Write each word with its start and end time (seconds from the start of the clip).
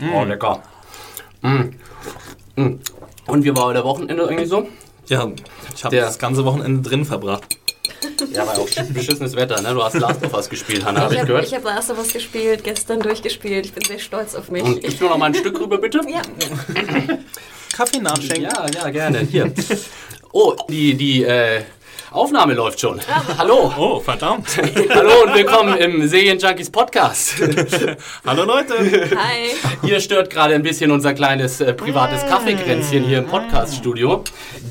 Oh, 0.01 0.25
lecker. 0.25 0.61
Mm. 1.43 1.75
Mm. 2.57 2.79
Und 3.27 3.45
wie 3.45 3.55
war 3.55 3.67
euer 3.67 3.85
Wochenende 3.85 4.27
eigentlich 4.27 4.49
so? 4.49 4.67
Ja, 5.05 5.31
ich 5.73 5.85
habe 5.85 5.95
Der- 5.95 6.07
das 6.07 6.19
ganze 6.19 6.43
Wochenende 6.43 6.81
drin 6.81 7.05
verbracht. 7.05 7.57
Ja, 8.33 8.45
war 8.47 8.57
auch 8.57 8.67
beschissenes 8.93 9.35
Wetter, 9.35 9.61
ne? 9.61 9.73
Du 9.73 9.83
hast 9.83 9.95
Last 9.99 10.23
of 10.25 10.33
Us 10.33 10.49
gespielt, 10.49 10.85
Hanna, 10.85 11.01
habe 11.01 11.13
Ich 11.13 11.19
ich 11.19 11.21
habe 11.27 11.33
gehört. 11.41 11.53
hab 11.53 11.63
Last 11.63 11.91
of 11.91 11.97
Us 11.97 12.13
gespielt, 12.13 12.63
gestern 12.63 12.99
durchgespielt. 12.99 13.65
Ich 13.65 13.73
bin 13.73 13.83
sehr 13.83 13.99
stolz 13.99 14.35
auf 14.35 14.49
mich. 14.49 14.63
Und 14.63 14.81
gibst 14.81 15.01
du 15.01 15.05
noch 15.05 15.17
mal 15.17 15.25
ein 15.27 15.35
Stück 15.35 15.59
rüber, 15.59 15.77
bitte? 15.77 16.01
ja, 16.07 16.21
Kaffee 17.75 17.99
nachschenken. 17.99 18.43
Ja, 18.43 18.65
ja, 18.73 18.89
gerne. 18.89 19.19
Hier. 19.19 19.51
Oh, 20.33 20.55
die, 20.69 20.93
die 20.93 21.23
äh, 21.23 21.61
Aufnahme 22.11 22.53
läuft 22.53 22.79
schon. 22.79 23.01
Hallo. 23.37 23.73
Oh, 23.77 23.99
verdammt. 23.99 24.47
Hallo 24.89 25.23
und 25.25 25.33
willkommen 25.33 25.77
im 25.77 26.07
Serienjunkies 26.07 26.69
Podcast. 26.69 27.35
Hallo 28.25 28.43
Leute. 28.45 28.75
hi. 29.15 29.55
Hier 29.83 29.99
stört 29.99 30.29
gerade 30.29 30.53
ein 30.55 30.63
bisschen 30.63 30.91
unser 30.91 31.13
kleines 31.13 31.61
äh, 31.61 31.73
privates 31.73 32.25
Kaffeekränzchen 32.27 33.03
hier 33.03 33.19
im 33.19 33.27
Podcaststudio, 33.27 34.23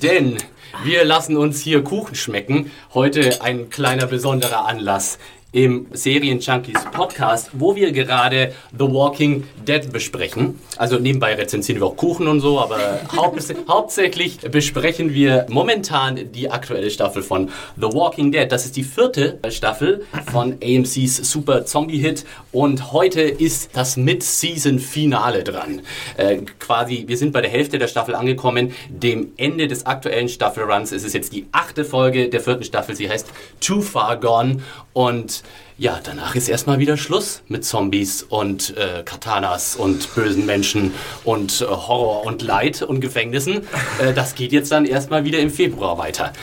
denn 0.02 0.36
wir 0.84 1.04
lassen 1.04 1.36
uns 1.36 1.60
hier 1.60 1.84
Kuchen 1.84 2.14
schmecken. 2.14 2.70
Heute 2.94 3.42
ein 3.42 3.70
kleiner 3.70 4.06
besonderer 4.06 4.66
Anlass 4.66 5.18
im 5.52 5.86
Serienjunkies 5.90 6.84
Podcast, 6.92 7.50
wo 7.54 7.74
wir 7.74 7.90
gerade 7.92 8.52
The 8.72 8.84
Walking 8.84 9.44
Dead 9.66 9.92
besprechen. 9.92 10.60
Also 10.76 10.98
nebenbei 10.98 11.34
rezensieren 11.34 11.80
wir 11.80 11.86
auch 11.88 11.96
Kuchen 11.96 12.28
und 12.28 12.40
so, 12.40 12.60
aber 12.60 13.00
haupt 13.16 13.40
hauptsächlich 13.68 14.38
besprechen 14.38 15.12
wir 15.12 15.46
momentan 15.48 16.30
die 16.32 16.50
aktuelle 16.50 16.90
Staffel 16.90 17.22
von 17.22 17.48
The 17.76 17.86
Walking 17.86 18.30
Dead. 18.30 18.50
Das 18.50 18.64
ist 18.64 18.76
die 18.76 18.84
vierte 18.84 19.38
Staffel 19.48 20.06
von 20.30 20.58
AMC's 20.62 21.16
Super 21.16 21.64
Zombie-Hit 21.64 22.24
und 22.52 22.92
heute 22.92 23.22
ist 23.22 23.70
das 23.72 23.96
Mid-Season-Finale 23.96 25.42
dran. 25.42 25.82
Äh, 26.16 26.42
quasi, 26.58 27.04
wir 27.06 27.16
sind 27.16 27.32
bei 27.32 27.40
der 27.40 27.50
Hälfte 27.50 27.78
der 27.78 27.88
Staffel 27.88 28.14
angekommen, 28.14 28.72
dem 28.88 29.32
Ende 29.36 29.66
des 29.66 29.86
aktuellen 29.86 30.28
Staffelruns. 30.28 30.92
Es 30.92 31.02
ist 31.02 31.14
jetzt 31.14 31.32
die 31.32 31.46
achte 31.52 31.84
Folge 31.84 32.28
der 32.28 32.40
vierten 32.40 32.64
Staffel. 32.64 32.94
Sie 32.94 33.08
heißt 33.08 33.28
Too 33.60 33.80
Far 33.80 34.18
Gone 34.18 34.60
und 34.92 35.39
ja, 35.80 35.98
danach 36.04 36.34
ist 36.34 36.50
erstmal 36.50 36.78
wieder 36.78 36.98
Schluss 36.98 37.42
mit 37.48 37.64
Zombies 37.64 38.22
und 38.22 38.76
äh, 38.76 39.02
Katanas 39.02 39.76
und 39.76 40.14
bösen 40.14 40.44
Menschen 40.44 40.92
und 41.24 41.62
äh, 41.62 41.64
Horror 41.64 42.26
und 42.26 42.42
Leid 42.42 42.82
und 42.82 43.00
Gefängnissen. 43.00 43.66
Äh, 43.98 44.12
das 44.12 44.34
geht 44.34 44.52
jetzt 44.52 44.70
dann 44.70 44.84
erstmal 44.84 45.24
wieder 45.24 45.38
im 45.38 45.48
Februar 45.48 45.96
weiter. 45.96 46.34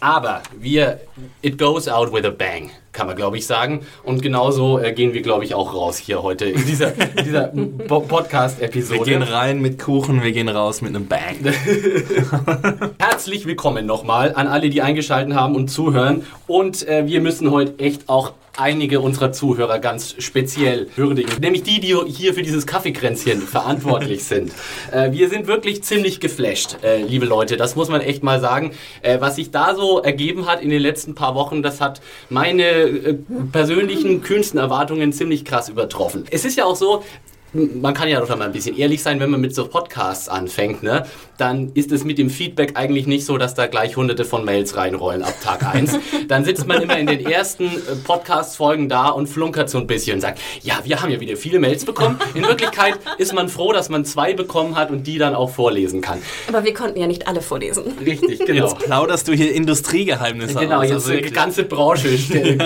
Aber 0.00 0.42
wir, 0.60 1.00
it 1.40 1.56
goes 1.56 1.88
out 1.88 2.12
with 2.12 2.26
a 2.26 2.30
bang, 2.30 2.70
kann 2.92 3.06
man 3.06 3.16
glaube 3.16 3.38
ich 3.38 3.46
sagen. 3.46 3.80
Und 4.02 4.20
genauso 4.20 4.78
äh, 4.78 4.92
gehen 4.92 5.14
wir 5.14 5.22
glaube 5.22 5.46
ich 5.46 5.54
auch 5.54 5.72
raus 5.72 5.96
hier 5.96 6.22
heute 6.22 6.44
in 6.44 6.66
dieser, 6.66 6.92
in 7.16 7.24
dieser 7.24 7.44
Podcast-Episode. 7.46 9.06
Wir 9.06 9.06
gehen 9.06 9.22
rein 9.22 9.62
mit 9.62 9.78
Kuchen, 9.78 10.22
wir 10.22 10.32
gehen 10.32 10.50
raus 10.50 10.82
mit 10.82 10.94
einem 10.94 11.06
Bang. 11.06 11.36
Herzlich 12.98 13.46
willkommen 13.46 13.86
nochmal 13.86 14.34
an 14.34 14.48
alle, 14.48 14.68
die 14.68 14.82
eingeschaltet 14.82 15.34
haben 15.34 15.54
und 15.54 15.68
zuhören. 15.68 16.26
Und 16.46 16.86
äh, 16.86 17.06
wir 17.06 17.22
müssen 17.22 17.50
heute 17.50 17.78
echt 17.78 18.10
auch 18.10 18.34
einige 18.56 19.00
unserer 19.00 19.32
Zuhörer 19.32 19.78
ganz 19.78 20.14
speziell 20.18 20.88
würdigen. 20.96 21.32
Nämlich 21.40 21.62
die, 21.62 21.80
die 21.80 21.96
hier 22.06 22.34
für 22.34 22.42
dieses 22.42 22.66
Kaffeekränzchen 22.66 23.40
verantwortlich 23.42 24.24
sind. 24.24 24.52
Äh, 24.90 25.12
wir 25.12 25.28
sind 25.28 25.46
wirklich 25.46 25.82
ziemlich 25.84 26.20
geflasht, 26.20 26.76
äh, 26.82 27.02
liebe 27.02 27.24
Leute. 27.24 27.56
Das 27.56 27.76
muss 27.76 27.88
man 27.88 28.00
echt 28.00 28.22
mal 28.22 28.40
sagen. 28.40 28.72
Äh, 29.00 29.20
was 29.20 29.36
sich 29.36 29.50
da 29.50 29.74
so 29.74 30.00
ergeben 30.00 30.46
hat 30.46 30.60
in 30.60 30.70
den 30.70 30.82
letzten 30.82 31.14
paar 31.14 31.34
Wochen, 31.34 31.62
das 31.62 31.80
hat 31.80 32.00
meine 32.28 32.62
äh, 32.62 33.14
persönlichen 33.52 34.22
kühnsten 34.22 34.58
Erwartungen 34.58 35.12
ziemlich 35.12 35.44
krass 35.44 35.68
übertroffen. 35.68 36.24
Es 36.30 36.44
ist 36.44 36.56
ja 36.56 36.64
auch 36.64 36.76
so, 36.76 37.04
man 37.52 37.92
kann 37.94 38.08
ja 38.08 38.20
doch 38.20 38.28
mal 38.36 38.46
ein 38.46 38.52
bisschen 38.52 38.76
ehrlich 38.78 39.02
sein, 39.02 39.20
wenn 39.20 39.30
man 39.30 39.40
mit 39.40 39.54
so 39.54 39.66
Podcasts 39.66 40.28
anfängt, 40.28 40.82
ne? 40.82 41.04
Dann 41.36 41.72
ist 41.74 41.92
es 41.92 42.04
mit 42.04 42.18
dem 42.18 42.30
Feedback 42.30 42.76
eigentlich 42.76 43.06
nicht 43.06 43.26
so, 43.26 43.36
dass 43.36 43.54
da 43.54 43.66
gleich 43.66 43.96
hunderte 43.96 44.24
von 44.24 44.44
Mails 44.44 44.76
reinrollen 44.76 45.22
ab 45.22 45.34
Tag 45.42 45.64
1. 45.74 45.98
Dann 46.28 46.44
sitzt 46.44 46.66
man 46.66 46.80
immer 46.82 46.98
in 46.98 47.06
den 47.06 47.26
ersten 47.26 47.64
äh, 47.64 47.96
Podcast-Folgen 48.04 48.88
da 48.88 49.08
und 49.08 49.26
flunkert 49.26 49.68
so 49.68 49.78
ein 49.78 49.86
bisschen 49.86 50.14
und 50.14 50.20
sagt, 50.20 50.40
ja, 50.62 50.80
wir 50.84 51.02
haben 51.02 51.10
ja 51.10 51.20
wieder 51.20 51.36
viele 51.36 51.58
Mails 51.58 51.84
bekommen. 51.84 52.18
In 52.34 52.44
Wirklichkeit 52.44 52.94
ist 53.18 53.34
man 53.34 53.48
froh, 53.48 53.72
dass 53.72 53.88
man 53.88 54.04
zwei 54.04 54.32
bekommen 54.34 54.76
hat 54.76 54.90
und 54.90 55.06
die 55.06 55.18
dann 55.18 55.34
auch 55.34 55.50
vorlesen 55.50 56.00
kann. 56.00 56.18
Aber 56.48 56.64
wir 56.64 56.72
konnten 56.72 56.98
ja 56.98 57.06
nicht 57.06 57.26
alle 57.28 57.42
vorlesen. 57.42 57.84
Richtig, 58.04 58.38
genau. 58.46 58.66
Jetzt 58.68 58.78
plauderst 58.78 59.28
du 59.28 59.32
hier 59.32 59.52
Industriegeheimnisse 59.54 60.58
Genau, 60.58 60.78
aus. 60.78 60.84
jetzt 60.84 60.92
also 61.08 61.12
die 61.14 61.30
ganze 61.30 61.64
Branche 61.64 62.08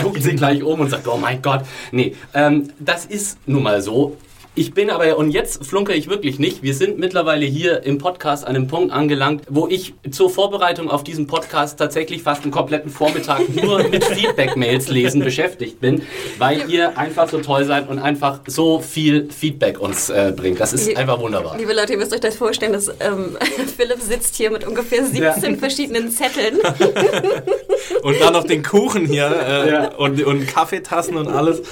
guckt 0.02 0.22
sich 0.22 0.36
gleich 0.36 0.62
um 0.62 0.80
und 0.80 0.90
sagt, 0.90 1.08
oh 1.08 1.16
mein 1.16 1.42
Gott. 1.42 1.62
Nee, 1.92 2.14
ähm, 2.34 2.68
das 2.78 3.06
ist 3.06 3.38
nun 3.46 3.62
mal 3.62 3.80
so. 3.82 4.16
Ich 4.58 4.72
bin 4.72 4.88
aber, 4.88 5.18
und 5.18 5.32
jetzt 5.32 5.66
flunker 5.66 5.94
ich 5.94 6.08
wirklich 6.08 6.38
nicht, 6.38 6.62
wir 6.62 6.72
sind 6.72 6.98
mittlerweile 6.98 7.44
hier 7.44 7.82
im 7.82 7.98
Podcast 7.98 8.46
an 8.46 8.56
einem 8.56 8.68
Punkt 8.68 8.90
angelangt, 8.90 9.42
wo 9.50 9.68
ich 9.68 9.92
zur 10.10 10.30
Vorbereitung 10.30 10.90
auf 10.90 11.04
diesen 11.04 11.26
Podcast 11.26 11.78
tatsächlich 11.78 12.22
fast 12.22 12.42
einen 12.42 12.52
kompletten 12.52 12.90
Vormittag 12.90 13.42
nur 13.54 13.82
mit 13.86 14.02
Feedback-Mails 14.02 14.88
lesen 14.88 15.20
beschäftigt 15.22 15.78
bin, 15.80 16.00
weil 16.38 16.70
ihr 16.70 16.96
einfach 16.96 17.28
so 17.28 17.38
toll 17.40 17.64
seid 17.66 17.90
und 17.90 17.98
einfach 17.98 18.40
so 18.46 18.80
viel 18.80 19.28
Feedback 19.30 19.78
uns 19.78 20.08
äh, 20.08 20.32
bringt. 20.34 20.58
Das 20.58 20.72
ist 20.72 20.96
einfach 20.96 21.20
wunderbar. 21.20 21.58
Liebe 21.58 21.74
Leute, 21.74 21.92
ihr 21.92 21.98
müsst 21.98 22.14
euch 22.14 22.20
das 22.20 22.36
vorstellen, 22.36 22.72
dass 22.72 22.88
ähm, 22.88 23.36
Philipp 23.76 24.00
sitzt 24.00 24.36
hier 24.36 24.50
mit 24.50 24.66
ungefähr 24.66 25.04
17 25.04 25.22
Ja. 25.22 25.58
verschiedenen 25.58 26.10
Zetteln. 26.10 26.60
Und 28.02 28.18
dann 28.22 28.32
noch 28.32 28.44
den 28.44 28.62
Kuchen 28.62 29.04
hier 29.04 29.26
äh, 29.26 29.70
Ja. 29.70 29.94
und, 29.96 30.22
und 30.24 30.46
Kaffeetassen 30.48 31.16
und 31.16 31.28
alles. 31.28 31.62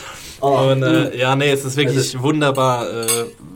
Und 0.45 0.83
äh, 0.83 1.17
ja, 1.17 1.35
nee, 1.37 1.51
es 1.51 1.65
ist 1.65 1.77
wirklich 1.77 2.21
wunderbar. 2.21 2.89
Äh, 2.89 3.07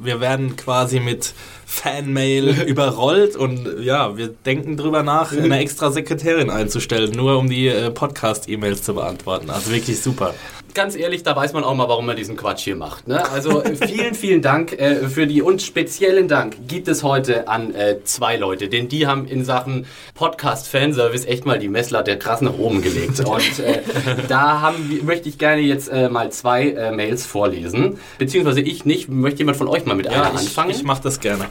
wir 0.02 0.20
werden 0.20 0.56
quasi 0.56 1.00
mit 1.00 1.34
Fanmail 1.66 2.48
überrollt 2.66 3.36
und 3.36 3.80
ja, 3.80 4.16
wir 4.16 4.28
denken 4.28 4.76
drüber 4.76 5.02
nach, 5.02 5.32
eine 5.32 5.58
extra 5.60 5.90
Sekretärin 5.90 6.50
einzustellen, 6.50 7.12
nur 7.12 7.38
um 7.38 7.48
die 7.48 7.68
äh, 7.68 7.90
Podcast-E-Mails 7.90 8.82
zu 8.82 8.94
beantworten. 8.94 9.50
Also 9.50 9.70
wirklich 9.70 10.00
super. 10.00 10.34
Ganz 10.78 10.94
ehrlich, 10.94 11.24
da 11.24 11.34
weiß 11.34 11.54
man 11.54 11.64
auch 11.64 11.74
mal, 11.74 11.88
warum 11.88 12.06
man 12.06 12.14
diesen 12.14 12.36
Quatsch 12.36 12.60
hier 12.60 12.76
macht. 12.76 13.08
Ne? 13.08 13.28
Also 13.32 13.64
äh, 13.64 13.74
vielen, 13.74 14.14
vielen 14.14 14.42
Dank 14.42 14.72
äh, 14.74 15.08
für 15.08 15.26
die 15.26 15.42
und 15.42 15.60
speziellen 15.60 16.28
Dank 16.28 16.68
gibt 16.68 16.86
es 16.86 17.02
heute 17.02 17.48
an 17.48 17.74
äh, 17.74 17.96
zwei 18.04 18.36
Leute, 18.36 18.68
denn 18.68 18.88
die 18.88 19.08
haben 19.08 19.26
in 19.26 19.44
Sachen 19.44 19.86
Podcast-Fanservice 20.14 21.26
echt 21.26 21.46
mal 21.46 21.58
die 21.58 21.66
Messlatte 21.66 22.16
krass 22.16 22.42
nach 22.42 22.56
oben 22.56 22.80
gelegt. 22.80 23.18
Und 23.26 23.58
äh, 23.58 23.82
da 24.28 24.60
haben, 24.60 25.00
möchte 25.04 25.28
ich 25.28 25.36
gerne 25.38 25.62
jetzt 25.62 25.88
äh, 25.88 26.08
mal 26.08 26.30
zwei 26.30 26.68
äh, 26.68 26.92
Mails 26.92 27.26
vorlesen. 27.26 27.98
Beziehungsweise 28.18 28.60
ich 28.60 28.84
nicht. 28.84 29.08
Möchte 29.08 29.40
jemand 29.40 29.56
von 29.56 29.66
euch 29.66 29.84
mal 29.84 29.96
mit 29.96 30.06
einer 30.06 30.30
ich, 30.32 30.38
anfangen? 30.38 30.70
ich 30.70 30.84
mache 30.84 31.02
das 31.02 31.18
gerne. 31.18 31.46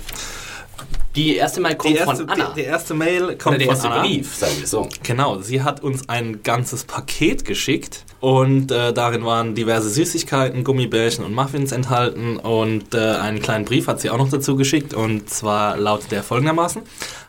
Die 1.17 1.35
erste 1.35 1.61
Mail 1.61 1.75
kommt 1.75 1.95
erste, 1.95 2.15
von 2.15 2.29
Anna. 2.29 2.49
Die, 2.49 2.61
die 2.61 2.67
erste 2.67 2.93
Mail 2.93 3.23
Oder 3.23 3.35
kommt 3.35 3.59
der 3.59 3.67
von 3.67 3.75
erste 3.75 3.89
Anna. 3.89 4.01
Brief, 4.03 4.35
sagen 4.35 4.53
wir 4.59 4.67
so. 4.67 4.87
Genau, 5.03 5.39
sie 5.39 5.63
hat 5.63 5.81
uns 5.81 6.07
ein 6.07 6.43
ganzes 6.43 6.83
Paket 6.83 7.43
geschickt 7.43 8.05
und 8.19 8.71
äh, 8.71 8.93
darin 8.93 9.25
waren 9.25 9.55
diverse 9.55 9.89
Süßigkeiten, 9.89 10.63
Gummibärchen 10.63 11.25
und 11.25 11.33
Muffins 11.33 11.71
enthalten 11.71 12.37
und 12.37 12.93
äh, 12.93 13.15
einen 13.15 13.41
kleinen 13.41 13.65
Brief 13.65 13.87
hat 13.87 13.99
sie 13.99 14.11
auch 14.11 14.19
noch 14.19 14.29
dazu 14.29 14.55
geschickt 14.55 14.93
und 14.93 15.27
zwar 15.29 15.75
lautet 15.77 16.11
der 16.11 16.21
folgendermaßen. 16.21 16.83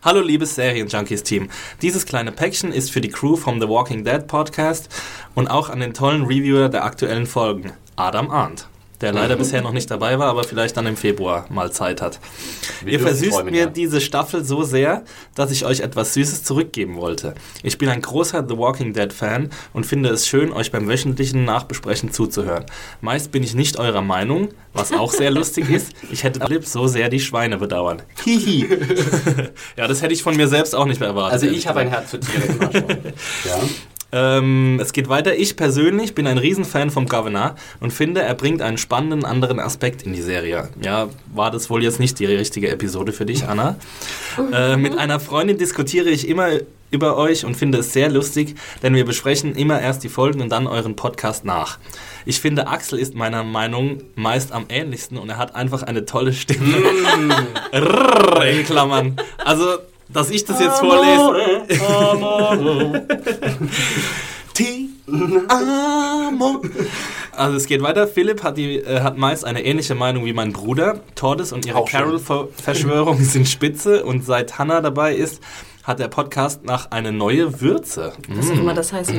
Hallo 0.04 0.20
liebes 0.20 0.54
Serien-Junkies-Team, 0.54 1.48
dieses 1.80 2.04
kleine 2.04 2.30
Päckchen 2.30 2.72
ist 2.72 2.90
für 2.90 3.00
die 3.00 3.08
Crew 3.08 3.36
vom 3.36 3.58
The 3.60 3.68
Walking 3.68 4.04
Dead 4.04 4.26
Podcast 4.26 4.90
und 5.34 5.48
auch 5.48 5.70
an 5.70 5.80
den 5.80 5.94
tollen 5.94 6.24
Reviewer 6.24 6.68
der 6.68 6.84
aktuellen 6.84 7.26
Folgen, 7.26 7.72
Adam 7.96 8.30
Arndt. 8.30 8.68
Der 9.00 9.12
leider 9.12 9.36
bisher 9.36 9.62
noch 9.62 9.72
nicht 9.72 9.90
dabei 9.90 10.18
war, 10.18 10.28
aber 10.28 10.44
vielleicht 10.44 10.76
dann 10.76 10.86
im 10.86 10.96
Februar 10.96 11.46
mal 11.50 11.70
Zeit 11.72 12.02
hat. 12.02 12.18
Wir 12.82 12.94
Ihr 12.94 13.00
versüßt 13.00 13.44
mir 13.44 13.60
ja. 13.60 13.66
diese 13.66 14.00
Staffel 14.00 14.44
so 14.44 14.62
sehr, 14.62 15.04
dass 15.34 15.50
ich 15.50 15.64
euch 15.64 15.80
etwas 15.80 16.14
Süßes 16.14 16.44
zurückgeben 16.44 16.96
wollte. 16.96 17.34
Ich 17.62 17.78
bin 17.78 17.88
ein 17.88 18.02
großer 18.02 18.44
The 18.48 18.56
Walking 18.56 18.92
Dead 18.92 19.12
Fan 19.12 19.50
und 19.72 19.86
finde 19.86 20.10
es 20.10 20.26
schön, 20.26 20.52
euch 20.52 20.72
beim 20.72 20.88
wöchentlichen 20.88 21.44
Nachbesprechen 21.44 22.12
zuzuhören. 22.12 22.64
Meist 23.00 23.30
bin 23.30 23.42
ich 23.42 23.54
nicht 23.54 23.78
eurer 23.78 24.02
Meinung, 24.02 24.48
was 24.72 24.92
auch 24.92 25.12
sehr 25.12 25.30
lustig 25.30 25.70
ist. 25.70 25.92
Ich 26.10 26.24
hätte 26.24 26.40
Philipp 26.40 26.64
so 26.64 26.86
sehr 26.86 27.08
die 27.08 27.20
Schweine 27.20 27.58
bedauern. 27.58 28.02
Hihi. 28.24 28.68
ja, 29.76 29.86
das 29.86 30.02
hätte 30.02 30.14
ich 30.14 30.22
von 30.22 30.36
mir 30.36 30.48
selbst 30.48 30.74
auch 30.74 30.86
nicht 30.86 31.00
mehr 31.00 31.10
erwartet. 31.10 31.32
Also 31.32 31.46
ich 31.46 31.66
habe 31.66 31.80
ein. 31.80 31.88
Herz 31.88 32.10
für 32.10 32.20
Tiere. 32.20 32.48
Ja. 33.44 33.58
Ähm, 34.10 34.78
es 34.80 34.92
geht 34.92 35.08
weiter. 35.08 35.36
Ich 35.36 35.56
persönlich 35.56 36.14
bin 36.14 36.26
ein 36.26 36.38
Riesenfan 36.38 36.90
vom 36.90 37.06
Governor 37.06 37.56
und 37.80 37.92
finde, 37.92 38.22
er 38.22 38.34
bringt 38.34 38.62
einen 38.62 38.78
spannenden 38.78 39.24
anderen 39.24 39.60
Aspekt 39.60 40.02
in 40.02 40.14
die 40.14 40.22
Serie. 40.22 40.70
Ja, 40.82 41.08
war 41.34 41.50
das 41.50 41.68
wohl 41.68 41.82
jetzt 41.82 42.00
nicht 42.00 42.18
die 42.18 42.26
richtige 42.26 42.70
Episode 42.70 43.12
für 43.12 43.26
dich, 43.26 43.46
Anna? 43.46 43.76
Äh, 44.52 44.76
mit 44.76 44.96
einer 44.96 45.20
Freundin 45.20 45.58
diskutiere 45.58 46.08
ich 46.08 46.26
immer 46.26 46.48
über 46.90 47.16
euch 47.16 47.44
und 47.44 47.54
finde 47.54 47.78
es 47.78 47.92
sehr 47.92 48.08
lustig, 48.08 48.54
denn 48.82 48.94
wir 48.94 49.04
besprechen 49.04 49.54
immer 49.54 49.80
erst 49.80 50.04
die 50.04 50.08
Folgen 50.08 50.40
und 50.40 50.50
dann 50.50 50.66
euren 50.66 50.96
Podcast 50.96 51.44
nach. 51.44 51.78
Ich 52.24 52.40
finde, 52.40 52.66
Axel 52.66 52.98
ist 52.98 53.14
meiner 53.14 53.44
Meinung 53.44 54.02
meist 54.14 54.52
am 54.52 54.66
ähnlichsten 54.68 55.18
und 55.18 55.28
er 55.28 55.36
hat 55.36 55.54
einfach 55.54 55.82
eine 55.82 56.06
tolle 56.06 56.32
Stimme. 56.32 56.76
Rrrr, 57.72 58.46
in 58.46 58.64
Klammern. 58.64 59.16
Also, 59.44 59.78
dass 60.08 60.30
ich 60.30 60.44
das 60.44 60.60
jetzt 60.60 60.80
vorlese. 60.80 61.62
Ti 64.54 64.90
amo. 65.48 66.62
Also 67.32 67.56
es 67.56 67.66
geht 67.66 67.82
weiter. 67.82 68.06
Philipp 68.06 68.42
hat, 68.42 68.56
die, 68.56 68.76
äh, 68.76 69.00
hat 69.00 69.16
meist 69.16 69.44
eine 69.44 69.64
ähnliche 69.64 69.94
Meinung 69.94 70.24
wie 70.24 70.32
mein 70.32 70.52
Bruder. 70.52 71.00
Tordes 71.14 71.52
und 71.52 71.64
ihre. 71.66 71.84
Carol-Verschwörung 71.84 73.22
sind 73.22 73.48
spitze 73.48 74.04
und 74.04 74.24
seit 74.24 74.58
Hannah 74.58 74.80
dabei 74.80 75.14
ist, 75.14 75.40
hat 75.84 76.00
der 76.00 76.08
Podcast 76.08 76.64
nach 76.64 76.90
eine 76.90 77.12
neue 77.12 77.60
Würze. 77.60 78.12
Was 78.28 78.50
auch 78.50 78.54
immer 78.54 78.74
das 78.74 78.92
heißt. 78.92 79.12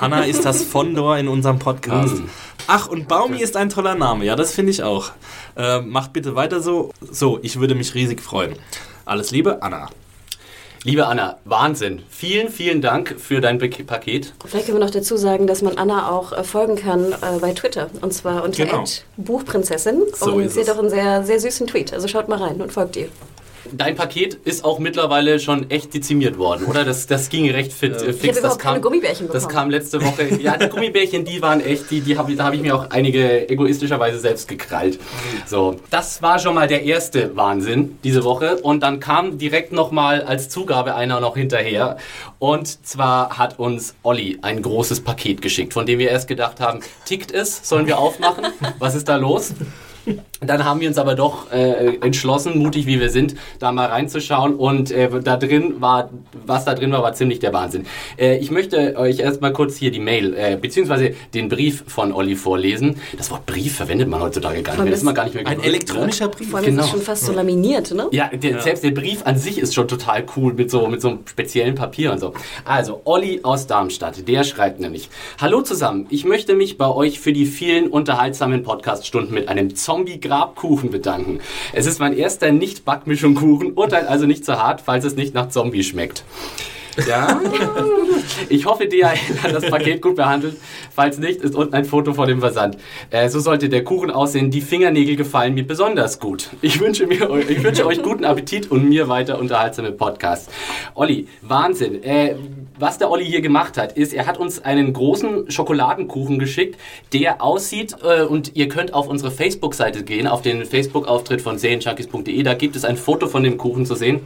Hannah 0.00 0.24
ist 0.24 0.44
das 0.44 0.62
Fondor 0.62 1.16
in 1.18 1.26
unserem 1.26 1.58
Podcast. 1.58 2.22
Ach, 2.66 2.86
und 2.86 3.08
Baumi 3.08 3.38
ist 3.38 3.56
ein 3.56 3.68
toller 3.68 3.94
Name. 3.94 4.24
Ja, 4.24 4.36
das 4.36 4.52
finde 4.52 4.70
ich 4.70 4.82
auch. 4.82 5.10
Äh, 5.56 5.80
macht 5.80 6.12
bitte 6.12 6.36
weiter 6.36 6.60
so. 6.60 6.92
So, 7.00 7.38
ich 7.42 7.58
würde 7.58 7.74
mich 7.74 7.94
riesig 7.94 8.20
freuen. 8.20 8.54
Alles 9.04 9.32
Liebe, 9.32 9.62
Anna. 9.62 9.88
Liebe 10.86 11.06
Anna, 11.06 11.38
Wahnsinn. 11.46 12.02
Vielen, 12.10 12.50
vielen 12.50 12.82
Dank 12.82 13.16
für 13.18 13.40
dein 13.40 13.58
Pak- 13.58 13.86
Paket. 13.86 14.34
Vielleicht 14.44 14.66
können 14.66 14.78
wir 14.78 14.84
noch 14.84 14.92
dazu 14.92 15.16
sagen, 15.16 15.46
dass 15.46 15.62
man 15.62 15.78
Anna 15.78 16.10
auch 16.10 16.32
äh, 16.32 16.44
folgen 16.44 16.76
kann 16.76 17.12
äh, 17.12 17.38
bei 17.40 17.52
Twitter. 17.54 17.88
Und 18.02 18.12
zwar 18.12 18.44
unter 18.44 18.66
Genau. 18.66 18.84
Buchprinzessin. 19.16 20.02
So 20.14 20.34
und 20.34 20.44
ist 20.44 20.54
sie 20.54 20.60
hat 20.60 20.68
es. 20.68 20.74
auch 20.74 20.78
einen 20.78 20.90
sehr, 20.90 21.24
sehr 21.24 21.40
süßen 21.40 21.66
Tweet. 21.68 21.94
Also 21.94 22.06
schaut 22.06 22.28
mal 22.28 22.38
rein 22.38 22.60
und 22.60 22.70
folgt 22.70 22.96
ihr. 22.96 23.08
Dein 23.72 23.94
Paket 23.96 24.34
ist 24.44 24.64
auch 24.64 24.78
mittlerweile 24.78 25.40
schon 25.40 25.70
echt 25.70 25.94
dezimiert 25.94 26.38
worden, 26.38 26.66
oder? 26.66 26.84
Das, 26.84 27.06
das 27.06 27.28
ging 27.30 27.50
recht 27.50 27.72
fit, 27.72 27.92
äh, 28.02 28.10
Ich 28.10 28.16
fix. 28.16 28.22
habe 28.22 28.28
Das 28.28 28.38
überhaupt 28.38 28.58
keine 28.60 28.74
kam, 28.76 28.82
Gummibärchen 28.82 29.26
das 29.28 29.44
bekommen. 29.44 29.54
kam 29.62 29.70
letzte 29.70 30.02
Woche. 30.04 30.40
Ja, 30.42 30.56
die 30.56 30.68
Gummibärchen, 30.68 31.24
die 31.24 31.40
waren 31.40 31.60
echt, 31.60 31.90
die, 31.90 32.00
die 32.02 32.18
hab, 32.18 32.28
ich- 32.28 32.36
da 32.36 32.44
habe 32.44 32.56
ich 32.56 32.62
mir 32.62 32.74
auch 32.76 32.90
einige 32.90 33.48
egoistischerweise 33.48 34.18
selbst 34.18 34.48
gekrallt. 34.48 34.98
So, 35.46 35.76
das 35.90 36.20
war 36.22 36.38
schon 36.38 36.54
mal 36.54 36.68
der 36.68 36.82
erste 36.84 37.34
Wahnsinn 37.36 37.98
diese 38.04 38.22
Woche. 38.24 38.56
Und 38.56 38.82
dann 38.82 39.00
kam 39.00 39.38
direkt 39.38 39.72
nochmal 39.72 40.22
als 40.22 40.48
Zugabe 40.48 40.94
einer 40.94 41.20
noch 41.20 41.36
hinterher. 41.36 41.96
Und 42.38 42.86
zwar 42.86 43.38
hat 43.38 43.58
uns 43.58 43.94
Olli 44.02 44.38
ein 44.42 44.60
großes 44.62 45.00
Paket 45.00 45.40
geschickt, 45.40 45.72
von 45.72 45.86
dem 45.86 45.98
wir 45.98 46.10
erst 46.10 46.28
gedacht 46.28 46.60
haben, 46.60 46.80
tickt 47.06 47.32
es? 47.32 47.66
Sollen 47.66 47.86
wir 47.86 47.98
aufmachen? 47.98 48.44
Was 48.78 48.94
ist 48.94 49.08
da 49.08 49.16
los? 49.16 49.52
Dann 50.40 50.64
haben 50.64 50.80
wir 50.80 50.88
uns 50.88 50.98
aber 50.98 51.14
doch 51.14 51.50
äh, 51.52 51.96
entschlossen, 52.00 52.58
mutig 52.58 52.86
wie 52.86 53.00
wir 53.00 53.08
sind, 53.10 53.34
da 53.60 53.72
mal 53.72 53.86
reinzuschauen. 53.86 54.54
Und 54.56 54.90
äh, 54.90 55.08
da 55.22 55.36
drin 55.36 55.80
war, 55.80 56.10
was 56.44 56.64
da 56.64 56.74
drin 56.74 56.92
war, 56.92 57.02
war 57.02 57.14
ziemlich 57.14 57.38
der 57.38 57.52
Wahnsinn. 57.52 57.86
Äh, 58.18 58.38
ich 58.38 58.50
möchte 58.50 58.96
euch 58.96 59.20
erstmal 59.20 59.52
kurz 59.52 59.76
hier 59.76 59.90
die 59.90 60.00
Mail, 60.00 60.34
äh, 60.34 60.56
beziehungsweise 60.60 61.14
den 61.32 61.48
Brief 61.48 61.84
von 61.86 62.12
Olli 62.12 62.34
vorlesen. 62.36 62.96
Das 63.16 63.30
Wort 63.30 63.46
Brief 63.46 63.76
verwendet 63.76 64.08
man 64.08 64.20
heutzutage 64.20 64.62
gar 64.62 64.72
nicht 64.72 64.82
mehr. 64.82 64.90
Das 64.90 65.00
ist 65.00 65.04
man 65.04 65.14
gar 65.14 65.24
nicht 65.24 65.34
mehr 65.34 65.46
Ein 65.46 65.56
gewöhnt, 65.56 65.66
elektronischer 65.66 66.26
ne? 66.26 66.30
Brief. 66.30 66.50
Vor 66.50 66.58
allem 66.58 66.66
Genau. 66.66 66.80
ist 66.80 66.86
es 66.86 66.90
schon 66.92 67.02
fast 67.02 67.24
so 67.26 67.32
laminiert, 67.32 67.92
ne? 67.92 68.08
Ja, 68.10 68.28
der, 68.28 68.60
selbst 68.60 68.82
der 68.84 68.90
Brief 68.90 69.22
an 69.24 69.38
sich 69.38 69.58
ist 69.58 69.74
schon 69.74 69.88
total 69.88 70.24
cool 70.36 70.52
mit 70.54 70.70
so, 70.70 70.86
mit 70.88 71.00
so 71.00 71.08
einem 71.08 71.18
speziellen 71.26 71.74
Papier 71.74 72.10
und 72.12 72.18
so. 72.18 72.34
Also, 72.64 73.00
Olli 73.04 73.40
aus 73.42 73.66
Darmstadt, 73.66 74.26
der 74.28 74.44
schreibt 74.44 74.80
nämlich: 74.80 75.08
Hallo 75.40 75.62
zusammen, 75.62 76.06
ich 76.10 76.24
möchte 76.24 76.54
mich 76.54 76.76
bei 76.76 76.88
euch 76.88 77.20
für 77.20 77.32
die 77.32 77.46
vielen 77.46 77.88
unterhaltsamen 77.88 78.62
Podcaststunden 78.62 79.32
mit 79.34 79.48
einem 79.48 79.74
Zombie-Grabkuchen 80.24 80.90
bedanken. 80.90 81.40
Es 81.72 81.86
ist 81.86 82.00
mein 82.00 82.16
erster 82.16 82.50
Nicht-Backmischung-Kuchen, 82.52 83.72
urteilt 83.74 84.08
also 84.08 84.26
nicht 84.26 84.44
zu 84.44 84.60
hart, 84.60 84.80
falls 84.80 85.04
es 85.04 85.16
nicht 85.16 85.34
nach 85.34 85.48
Zombie 85.50 85.84
schmeckt. 85.84 86.24
Ja. 87.06 87.40
Ich 88.48 88.66
hoffe, 88.66 88.86
DHL 88.86 89.42
hat 89.42 89.54
das 89.54 89.68
Paket 89.68 90.02
gut 90.02 90.16
behandelt. 90.16 90.56
Falls 90.94 91.18
nicht, 91.18 91.40
ist 91.40 91.54
unten 91.54 91.74
ein 91.74 91.84
Foto 91.84 92.14
vor 92.14 92.26
dem 92.26 92.40
Versand. 92.40 92.76
Äh, 93.10 93.28
so 93.28 93.40
sollte 93.40 93.68
der 93.68 93.84
Kuchen 93.84 94.10
aussehen. 94.10 94.50
Die 94.50 94.60
Fingernägel 94.60 95.16
gefallen 95.16 95.54
mir 95.54 95.66
besonders 95.66 96.20
gut. 96.20 96.50
Ich 96.62 96.80
wünsche, 96.80 97.06
mir, 97.06 97.28
ich 97.48 97.62
wünsche 97.62 97.86
euch 97.86 98.02
guten 98.02 98.24
Appetit 98.24 98.70
und 98.70 98.88
mir 98.88 99.08
weiter 99.08 99.38
unterhaltsame 99.38 99.92
Podcasts. 99.92 100.50
Olli, 100.94 101.28
Wahnsinn. 101.42 102.02
Äh, 102.02 102.36
was 102.78 102.98
der 102.98 103.10
Olli 103.10 103.24
hier 103.24 103.40
gemacht 103.40 103.76
hat, 103.76 103.92
ist, 103.92 104.12
er 104.12 104.26
hat 104.26 104.38
uns 104.38 104.64
einen 104.64 104.92
großen 104.92 105.50
Schokoladenkuchen 105.50 106.38
geschickt, 106.38 106.78
der 107.12 107.40
aussieht, 107.42 107.96
äh, 108.02 108.22
und 108.22 108.56
ihr 108.56 108.68
könnt 108.68 108.94
auf 108.94 109.08
unsere 109.08 109.30
Facebook-Seite 109.30 110.02
gehen, 110.02 110.26
auf 110.26 110.42
den 110.42 110.64
Facebook-Auftritt 110.64 111.40
von 111.40 111.56
serienjunkies.de, 111.56 112.42
da 112.42 112.54
gibt 112.54 112.74
es 112.74 112.84
ein 112.84 112.96
Foto 112.96 113.28
von 113.28 113.44
dem 113.44 113.58
Kuchen 113.58 113.86
zu 113.86 113.94
sehen 113.94 114.22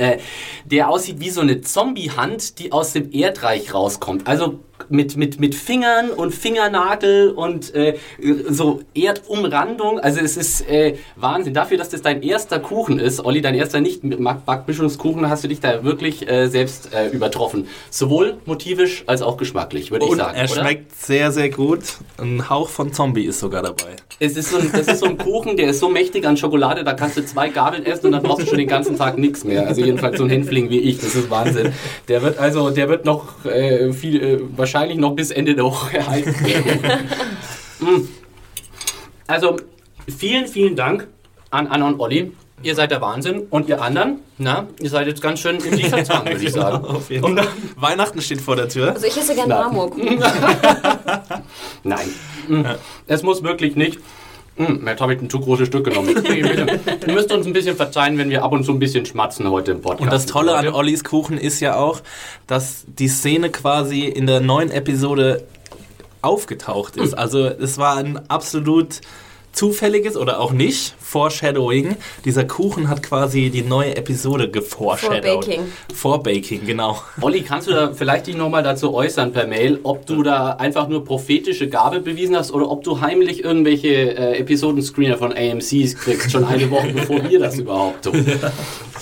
äh, 0.00 0.18
der 0.64 0.88
aussieht 0.88 1.20
wie 1.20 1.30
so 1.30 1.40
eine 1.40 1.60
Zombie-Hand, 1.60 2.58
die 2.58 2.72
aus 2.72 2.92
dem 2.92 3.12
Erdreich 3.12 3.74
rauskommt. 3.74 4.26
Also 4.26 4.60
mit, 4.88 5.16
mit, 5.16 5.40
mit 5.40 5.54
Fingern 5.54 6.10
und 6.10 6.34
Fingernagel 6.34 7.30
und 7.30 7.74
äh, 7.74 7.98
so 8.48 8.80
Erdumrandung. 8.94 10.00
Also 10.00 10.20
es 10.20 10.36
ist 10.36 10.68
äh, 10.68 10.96
Wahnsinn. 11.16 11.54
Dafür, 11.54 11.78
dass 11.78 11.90
das 11.90 12.02
dein 12.02 12.22
erster 12.22 12.58
Kuchen 12.58 12.98
ist, 12.98 13.24
Olli, 13.24 13.40
dein 13.40 13.54
erster 13.54 13.80
Nicht-Backmischungskuchen, 13.80 15.28
hast 15.28 15.44
du 15.44 15.48
dich 15.48 15.60
da 15.60 15.84
wirklich 15.84 16.28
äh, 16.28 16.48
selbst 16.48 16.92
äh, 16.94 17.08
übertroffen. 17.08 17.68
Sowohl 17.90 18.38
motivisch 18.46 19.04
als 19.06 19.22
auch 19.22 19.36
geschmacklich, 19.36 19.90
würde 19.90 20.06
ich 20.06 20.16
sagen. 20.16 20.36
er 20.36 20.50
oder? 20.50 20.62
schmeckt 20.62 20.96
sehr, 20.96 21.32
sehr 21.32 21.50
gut. 21.50 21.80
Ein 22.18 22.48
Hauch 22.48 22.68
von 22.68 22.92
Zombie 22.92 23.24
ist 23.24 23.40
sogar 23.40 23.62
dabei. 23.62 23.96
Es 24.18 24.36
ist, 24.36 24.50
so 24.50 24.58
ein, 24.58 24.70
das 24.72 24.86
ist 24.86 25.00
so 25.00 25.06
ein 25.06 25.18
Kuchen, 25.18 25.56
der 25.56 25.70
ist 25.70 25.80
so 25.80 25.88
mächtig 25.88 26.26
an 26.26 26.36
Schokolade, 26.36 26.84
da 26.84 26.92
kannst 26.92 27.16
du 27.16 27.24
zwei 27.24 27.48
Gabeln 27.48 27.86
essen 27.86 28.06
und 28.06 28.12
dann 28.12 28.22
brauchst 28.22 28.42
du 28.42 28.46
schon 28.46 28.58
den 28.58 28.68
ganzen 28.68 28.96
Tag 28.96 29.18
nichts 29.18 29.44
mehr. 29.44 29.66
Also 29.66 29.82
jedenfalls 29.82 30.18
so 30.18 30.24
ein 30.24 30.30
Hänfling 30.30 30.70
wie 30.70 30.80
ich, 30.80 30.98
das 30.98 31.14
ist 31.14 31.30
Wahnsinn. 31.30 31.72
Der 32.08 32.22
wird 32.22 32.38
also, 32.38 32.70
der 32.70 32.88
wird 32.88 33.04
noch 33.04 33.44
äh, 33.44 33.92
viel, 33.92 34.22
äh, 34.22 34.40
wahrscheinlich 34.72 34.98
noch 34.98 35.12
bis 35.16 35.30
Ende 35.32 35.54
der 35.54 35.64
Woche 35.64 35.98
erhalten. 35.98 36.34
Mm. 37.80 38.08
Also 39.26 39.54
vielen, 40.18 40.48
vielen 40.48 40.74
Dank 40.74 41.06
an 41.50 41.68
Anna 41.68 41.86
und 41.86 42.00
Olli. 42.00 42.32
Ihr 42.64 42.74
seid 42.74 42.90
der 42.90 43.00
Wahnsinn 43.00 43.42
und 43.48 43.68
ihr 43.68 43.80
anderen, 43.80 44.18
na, 44.38 44.66
ihr 44.80 44.90
seid 44.90 45.06
jetzt 45.06 45.22
ganz 45.22 45.38
schön 45.38 45.58
im 45.58 45.72
Lieferzwang, 45.72 46.26
würde 46.26 46.44
ich 46.44 46.52
sagen. 46.62 46.84
Auf 46.84 47.08
jeden 47.10 47.36
Fall. 47.38 47.46
Weihnachten 47.76 48.20
steht 48.22 48.40
vor 48.40 48.56
der 48.56 48.68
Tür. 48.68 48.90
Also 48.92 49.06
ich 49.06 49.16
esse 49.16 49.36
gerne. 49.36 49.54
Marmorkuchen. 49.54 50.18
Nein, 51.84 52.08
Mm. 52.48 52.62
es 53.06 53.22
muss 53.22 53.42
wirklich 53.44 53.76
nicht. 53.76 54.00
Mm, 54.56 54.86
Jetzt 54.86 55.00
habe 55.00 55.14
ich 55.14 55.22
ein 55.22 55.30
zu 55.30 55.40
großes 55.40 55.68
Stück 55.68 55.84
genommen. 55.84 56.08
Ihr 57.06 57.12
müsst 57.14 57.32
uns 57.32 57.46
ein 57.46 57.52
bisschen 57.52 57.76
verzeihen, 57.76 58.18
wenn 58.18 58.30
wir 58.30 58.42
ab 58.44 58.52
und 58.52 58.64
zu 58.64 58.72
ein 58.72 58.78
bisschen 58.78 59.06
schmatzen 59.06 59.48
heute 59.50 59.72
im 59.72 59.80
Podcast. 59.80 60.02
Und 60.02 60.12
das 60.12 60.26
Tolle 60.26 60.54
an. 60.56 60.68
Ollis 60.68 61.04
Kuchen 61.04 61.38
ist 61.38 61.60
ja 61.60 61.76
auch, 61.76 62.00
dass 62.46 62.84
die 62.86 63.08
Szene 63.08 63.50
quasi 63.50 64.04
in 64.04 64.26
der 64.26 64.40
neuen 64.40 64.70
Episode 64.70 65.44
aufgetaucht 66.22 66.96
ist. 66.96 67.14
Also 67.14 67.46
es 67.46 67.78
war 67.78 67.96
ein 67.96 68.20
absolut 68.28 69.00
zufälliges 69.52 70.16
oder 70.16 70.40
auch 70.40 70.52
nicht 70.52 70.94
Foreshadowing. 71.00 71.96
Dieser 72.24 72.44
Kuchen 72.44 72.88
hat 72.88 73.02
quasi 73.02 73.50
die 73.50 73.62
neue 73.62 73.96
Episode 73.96 74.50
geforeshadowed. 74.50 75.44
Vorbaking. 75.44 75.60
Vorbaking, 75.94 76.66
genau. 76.66 77.02
Olli, 77.20 77.42
kannst 77.42 77.68
du 77.68 77.72
da 77.72 77.92
vielleicht 77.92 78.26
dich 78.26 78.36
nochmal 78.36 78.62
dazu 78.62 78.94
äußern 78.94 79.32
per 79.32 79.46
Mail, 79.46 79.80
ob 79.82 80.06
du 80.06 80.22
da 80.22 80.52
einfach 80.52 80.88
nur 80.88 81.04
prophetische 81.04 81.68
Gabe 81.68 82.00
bewiesen 82.00 82.36
hast 82.36 82.52
oder 82.52 82.70
ob 82.70 82.84
du 82.84 83.00
heimlich 83.00 83.44
irgendwelche 83.44 83.88
äh, 83.88 84.38
Episodenscreener 84.38 85.18
von 85.18 85.32
AMCs 85.32 85.96
kriegst, 85.96 86.30
schon 86.30 86.44
eine 86.44 86.70
Woche 86.70 86.88
bevor 86.94 87.28
wir 87.28 87.38
das 87.38 87.58
überhaupt 87.58 88.04
tun. 88.04 88.24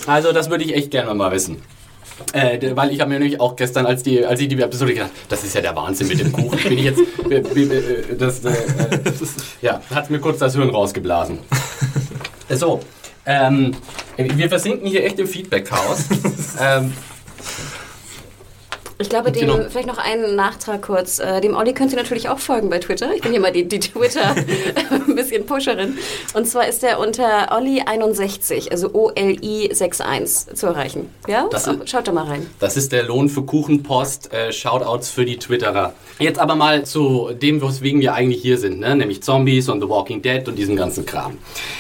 Also 0.07 0.33
das 0.33 0.49
würde 0.51 0.65
ich 0.65 0.75
echt 0.75 0.91
gerne 0.91 1.15
mal 1.15 1.31
wissen. 1.31 1.63
Äh, 2.33 2.75
weil 2.75 2.93
ich 2.93 3.01
habe 3.01 3.11
mir 3.11 3.19
nämlich 3.19 3.41
auch 3.41 3.57
gestern, 3.57 3.87
als, 3.87 4.03
die, 4.03 4.25
als 4.25 4.41
ich 4.41 4.49
die 4.49 4.61
Episode 4.61 4.95
gedacht 4.95 5.11
das 5.29 5.45
ist 5.45 5.55
ja 5.55 5.61
der 5.61 5.75
Wahnsinn 5.77 6.09
mit 6.09 6.21
dem 6.21 6.33
Kuchen. 6.33 6.59
Bin 6.63 6.79
ich 6.79 6.85
jetzt, 6.85 7.01
äh, 7.31 8.17
das, 8.17 8.45
äh, 8.45 8.51
äh, 8.51 9.13
ja, 9.63 9.81
hat 9.95 10.11
mir 10.11 10.19
kurz 10.19 10.39
das 10.39 10.55
Hirn 10.55 10.71
rausgeblasen. 10.71 11.39
So, 12.51 12.81
ähm, 13.27 13.77
wir 14.17 14.49
versinken 14.49 14.89
hier 14.89 15.05
echt 15.05 15.19
im 15.19 15.27
Feedback-Chaos. 15.27 16.05
ähm, 16.61 16.95
Ich 19.01 19.09
glaube, 19.09 19.31
dem, 19.31 19.47
noch- 19.47 19.71
vielleicht 19.71 19.87
noch 19.87 19.99
einen 19.99 20.35
Nachtrag 20.35 20.83
kurz. 20.83 21.21
Äh, 21.21 21.41
dem 21.41 21.55
Olli 21.55 21.73
könnt 21.73 21.93
ihr 21.93 21.97
natürlich 21.99 22.29
auch 22.29 22.41
folgen 22.41 22.69
bei 22.69 22.79
Twitter. 22.81 23.15
Ich 23.15 23.21
bin 23.23 23.31
hier 23.31 23.41
mal 23.41 23.53
die, 23.53 23.67
die 23.69 23.79
Twitter 23.79 24.35
ein 24.91 25.15
bisschen 25.15 25.47
Pusherin. 25.47 25.97
Und 26.35 26.47
zwar 26.49 26.67
ist 26.67 26.83
er 26.83 26.99
unter 26.99 27.53
Olli61, 27.53 28.71
also 28.71 28.91
O-L-I 28.93 29.71
61 29.73 30.55
zu 30.57 30.67
erreichen. 30.67 31.09
Ja? 31.29 31.47
Das 31.51 31.67
ist- 31.69 31.89
Schaut 31.89 32.09
da 32.09 32.13
mal 32.13 32.25
rein. 32.25 32.47
Das 32.59 32.77
ist 32.77 32.91
der 32.91 33.05
Lohn 33.05 33.29
für 33.29 33.43
Kuchenpost. 33.43 34.33
Äh, 34.33 34.53
Shoutouts 34.53 35.11
für 35.11 35.25
die 35.25 35.39
Twitterer. 35.39 35.93
Jetzt 36.19 36.41
aber 36.41 36.57
mal 36.57 36.85
zu 36.85 37.31
dem, 37.41 37.63
weswegen 37.63 38.01
wir 38.01 38.15
eigentlich 38.15 38.43
hier 38.43 38.59
sind, 38.59 38.81
ne? 38.81 38.97
nämlich 38.97 39.23
Zombies 39.23 39.69
und 39.69 39.81
The 39.81 39.89
Walking 39.89 40.23
Dead 40.23 40.47
und 40.49 40.57
diesen 40.57 40.75
ganzen 40.75 41.07
Kram. 41.07 41.39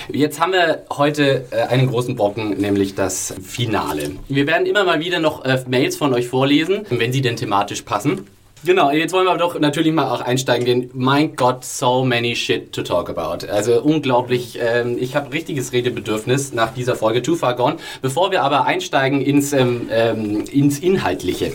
Jetzt 0.09 0.41
haben 0.41 0.53
wir 0.53 0.83
heute 0.97 1.47
äh, 1.51 1.63
einen 1.63 1.89
großen 1.89 2.15
Brocken, 2.15 2.51
nämlich 2.59 2.95
das 2.95 3.35
Finale. 3.43 4.13
Wir 4.29 4.47
werden 4.47 4.67
immer 4.67 4.85
mal 4.85 5.01
wieder 5.01 5.19
noch 5.19 5.45
äh, 5.45 5.59
Mails 5.69 5.97
von 5.97 6.15
euch 6.15 6.29
vorlesen, 6.29 6.87
wenn 6.91 7.08
sie 7.13 7.21
denn 7.21 7.37
thematisch 7.37 7.83
passen. 7.83 8.27
Genau, 8.65 8.91
jetzt 8.91 9.13
wollen 9.13 9.27
wir 9.27 9.31
aber 9.31 9.39
doch 9.39 9.59
natürlich 9.61 9.93
mal 9.93 10.11
auch 10.11 10.21
einsteigen, 10.21 10.67
denn 10.67 10.91
mein 10.93 11.37
Gott, 11.37 11.65
so 11.65 12.05
many 12.05 12.35
shit 12.35 12.73
to 12.73 12.83
talk 12.83 13.09
about. 13.09 13.47
Also 13.47 13.81
unglaublich, 13.81 14.59
ähm, 14.61 14.97
ich 14.99 15.15
habe 15.15 15.33
richtiges 15.33 15.73
Redebedürfnis 15.73 16.53
nach 16.53 16.75
dieser 16.75 16.97
Folge 16.97 17.23
Too 17.23 17.37
Far 17.37 17.55
Gone. 17.55 17.77
Bevor 18.03 18.33
wir 18.33 18.43
aber 18.43 18.65
einsteigen 18.65 19.21
ins, 19.21 19.53
ähm, 19.53 19.89
ähm, 19.93 20.45
ins 20.51 20.81
Inhaltliche. 20.81 21.53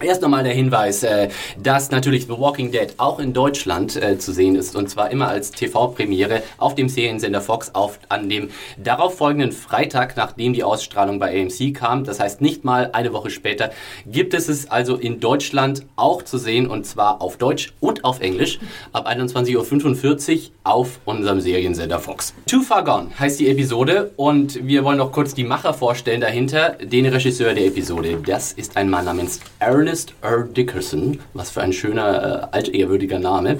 Erst 0.00 0.22
nochmal 0.22 0.44
der 0.44 0.52
Hinweis, 0.52 1.02
äh, 1.02 1.28
dass 1.60 1.90
natürlich 1.90 2.26
The 2.26 2.38
Walking 2.38 2.70
Dead 2.70 2.88
auch 2.98 3.18
in 3.18 3.32
Deutschland 3.32 3.96
äh, 3.96 4.16
zu 4.16 4.32
sehen 4.32 4.54
ist 4.54 4.76
und 4.76 4.88
zwar 4.88 5.10
immer 5.10 5.28
als 5.28 5.50
TV-Premiere 5.50 6.42
auf 6.56 6.76
dem 6.76 6.88
Seriensender 6.88 7.40
Fox 7.40 7.74
auf, 7.74 7.98
an 8.08 8.28
dem 8.28 8.50
darauffolgenden 8.76 9.50
Freitag, 9.50 10.16
nachdem 10.16 10.52
die 10.52 10.62
Ausstrahlung 10.62 11.18
bei 11.18 11.40
AMC 11.40 11.74
kam. 11.74 12.04
Das 12.04 12.20
heißt 12.20 12.40
nicht 12.40 12.64
mal 12.64 12.90
eine 12.92 13.12
Woche 13.12 13.30
später 13.30 13.72
gibt 14.06 14.34
es 14.34 14.48
es 14.48 14.70
also 14.70 14.96
in 14.96 15.20
Deutschland 15.20 15.84
auch 15.96 16.22
zu 16.22 16.38
sehen 16.38 16.68
und 16.68 16.86
zwar 16.86 17.20
auf 17.20 17.36
Deutsch 17.36 17.72
und 17.80 18.04
auf 18.04 18.20
Englisch 18.20 18.58
ab 18.92 19.08
21.45 19.08 20.34
Uhr 20.34 20.40
auf 20.64 21.00
unserem 21.04 21.40
Seriensender 21.40 21.98
Fox. 21.98 22.34
Too 22.46 22.62
Far 22.62 22.84
Gone 22.84 23.08
heißt 23.18 23.40
die 23.40 23.48
Episode 23.48 24.12
und 24.16 24.66
wir 24.66 24.84
wollen 24.84 24.98
noch 24.98 25.12
kurz 25.12 25.34
die 25.34 25.44
Macher 25.44 25.74
vorstellen 25.74 26.20
dahinter, 26.20 26.76
den 26.82 27.06
Regisseur 27.06 27.54
der 27.54 27.66
Episode. 27.66 28.18
Das 28.24 28.52
ist 28.52 28.76
ein 28.76 28.90
Mann 28.90 29.06
namens 29.06 29.40
Ernest 29.88 30.12
R. 30.20 30.42
Dickerson, 30.42 31.18
was 31.32 31.50
für 31.50 31.62
ein 31.62 31.72
schöner, 31.72 32.50
äh, 32.52 32.56
altehrwürdiger 32.56 33.18
Name. 33.18 33.58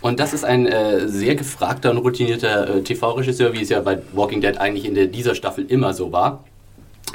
Und 0.00 0.20
das 0.20 0.32
ist 0.32 0.42
ein 0.42 0.66
äh, 0.66 1.06
sehr 1.06 1.34
gefragter 1.34 1.90
und 1.90 1.98
routinierter 1.98 2.76
äh, 2.76 2.82
TV-Regisseur, 2.82 3.52
wie 3.52 3.60
es 3.60 3.68
ja 3.68 3.80
bei 3.80 3.98
Walking 4.14 4.40
Dead 4.40 4.56
eigentlich 4.56 4.86
in 4.86 4.94
der, 4.94 5.06
dieser 5.06 5.34
Staffel 5.34 5.66
immer 5.68 5.92
so 5.92 6.12
war. 6.12 6.44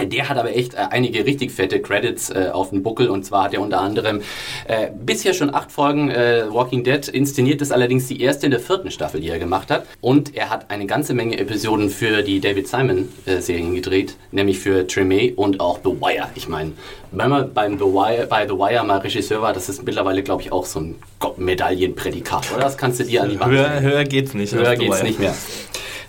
Der 0.05 0.29
hat 0.29 0.37
aber 0.37 0.55
echt 0.55 0.73
äh, 0.73 0.77
einige 0.89 1.25
richtig 1.25 1.51
fette 1.51 1.81
Credits 1.81 2.29
äh, 2.29 2.49
auf 2.51 2.69
dem 2.69 2.83
Buckel 2.83 3.09
und 3.09 3.25
zwar 3.25 3.45
hat 3.45 3.53
er 3.53 3.61
unter 3.61 3.81
anderem 3.81 4.21
äh, 4.67 4.87
bisher 4.93 5.33
schon 5.33 5.53
acht 5.53 5.71
Folgen 5.71 6.09
äh, 6.09 6.45
Walking 6.49 6.83
Dead 6.83 7.07
inszeniert, 7.07 7.61
ist 7.61 7.71
allerdings 7.71 8.07
die 8.07 8.21
erste 8.21 8.47
in 8.47 8.51
der 8.51 8.59
vierten 8.59 8.91
Staffel, 8.91 9.21
die 9.21 9.29
er 9.29 9.39
gemacht 9.39 9.69
hat. 9.71 9.85
Und 10.01 10.35
er 10.35 10.49
hat 10.49 10.69
eine 10.69 10.85
ganze 10.85 11.13
Menge 11.13 11.37
Episoden 11.37 11.89
für 11.89 12.23
die 12.23 12.39
David 12.39 12.67
Simon 12.67 13.09
äh, 13.25 13.39
gedreht, 13.73 14.15
nämlich 14.31 14.59
für 14.59 14.87
Treme 14.87 15.33
und 15.35 15.59
auch 15.59 15.79
The 15.83 15.91
Wire. 15.91 16.29
Ich 16.35 16.47
meine, 16.47 16.73
wenn 17.11 17.29
man 17.29 17.53
beim 17.53 17.77
The 17.77 17.85
Wire, 17.85 18.27
bei 18.27 18.47
The 18.47 18.53
Wire 18.53 18.83
mal 18.83 18.99
Regisseur 18.99 19.41
war, 19.41 19.53
das 19.53 19.69
ist 19.69 19.83
mittlerweile, 19.83 20.23
glaube 20.23 20.41
ich, 20.41 20.51
auch 20.51 20.65
so 20.65 20.79
ein 20.79 20.95
Medaillenprädikat, 21.37 22.51
oder? 22.53 22.63
Das 22.63 22.77
kannst 22.77 22.99
du 22.99 23.03
dir 23.03 23.23
an 23.23 23.29
die 23.29 23.39
Wand 23.39 23.51
Höher, 23.51 23.81
höher 23.81 24.03
geht's 24.03 24.33
nicht. 24.33 24.53
Höher 24.53 24.75
geht's 24.75 25.03
nicht 25.03 25.19
mehr. 25.19 25.33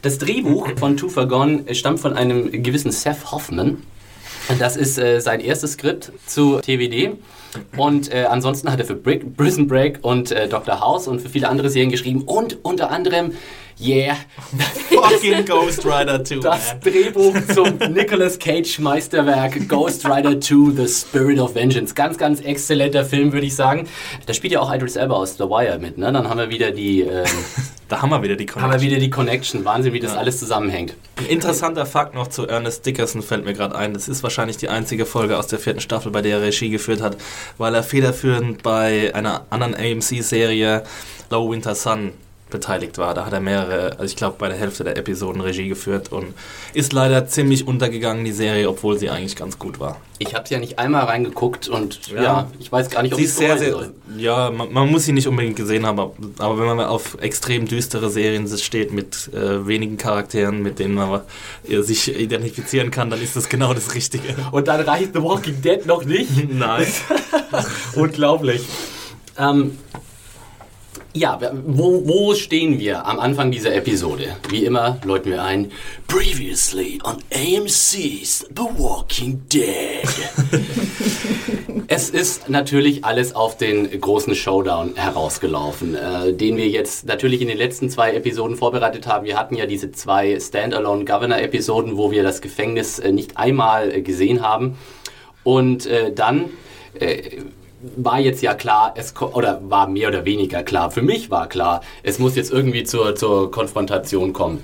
Das 0.02 0.18
Drehbuch 0.18 0.68
von 0.76 0.96
Two 0.96 1.08
For 1.08 1.26
Gone 1.26 1.72
stammt 1.74 2.00
von 2.00 2.14
einem 2.14 2.50
gewissen 2.62 2.90
Seth 2.90 3.30
Hoffman. 3.30 3.78
Das 4.58 4.76
ist 4.76 4.98
äh, 4.98 5.20
sein 5.20 5.40
erstes 5.40 5.74
Skript 5.74 6.12
zu 6.26 6.58
TWD. 6.60 7.16
Und 7.76 8.12
äh, 8.12 8.24
ansonsten 8.28 8.70
hat 8.72 8.80
er 8.80 8.84
für 8.84 8.96
Brick, 8.96 9.36
Prison 9.36 9.68
Break 9.68 10.00
und 10.02 10.32
äh, 10.32 10.48
Dr. 10.48 10.80
House 10.80 11.06
und 11.06 11.20
für 11.20 11.28
viele 11.28 11.48
andere 11.48 11.70
Serien 11.70 11.90
geschrieben. 11.90 12.22
Und 12.22 12.64
unter 12.64 12.90
anderem, 12.90 13.32
yeah, 13.82 14.16
Fucking 14.90 15.44
Ghost 15.44 15.84
Rider 15.84 16.22
2, 16.24 16.36
das. 16.36 16.78
Drehbuch 16.80 17.34
zum 17.54 17.76
Nicolas 17.92 18.38
Cage 18.38 18.78
Meisterwerk 18.78 19.68
Ghost 19.68 20.06
Rider 20.06 20.40
2 20.40 20.72
The 20.76 20.88
Spirit 20.88 21.38
of 21.40 21.54
Vengeance. 21.54 21.94
Ganz, 21.94 22.16
ganz 22.18 22.40
exzellenter 22.40 23.04
Film, 23.04 23.32
würde 23.32 23.46
ich 23.46 23.54
sagen. 23.56 23.88
Da 24.26 24.34
spielt 24.34 24.52
ja 24.52 24.60
auch 24.60 24.72
Idris 24.72 24.96
Elba 24.96 25.14
aus 25.16 25.36
The 25.36 25.44
Wire 25.44 25.78
mit. 25.78 25.98
Ne? 25.98 26.12
Dann 26.12 26.28
haben 26.28 26.38
wir 26.38 26.50
wieder 26.50 26.70
die... 26.70 27.02
Ähm, 27.02 27.24
Da 27.88 28.00
haben 28.00 28.08
wir 28.08 28.22
wieder 28.22 28.36
die 28.36 28.46
haben 28.46 28.54
wir 28.54 28.62
Connection. 28.62 28.90
wieder 28.90 29.00
die 29.00 29.10
Connection. 29.10 29.64
Wahnsinn, 29.66 29.92
wie 29.92 30.00
das 30.00 30.12
Ja. 30.12 30.18
alles 30.20 30.38
zusammenhängt. 30.38 30.94
Ein 31.18 31.26
interessanter 31.26 31.84
Fakt 31.84 32.14
noch 32.14 32.28
zu 32.28 32.46
Ernest 32.48 32.86
Dickerson 32.86 33.20
fällt 33.20 33.44
mir 33.44 33.52
gerade 33.52 33.74
ein. 33.76 33.92
Das 33.92 34.08
ist 34.08 34.22
wahrscheinlich 34.22 34.56
die 34.56 34.70
einzige 34.70 35.04
Folge 35.04 35.36
aus 35.36 35.46
der 35.48 35.58
vierten 35.58 35.80
Staffel, 35.82 36.10
bei 36.10 36.22
der 36.22 36.38
er 36.38 36.42
Regie 36.42 36.70
geführt 36.70 37.02
hat, 37.02 37.18
weil 37.58 37.74
er 37.74 37.82
federführend 37.82 38.62
bei 38.62 39.14
einer 39.14 39.44
anderen 39.50 39.74
AMC-Serie 39.74 40.84
Low 41.28 41.50
Winter 41.50 41.74
Sun 41.74 42.12
beteiligt 42.52 42.98
war. 42.98 43.14
Da 43.14 43.26
hat 43.26 43.32
er 43.32 43.40
mehrere, 43.40 43.92
also 43.92 44.04
ich 44.04 44.14
glaube 44.16 44.36
bei 44.38 44.48
der 44.48 44.56
Hälfte 44.56 44.84
der 44.84 44.96
Episoden 44.96 45.40
Regie 45.40 45.68
geführt 45.68 46.12
und 46.12 46.34
ist 46.74 46.92
leider 46.92 47.26
ziemlich 47.26 47.66
untergegangen, 47.66 48.24
die 48.24 48.32
Serie, 48.32 48.68
obwohl 48.68 48.98
sie 48.98 49.10
eigentlich 49.10 49.34
ganz 49.34 49.58
gut 49.58 49.80
war. 49.80 50.00
Ich 50.18 50.34
habe 50.36 50.44
ja 50.50 50.60
nicht 50.60 50.78
einmal 50.78 51.04
reingeguckt 51.06 51.68
und 51.68 52.06
ja, 52.12 52.22
Ja. 52.22 52.50
ich 52.60 52.70
weiß 52.70 52.90
gar 52.90 53.02
nicht, 53.02 53.12
ob 53.12 53.18
Sie 53.18 53.24
ich 53.24 53.32
sehr, 53.32 53.58
sehr, 53.58 53.72
soll. 53.72 53.92
ja, 54.16 54.50
man, 54.50 54.72
man 54.72 54.88
muss 54.88 55.04
sie 55.04 55.12
nicht 55.12 55.26
unbedingt 55.26 55.56
gesehen 55.56 55.84
haben, 55.84 55.98
aber, 55.98 56.12
aber 56.38 56.58
wenn 56.60 56.76
man 56.76 56.86
auf 56.86 57.16
extrem 57.20 57.66
düstere 57.66 58.08
Serien 58.08 58.46
steht 58.56 58.92
mit 58.92 59.30
äh, 59.34 59.66
wenigen 59.66 59.96
Charakteren, 59.96 60.62
mit 60.62 60.78
denen 60.78 60.94
man 60.94 61.22
äh, 61.68 61.80
sich 61.82 62.14
identifizieren 62.16 62.92
kann, 62.92 63.10
dann 63.10 63.20
ist 63.20 63.34
das 63.34 63.48
genau 63.48 63.74
das 63.74 63.94
Richtige. 63.96 64.36
Und 64.52 64.68
dann 64.68 64.80
reicht 64.82 65.14
The 65.14 65.22
Walking 65.22 65.60
Dead 65.60 65.86
noch 65.86 66.04
nicht. 66.04 66.30
Nein. 66.52 66.86
Unglaublich. 67.96 68.62
Ähm, 69.38 69.78
ja, 71.14 71.38
wo, 71.66 72.06
wo 72.06 72.34
stehen 72.34 72.78
wir 72.78 73.06
am 73.06 73.20
Anfang 73.20 73.50
dieser 73.50 73.74
Episode? 73.74 74.36
Wie 74.48 74.64
immer 74.64 74.98
läuten 75.04 75.30
wir 75.30 75.42
ein 75.42 75.70
Previously 76.08 77.00
on 77.04 77.18
AMC's 77.34 78.46
The 78.48 78.62
Walking 78.78 79.42
Dead. 79.52 80.08
es 81.88 82.08
ist 82.08 82.48
natürlich 82.48 83.04
alles 83.04 83.34
auf 83.34 83.58
den 83.58 84.00
großen 84.00 84.34
Showdown 84.34 84.96
herausgelaufen, 84.96 85.94
äh, 85.94 86.32
den 86.32 86.56
wir 86.56 86.68
jetzt 86.68 87.04
natürlich 87.04 87.42
in 87.42 87.48
den 87.48 87.58
letzten 87.58 87.90
zwei 87.90 88.14
Episoden 88.14 88.56
vorbereitet 88.56 89.06
haben. 89.06 89.26
Wir 89.26 89.38
hatten 89.38 89.54
ja 89.54 89.66
diese 89.66 89.92
zwei 89.92 90.40
Standalone 90.40 91.04
Governor-Episoden, 91.04 91.98
wo 91.98 92.10
wir 92.10 92.22
das 92.22 92.40
Gefängnis 92.40 92.98
äh, 92.98 93.12
nicht 93.12 93.36
einmal 93.36 93.92
äh, 93.92 94.00
gesehen 94.00 94.40
haben. 94.40 94.78
Und 95.44 95.84
äh, 95.84 96.12
dann 96.12 96.50
äh, 96.98 97.42
war 97.96 98.20
jetzt 98.20 98.42
ja 98.42 98.54
klar, 98.54 98.94
es 98.96 99.14
oder 99.16 99.60
war 99.64 99.88
mehr 99.88 100.08
oder 100.08 100.24
weniger 100.24 100.62
klar, 100.62 100.90
für 100.90 101.02
mich 101.02 101.30
war 101.30 101.48
klar, 101.48 101.82
es 102.02 102.18
muss 102.18 102.36
jetzt 102.36 102.52
irgendwie 102.52 102.84
zur, 102.84 103.14
zur 103.16 103.50
Konfrontation 103.50 104.32
kommen. 104.32 104.62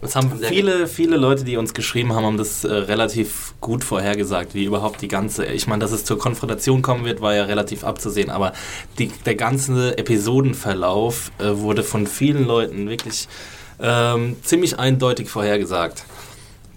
Das 0.00 0.16
haben 0.16 0.38
viele, 0.38 0.86
viele 0.86 1.16
Leute, 1.16 1.44
die 1.44 1.56
uns 1.56 1.72
geschrieben 1.72 2.12
haben, 2.12 2.26
haben 2.26 2.36
das 2.36 2.62
äh, 2.64 2.70
relativ 2.70 3.54
gut 3.62 3.82
vorhergesagt, 3.82 4.54
wie 4.54 4.64
überhaupt 4.64 5.00
die 5.00 5.08
ganze, 5.08 5.46
ich 5.46 5.66
meine, 5.66 5.80
dass 5.80 5.92
es 5.92 6.04
zur 6.04 6.18
Konfrontation 6.18 6.82
kommen 6.82 7.06
wird, 7.06 7.22
war 7.22 7.34
ja 7.34 7.44
relativ 7.44 7.84
abzusehen, 7.84 8.28
aber 8.28 8.52
die, 8.98 9.10
der 9.24 9.34
ganze 9.34 9.96
Episodenverlauf 9.96 11.30
äh, 11.38 11.56
wurde 11.56 11.82
von 11.82 12.06
vielen 12.06 12.46
Leuten 12.46 12.90
wirklich 12.90 13.28
ähm, 13.80 14.36
ziemlich 14.42 14.78
eindeutig 14.78 15.30
vorhergesagt. 15.30 16.04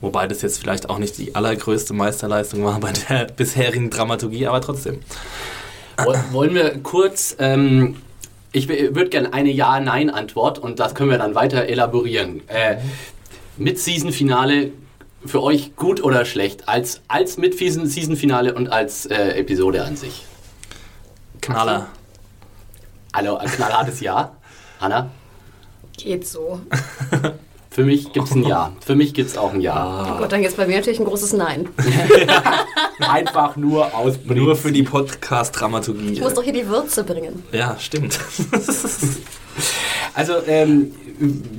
Wobei 0.02 0.28
das 0.28 0.42
jetzt 0.44 0.60
vielleicht 0.60 0.90
auch 0.90 1.00
nicht 1.00 1.18
die 1.18 1.34
allergrößte 1.36 1.94
Meisterleistung 1.94 2.64
war 2.64 2.80
bei 2.80 2.92
der 2.92 3.26
bisherigen 3.36 3.90
Dramaturgie, 3.90 4.46
aber 4.48 4.62
trotzdem. 4.62 5.00
Woll- 5.98 6.24
Wollen 6.32 6.54
wir 6.54 6.78
kurz, 6.84 7.36
ähm, 7.40 7.96
ich 8.52 8.68
würde 8.70 9.10
gerne 9.10 9.34
eine 9.34 9.50
Ja-Nein-Antwort 9.52 10.60
und 10.60 10.80
das 10.80 10.94
können 10.94 11.10
wir 11.10 11.18
dann 11.18 11.34
weiter 11.36 11.64
elaborieren. 11.68 12.42
Äh, 12.48 12.78
mit 13.58 13.80
Season-Finale 13.80 14.72
für 15.26 15.42
euch 15.42 15.76
gut 15.76 16.04
oder 16.04 16.26
schlecht? 16.26 16.70
Als, 16.70 17.02
als 17.08 17.38
mit 17.38 17.58
Season- 17.58 17.88
Season-Finale 17.88 18.54
und 18.54 18.68
als 18.72 19.08
äh, 19.08 19.32
Episode 19.40 19.84
an 19.84 19.96
sich? 19.96 20.26
Knaller. 21.42 21.88
Also 23.12 23.38
ein 23.38 23.50
knallhartes 23.50 24.00
Ja. 24.02 24.36
Hanna? 24.80 25.10
Geht 25.98 26.28
so. 26.28 26.62
Für 27.78 27.84
mich 27.84 28.12
gibt 28.12 28.28
es 28.28 28.34
ein 28.34 28.44
Ja. 28.44 28.74
Für 28.84 28.96
mich 28.96 29.14
gibt 29.14 29.30
es 29.30 29.38
auch 29.38 29.54
ein 29.54 29.62
Ja. 29.62 30.16
Oh 30.16 30.18
Gott, 30.18 30.32
dann 30.32 30.42
gibt 30.42 30.50
es 30.50 30.58
bei 30.58 30.66
mir 30.66 30.78
natürlich 30.78 31.00
ein 31.00 31.06
großes 31.06 31.34
Nein. 31.34 31.70
Einfach 33.00 33.56
nur 33.56 33.96
aus 33.96 34.16
Nur 34.26 34.56
für 34.56 34.72
die 34.72 34.82
Podcast-Dramaturgie. 34.82 36.14
Ich 36.14 36.22
muss 36.22 36.34
doch 36.34 36.42
hier 36.42 36.54
die 36.54 36.68
Würze 36.68 37.04
bringen. 37.04 37.44
Ja, 37.52 37.76
stimmt. 37.78 38.20
Also, 40.16 40.34
ähm, 40.48 40.92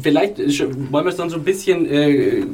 vielleicht 0.02 0.38
wollen 0.38 1.04
wir 1.04 1.10
es 1.10 1.16
dann 1.16 1.30
so 1.30 1.36
ein 1.36 1.44
bisschen 1.44 1.86
äh, 1.86 2.44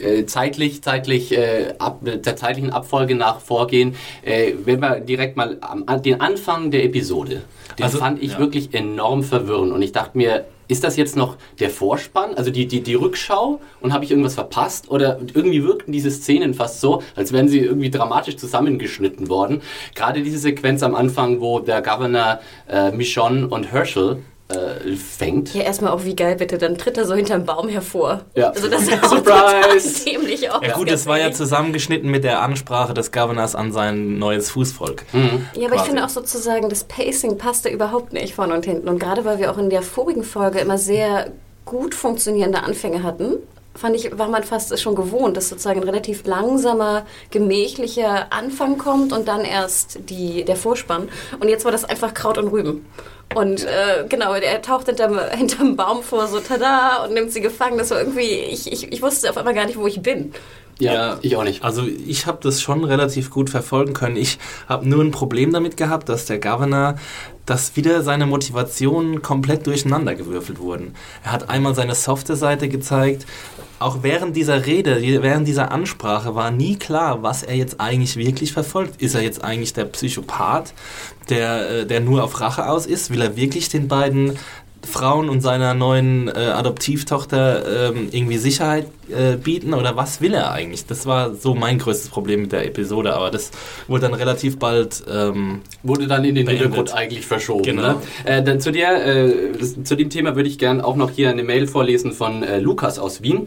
äh, 0.00 0.26
zeitlich, 0.26 0.82
zeitlich 0.82 1.36
äh, 1.36 1.74
ab, 1.80 1.98
der 2.04 2.36
zeitlichen 2.36 2.70
Abfolge 2.70 3.16
nach 3.16 3.40
vorgehen. 3.40 3.96
Äh, 4.22 4.52
wenn 4.64 4.78
wir 4.78 5.00
direkt 5.00 5.36
mal 5.36 5.58
am, 5.62 5.82
an 5.86 6.00
den 6.04 6.20
Anfang 6.20 6.70
der 6.70 6.84
Episode, 6.84 7.42
den 7.76 7.82
Also, 7.82 7.98
fand 7.98 8.22
ich 8.22 8.34
ja. 8.34 8.38
wirklich 8.38 8.72
enorm 8.72 9.24
verwirrend 9.24 9.72
und 9.72 9.82
ich 9.82 9.90
dachte 9.90 10.16
mir, 10.16 10.44
ist 10.68 10.84
das 10.84 10.96
jetzt 10.96 11.16
noch 11.16 11.36
der 11.60 11.70
Vorspann, 11.70 12.34
also 12.34 12.50
die, 12.50 12.66
die, 12.66 12.82
die 12.82 12.94
Rückschau 12.94 13.60
und 13.80 13.92
habe 13.92 14.04
ich 14.04 14.10
irgendwas 14.10 14.34
verpasst? 14.34 14.90
Oder 14.90 15.18
irgendwie 15.34 15.64
wirkten 15.64 15.92
diese 15.92 16.10
Szenen 16.10 16.54
fast 16.54 16.80
so, 16.80 17.02
als 17.14 17.32
wären 17.32 17.48
sie 17.48 17.60
irgendwie 17.60 17.90
dramatisch 17.90 18.36
zusammengeschnitten 18.36 19.28
worden. 19.28 19.62
Gerade 19.94 20.22
diese 20.22 20.38
Sequenz 20.38 20.82
am 20.82 20.94
Anfang, 20.94 21.40
wo 21.40 21.60
der 21.60 21.82
Governor 21.82 22.40
äh, 22.68 22.90
Michonne 22.90 23.48
und 23.48 23.72
Herschel 23.72 24.22
äh, 24.48 24.96
fängt. 24.96 25.54
Ja, 25.54 25.62
erstmal 25.62 25.92
auch 25.92 26.04
wie 26.04 26.14
geil 26.14 26.36
bitte, 26.36 26.58
dann 26.58 26.78
tritt 26.78 26.96
er 26.96 27.04
so 27.04 27.14
hinterm 27.14 27.44
Baum 27.44 27.68
hervor. 27.68 28.22
Ja. 28.34 28.50
Also 28.50 28.68
das 28.68 28.82
ist 28.88 29.04
auch 29.04 29.08
Surprise! 29.08 30.04
dämlich 30.04 30.50
aus. 30.50 30.60
Ja 30.62 30.74
gut, 30.74 30.90
das 30.90 31.06
war 31.06 31.18
ja 31.18 31.32
zusammengeschnitten 31.32 32.10
mit 32.10 32.24
der 32.24 32.42
Ansprache 32.42 32.94
des 32.94 33.10
Governors 33.10 33.54
an 33.54 33.72
sein 33.72 34.18
neues 34.18 34.50
Fußvolk. 34.50 35.04
Ja, 35.12 35.20
aber 35.20 35.36
ich 35.62 35.68
quasi. 35.68 35.84
finde 35.86 36.04
auch 36.04 36.08
sozusagen, 36.08 36.68
das 36.68 36.84
Pacing 36.84 37.38
passte 37.38 37.68
überhaupt 37.68 38.12
nicht 38.12 38.34
vorne 38.34 38.54
und 38.54 38.64
hinten. 38.64 38.88
Und 38.88 38.98
gerade 38.98 39.24
weil 39.24 39.38
wir 39.38 39.50
auch 39.50 39.58
in 39.58 39.70
der 39.70 39.82
vorigen 39.82 40.22
Folge 40.22 40.60
immer 40.60 40.78
sehr 40.78 41.32
gut 41.64 41.94
funktionierende 41.94 42.62
Anfänge 42.62 43.02
hatten, 43.02 43.38
fand 43.76 43.96
ich, 43.96 44.16
war 44.18 44.28
man 44.28 44.42
fast 44.42 44.78
schon 44.80 44.94
gewohnt, 44.94 45.36
dass 45.36 45.48
sozusagen 45.48 45.80
ein 45.80 45.88
relativ 45.88 46.26
langsamer, 46.26 47.06
gemächlicher 47.30 48.32
Anfang 48.32 48.78
kommt 48.78 49.12
und 49.12 49.28
dann 49.28 49.42
erst 49.42 49.98
die, 50.08 50.44
der 50.44 50.56
Vorspann. 50.56 51.08
Und 51.40 51.48
jetzt 51.48 51.64
war 51.64 51.72
das 51.72 51.84
einfach 51.84 52.14
Kraut 52.14 52.38
und 52.38 52.48
Rüben. 52.48 52.86
Und 53.34 53.64
äh, 53.64 54.04
genau, 54.08 54.34
er 54.34 54.62
taucht 54.62 54.86
hinterm, 54.86 55.18
hinterm 55.30 55.76
Baum 55.76 56.02
vor, 56.02 56.26
so 56.26 56.40
tada, 56.40 57.04
und 57.04 57.12
nimmt 57.14 57.32
sie 57.32 57.40
gefangen. 57.40 57.76
Das 57.76 57.90
war 57.90 57.98
irgendwie, 57.98 58.22
ich, 58.22 58.70
ich, 58.72 58.92
ich 58.92 59.02
wusste 59.02 59.28
auf 59.28 59.36
einmal 59.36 59.54
gar 59.54 59.66
nicht, 59.66 59.78
wo 59.78 59.86
ich 59.86 60.00
bin. 60.00 60.32
Ja, 60.78 61.18
ich 61.22 61.36
auch 61.36 61.44
nicht. 61.44 61.64
Also 61.64 61.84
ich 61.86 62.26
habe 62.26 62.38
das 62.42 62.60
schon 62.60 62.84
relativ 62.84 63.30
gut 63.30 63.48
verfolgen 63.48 63.94
können. 63.94 64.16
Ich 64.16 64.38
habe 64.68 64.86
nur 64.86 65.02
ein 65.02 65.10
Problem 65.10 65.52
damit 65.52 65.78
gehabt, 65.78 66.08
dass 66.10 66.26
der 66.26 66.38
Governor, 66.38 66.96
dass 67.46 67.76
wieder 67.76 68.02
seine 68.02 68.26
Motivationen 68.26 69.22
komplett 69.22 69.66
durcheinandergewürfelt 69.66 70.58
wurden. 70.58 70.94
Er 71.24 71.32
hat 71.32 71.48
einmal 71.48 71.74
seine 71.74 71.94
softe 71.94 72.36
Seite 72.36 72.68
gezeigt. 72.68 73.24
Auch 73.78 74.02
während 74.02 74.36
dieser 74.36 74.66
Rede, 74.66 75.00
während 75.22 75.48
dieser 75.48 75.70
Ansprache 75.70 76.34
war 76.34 76.50
nie 76.50 76.76
klar, 76.76 77.22
was 77.22 77.42
er 77.42 77.56
jetzt 77.56 77.80
eigentlich 77.80 78.16
wirklich 78.16 78.52
verfolgt. 78.52 79.00
Ist 79.00 79.14
er 79.14 79.22
jetzt 79.22 79.42
eigentlich 79.42 79.72
der 79.72 79.84
Psychopath, 79.86 80.74
der, 81.30 81.70
äh, 81.70 81.86
der 81.86 82.00
nur 82.00 82.22
auf 82.22 82.38
Rache 82.40 82.68
aus 82.68 82.84
ist? 82.84 83.10
Will 83.10 83.22
er 83.22 83.36
wirklich 83.36 83.70
den 83.70 83.88
beiden 83.88 84.38
Frauen 84.86 85.28
und 85.28 85.40
seiner 85.40 85.74
neuen 85.74 86.28
äh, 86.28 86.32
Adoptivtochter 86.32 87.90
ähm, 87.90 88.08
irgendwie 88.12 88.38
Sicherheit 88.38 88.86
äh, 89.10 89.36
bieten 89.36 89.74
oder 89.74 89.96
was 89.96 90.20
will 90.20 90.34
er 90.34 90.52
eigentlich? 90.52 90.86
Das 90.86 91.06
war 91.06 91.34
so 91.34 91.54
mein 91.54 91.78
größtes 91.78 92.08
Problem 92.10 92.42
mit 92.42 92.52
der 92.52 92.66
Episode, 92.66 93.14
aber 93.14 93.30
das 93.30 93.50
wurde 93.88 94.02
dann 94.02 94.14
relativ 94.14 94.58
bald. 94.58 95.02
Ähm, 95.10 95.60
Wurde 95.82 96.06
dann 96.06 96.24
in 96.24 96.34
den 96.34 96.46
Beendet. 96.46 96.62
Hintergrund 96.64 96.94
eigentlich 96.94 97.26
verschoben. 97.26 97.62
Genau. 97.62 97.82
Ne? 97.82 97.96
Äh, 98.24 98.42
dann 98.42 98.60
zu, 98.60 98.72
der, 98.72 99.06
äh, 99.06 99.52
zu 99.84 99.94
dem 99.96 100.10
Thema 100.10 100.34
würde 100.36 100.48
ich 100.48 100.58
gerne 100.58 100.84
auch 100.84 100.96
noch 100.96 101.10
hier 101.10 101.30
eine 101.30 101.42
Mail 101.44 101.66
vorlesen 101.66 102.12
von 102.12 102.42
äh, 102.42 102.58
Lukas 102.58 102.98
aus 102.98 103.22
Wien. 103.22 103.46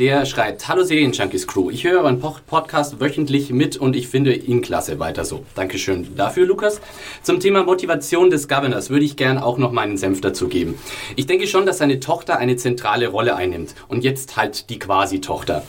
Der 0.00 0.24
schreibt, 0.26 0.66
Hallo 0.66 0.82
Serienjunkies 0.82 1.46
Crew, 1.46 1.70
ich 1.70 1.84
höre 1.84 2.00
euren 2.02 2.18
Po- 2.18 2.36
Podcast 2.46 2.98
wöchentlich 2.98 3.50
mit 3.50 3.76
und 3.76 3.94
ich 3.94 4.08
finde 4.08 4.34
ihn 4.34 4.62
klasse, 4.62 4.98
weiter 4.98 5.24
so. 5.24 5.44
Dankeschön 5.54 6.08
dafür, 6.16 6.46
Lukas. 6.46 6.80
Zum 7.22 7.38
Thema 7.38 7.62
Motivation 7.62 8.30
des 8.30 8.48
Governors 8.48 8.90
würde 8.90 9.04
ich 9.04 9.16
gern 9.16 9.38
auch 9.38 9.58
noch 9.58 9.70
meinen 9.70 9.96
Senf 9.96 10.22
dazu 10.22 10.48
geben. 10.48 10.74
Ich 11.14 11.26
denke 11.26 11.46
schon, 11.46 11.66
dass 11.66 11.78
seine 11.78 12.00
Tochter 12.00 12.38
eine 12.38 12.56
zentrale 12.56 13.08
Rolle 13.08 13.36
einnimmt 13.36 13.74
und 13.86 14.02
jetzt 14.02 14.36
halt 14.36 14.70
die 14.70 14.78
Quasi-Tochter. 14.80 15.62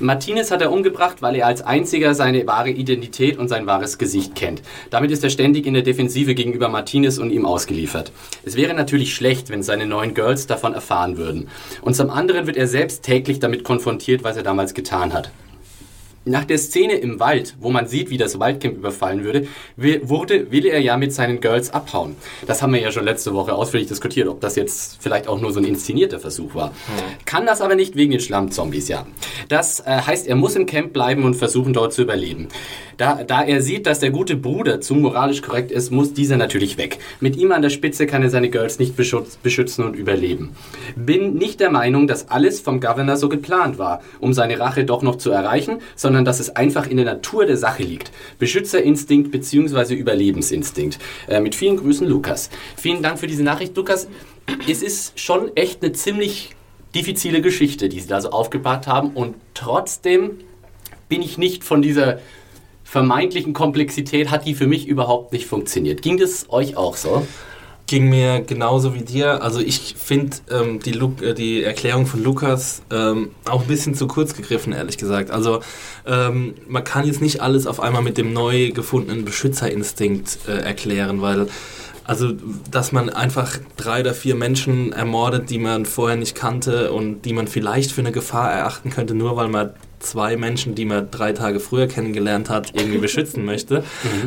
Martinez 0.00 0.50
hat 0.50 0.60
er 0.60 0.72
umgebracht, 0.72 1.22
weil 1.22 1.36
er 1.36 1.46
als 1.46 1.62
einziger 1.62 2.14
seine 2.14 2.46
wahre 2.46 2.70
Identität 2.70 3.38
und 3.38 3.48
sein 3.48 3.66
wahres 3.66 3.98
Gesicht 3.98 4.34
kennt. 4.34 4.62
Damit 4.90 5.10
ist 5.10 5.22
er 5.22 5.30
ständig 5.30 5.66
in 5.66 5.74
der 5.74 5.82
Defensive 5.82 6.34
gegenüber 6.34 6.68
Martinez 6.68 7.18
und 7.18 7.30
ihm 7.30 7.46
ausgeliefert. 7.46 8.10
Es 8.44 8.56
wäre 8.56 8.74
natürlich 8.74 9.14
schlecht, 9.14 9.50
wenn 9.50 9.62
seine 9.62 9.86
neuen 9.86 10.14
Girls 10.14 10.46
davon 10.46 10.74
erfahren 10.74 11.16
würden. 11.16 11.48
Und 11.82 11.94
zum 11.94 12.10
anderen 12.10 12.46
wird 12.46 12.56
er 12.56 12.66
selbst 12.66 13.04
täglich 13.04 13.38
damit 13.38 13.62
konfrontiert, 13.62 14.24
was 14.24 14.36
er 14.36 14.42
damals 14.42 14.74
getan 14.74 15.12
hat. 15.12 15.30
Nach 16.26 16.44
der 16.44 16.56
Szene 16.56 16.94
im 16.94 17.20
Wald, 17.20 17.54
wo 17.60 17.70
man 17.70 17.86
sieht, 17.86 18.08
wie 18.08 18.16
das 18.16 18.38
Waldcamp 18.38 18.78
überfallen 18.78 19.24
würde, 19.24 19.46
will, 19.76 20.00
wurde, 20.08 20.50
will 20.50 20.64
er 20.64 20.80
ja 20.80 20.96
mit 20.96 21.12
seinen 21.12 21.40
Girls 21.40 21.70
abhauen. 21.70 22.16
Das 22.46 22.62
haben 22.62 22.72
wir 22.72 22.80
ja 22.80 22.90
schon 22.92 23.04
letzte 23.04 23.34
Woche 23.34 23.54
ausführlich 23.54 23.88
diskutiert, 23.88 24.28
ob 24.28 24.40
das 24.40 24.56
jetzt 24.56 24.96
vielleicht 25.00 25.28
auch 25.28 25.38
nur 25.38 25.52
so 25.52 25.60
ein 25.60 25.66
inszenierter 25.66 26.18
Versuch 26.18 26.54
war. 26.54 26.72
Kann 27.26 27.44
das 27.44 27.60
aber 27.60 27.74
nicht 27.74 27.94
wegen 27.96 28.12
den 28.12 28.20
Schlammzombies, 28.20 28.88
ja. 28.88 29.06
Das 29.48 29.80
äh, 29.80 29.84
heißt, 29.84 30.26
er 30.26 30.36
muss 30.36 30.56
im 30.56 30.64
Camp 30.64 30.94
bleiben 30.94 31.24
und 31.24 31.34
versuchen, 31.34 31.74
dort 31.74 31.92
zu 31.92 32.02
überleben. 32.02 32.48
Da, 32.96 33.24
da 33.24 33.42
er 33.42 33.60
sieht, 33.62 33.86
dass 33.86 34.00
der 34.00 34.10
gute 34.10 34.36
Bruder 34.36 34.80
zu 34.80 34.94
moralisch 34.94 35.42
korrekt 35.42 35.72
ist, 35.72 35.90
muss 35.90 36.12
dieser 36.12 36.36
natürlich 36.36 36.78
weg. 36.78 36.98
Mit 37.20 37.36
ihm 37.36 37.52
an 37.52 37.62
der 37.62 37.70
Spitze 37.70 38.06
kann 38.06 38.22
er 38.22 38.30
seine 38.30 38.50
Girls 38.50 38.78
nicht 38.78 38.96
beschützen 38.96 39.84
und 39.84 39.96
überleben. 39.96 40.54
Bin 40.96 41.34
nicht 41.34 41.60
der 41.60 41.70
Meinung, 41.70 42.06
dass 42.06 42.30
alles 42.30 42.60
vom 42.60 42.80
Governor 42.80 43.16
so 43.16 43.28
geplant 43.28 43.78
war, 43.78 44.02
um 44.20 44.32
seine 44.32 44.58
Rache 44.58 44.84
doch 44.84 45.02
noch 45.02 45.16
zu 45.16 45.30
erreichen, 45.30 45.78
sondern 45.96 46.24
dass 46.24 46.40
es 46.40 46.54
einfach 46.56 46.86
in 46.86 46.96
der 46.96 47.06
Natur 47.06 47.46
der 47.46 47.56
Sache 47.56 47.82
liegt. 47.82 48.12
Beschützerinstinkt 48.38 49.30
bzw. 49.30 49.94
Überlebensinstinkt. 49.94 50.98
Äh, 51.28 51.40
mit 51.40 51.54
vielen 51.54 51.76
Grüßen, 51.76 52.06
Lukas. 52.06 52.50
Vielen 52.76 53.02
Dank 53.02 53.18
für 53.18 53.26
diese 53.26 53.42
Nachricht, 53.42 53.76
Lukas. 53.76 54.08
Es 54.68 54.82
ist 54.82 55.18
schon 55.18 55.56
echt 55.56 55.82
eine 55.82 55.92
ziemlich 55.92 56.50
diffizile 56.94 57.40
Geschichte, 57.40 57.88
die 57.88 58.00
Sie 58.00 58.08
da 58.08 58.20
so 58.20 58.30
aufgebracht 58.30 58.86
haben 58.86 59.10
und 59.10 59.34
trotzdem 59.54 60.38
bin 61.08 61.22
ich 61.22 61.38
nicht 61.38 61.64
von 61.64 61.82
dieser 61.82 62.18
vermeintlichen 62.94 63.54
Komplexität, 63.54 64.30
hat 64.30 64.46
die 64.46 64.54
für 64.54 64.68
mich 64.68 64.86
überhaupt 64.86 65.32
nicht 65.32 65.46
funktioniert. 65.46 66.00
Ging 66.00 66.16
das 66.16 66.46
euch 66.48 66.76
auch 66.76 66.96
so? 66.96 67.26
ging 67.86 68.08
mir 68.08 68.40
genauso 68.40 68.94
wie 68.94 69.02
dir. 69.02 69.42
Also 69.42 69.60
ich 69.60 69.94
finde 69.98 70.36
ähm, 70.50 70.80
die, 70.80 70.92
äh, 70.92 71.34
die 71.34 71.62
Erklärung 71.62 72.06
von 72.06 72.22
Lukas 72.22 72.82
ähm, 72.90 73.32
auch 73.44 73.62
ein 73.62 73.66
bisschen 73.66 73.94
zu 73.94 74.06
kurz 74.06 74.34
gegriffen, 74.34 74.72
ehrlich 74.72 74.96
gesagt. 74.96 75.30
Also 75.30 75.60
ähm, 76.06 76.54
man 76.66 76.82
kann 76.82 77.04
jetzt 77.04 77.20
nicht 77.20 77.42
alles 77.42 77.66
auf 77.66 77.80
einmal 77.80 78.00
mit 78.00 78.16
dem 78.16 78.32
neu 78.32 78.70
gefundenen 78.70 79.26
Beschützerinstinkt 79.26 80.38
äh, 80.48 80.60
erklären, 80.60 81.20
weil 81.20 81.48
also 82.04 82.32
dass 82.70 82.92
man 82.92 83.10
einfach 83.10 83.58
drei 83.76 84.00
oder 84.00 84.14
vier 84.14 84.34
Menschen 84.34 84.92
ermordet, 84.92 85.50
die 85.50 85.58
man 85.58 85.84
vorher 85.84 86.16
nicht 86.16 86.34
kannte 86.34 86.90
und 86.90 87.22
die 87.22 87.34
man 87.34 87.48
vielleicht 87.48 87.92
für 87.92 88.02
eine 88.02 88.12
Gefahr 88.12 88.50
erachten 88.50 88.88
könnte, 88.90 89.14
nur 89.14 89.36
weil 89.36 89.48
man 89.48 89.74
zwei 90.04 90.36
Menschen, 90.36 90.74
die 90.74 90.84
man 90.84 91.10
drei 91.10 91.32
Tage 91.32 91.60
früher 91.60 91.86
kennengelernt 91.86 92.50
hat, 92.50 92.72
irgendwie 92.74 92.98
beschützen 92.98 93.44
möchte. 93.46 93.84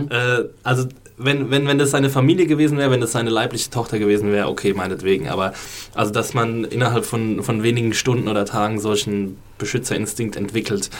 Äh, 0.09 0.43
also 0.63 0.87
wenn, 1.17 1.49
wenn, 1.49 1.67
wenn 1.67 1.79
das 1.79 1.91
seine 1.91 2.09
Familie 2.09 2.45
gewesen 2.45 2.77
wäre, 2.77 2.91
wenn 2.91 3.01
das 3.01 3.11
seine 3.11 3.31
leibliche 3.31 3.71
Tochter 3.71 3.97
gewesen 3.97 4.31
wäre, 4.31 4.47
okay, 4.47 4.73
meinetwegen. 4.73 5.29
Aber 5.29 5.53
also, 5.95 6.11
dass 6.11 6.33
man 6.33 6.63
innerhalb 6.63 7.05
von, 7.05 7.43
von 7.43 7.63
wenigen 7.63 7.93
Stunden 7.93 8.27
oder 8.27 8.45
Tagen 8.45 8.79
solchen 8.79 9.37
Beschützerinstinkt 9.57 10.35
entwickelt, 10.35 10.91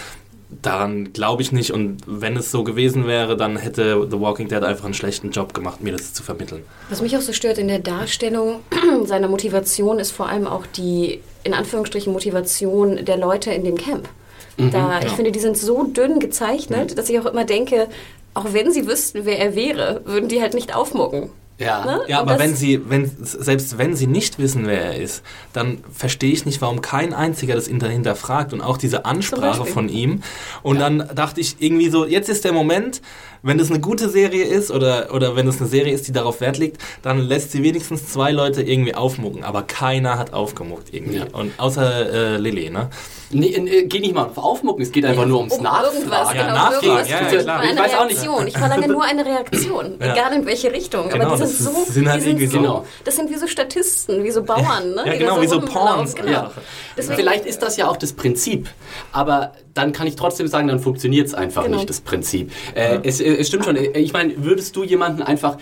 daran 0.61 1.13
glaube 1.13 1.43
ich 1.43 1.51
nicht. 1.51 1.71
Und 1.71 1.97
wenn 2.07 2.35
es 2.35 2.51
so 2.51 2.63
gewesen 2.63 3.05
wäre, 3.05 3.37
dann 3.37 3.57
hätte 3.57 4.07
The 4.09 4.19
Walking 4.19 4.47
Dead 4.47 4.63
einfach 4.63 4.85
einen 4.85 4.95
schlechten 4.95 5.31
Job 5.31 5.53
gemacht, 5.53 5.81
mir 5.81 5.91
das 5.91 6.13
zu 6.13 6.23
vermitteln. 6.23 6.63
Was 6.89 7.01
mich 7.01 7.15
auch 7.15 7.21
so 7.21 7.33
stört 7.33 7.59
in 7.59 7.67
der 7.67 7.79
Darstellung 7.79 8.61
seiner 9.05 9.27
Motivation 9.27 9.99
ist 9.99 10.11
vor 10.11 10.29
allem 10.29 10.47
auch 10.47 10.65
die, 10.65 11.19
in 11.43 11.53
Anführungsstrichen, 11.53 12.11
Motivation 12.11 13.05
der 13.05 13.17
Leute 13.17 13.51
in 13.51 13.63
dem 13.63 13.77
Camp. 13.77 14.09
Da, 14.57 15.01
ich 15.01 15.11
finde, 15.11 15.31
die 15.31 15.39
sind 15.39 15.57
so 15.57 15.83
dünn 15.83 16.19
gezeichnet, 16.19 16.97
dass 16.97 17.09
ich 17.09 17.19
auch 17.19 17.25
immer 17.25 17.45
denke, 17.45 17.87
auch 18.33 18.53
wenn 18.53 18.71
sie 18.71 18.87
wüssten, 18.87 19.25
wer 19.25 19.39
er 19.39 19.55
wäre, 19.55 20.01
würden 20.05 20.29
die 20.29 20.41
halt 20.41 20.53
nicht 20.53 20.75
aufmucken. 20.75 21.29
Ja. 21.59 21.83
Ne? 21.85 22.01
Ja, 22.07 22.19
aber 22.19 22.37
wenn 22.37 22.55
sie, 22.55 22.81
wenn, 22.89 23.09
selbst 23.21 23.77
wenn 23.79 23.95
sie 23.95 24.05
nicht 24.07 24.37
wissen, 24.37 24.67
wer 24.67 24.81
er 24.93 24.97
ist, 25.01 25.23
dann 25.53 25.83
verstehe 25.91 26.31
ich 26.31 26.45
nicht, 26.45 26.61
warum 26.61 26.81
kein 26.81 27.13
einziger 27.13 27.55
das 27.55 27.67
hinter- 27.67 27.89
hinterfragt 27.89 28.53
und 28.53 28.61
auch 28.61 28.77
diese 28.77 29.05
Ansprache 29.05 29.65
von 29.65 29.89
ihm. 29.89 30.21
Und 30.61 30.79
dann 30.79 31.09
dachte 31.15 31.41
ich 31.41 31.55
irgendwie 31.59 31.89
so, 31.89 32.05
jetzt 32.05 32.29
ist 32.29 32.45
der 32.45 32.51
Moment, 32.53 33.01
wenn 33.43 33.57
das 33.59 33.69
eine 33.69 33.79
gute 33.79 34.09
Serie 34.09 34.43
ist 34.43 34.71
oder, 34.71 35.13
oder 35.13 35.35
wenn 35.35 35.47
es 35.47 35.59
eine 35.59 35.69
Serie 35.69 35.93
ist, 35.93 36.07
die 36.07 36.11
darauf 36.11 36.41
Wert 36.41 36.57
legt, 36.57 36.77
dann 37.01 37.19
lässt 37.19 37.51
sie 37.51 37.63
wenigstens 37.63 38.07
zwei 38.11 38.31
Leute 38.31 38.61
irgendwie 38.61 38.93
aufmucken. 38.95 39.43
Aber 39.43 39.61
keiner 39.63 40.17
hat 40.19 40.33
aufgemuckt 40.33 40.93
irgendwie. 40.93 41.17
Ja. 41.17 41.25
Und 41.33 41.53
außer 41.59 42.35
äh, 42.35 42.37
Lilly, 42.37 42.69
ne? 42.69 42.89
Nee, 43.29 43.47
äh, 43.53 43.85
geht 43.85 44.01
nicht 44.01 44.15
mal 44.15 44.23
auf 44.25 44.37
Aufmucken, 44.37 44.81
es 44.83 44.91
geht 44.91 45.05
einfach 45.05 45.25
nur 45.25 45.39
ums 45.39 45.53
Um 45.53 45.65
irgendwas, 45.65 46.33
Nachfragen. 46.33 46.37
Ja, 46.37 46.43
genau, 46.43 46.55
nachfragen, 46.55 46.85
irgendwas 46.85 47.09
ja, 47.09 47.21
ja, 47.21 47.29
tun. 47.29 47.39
klar. 47.39 47.59
Eine 47.59 47.71
Ich 47.73 47.79
weiß 47.79 47.93
auch 47.95 48.05
nicht. 48.05 48.21
Reaktion. 48.21 48.47
Ich 48.47 48.57
verlange 48.57 48.87
nur 48.87 49.03
eine 49.03 49.25
Reaktion, 49.25 49.95
Ja. 49.99 50.13
egal 50.13 50.33
in 50.33 50.45
welche 50.45 50.71
Richtung. 50.71 51.09
Genau, 51.09 51.25
Aber 51.25 51.37
das 51.47 51.57
sind 51.57 51.75
so, 51.75 51.91
sind 51.91 52.09
halt 52.09 52.25
irgendwie 52.25 52.47
so, 52.47 52.57
genau. 52.59 52.85
das 53.03 53.15
sind 53.15 53.29
wie 53.29 53.35
so 53.35 53.47
Statisten, 53.47 54.23
wie 54.23 54.31
so 54.31 54.43
Bauern, 54.43 54.93
ne? 54.95 55.03
Ja, 55.05 55.17
genau, 55.17 55.35
da 55.35 55.41
wie 55.41 55.47
so 55.47 55.61
Pawns 55.61 56.15
Genau. 56.15 56.51
Deswegen, 56.95 57.15
Vielleicht 57.15 57.45
ist 57.45 57.61
das 57.61 57.77
ja 57.77 57.87
auch 57.87 57.97
das 57.97 58.13
Prinzip, 58.13 58.69
aber 59.11 59.53
dann 59.77 59.93
kann 59.93 60.07
ich 60.07 60.15
trotzdem 60.15 60.47
sagen, 60.47 60.67
dann 60.67 60.79
funktioniert 60.79 61.27
es 61.27 61.33
einfach 61.33 61.63
Genau. 61.65 61.77
nicht, 61.77 61.89
das 61.89 62.01
Prinzip. 62.01 62.51
Äh, 62.75 62.99
es, 63.03 63.21
äh, 63.21 63.35
es 63.35 63.47
stimmt 63.47 63.65
schon, 63.65 63.75
äh, 63.75 63.97
ich 63.99 64.13
meine, 64.13 64.33
würdest 64.43 64.75
du 64.75 64.83
jemanden 64.83 65.21
einfach 65.21 65.57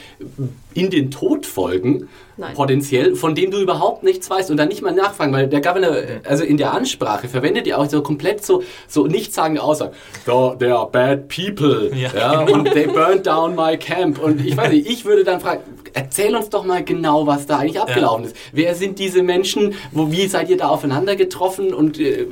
in 0.73 0.89
den 0.89 1.11
Tod 1.11 1.45
folgen, 1.45 2.07
Nein. 2.37 2.53
potenziell, 2.53 3.15
von 3.15 3.33
dem 3.35 3.51
du 3.51 3.59
überhaupt 3.59 4.03
nichts 4.03 4.29
weißt 4.29 4.51
und 4.51 4.57
dann 4.57 4.67
nicht 4.67 4.81
mal 4.81 4.91
nachfragen, 4.93 5.31
weil 5.31 5.47
der 5.47 5.61
Governor, 5.61 5.95
äh, 5.95 6.19
also 6.25 6.43
in 6.43 6.57
der 6.57 6.73
Ansprache, 6.73 7.27
verwendet 7.29 7.65
ja 7.67 7.77
auch 7.77 7.89
so 7.89 8.01
komplett 8.01 8.45
so, 8.45 8.61
so 8.87 9.07
nichtssagende 9.07 9.61
Aussagen. 9.63 9.93
"The- 10.25 10.57
They 10.59 10.71
are 10.71 10.89
bad 10.91 11.27
people, 11.29 11.91
ja, 11.95 12.09
Ja, 12.17 12.39
und 12.41 12.71
they 12.73 12.87
burned 12.87 13.25
down 13.25 13.55
my 13.55 13.77
camp 13.77 14.21
und 14.21 14.45
ich 14.45 14.55
weiß 14.57 14.71
nicht, 14.71 14.89
ich 14.89 15.05
würde 15.05 15.23
dann 15.23 15.39
fragen, 15.39 15.61
erzähl 15.95 16.35
uns 16.35 16.49
doch 16.49 16.65
mal 16.65 16.83
genau, 16.83 17.25
was 17.25 17.47
da 17.47 17.59
eigentlich 17.59 17.79
abgelaufen 17.79 18.25
ist. 18.25 18.35
Wer 18.51 18.75
sind 18.75 18.99
diese 18.99 19.23
Menschen? 19.23 19.73
Wo, 19.91 20.11
wie 20.11 20.27
seid 20.27 20.49
ihr 20.49 20.57
da 20.57 20.67
aufeinander 20.67 21.15
getroffen? 21.15 21.73
Und, 21.73 21.99
äh, 21.99 22.27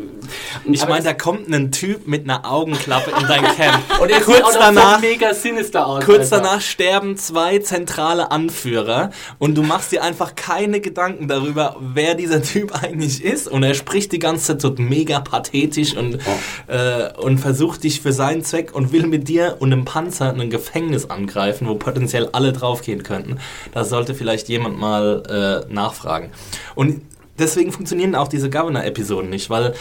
Ich 0.66 0.88
meine, 0.88 1.04
da 1.04 1.14
kommt 1.14 1.48
ein 1.48 1.72
Typ 1.72 2.06
mit 2.06 2.26
einer 2.26 2.50
Augenklappe 2.50 3.12
in 3.20 3.28
dein 3.28 3.44
Camp. 3.44 3.80
und 4.02 4.10
er 4.10 4.18
sieht 4.18 4.26
kurz 4.26 4.54
noch 4.54 4.60
danach, 4.60 5.00
so 5.00 5.08
mega 5.08 5.34
sinister 5.34 5.88
aus. 5.88 6.04
kurz 6.04 6.32
einfach. 6.32 6.50
danach 6.50 6.62
sterben 6.62 7.18
zwei 7.18 7.60
zentrale 7.60 8.32
Anführer 8.32 9.12
und 9.40 9.56
du 9.56 9.64
machst 9.64 9.94
dir 9.94 10.04
einfach 10.04 10.36
keine 10.36 10.82
Gedanken 10.82 11.28
darüber, 11.28 11.78
wer 11.80 12.16
dieser 12.16 12.42
Typ 12.42 12.84
eigentlich 12.84 13.24
ist. 13.24 13.48
Und 13.48 13.64
er 13.64 13.74
spricht 13.76 14.12
die 14.12 14.20
ganze 14.20 14.48
Zeit 14.48 14.62
so 14.62 14.76
mega 14.78 15.22
pathetisch 15.22 15.96
und, 15.96 16.20
äh, 16.68 17.14
und 17.18 17.38
versucht 17.40 17.84
dich 17.84 18.02
für 18.02 18.12
seinen 18.12 18.44
Zweck 18.44 18.76
und 18.76 18.92
will 18.92 19.08
mit 19.08 19.30
dir 19.30 19.58
und 19.60 19.72
einem 19.72 19.86
Panzer 19.86 20.34
ein 20.34 20.50
Gefängnis 20.50 21.10
angreifen, 21.10 21.68
wo 21.68 21.76
potenziell 21.76 22.30
alle 22.34 22.52
draufgehen 22.52 23.04
könnten. 23.04 23.40
Da 23.74 23.84
sollte 23.84 24.16
vielleicht 24.16 24.50
jemand 24.50 24.80
mal 24.80 25.66
äh, 25.68 25.74
nachfragen. 25.74 26.32
Und 26.76 27.02
deswegen 27.38 27.72
funktionieren 27.72 28.16
auch 28.16 28.28
diese 28.28 28.50
Governor-Episoden 28.50 29.30
nicht, 29.30 29.50
weil, 29.50 29.74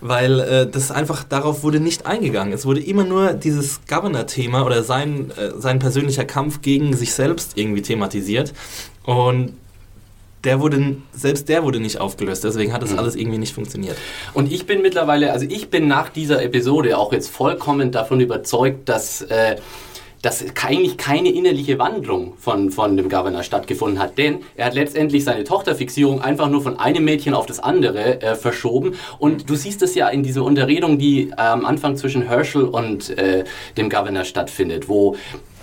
weil 0.00 0.40
äh, 0.40 0.66
das 0.66 0.90
einfach 0.90 1.24
darauf 1.24 1.62
wurde 1.62 1.80
nicht 1.80 2.06
eingegangen. 2.06 2.52
Es 2.52 2.66
wurde 2.66 2.80
immer 2.80 3.04
nur 3.04 3.32
dieses 3.32 3.80
Governor-Thema 3.86 4.64
oder 4.64 4.82
sein, 4.82 5.30
äh, 5.32 5.52
sein 5.58 5.78
persönlicher 5.78 6.24
Kampf 6.24 6.60
gegen 6.62 6.94
sich 6.96 7.12
selbst 7.12 7.56
irgendwie 7.56 7.82
thematisiert. 7.82 8.52
Und 9.04 9.54
der 10.44 10.60
wurde, 10.60 10.96
selbst 11.12 11.48
der 11.48 11.64
wurde 11.64 11.80
nicht 11.80 12.00
aufgelöst, 12.00 12.44
deswegen 12.44 12.72
hat 12.72 12.82
das 12.82 12.96
alles 12.96 13.16
irgendwie 13.16 13.38
nicht 13.38 13.54
funktioniert. 13.54 13.96
Und 14.34 14.52
ich 14.52 14.66
bin 14.66 14.82
mittlerweile, 14.82 15.32
also 15.32 15.46
ich 15.48 15.68
bin 15.68 15.88
nach 15.88 16.10
dieser 16.10 16.42
Episode 16.42 16.96
auch 16.96 17.12
jetzt 17.12 17.28
vollkommen 17.28 17.90
davon 17.90 18.20
überzeugt, 18.20 18.88
dass, 18.88 19.22
äh, 19.22 19.56
dass 20.22 20.44
eigentlich 20.64 20.96
keine 20.96 21.30
innerliche 21.30 21.78
Wandlung 21.78 22.34
von, 22.36 22.70
von 22.70 22.96
dem 22.96 23.08
Governor 23.08 23.42
stattgefunden 23.42 23.98
hat. 23.98 24.18
Denn 24.18 24.40
er 24.56 24.66
hat 24.66 24.74
letztendlich 24.74 25.24
seine 25.24 25.44
Tochterfixierung 25.44 26.20
einfach 26.20 26.48
nur 26.48 26.62
von 26.62 26.78
einem 26.78 27.04
Mädchen 27.04 27.34
auf 27.34 27.46
das 27.46 27.60
andere 27.60 28.20
äh, 28.20 28.34
verschoben. 28.34 28.94
Und 29.18 29.48
du 29.48 29.54
siehst 29.54 29.82
es 29.82 29.94
ja 29.94 30.08
in 30.08 30.22
dieser 30.22 30.44
Unterredung, 30.44 30.98
die 30.98 31.30
äh, 31.30 31.34
am 31.36 31.64
Anfang 31.64 31.96
zwischen 31.96 32.22
Herschel 32.22 32.64
und 32.64 33.16
äh, 33.18 33.44
dem 33.76 33.90
Governor 33.90 34.24
stattfindet, 34.24 34.88
wo 34.88 35.16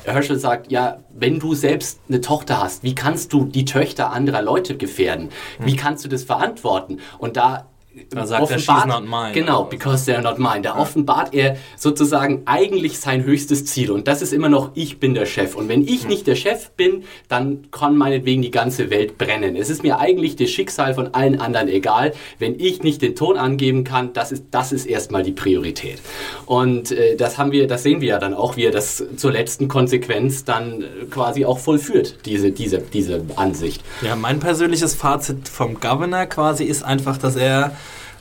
Herschel 0.06 0.38
sagt, 0.38 0.72
ja, 0.72 1.00
wenn 1.14 1.40
du 1.40 1.56
selbst 1.56 2.00
eine 2.08 2.22
Tochter 2.22 2.62
hast, 2.62 2.84
wie 2.84 2.96
kannst 2.96 3.34
du 3.34 3.46
die 3.46 3.66
Töchter 3.66 4.12
anderer 4.12 4.42
Leute 4.42 4.78
gefährden? 4.78 5.30
Wie 5.60 5.76
kannst 5.76 6.06
du 6.06 6.10
das 6.10 6.24
verantworten? 6.24 7.00
Und 7.18 7.38
da 7.38 7.68
Da 8.10 8.26
sagt 8.28 8.52
er, 8.52 8.58
offenbart- 8.58 8.84
"She's 8.84 8.86
not 8.86 9.04
mine." 9.10 9.32
Genau, 9.34 9.64
because 9.64 10.10
they're 10.10 10.22
not 10.22 10.38
mine. 10.38 10.62
Da 10.62 10.78
offenbart 10.78 11.34
er 11.34 11.58
sozusagen 11.78 12.42
eigentlich 12.46 13.00
sein 13.00 13.24
höchstes 13.24 13.66
Ziel. 13.66 13.92
Und 13.92 14.08
das 14.08 14.22
ist 14.22 14.34
immer 14.34 14.50
noch, 14.50 14.72
ich 14.76 15.00
bin 15.00 15.14
der 15.14 15.26
Chef. 15.26 15.56
Und 15.56 15.70
wenn 15.70 15.88
ich 15.88 16.08
nicht 16.08 16.28
der 16.28 16.36
Chef 16.36 16.72
bin, 16.72 17.04
dann 17.30 17.68
kann 17.72 17.96
meinetwegen 17.98 18.42
die 18.42 18.52
ganze 18.52 18.90
Welt 18.90 19.18
brennen. 19.18 19.56
Es 19.56 19.70
ist 19.70 19.84
mir 19.84 20.00
eigentlich 20.00 20.36
das 20.36 20.50
Schicksal 20.50 20.94
von 20.94 21.14
allen 21.14 21.40
anderen 21.40 21.68
egal. 21.68 22.14
Wenn 22.40 22.60
ich 22.60 22.84
nicht 22.84 23.02
den 23.02 23.16
Ton 23.16 23.38
angeben 23.38 23.84
kann, 23.84 24.14
das 24.14 24.32
ist, 24.32 24.46
das 24.52 24.72
ist 24.72 24.86
erstmal 24.86 25.24
die 25.24 25.32
Priorität. 25.32 26.00
Und 26.46 26.92
äh, 26.92 27.16
das 27.16 27.38
haben 27.38 27.52
wir, 27.52 27.68
das 27.68 27.84
sehen 27.84 28.02
wir 28.02 28.10
ja 28.10 28.20
dann 28.20 28.34
auch, 28.34 28.58
wie 28.58 28.66
er 28.66 28.72
das 28.72 29.04
zur 29.18 29.32
letzten 29.32 29.68
Konsequenz 29.68 30.44
dann 30.46 30.82
äh, 30.82 30.86
quasi 31.10 31.46
auch 31.46 31.60
vollführt, 31.60 32.18
diese, 32.26 32.52
diese, 32.52 32.80
diese 32.80 33.22
Ansicht. 33.36 33.82
Ja, 34.02 34.16
mein 34.16 34.40
persönliches 34.40 34.96
Fazit 34.96 35.48
vom 35.48 35.80
Governor 35.80 36.26
quasi 36.26 36.64
ist 36.66 36.84
einfach, 36.84 37.18
dass 37.18 37.36
er 37.36 37.72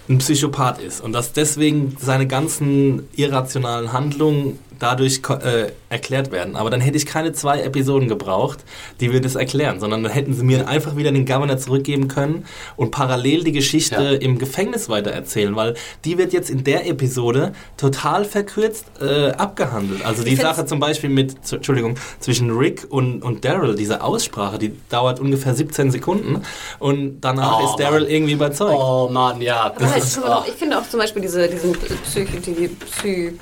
ein 0.09 0.19
Psychopath 0.19 0.81
ist 0.81 1.01
und 1.01 1.13
dass 1.13 1.33
deswegen 1.33 1.97
seine 2.01 2.27
ganzen 2.27 3.09
irrationalen 3.17 3.93
Handlungen 3.93 4.59
dadurch 4.79 5.21
äh, 5.29 5.73
erklärt 5.89 6.33
werden. 6.33 6.57
Aber 6.57 6.71
dann 6.71 6.81
hätte 6.81 6.97
ich 6.97 7.07
keine 7.07 7.33
zwei 7.33 7.61
Episoden 7.63 8.09
gebraucht, 8.09 8.59
die 9.01 9.13
wir 9.13 9.21
das 9.21 9.35
erklären, 9.35 9.81
sondern 9.81 10.03
dann 10.03 10.13
hätten 10.13 10.35
sie 10.35 10.45
mir 10.45 10.69
einfach 10.69 10.97
wieder 10.97 11.13
den 11.13 11.27
Governor 11.27 11.59
zurückgeben 11.59 12.09
können 12.09 12.45
und 12.77 12.91
parallel 12.91 13.45
die 13.45 13.53
Geschichte 13.53 13.95
Ja. 13.95 14.11
im 14.13 14.39
Gefängnis 14.39 14.89
weitererzählen, 14.89 15.55
weil 15.57 15.75
die 16.05 16.19
wird 16.19 16.33
jetzt 16.33 16.51
in 16.51 16.65
der 16.65 16.87
Episode 16.89 17.53
total 17.77 18.25
verkürzt 18.25 18.87
äh, 19.01 19.31
abgehandelt. 19.31 20.05
Also 20.05 20.25
die 20.25 20.37
Sache 20.37 20.67
zum 20.67 20.81
Beispiel 20.81 21.11
mit, 21.11 21.37
Entschuldigung, 21.53 21.97
zwischen 22.21 22.51
Rick 22.51 22.87
und, 22.89 23.23
und 23.23 23.45
Daryl, 23.45 23.75
diese 23.75 24.03
Aussprache, 24.03 24.59
die 24.59 24.73
dauert 24.89 25.21
ungefähr 25.21 25.55
17 25.55 25.91
Sekunden 25.91 26.43
und 26.79 27.21
danach 27.21 27.61
Oh, 27.63 27.67
ist 27.67 27.77
Daryl 27.79 28.01
Mann. 28.03 28.11
irgendwie 28.11 28.33
überzeugt. 28.33 28.77
Oh 28.79 29.09
Mann, 29.11 29.41
ja. 29.41 29.65
Aber 29.65 29.81
Das 29.81 29.97
ist, 29.97 30.17
ich, 30.19 30.23
oh. 30.25 30.43
ich 30.47 30.55
finde 30.55 30.79
auch 30.79 30.89
zum 30.89 31.01
Beispiel 31.01 31.23
diese, 31.23 31.49
diesen 31.49 31.73
Psych, 31.73 32.29
die 32.45 32.69
Psy, 32.69 33.39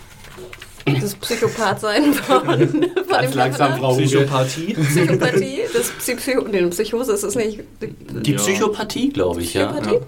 das 0.84 1.14
Psychopath-Sein 1.14 2.12
von, 2.14 2.46
von 2.46 2.58
dem 2.58 3.32
langsam, 3.34 3.80
Huge. 3.80 4.04
Psychopathie. 4.04 4.74
Psychopathie, 4.74 5.60
das 5.72 5.90
Psycho, 5.90 6.42
nee, 6.48 6.62
Psychose 6.66 7.12
ist 7.12 7.22
es 7.22 7.34
nicht. 7.34 7.60
Die 7.80 8.32
Ja. 8.32 8.38
Psychopathie, 8.38 9.10
glaube 9.10 9.42
ich, 9.42 9.54
ja. 9.54 9.66
Psychopathie. 9.72 10.00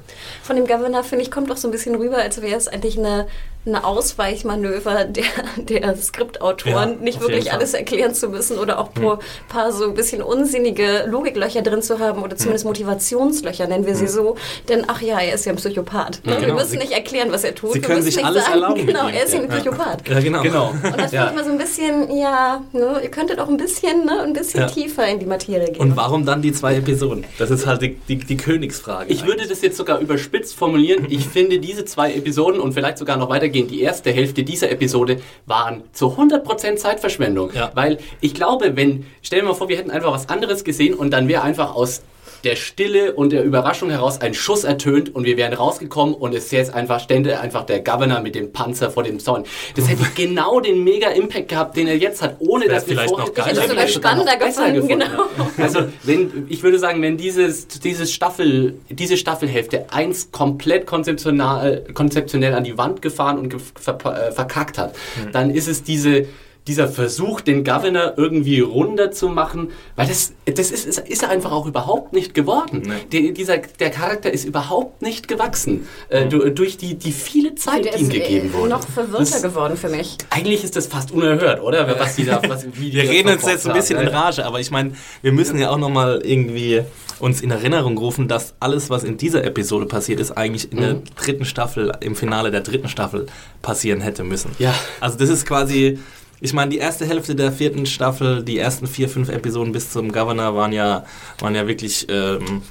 Von 0.43 0.57
dem 0.57 0.67
Governor, 0.67 1.05
finde 1.05 1.25
ich, 1.25 1.31
kommt 1.31 1.51
doch 1.51 1.57
so 1.57 1.69
ein 1.69 1.71
bisschen 1.71 1.95
rüber, 1.95 2.19
als 2.19 2.41
wäre 2.43 2.57
es 2.57 2.69
eigentlich 2.69 2.99
eine, 2.99 3.27
eine 3.67 3.85
Ausweichmanöver 3.85 5.05
der, 5.05 5.25
der 5.57 5.97
Skriptautoren, 5.97 6.91
Ja, 6.91 6.97
nicht 7.03 7.21
wirklich 7.21 7.53
alles 7.53 7.75
erklären 7.75 8.15
zu 8.15 8.29
müssen 8.29 8.59
oder 8.59 8.79
auch 8.79 8.91
ein 8.95 9.19
paar 9.49 9.73
so 9.73 9.85
ein 9.85 9.95
bisschen 9.95 10.23
unsinnige 10.23 11.05
Logiklöcher 11.07 11.63
drin 11.63 11.83
zu 11.83 11.99
haben 11.99 12.23
oder 12.23 12.37
zumindest 12.37 12.65
Motivationslöcher, 12.65 13.67
nennen 13.67 13.87
wir 13.87 13.95
sie 13.95 14.07
so. 14.09 14.37
Denn, 14.69 14.85
ach 14.89 15.01
ja, 15.01 15.19
er 15.21 15.35
ist 15.35 15.47
ja 15.47 15.53
ein 15.53 15.57
Psychopath. 15.57 16.21
wir 16.25 16.37
genau. 16.37 16.55
müssen 16.55 16.71
Sie- 16.71 16.77
nicht 16.79 16.93
erklären, 16.93 17.31
was 17.33 17.45
er 17.45 17.55
tut. 17.55 17.73
Sie 17.73 17.75
wir 17.77 17.83
können 17.83 17.99
müssen 18.01 18.07
sich 18.07 18.17
nicht 18.17 18.27
alles 18.27 18.45
sagen, 18.45 18.55
erlauben 18.63 18.87
Genau, 18.87 19.09
er 19.09 19.25
ist 19.25 19.33
ja 19.35 19.41
ein. 19.41 19.49
Psychopath. 19.49 20.09
Ja, 20.09 20.21
genau. 20.21 20.43
Genau. 20.43 20.71
Und 20.71 21.01
das 21.01 21.13
Ja. 21.13 21.27
finde 21.29 21.31
ich 21.31 21.37
mal 21.37 21.45
so 21.45 21.51
ein 21.53 21.59
bisschen, 21.59 22.17
ja, 22.17 22.63
ne, 22.73 23.01
ihr 23.03 23.11
könntet 23.11 23.39
auch 23.39 23.49
ein 23.49 23.57
bisschen, 23.57 24.05
ne, 24.05 24.21
ein 24.23 24.33
bisschen 24.33 24.61
Ja. 24.61 24.67
tiefer 24.67 25.07
in 25.09 25.19
die 25.21 25.27
Materie 25.27 25.71
gehen. 25.71 25.81
Und 25.81 25.97
warum 25.97 26.27
dann 26.27 26.43
die 26.43 26.53
zwei 26.53 26.77
Episoden? 26.77 27.25
Das 27.39 27.51
ist 27.51 27.67
halt 27.67 27.83
die, 27.83 27.95
die, 28.09 28.17
die 28.17 28.37
Königsfrage. 28.37 29.11
Ich 29.13 29.25
würde 29.27 29.47
das 29.47 29.63
jetzt 29.63 29.77
sogar 29.77 30.01
überspitzt 30.01 30.55
formulieren. 30.57 31.07
Ich 31.09 31.27
finde 31.27 31.59
diese 31.59 31.85
zwei 31.85 32.13
Episoden 32.15 32.61
und 32.61 32.73
vielleicht 32.75 32.99
sogar 32.99 33.17
noch 33.17 33.31
weitergehend, 33.55 33.71
die 33.71 33.81
erste 33.81 34.11
Hälfte 34.11 34.43
dieser 34.43 34.71
Episode 34.71 35.21
waren 35.47 35.83
zu 35.93 36.17
100% 36.17 36.77
Zeitverschwendung. 36.77 37.53
Ja. 37.55 37.71
Weil 37.75 37.99
ich 38.21 38.35
glaube, 38.35 38.77
wenn, 38.77 39.07
stellen 39.23 39.43
wir 39.43 39.51
mal 39.51 39.55
vor, 39.55 39.69
wir 39.69 39.77
hätten 39.77 39.91
einfach 39.91 40.13
was 40.13 40.29
anderes 40.29 40.65
gesehen 40.65 40.95
und 40.95 41.11
dann 41.11 41.29
wäre 41.29 41.43
einfach 41.43 41.75
aus 41.75 42.03
der 42.45 42.57
Stille 42.57 43.15
und 43.15 43.33
der 43.33 43.45
Überraschung 43.45 43.91
heraus 43.91 44.21
ein 44.21 44.35
Schuss 44.35 44.65
ertönt 44.65 45.15
und 45.15 45.25
wir 45.25 45.37
wären 45.37 45.53
rausgekommen 45.53 46.15
und 46.15 46.35
es 46.35 46.51
jetzt 46.51 46.75
einfach 46.75 47.01
stände 47.01 47.41
einfach 47.41 47.65
der 47.65 47.81
Governor 47.81 48.21
mit 48.21 48.35
dem 48.35 48.53
Panzer 48.53 48.91
vor 48.91 49.03
dem 49.03 49.19
Zaun. 49.19 49.45
Das 49.77 49.89
hätte 49.89 50.05
genau 50.15 50.61
den 50.61 50.85
mega 50.85 51.09
Impact 51.09 51.49
gehabt, 51.49 51.77
den 51.77 51.89
er 51.89 51.97
jetzt 51.97 52.23
hat, 52.23 52.37
ohne 52.39 52.69
dass 52.69 52.87
wir 52.87 52.97
vielleicht 52.97 53.11
vorher 53.11 53.27
noch 53.27 53.35
geiler 53.35 53.69
sogar 53.69 53.85
noch 53.85 53.89
Spannender 53.89 54.37
gefunden, 54.37 54.75
gefunden, 54.75 54.99
genau. 55.01 55.25
Also, 55.59 55.81
wenn, 56.03 56.47
ich 56.49 56.63
würde 56.63 56.79
sagen, 56.79 57.03
wenn 57.03 57.17
dieses, 57.17 57.69
dieses 57.69 58.13
Staffel, 58.13 58.79
diese 58.89 59.17
Staffelhälfte 59.17 59.87
eins 59.93 60.31
komplett 60.31 60.87
konzeptionell, 60.87 61.85
konzeptionell 61.95 62.55
an 62.55 62.65
die 62.65 62.77
Wand 62.77 63.03
gefahren 63.03 63.39
und 63.39 63.49
ge 63.51 63.61
ver 63.75 63.99
äh, 64.05 64.33
verkackt 64.33 64.79
hat, 64.79 64.95
dann 65.33 65.51
ist 65.51 65.69
es 65.69 65.83
diese, 65.83 66.27
dieser 66.67 66.89
Versuch, 66.89 67.41
den 67.43 67.63
Governor 67.63 68.15
irgendwie 68.17 68.61
runder 68.61 69.11
zu 69.11 69.29
machen, 69.29 69.69
weil 69.97 70.07
das, 70.07 70.33
das 70.47 70.71
ist, 70.71 70.87
ist, 70.87 70.99
ist 70.99 71.23
er 71.23 71.29
einfach 71.29 71.53
auch 71.53 71.67
überhaupt 71.67 72.13
nicht 72.15 72.33
geworden. 72.35 72.91
Der, 73.13 73.33
dieser, 73.33 73.59
der 73.59 73.91
Charakter 73.91 74.33
ist 74.33 74.45
überhaupt 74.45 75.03
nicht 75.03 75.29
gewachsen 75.29 75.87
äh, 76.09 76.27
du, 76.27 76.51
durch 76.51 76.77
die, 76.79 76.95
die 76.95 77.13
viele 77.13 77.55
Zeit, 77.55 77.85
die 77.85 77.89
ihm 78.01 78.09
ist, 78.09 78.15
äh, 78.15 78.19
gegeben 78.19 78.53
wurde. 78.55 78.71
noch 78.71 78.89
verwirrter 78.89 79.19
Das- 79.25 79.43
geworden 79.43 79.77
für 79.77 79.89
mich. 79.91 80.17
Eigentlich 80.31 80.65
ist 80.65 80.75
das 80.77 80.87
fast 80.87 81.11
unerhört, 81.13 81.63
oder? 81.63 81.99
Was 81.99 82.17
die 82.17 82.25
da, 82.25 82.41
was, 82.49 82.65
wie 82.75 82.91
die 82.91 82.97
Wir 82.97 83.11
reden 83.11 83.29
uns 83.29 83.45
jetzt 83.47 83.67
ein 83.67 83.75
bisschen 83.75 83.99
haben, 83.99 84.07
in 84.07 84.13
ja. 84.13 84.21
Rage, 84.21 84.45
aber 84.47 84.59
ich 84.61 84.71
meine, 84.71 84.93
wir 85.23 85.33
müssen 85.33 85.59
ja 85.59 85.71
auch 85.71 85.79
nochmal 85.79 86.23
irgendwie 86.25 86.83
uns 87.21 87.41
in 87.43 87.51
Erinnerung 87.51 87.97
rufen, 87.99 88.27
dass 88.27 88.55
alles, 88.59 88.91
was 88.91 89.05
in 89.05 89.17
dieser 89.17 89.45
Episode 89.45 89.87
passiert 89.87 90.19
ist, 90.19 90.33
eigentlich 90.33 90.73
in 90.73 90.79
der 90.81 90.95
dritten 91.17 91.45
Staffel, 91.45 91.93
im 92.01 92.17
Finale 92.17 92.51
der 92.51 92.61
dritten 92.63 92.89
Staffel 92.89 93.27
passieren 93.63 94.01
hätte 94.01 94.25
müssen. 94.25 94.51
Ja. 94.59 94.75
Also 95.01 95.17
das 95.19 95.29
ist 95.29 95.47
quasi, 95.47 95.99
ich 96.41 96.53
meine, 96.53 96.71
die 96.71 96.79
erste 96.79 97.07
Hälfte 97.07 97.35
der 97.35 97.53
vierten 97.53 97.87
Staffel, 97.87 98.43
die 98.43 98.59
ersten 98.59 98.87
vier, 98.87 99.09
fünf 99.09 99.29
Episoden 99.29 99.73
bis 99.73 99.91
zum 99.91 100.13
Governor 100.13 100.55
waren 100.55 100.73
ja, 100.73 101.05
waren 101.41 101.55
ja 101.55 101.67
wirklich 101.67 102.07
ähm, 102.11 102.63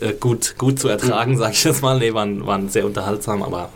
äh, 0.00 0.12
gut, 0.14 0.54
gut 0.58 0.78
zu 0.78 0.88
ertragen, 0.88 1.36
sag 1.36 1.52
ich 1.52 1.64
jetzt 1.64 1.82
mal. 1.82 1.98
Nee, 1.98 2.12
waren, 2.14 2.46
waren 2.46 2.68
sehr 2.68 2.86
unterhaltsam, 2.86 3.42
aber 3.42 3.68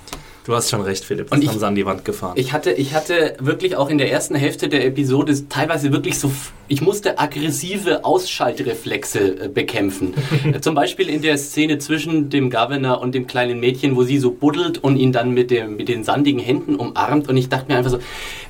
du 0.44 0.54
hast 0.54 0.70
schon 0.70 0.80
recht, 0.80 1.04
Philipp, 1.04 1.30
das 1.30 1.36
Und 1.38 1.42
ich- 1.44 1.50
haben 1.50 1.58
sie 1.58 1.66
an 1.66 1.74
die 1.74 1.86
Wand 1.86 2.04
gefahren. 2.04 2.32
Ich 2.36 2.52
hatte, 2.52 2.72
ich 2.72 2.94
hatte 2.94 3.36
wirklich 3.38 3.76
auch 3.76 3.88
in 3.90 3.98
der 3.98 4.10
ersten 4.10 4.34
Hälfte 4.34 4.68
der 4.68 4.84
Episode 4.86 5.48
teilweise 5.48 5.92
wirklich 5.92 6.18
so, 6.18 6.32
ich 6.72 6.80
musste 6.80 7.18
aggressive 7.18 8.02
Ausschaltreflexe 8.02 9.44
äh, 9.44 9.48
bekämpfen. 9.48 10.14
Zum 10.62 10.74
Beispiel 10.74 11.10
in 11.10 11.20
der 11.20 11.36
Szene 11.36 11.76
zwischen 11.76 12.30
dem 12.30 12.48
Governor 12.48 13.02
und 13.02 13.14
dem 13.14 13.26
kleinen 13.26 13.60
Mädchen, 13.60 13.94
wo 13.94 14.04
sie 14.04 14.18
so 14.18 14.30
buddelt 14.30 14.82
und 14.82 14.96
ihn 14.96 15.12
dann 15.12 15.32
mit, 15.32 15.50
dem, 15.50 15.76
mit 15.76 15.88
den 15.88 16.02
sandigen 16.02 16.40
Händen 16.40 16.76
umarmt. 16.76 17.28
Und 17.28 17.36
ich 17.36 17.50
dachte 17.50 17.70
mir 17.70 17.76
einfach 17.76 17.90
so, 17.90 17.98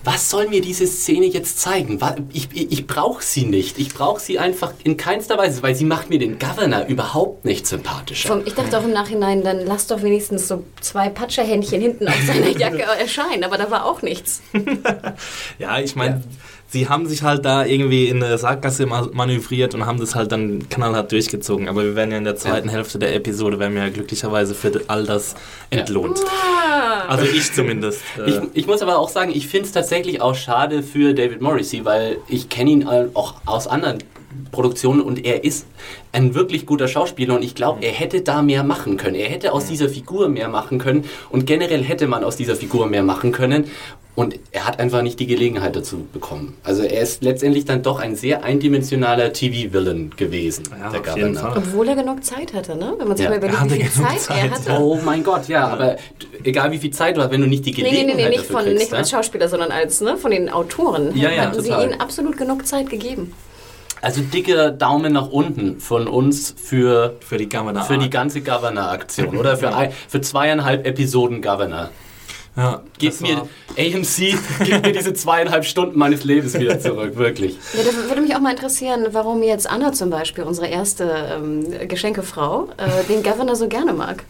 was 0.05 0.31
soll 0.31 0.49
mir 0.49 0.61
diese 0.61 0.87
Szene 0.87 1.27
jetzt 1.27 1.59
zeigen? 1.59 1.99
Ich, 2.33 2.49
ich, 2.53 2.71
ich 2.71 2.87
brauche 2.87 3.25
sie 3.25 3.45
nicht. 3.45 3.81
Ich 3.81 3.93
brauche 3.93 4.21
sie 4.21 4.39
einfach 4.39 4.73
in 4.85 4.97
keinster 4.97 5.37
Weise, 5.37 5.61
weil 5.65 5.75
sie 5.75 5.85
macht 5.85 6.09
mir 6.09 6.21
den 6.21 6.39
Governor 6.39 6.87
überhaupt 6.87 7.45
nicht 7.45 7.67
sympathischer. 7.67 8.29
Vom, 8.29 8.43
ich 8.47 8.55
dachte 8.55 8.79
auch 8.79 8.85
im 8.85 8.93
Nachhinein, 8.93 9.43
dann 9.43 9.67
lass 9.67 9.89
doch 9.89 10.01
wenigstens 10.03 10.47
so 10.47 10.63
zwei 10.81 11.09
Patscherhändchen 11.09 11.81
hinten 11.81 12.07
auf 12.07 12.23
seiner 12.25 12.51
Jacke 12.57 12.83
erscheinen, 12.83 13.43
aber 13.43 13.59
da 13.59 13.69
war 13.69 13.85
auch 13.85 14.03
nichts. 14.03 14.43
Ja, 15.59 15.79
ich 15.79 15.95
meine, 15.95 16.23
sie 16.73 16.89
haben 16.89 17.07
sich 17.07 17.23
halt 17.23 17.45
da 17.45 17.65
irgendwie 17.65 18.09
in 18.09 18.23
eine 18.23 18.37
Sackgasse 18.39 18.87
ma- 18.87 19.09
manövriert 19.13 19.75
und 19.75 19.87
haben 19.87 20.01
das 20.01 20.15
halt 20.15 20.33
dann 20.33 20.69
knallhart 20.71 21.13
durchgezogen. 21.13 21.69
Aber 21.69 21.85
wir 21.85 21.95
werden 21.95 22.11
ja 22.11 22.17
in 22.19 22.25
der 22.25 22.37
zweiten 22.37 22.69
Hälfte 22.71 22.99
der 22.99 23.15
Episode, 23.15 23.59
werden 23.59 23.75
wir 23.75 23.83
ja 23.85 23.91
glücklicherweise 23.91 24.55
für 24.55 24.73
all 24.89 25.05
das 25.05 25.35
entlohnt. 25.71 26.19
Also 27.09 27.25
ich 27.25 27.53
zumindest. 27.53 28.01
Äh, 28.19 28.31
Ich, 28.31 28.41
ich 28.55 28.67
muss 28.67 28.81
aber 28.83 28.99
auch 28.99 29.09
sagen, 29.11 29.33
ich 29.35 29.47
finde 29.49 29.67
es 29.67 29.73
tatsächlich 29.73 30.21
auch 30.21 30.35
schade 30.35 30.83
für 30.83 31.13
David 31.15 31.41
Morrissey, 31.43 31.85
weil 31.85 32.17
ich 32.29 32.49
kenne 32.49 32.71
ihn 32.71 32.89
auch 33.15 33.35
aus 33.45 33.67
anderen 33.67 33.99
Produktionen 34.51 35.01
und 35.01 35.25
er 35.25 35.45
ist 35.45 35.67
ein 36.13 36.35
wirklich 36.35 36.67
guter 36.67 36.89
Schauspieler 36.89 37.35
und 37.37 37.43
ich 37.43 37.55
glaube, 37.55 37.83
er 37.85 37.93
hätte 37.93 38.21
da 38.21 38.43
mehr 38.43 38.65
machen 38.65 38.97
können. 38.97 39.15
Er 39.15 39.29
hätte 39.29 39.53
aus 39.53 39.67
dieser 39.67 39.89
Figur 39.89 40.29
mehr 40.29 40.49
machen 40.49 40.79
können 40.79 41.05
und 41.31 41.47
generell 41.47 41.83
hätte 41.83 42.07
man 42.07 42.23
aus 42.25 42.37
dieser 42.37 42.57
Figur 42.57 42.87
mehr 42.87 43.03
machen 43.03 43.33
können 43.33 43.65
und 44.15 44.39
er 44.51 44.67
hat 44.67 44.79
einfach 44.79 45.01
nicht 45.01 45.19
die 45.21 45.27
Gelegenheit 45.27 45.75
dazu 45.75 46.07
bekommen. 46.13 46.55
Also 46.65 46.83
er 46.83 47.01
ist 47.01 47.23
letztendlich 47.25 47.65
dann 47.65 47.83
doch 47.83 47.99
ein 47.99 48.15
sehr 48.15 48.45
eindimensionaler 48.45 49.33
TV-Villain 49.33 50.11
gewesen, 50.15 50.65
Ja, 50.79 50.91
der 50.91 51.01
auf 51.01 51.17
jeden 51.17 51.33
Governor. 51.33 51.53
Fall. 51.55 51.63
Obwohl 51.67 51.89
er 51.89 51.97
genug 51.97 52.23
Zeit 52.23 52.53
hatte, 52.53 52.77
ne? 52.77 52.93
Wenn 52.99 53.09
man 53.09 53.17
sich 53.17 53.25
Ja, 53.25 53.31
mal 53.31 53.37
er 53.37 53.49
überlegt, 53.49 53.65
wie 53.65 53.69
viel 53.71 53.79
genug 53.91 54.09
Zeit, 54.21 54.37
er 54.37 54.53
Zeit. 54.53 54.69
hatte. 54.69 54.83
Oh 54.83 54.99
mein 55.03 55.25
Gott, 55.25 55.49
ja, 55.49 55.67
aber 55.67 55.97
egal 56.45 56.71
wie 56.73 56.79
viel 56.79 56.91
Zeit 56.91 57.17
du 57.17 57.23
hast, 57.23 57.31
wenn 57.31 57.41
du 57.41 57.47
nicht 57.47 57.65
die 57.65 57.71
Nee, 57.73 57.83
nee, 57.85 57.89
Gelegenheit 57.91 58.17
nee, 58.17 58.23
nee, 58.25 58.29
nicht, 58.29 58.41
dafür 58.43 58.57
von, 58.57 58.65
kriegst, 58.67 58.79
nicht 58.81 58.93
ne? 58.93 58.99
als 58.99 59.11
Schauspieler, 59.11 59.49
sondern 59.49 59.71
als 59.71 60.01
ne, 60.03 60.19
von 60.19 60.31
den 60.31 60.51
Autoren. 60.51 61.17
Ja, 61.17 61.31
ja, 61.31 61.47
hatten 61.47 61.63
sie 61.63 61.69
total. 61.71 61.85
ihnen 61.91 62.01
absolut 62.01 62.37
genug 62.37 62.67
Zeit 62.67 62.91
gegeben. 62.91 63.33
Also 64.03 64.21
dicker 64.21 64.73
Daumen 64.73 65.13
nach 65.13 65.29
unten 65.29 65.79
von 65.79 66.09
uns 66.09 66.55
für, 66.57 67.15
für 67.21 67.39
die 67.39 67.49
Governor. 67.49 67.85
für 67.85 67.99
die 67.99 68.11
ganze 68.11 68.41
Governor-Aktion 68.41 69.37
oder 69.39 69.57
für, 69.57 69.75
ein, 69.75 69.93
für 70.09 70.21
zweieinhalb 70.21 70.85
Episoden 70.85 71.41
Governor. 71.41 71.91
ja, 72.57 72.83
Gib 72.99 73.13
das 73.13 73.21
mir, 73.21 73.49
AMC, 73.79 74.37
gib 74.65 74.85
mir 74.85 74.93
diese 74.93 75.15
zweieinhalb 75.15 75.65
Stunden 75.65 75.97
meines 75.97 76.25
Lebens 76.25 76.59
wieder 76.59 76.81
zurück, 76.81 77.17
wirklich. 77.17 77.57
Ja, 77.75 77.85
da 77.85 78.09
würde 78.09 78.23
mich 78.23 78.35
auch 78.35 78.41
mal 78.41 78.51
interessieren, 78.51 79.07
warum 79.13 79.41
jetzt 79.45 79.71
Anna 79.71 79.93
zum 79.93 80.11
Beispiel, 80.11 80.43
unsere 80.43 80.67
erste 80.67 81.05
ähm, 81.37 81.89
Geschenkefrau, 81.89 82.71
äh, 82.79 83.05
den 83.09 83.23
Governor 83.23 83.55
so 83.55 83.69
gerne 83.69 83.93
mag. 83.93 84.25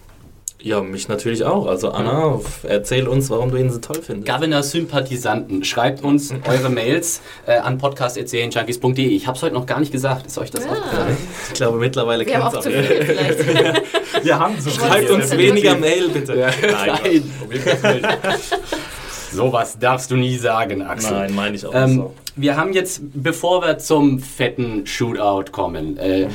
Ja, 0.63 0.81
mich 0.81 1.09
natürlich 1.09 1.45
auch. 1.45 1.67
Also 1.67 1.91
Anna, 1.91 2.41
erzähl 2.63 3.09
uns, 3.09 3.29
warum 3.31 3.51
du 3.51 3.57
ihn 3.57 3.71
so 3.71 3.79
toll 3.79 4.01
findest. 4.01 4.33
Governor-Sympathisanten, 4.33 5.65
schreibt 5.65 6.05
uns 6.05 6.33
eure 6.49 6.71
Mails 6.71 7.21
äh, 7.47 7.57
an 7.57 7.79
podcast.serienjunkies.de. 7.79 9.09
Ich 9.09 9.27
habe 9.27 9.37
es 9.37 9.43
heute 9.43 9.55
noch 9.55 9.67
gar 9.67 9.81
nicht 9.81 9.91
gesagt, 9.91 10.27
ist 10.27 10.39
euch 10.39 10.51
das 10.51 10.65
aufgefallen? 10.67 11.17
Ich 11.49 11.55
glaube, 11.55 11.79
mittlerweile 11.79 12.25
Wir 12.25 12.43
haben 12.43 12.53
kennt's 12.53 12.67
auch 12.67 12.71
viel 12.71 13.05
vielleicht. 13.05 14.25
Wir 14.25 14.39
haben 14.39 14.55
so 14.61 14.71
Schreibt 14.71 14.93
Schreibt 14.93 15.11
uns 15.11 15.37
weniger 15.37 15.77
Mail, 15.77 16.09
bitte. 16.11 16.37
Nein, 16.37 17.33
wirklich 17.49 17.83
nicht. 17.83 18.07
Sowas 19.33 19.79
darfst 19.81 20.11
du 20.11 20.17
nie 20.17 20.37
sagen, 20.37 20.83
Axel. 20.83 21.13
Nein, 21.13 21.35
meine 21.35 21.57
ich 21.57 21.65
auch 21.67 21.75
Ähm, 21.75 21.87
nicht 21.87 21.97
so. 21.97 22.15
Wir 22.37 22.57
haben 22.57 22.73
jetzt, 22.73 23.01
bevor 23.15 23.63
wir 23.63 23.79
zum 23.79 24.21
fetten 24.21 24.87
Shootout 24.87 25.51
kommen, 25.51 25.97
äh, 25.97 26.29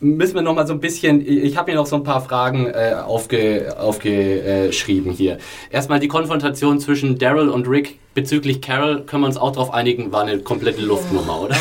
müssen 0.00 0.34
wir 0.34 0.42
noch 0.42 0.54
mal 0.54 0.66
so 0.66 0.72
ein 0.74 0.80
bisschen, 0.80 1.26
ich 1.26 1.56
habe 1.56 1.70
mir 1.72 1.76
noch 1.76 1.86
so 1.86 1.96
ein 1.96 2.04
paar 2.04 2.20
Fragen 2.20 2.66
äh, 2.66 2.94
aufge, 3.04 3.74
aufgeschrieben 3.78 5.12
hier. 5.12 5.38
Erstmal 5.70 6.00
die 6.00 6.08
Konfrontation 6.08 6.80
zwischen 6.80 7.18
Daryl 7.18 7.48
und 7.48 7.68
Rick 7.68 7.98
bezüglich 8.14 8.60
Carol, 8.60 9.02
können 9.04 9.22
wir 9.22 9.26
uns 9.28 9.36
auch 9.36 9.52
darauf 9.52 9.72
einigen, 9.72 10.12
war 10.12 10.22
eine 10.22 10.38
komplette 10.38 10.82
Luftnummer, 10.82 11.40
oder? 11.42 11.56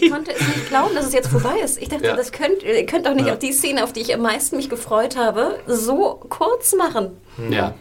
Ich 0.00 0.10
konnte 0.10 0.32
es 0.32 0.40
nicht 0.40 0.68
glauben, 0.68 0.94
dass 0.94 1.06
es 1.06 1.12
jetzt 1.14 1.28
vorbei 1.28 1.54
ist. 1.64 1.80
Ich 1.80 1.88
dachte, 1.88 2.06
Ja. 2.06 2.16
das 2.16 2.32
könnt, 2.32 2.62
ihr 2.64 2.84
könnt 2.86 3.06
doch 3.06 3.14
nicht 3.14 3.30
auch 3.30 3.38
die 3.38 3.52
Szene, 3.52 3.84
auf 3.84 3.92
die 3.92 4.00
ich 4.00 4.12
am 4.14 4.20
meisten 4.20 4.56
mich 4.56 4.68
gefreut 4.68 5.16
habe, 5.16 5.58
so 5.66 6.20
kurz 6.28 6.74
machen. 6.74 7.10
Ja. 7.50 7.74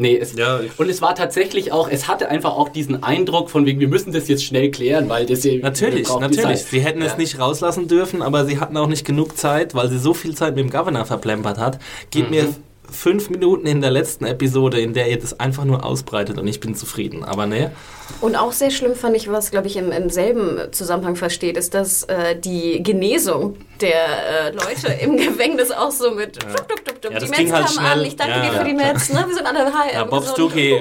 Nee, 0.00 0.16
es, 0.16 0.34
Ja, 0.36 0.60
und 0.76 0.88
es 0.88 1.02
war 1.02 1.16
tatsächlich 1.16 1.72
auch, 1.72 1.88
es 1.90 2.06
hatte 2.06 2.28
einfach 2.28 2.52
auch 2.52 2.68
diesen 2.68 3.02
Eindruck 3.02 3.50
von 3.50 3.66
wegen, 3.66 3.80
wir 3.80 3.88
müssen 3.88 4.12
das 4.12 4.28
jetzt 4.28 4.44
schnell 4.44 4.70
klären, 4.70 5.08
weil 5.08 5.26
das 5.26 5.42
hier- 5.42 5.60
Natürlich, 5.60 6.08
natürlich. 6.08 6.62
Sie 6.62 6.78
hätten 6.80 7.02
es 7.02 7.12
Ja. 7.12 7.18
nicht 7.18 7.38
rauslassen 7.40 7.88
dürfen, 7.88 8.22
aber 8.22 8.44
sie 8.46 8.60
hatten 8.60 8.76
auch 8.76 8.86
nicht 8.86 9.04
genug 9.04 9.36
Zeit, 9.36 9.74
weil 9.74 9.88
sie 9.88 9.98
so 9.98 10.14
viel 10.14 10.36
Zeit 10.36 10.54
mit 10.54 10.64
dem 10.64 10.70
Governor 10.70 11.04
verplempert 11.04 11.58
hat. 11.58 11.80
Gib 12.12 12.30
mir 12.30 12.42
f- 12.42 12.60
fünf 12.88 13.28
Minuten 13.28 13.66
in 13.66 13.80
der 13.80 13.90
letzten 13.90 14.24
Episode, 14.24 14.80
in 14.80 14.94
der 14.94 15.10
ihr 15.10 15.18
das 15.18 15.40
einfach 15.40 15.64
nur 15.64 15.84
ausbreitet 15.84 16.38
und 16.38 16.46
ich 16.46 16.60
bin 16.60 16.76
zufrieden. 16.76 17.24
Aber 17.24 17.46
ne, 17.46 17.72
Und 18.20 18.36
auch 18.36 18.52
sehr 18.52 18.70
schlimm 18.70 18.94
fand 18.94 19.16
ich, 19.16 19.30
was, 19.30 19.50
glaube 19.50 19.66
ich, 19.68 19.76
im, 19.76 19.92
im 19.92 20.10
selben 20.10 20.58
Zusammenhang 20.72 21.14
versteht, 21.16 21.56
ist, 21.56 21.74
dass 21.74 22.04
äh, 22.04 22.36
die 22.36 22.82
Genesung 22.82 23.56
der 23.80 24.48
äh, 24.48 24.50
Leute 24.50 24.88
im 25.00 25.16
Gefängnis 25.18 25.70
auch 25.70 25.90
so 25.92 26.10
mit 26.10 26.36
dup, 26.42 26.66
dup, 26.68 26.84
dup, 26.84 27.00
dup. 27.02 27.12
Ja, 27.12 27.18
Die 27.20 27.26
Mets 27.28 27.52
halt 27.52 27.66
kamen 27.66 27.68
schnell. 27.68 27.86
an, 27.92 28.04
ich 28.04 28.16
danke 28.16 28.32
Ja, 28.32 28.42
dir 28.42 28.50
für 28.52 28.56
ja. 28.58 28.64
die 28.64 28.74
Mets, 28.74 29.12
ne? 29.12 29.24
wir 29.26 29.34
sind 29.34 29.46
alle 29.46 29.72
high. 29.72 29.92
ja, 29.94 30.04
Bob. 30.04 30.24
Stuckey, 30.26 30.72
äh, 30.72 30.78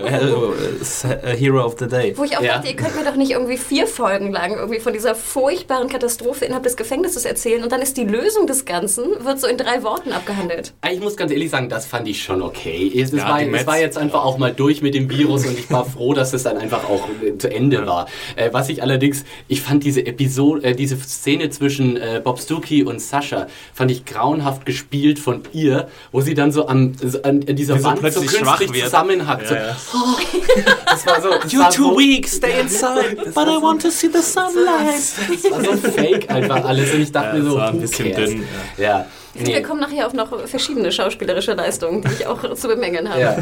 äh, 1.32 1.36
Hero 1.38 1.64
of 1.64 1.76
the 1.80 1.88
Day. 1.88 2.18
Wo 2.18 2.24
ich 2.24 2.36
auch 2.38 2.42
Ja. 2.42 2.56
dachte, 2.56 2.70
ihr 2.70 2.76
könnt 2.76 2.96
mir 2.96 3.04
doch 3.04 3.16
nicht 3.16 3.32
irgendwie 3.32 3.58
vier 3.58 3.88
Folgen 3.88 4.32
lang 4.32 4.56
irgendwie 4.56 4.80
von 4.80 4.94
dieser 4.94 5.14
furchtbaren 5.14 5.90
Katastrophe 5.90 6.46
innerhalb 6.46 6.64
des 6.64 6.76
Gefängnisses 6.78 7.26
erzählen 7.26 7.64
und 7.64 7.72
dann 7.72 7.82
ist 7.82 7.98
die 7.98 8.04
Lösung 8.06 8.48
des 8.48 8.66
Ganzen, 8.66 9.04
wird 9.24 9.40
so 9.40 9.48
in 9.48 9.58
drei 9.58 9.84
Worten 9.84 10.12
abgehandelt. 10.12 10.74
Ich 10.92 11.00
muss 11.00 11.16
ganz 11.18 11.32
ehrlich 11.32 11.52
sagen, 11.52 11.70
das 11.70 11.86
fand 11.86 12.08
ich 12.08 12.24
schon 12.24 12.42
okay. 12.42 12.92
Es, 12.96 13.12
es, 13.14 13.20
Ja, 13.20 13.30
war, 13.30 13.42
es 13.42 13.68
war 13.68 13.80
jetzt 13.80 13.98
einfach 13.98 14.24
auch 14.26 14.38
mal 14.38 14.52
durch 14.54 14.82
mit 14.82 14.96
dem 14.96 15.10
Virus 15.10 15.46
und 15.46 15.58
ich 15.58 15.70
war 15.72 15.86
froh, 15.86 16.14
dass 16.14 16.34
es 16.34 16.44
dann 16.44 16.58
einfach 16.58 16.90
auch 16.90 17.08
äh, 17.10 17.17
zu 17.38 17.50
Ende 17.52 17.86
war. 17.88 18.08
Äh, 18.36 18.50
was 18.54 18.70
ich 18.70 18.82
allerdings, 18.82 19.24
ich 19.48 19.62
fand 19.62 19.84
diese 19.84 20.06
Episode, 20.06 20.64
äh, 20.64 20.76
diese 20.76 20.98
Szene 20.98 21.50
zwischen 21.50 21.98
äh, 21.98 22.22
Bob 22.24 22.40
Stuckey 22.40 22.84
und 22.84 23.02
Sascha, 23.02 23.48
fand 23.74 23.92
ich 23.92 24.06
grauenhaft 24.06 24.66
gespielt 24.66 25.20
von 25.20 25.42
ihr, 25.54 25.88
wo 26.12 26.22
sie 26.22 26.34
dann 26.34 26.52
so 26.52 26.68
an, 26.68 26.96
so 27.02 27.22
an 27.24 27.42
dieser 27.42 27.76
Wie 27.76 27.80
so 27.80 27.86
Wand 27.86 27.98
so 27.98 28.02
plötzlich 28.02 28.26
künstlich 28.28 28.42
schwach 28.42 28.60
wird. 28.60 28.84
zusammenhackt. 28.86 29.48
so, 29.48 29.56
Ja, 29.56 29.68
ja. 29.68 29.78
Das 30.86 31.06
war 31.06 31.22
so, 31.22 31.30
das 31.30 31.58
war 31.58 31.72
so, 31.72 31.98
weak, 31.98 32.28
stay 32.28 32.60
inside, 32.62 33.16
but 33.34 33.48
I 33.48 33.62
want 33.62 33.82
to 33.82 33.90
see 33.90 34.08
the 34.12 34.22
sunlight. 34.22 34.96
Das 34.96 35.52
war 35.52 35.64
so 35.64 35.76
fake 35.92 36.30
einfach 36.30 36.64
alles 36.66 36.94
und 36.94 37.02
ich 37.02 37.12
dachte 37.12 37.38
Ja, 37.38 37.44
mir 37.44 37.44
das 37.44 37.52
so, 37.52 37.58
war 37.58 37.70
ein 37.70 37.80
bisschen 37.82 38.16
dünn, 38.16 38.44
Ja. 38.78 39.06
Ich 39.38 39.44
finde, 39.44 39.60
Wir 39.60 39.64
kommen 39.64 39.80
nachher 39.82 40.08
auf 40.08 40.14
noch 40.14 40.48
verschiedene 40.48 40.92
schauspielerische 40.92 41.54
Leistungen, 41.54 42.02
die 42.02 42.14
ich 42.20 42.28
auch 42.28 42.54
zu 42.56 42.68
bemängeln 42.68 43.10
habe. 43.10 43.22
ja. 43.22 43.38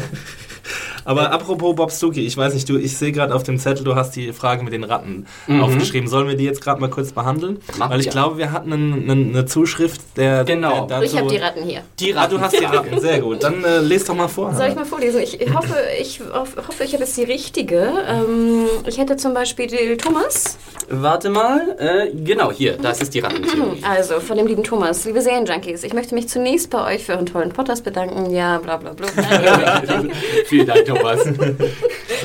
Aber 1.04 1.30
apropos 1.30 1.76
Bob 1.76 1.92
Stuckey, 1.92 2.26
ich 2.26 2.36
weiß 2.36 2.52
nicht, 2.52 2.68
du, 2.68 2.76
ich 2.78 2.96
sehe 2.96 3.12
gerade 3.12 3.32
auf 3.32 3.44
dem 3.44 3.58
Zettel, 3.60 3.84
du 3.84 3.94
hast 3.94 4.16
die 4.16 4.32
Frage 4.32 4.64
mit 4.64 4.72
den 4.72 4.82
Ratten 4.82 5.26
aufgeschrieben. 5.48 6.08
Sollen 6.08 6.26
wir 6.26 6.34
die 6.36 6.42
jetzt 6.42 6.60
gerade 6.60 6.80
mal 6.80 6.90
kurz 6.90 7.12
behandeln? 7.12 7.58
Mach 7.78 7.90
Weil 7.90 8.00
ich 8.00 8.06
ja. 8.06 8.12
glaube, 8.12 8.38
wir 8.38 8.50
hatten 8.50 8.72
einen- 8.72 9.08
einen- 9.08 9.30
eine 9.30 9.46
Zuschrift, 9.46 10.00
der, 10.16 10.42
Genau. 10.42 10.86
der 10.86 10.98
dazu... 11.00 11.04
Ich 11.14 11.16
habe 11.20 11.28
die 11.30 11.36
Ratten 11.36 11.62
hier. 11.62 11.82
Die 12.00 12.12
Ah, 12.16 12.26
du 12.26 12.40
hast 12.40 12.58
die 12.58 12.64
Ratten, 12.64 12.98
sehr 13.00 13.20
gut. 13.20 13.44
Dann 13.44 13.62
äh, 13.62 13.78
lest 13.78 14.08
doch 14.08 14.16
mal 14.16 14.26
vor. 14.26 14.52
Soll 14.54 14.66
ich 14.66 14.74
mal 14.74 14.84
vorlesen? 14.84 15.20
Ich 15.22 15.38
hoffe, 15.54 15.76
ich 16.00 16.20
hoffe, 16.32 16.82
ich 16.82 16.92
habe 16.92 17.04
jetzt 17.04 17.16
die 17.16 17.22
richtige. 17.22 17.88
Ähm, 18.08 18.64
ich 18.84 18.98
hätte 18.98 19.16
zum 19.16 19.32
Beispiel 19.32 19.68
die 19.68 19.96
Thomas. 19.96 20.58
Warte 20.88 21.30
mal, 21.30 21.76
äh, 21.78 22.10
genau, 22.16 22.50
hier, 22.50 22.76
das 22.78 23.00
ist 23.00 23.14
die 23.14 23.20
Rattentheorie. 23.20 23.82
Also, 23.88 24.18
von 24.18 24.36
dem 24.36 24.48
lieben 24.48 24.64
Thomas. 24.64 25.04
Liebe 25.04 25.20
Serienjunkies, 25.20 25.84
ich 25.86 25.92
möchte 25.92 26.14
mich 26.16 26.28
zunächst 26.28 26.70
bei 26.70 26.94
euch 26.94 27.04
für 27.04 27.12
euren 27.12 27.26
tollen 27.26 27.50
Podcast 27.50 27.84
bedanken. 27.84 28.30
Ja, 28.34 28.58
bla 28.58 28.76
bla 28.76 28.92
bla. 28.92 29.06
Vielen 30.46 30.66
Dank, 30.66 30.84
Thomas. 30.84 31.20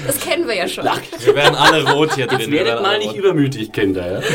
Das 0.08 0.20
kennen 0.20 0.48
wir 0.48 0.56
ja 0.56 0.68
schon. 0.68 0.84
Wir 0.84 1.36
werden 1.36 1.56
alle 1.56 1.94
rot 1.94 2.16
hier 2.16 2.26
drin. 2.26 2.52
Werdet 2.52 2.82
mal 2.82 2.98
nicht 2.98 3.16
übermütig, 3.16 3.72
Kinder. 3.72 4.14
Ja? 4.14 4.22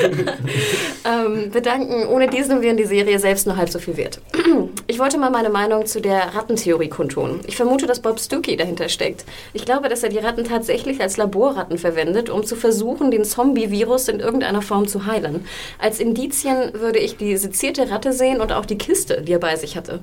Ähm, 1.07 1.53
bedanken. 1.53 2.09
Ohne 2.09 2.27
diesen 2.27 2.63
wären 2.63 2.77
die 2.77 2.85
Serie 2.85 3.21
selbst 3.21 3.47
nur 3.47 3.57
halb 3.57 3.69
so 3.69 3.79
viel 3.79 3.97
wert. 3.97 4.21
Ich 4.89 4.99
wollte 4.99 5.19
mal 5.19 5.31
meine 5.31 5.51
Meinung 5.51 5.85
zu 5.85 6.01
der 6.01 6.35
Rattentheorie 6.35 6.89
kundtun. 6.89 7.41
Ich 7.47 7.57
vermute, 7.57 7.87
dass 7.87 8.01
Bob 8.01 8.19
Stuckey 8.19 8.57
dahinter 8.57 8.89
steckt. 8.89 9.25
Ich 9.53 9.65
glaube, 9.65 9.89
dass 9.89 10.03
er 10.03 10.09
die 10.09 10.19
Ratten 10.19 10.45
tatsächlich 10.45 11.01
als 11.01 11.17
Laborratten 11.17 11.77
verwendet, 11.77 12.31
um 12.31 12.45
zu 12.45 12.57
versuchen, 12.57 13.11
den 13.11 13.25
Zombie-Virus 13.25 14.09
in 14.09 14.21
irgendeiner 14.21 14.63
Form 14.63 14.87
zu 14.87 15.05
heilen. 15.07 15.45
Als 15.79 16.01
Indizien 16.01 16.73
würde 16.73 17.01
ich 17.01 17.17
die 17.17 17.37
sezierte 17.37 17.91
Ratte 17.91 18.13
sehen 18.13 18.41
und 18.41 18.53
auch 18.53 18.65
die 18.65 18.79
Kiste, 18.79 19.16
die 19.23 19.33
er 19.33 19.39
bei 19.39 19.57
sich 19.57 19.77
hatte. 19.77 20.01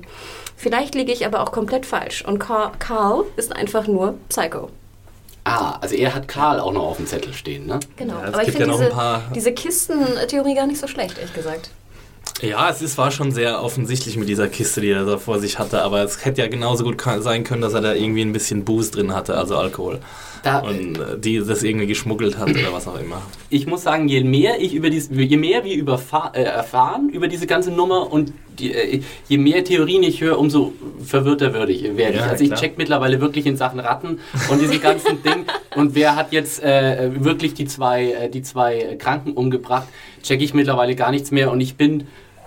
Vielleicht 0.56 0.94
liege 0.94 1.12
ich 1.12 1.26
aber 1.26 1.40
auch 1.42 1.52
komplett 1.52 1.84
falsch 1.86 2.24
und 2.24 2.38
Carl, 2.38 3.24
ist 3.36 3.54
einfach 3.54 3.86
nur 3.86 4.14
Psycho. 4.28 4.70
Ah, 5.44 5.76
also 5.80 5.94
er 5.94 6.14
hat 6.14 6.26
Karl 6.26 6.58
auch 6.58 6.72
noch 6.72 6.84
auf 6.84 6.96
dem 6.96 7.06
Zettel 7.06 7.34
stehen, 7.34 7.66
ne? 7.66 7.78
Genau. 7.96 8.14
Ja, 8.14 8.28
es 8.28 8.34
aber 8.34 8.38
ich 8.42 8.46
gibt 8.46 8.56
finde 8.58 8.66
ja 8.66 8.72
noch 8.72 8.78
diese, 8.78 8.90
ein 8.90 8.96
paar- 8.96 9.22
diese 9.34 9.52
Kistentheorie 9.52 10.54
gar 10.54 10.66
nicht 10.66 10.80
so 10.80 10.86
schlecht, 10.86 11.18
ehrlich 11.18 11.34
gesagt. 11.34 11.70
Ja, 12.40 12.68
es 12.70 12.80
ist, 12.82 12.96
war 12.98 13.10
schon 13.10 13.30
sehr 13.30 13.62
offensichtlich 13.62 14.16
mit 14.16 14.28
dieser 14.28 14.48
Kiste, 14.48 14.80
die 14.80 14.90
er 14.90 15.04
da 15.04 15.18
vor 15.18 15.38
sich 15.38 15.58
hatte, 15.58 15.82
aber 15.82 16.02
es 16.02 16.24
hätte 16.24 16.40
ja 16.42 16.48
genauso 16.48 16.82
gut 16.84 16.96
sein 17.20 17.44
können, 17.44 17.60
dass 17.62 17.74
er 17.74 17.80
da 17.82 17.92
irgendwie 17.94 18.22
ein 18.22 18.32
bisschen 18.32 18.64
Booze 18.64 18.90
drin 18.92 19.14
hatte, 19.14 19.36
also 19.36 19.56
Alkohol. 19.56 20.00
Da, 20.42 20.58
Und 20.60 20.98
äh, 20.98 21.18
die 21.18 21.38
das 21.38 21.62
irgendwie 21.62 21.86
geschmuggelt 21.86 22.36
hat 22.38 22.50
oder 22.50 22.72
was 22.72 22.86
auch 22.88 22.98
immer. 22.98 23.22
ich 23.50 23.66
muss 23.66 23.82
sagen, 23.82 24.08
je 24.08 24.24
mehr 24.24 24.60
ich 24.60 24.74
über 24.74 24.90
dies, 24.90 25.08
je 25.10 25.36
mehr 25.36 25.64
wir 25.64 25.74
über 25.74 26.00
äh, 26.34 26.42
erfahren 26.42 27.08
über 27.10 27.28
diese 27.28 27.46
ganze 27.46 27.70
Nummer 27.70 28.12
und 28.12 28.32
die, 28.58 28.72
äh, 28.72 29.00
je 29.28 29.38
mehr 29.38 29.64
Theorien 29.64 30.02
ich 30.02 30.20
höre, 30.20 30.38
umso 30.38 30.72
verwirrter 31.04 31.52
werde 31.54 31.72
ich. 31.72 31.88
Also 32.20 32.44
ich 32.44 32.50
klar. 32.50 32.60
check 32.60 32.78
mittlerweile 32.78 33.20
wirklich 33.20 33.46
in 33.46 33.56
Sachen 33.56 33.80
Ratten 33.80 34.20
und 34.50 34.60
diese 34.60 34.78
ganzen 34.78 35.22
Dinge 35.22 35.44
und 35.74 35.94
wer 35.94 36.16
hat 36.16 36.32
jetzt 36.32 36.62
äh, 36.62 37.10
wirklich 37.24 37.54
die 37.54 37.66
zwei, 37.66 38.12
äh, 38.12 38.28
die 38.28 38.42
zwei 38.42 38.96
Kranken 38.98 39.32
umgebracht, 39.32 39.88
check 40.22 40.40
ich 40.40 40.54
mittlerweile 40.54 40.94
gar 40.94 41.10
nichts 41.10 41.30
mehr 41.30 41.50
und 41.50 41.60
ich 41.60 41.76
bin 41.76 42.06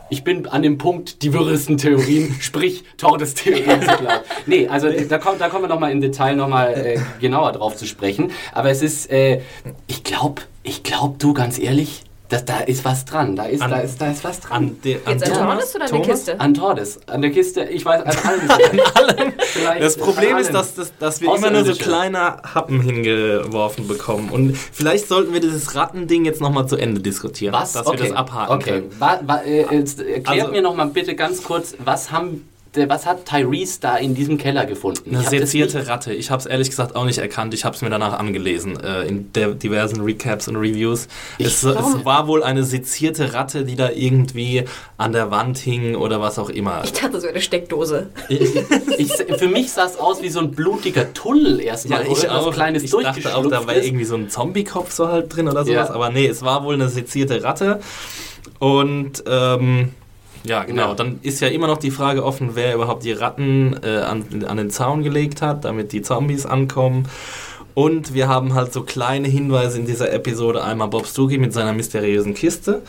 ich 0.09 0.23
bin 0.23 0.47
an 0.47 0.61
dem 0.61 0.77
Punkt, 0.77 1.21
die 1.21 1.33
wirresten 1.33 1.77
Theorien, 1.77 2.35
sprich 2.39 2.83
Tordes-Theorien 2.97 3.81
zu 3.81 3.97
glauben. 3.97 4.23
Nee, 4.45 4.67
also 4.67 4.87
da, 4.89 5.17
kommt, 5.17 5.41
da 5.41 5.49
kommen 5.49 5.65
wir 5.65 5.69
nochmal 5.69 5.91
im 5.91 6.01
Detail 6.01 6.35
nochmal 6.35 6.73
äh, 6.73 6.99
genauer 7.19 7.51
drauf 7.51 7.75
zu 7.75 7.85
sprechen. 7.85 8.31
Aber 8.53 8.69
es 8.69 8.81
ist, 8.81 9.11
äh, 9.11 9.41
ich 9.87 10.03
glaube, 10.03 10.43
ich 10.63 10.83
glaube, 10.83 11.15
du 11.19 11.33
ganz 11.33 11.59
ehrlich, 11.59 12.03
das, 12.29 12.45
da 12.45 12.59
ist 12.59 12.83
was 12.83 13.05
dran. 13.05 13.35
Da 13.35 13.45
ist, 13.45 13.61
An- 13.61 13.71
da 13.71 13.77
ist, 13.79 14.01
da 14.01 14.11
ist 14.11 14.23
was 14.23 14.39
dran. 14.39 14.57
An 14.57 14.81
de, 14.81 14.99
an 15.05 15.13
Jetzt 15.13 15.31
an? 15.31 15.47
Tordes 15.47 15.75
oder 15.75 15.85
an 15.85 15.91
der? 15.91 16.01
Kiste? 16.01 16.39
An 16.39 16.53
Tordes, 16.53 16.99
an 17.07 17.21
der 17.21 17.31
Kiste, 17.31 17.63
ich 17.63 17.85
weiß, 17.85 18.01
an 18.03 18.29
allem. 18.29 18.49
an 18.79 18.89
allem. 18.93 19.33
Das 19.79 19.97
Problem 19.97 20.37
ist, 20.37 20.53
dass, 20.53 20.75
dass, 20.75 20.97
dass 20.97 21.21
wir 21.21 21.33
immer 21.33 21.49
nur 21.49 21.65
so 21.65 21.73
kleine 21.73 22.37
Happen 22.53 22.81
hingeworfen 22.81 23.87
bekommen. 23.87 24.29
Und 24.29 24.57
vielleicht 24.57 25.07
sollten 25.07 25.33
wir 25.33 25.39
dieses 25.39 25.75
Rattending 25.75 26.25
jetzt 26.25 26.41
nochmal 26.41 26.67
zu 26.67 26.75
Ende 26.75 27.01
diskutieren. 27.01 27.53
Was? 27.53 27.73
Dass 27.73 27.87
okay. 27.87 27.97
wir 27.97 28.09
das 28.09 28.17
abhaken 28.17 28.55
okay. 28.55 28.69
können. 28.71 28.95
Wa, 28.99 29.41
äh, 29.45 29.61
erklärt 29.61 30.27
Also- 30.27 30.51
mir 30.51 30.61
noch 30.61 30.75
mal 30.75 30.87
bitte 30.87 31.15
ganz 31.15 31.43
kurz, 31.43 31.75
was 31.79 32.11
haben 32.11 32.47
was 32.87 33.05
hat 33.05 33.25
Tyrese 33.25 33.79
da 33.81 33.97
in 33.97 34.15
diesem 34.15 34.37
Keller 34.37 34.65
gefunden? 34.65 35.15
Eine 35.15 35.23
Ich 35.23 35.29
sezierte 35.29 35.87
Ratte. 35.87 36.13
Ich 36.13 36.29
habe 36.31 36.39
es 36.39 36.45
ehrlich 36.45 36.69
gesagt 36.69 36.95
auch 36.95 37.05
nicht 37.05 37.17
erkannt. 37.17 37.53
Ich 37.53 37.65
habe 37.65 37.75
es 37.75 37.81
mir 37.81 37.89
danach 37.89 38.17
angelesen 38.19 38.79
äh, 38.79 39.03
in 39.03 39.31
diversen 39.33 40.01
Recaps 40.01 40.47
und 40.47 40.55
Reviews. 40.55 41.07
Es, 41.39 41.63
es 41.63 42.05
war 42.05 42.27
wohl 42.27 42.43
eine 42.43 42.63
sezierte 42.63 43.33
Ratte, 43.33 43.65
die 43.65 43.75
da 43.75 43.89
irgendwie 43.89 44.65
an 44.97 45.11
der 45.11 45.31
Wand 45.31 45.57
hing 45.57 45.95
oder 45.95 46.21
was 46.21 46.39
auch 46.39 46.49
immer. 46.49 46.81
Ich 46.83 46.93
dachte, 46.93 47.11
das 47.11 47.23
wäre 47.23 47.33
eine 47.33 47.41
Steckdose. 47.41 48.09
Ich, 48.29 49.11
für 49.11 49.47
mich 49.47 49.71
sah 49.71 49.85
es 49.85 49.97
aus 49.97 50.21
wie 50.21 50.29
so 50.29 50.39
ein 50.39 50.51
blutiger 50.51 51.13
Tunnel 51.13 51.59
erstmal. 51.59 52.05
Ja, 52.05 52.11
ich 52.11 52.29
auch. 52.29 52.51
Kleines 52.51 52.83
ich 52.83 52.91
dachte 52.91 53.35
auch, 53.35 53.47
da 53.47 53.67
war 53.67 53.75
ist. 53.75 53.85
irgendwie 53.85 54.05
so 54.05 54.15
ein 54.15 54.29
Zombie-Kopf 54.29 54.91
so 54.91 55.07
halt 55.07 55.35
drin 55.35 55.47
oder 55.47 55.65
sowas. 55.65 55.89
Ja. 55.89 55.93
Aber 55.93 56.09
nee, 56.09 56.27
es 56.27 56.41
war 56.41 56.63
wohl 56.63 56.73
eine 56.73 56.89
sezierte 56.89 57.43
Ratte. 57.43 57.79
Und 58.59 59.23
ähm, 59.27 59.89
ja, 60.43 60.63
genau. 60.63 60.89
Ja. 60.89 60.93
Dann 60.95 61.19
ist 61.21 61.41
ja 61.41 61.47
immer 61.47 61.67
noch 61.67 61.77
die 61.77 61.91
Frage 61.91 62.23
offen, 62.23 62.51
wer 62.53 62.75
überhaupt 62.75 63.03
die 63.03 63.11
Ratten 63.11 63.79
äh, 63.83 63.97
an, 63.97 64.25
an 64.45 64.57
den 64.57 64.69
Zaun 64.69 65.03
gelegt 65.03 65.41
hat, 65.41 65.65
damit 65.65 65.91
die 65.91 66.01
Zombies 66.01 66.45
ankommen. 66.45 67.07
Und 67.77 68.15
wir 68.15 68.27
haben 68.27 68.55
halt 68.55 68.73
so 68.73 68.81
kleine 68.81 69.27
Hinweise 69.27 69.77
in 69.77 69.85
dieser 69.85 70.11
Episode. 70.11 70.63
Einmal 70.63 70.87
Bob 70.87 71.05
Stuckey 71.05 71.37
mit 71.37 71.53
seiner 71.53 71.73
mysteriösen 71.73 72.33
Kiste 72.33 72.81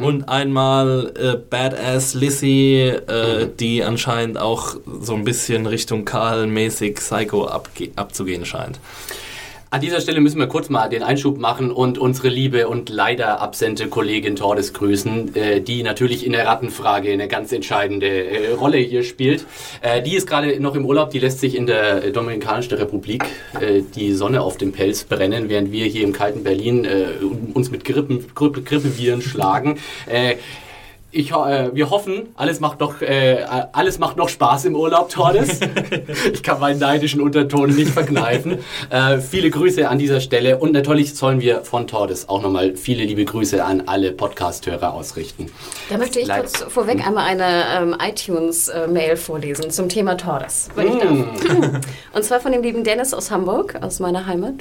und 0.00 0.28
einmal 0.28 1.12
äh, 1.18 1.36
Badass 1.36 2.14
Lissy, 2.14 2.84
äh, 2.84 3.48
die 3.58 3.82
anscheinend 3.82 4.38
auch 4.38 4.76
so 5.00 5.14
ein 5.14 5.24
bisschen 5.24 5.66
Richtung 5.66 6.04
Karl-mäßig 6.04 6.94
Psycho 6.94 7.48
abzugehen 7.96 8.44
scheint. 8.44 8.78
An 9.70 9.82
dieser 9.82 10.00
Stelle 10.00 10.22
müssen 10.22 10.38
wir 10.38 10.46
kurz 10.46 10.70
mal 10.70 10.88
den 10.88 11.02
Einschub 11.02 11.36
machen 11.36 11.70
und 11.70 11.98
unsere 11.98 12.30
liebe 12.30 12.68
und 12.68 12.88
leider 12.88 13.42
absente 13.42 13.88
Kollegin 13.88 14.34
Tordes 14.34 14.72
grüßen, 14.72 15.36
äh, 15.36 15.60
die 15.60 15.82
natürlich 15.82 16.24
in 16.24 16.32
der 16.32 16.46
Rattenfrage 16.46 17.12
eine 17.12 17.28
ganz 17.28 17.52
entscheidende 17.52 18.06
äh, 18.06 18.52
Rolle 18.54 18.78
hier 18.78 19.02
spielt. 19.02 19.44
Äh, 19.82 20.00
die 20.00 20.16
ist 20.16 20.26
gerade 20.26 20.58
noch 20.58 20.74
im 20.74 20.86
Urlaub, 20.86 21.10
die 21.10 21.18
lässt 21.18 21.40
sich 21.40 21.54
in 21.54 21.66
der 21.66 22.12
Dominikanischen 22.12 22.78
Republik 22.78 23.26
äh, 23.60 23.82
die 23.94 24.14
Sonne 24.14 24.40
auf 24.40 24.56
dem 24.56 24.72
Pelz 24.72 25.04
brennen, 25.04 25.50
während 25.50 25.70
wir 25.70 25.84
hier 25.84 26.04
im 26.04 26.14
kalten 26.14 26.44
Berlin 26.44 26.86
äh, 26.86 27.08
uns 27.52 27.70
mit 27.70 27.84
Grippen, 27.84 28.24
Grippe, 28.34 28.62
Grippeviren 28.62 29.20
schlagen. 29.20 29.78
Äh, 31.10 31.18
ich, 31.18 31.30
äh, 31.32 31.74
wir 31.74 31.90
hoffen, 31.90 32.28
alles 32.36 32.60
macht 32.60 32.80
noch, 32.80 33.00
äh, 33.00 33.44
alles 33.72 33.98
macht 33.98 34.16
noch 34.16 34.28
Spaß 34.28 34.66
im 34.66 34.76
Urlaub, 34.76 35.08
Tordes. 35.08 35.60
ich 36.32 36.42
kann 36.42 36.60
meinen 36.60 36.78
neidischen 36.78 37.20
Unterton 37.20 37.74
nicht 37.74 37.90
verkneifen. 37.90 38.58
Äh, 38.90 39.18
viele 39.18 39.48
Grüße 39.50 39.88
an 39.88 39.98
dieser 39.98 40.20
Stelle 40.20 40.58
und 40.58 40.72
natürlich 40.72 41.14
sollen 41.14 41.40
wir 41.40 41.62
von 41.64 41.86
Tordes 41.86 42.28
auch 42.28 42.42
nochmal 42.42 42.76
viele 42.76 43.04
liebe 43.04 43.24
Grüße 43.24 43.64
an 43.64 43.84
alle 43.86 44.12
Podcast-Hörer 44.12 44.92
ausrichten. 44.92 45.46
Da 45.88 45.96
möchte 45.96 46.20
ich 46.20 46.26
Leid- 46.26 46.40
kurz 46.40 46.62
vorweg 46.72 47.06
einmal 47.06 47.24
eine 47.26 47.64
ähm, 47.80 47.96
iTunes-Mail 48.00 49.16
vorlesen 49.16 49.70
zum 49.70 49.88
Thema 49.88 50.16
Torres, 50.16 50.68
wenn 50.74 50.88
ich 50.88 50.94
Mm. 50.94 50.98
darf. 50.98 51.80
Und 52.14 52.24
zwar 52.24 52.40
von 52.40 52.52
dem 52.52 52.62
lieben 52.62 52.84
Dennis 52.84 53.14
aus 53.14 53.30
Hamburg, 53.30 53.76
aus 53.80 53.98
meiner 54.00 54.26
Heimat. 54.26 54.54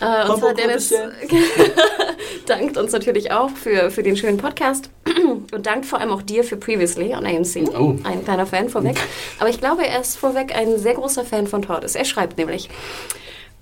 Äh, 0.00 0.28
und 0.28 0.38
zwar 0.40 0.52
Dennis 0.54 0.92
dankt 2.46 2.76
uns 2.76 2.92
natürlich 2.92 3.32
auch 3.32 3.50
für, 3.50 3.90
für 3.90 4.02
den 4.02 4.16
schönen 4.16 4.38
Podcast 4.38 4.90
und 5.52 5.66
dankt 5.66 5.86
vor 5.86 6.00
allem 6.00 6.10
auch 6.10 6.22
dir 6.22 6.44
für 6.44 6.56
Previously 6.56 7.14
on 7.14 7.26
AMC. 7.26 7.68
Oh. 7.78 7.96
Ein 8.04 8.24
kleiner 8.24 8.46
Fan 8.46 8.68
vorweg. 8.68 8.96
Aber 9.38 9.48
ich 9.48 9.60
glaube, 9.60 9.86
er 9.86 10.00
ist 10.00 10.16
vorweg 10.16 10.54
ein 10.54 10.78
sehr 10.78 10.94
großer 10.94 11.24
Fan 11.24 11.46
von 11.46 11.62
Tordes. 11.62 11.94
Er 11.94 12.04
schreibt 12.04 12.38
nämlich. 12.38 12.68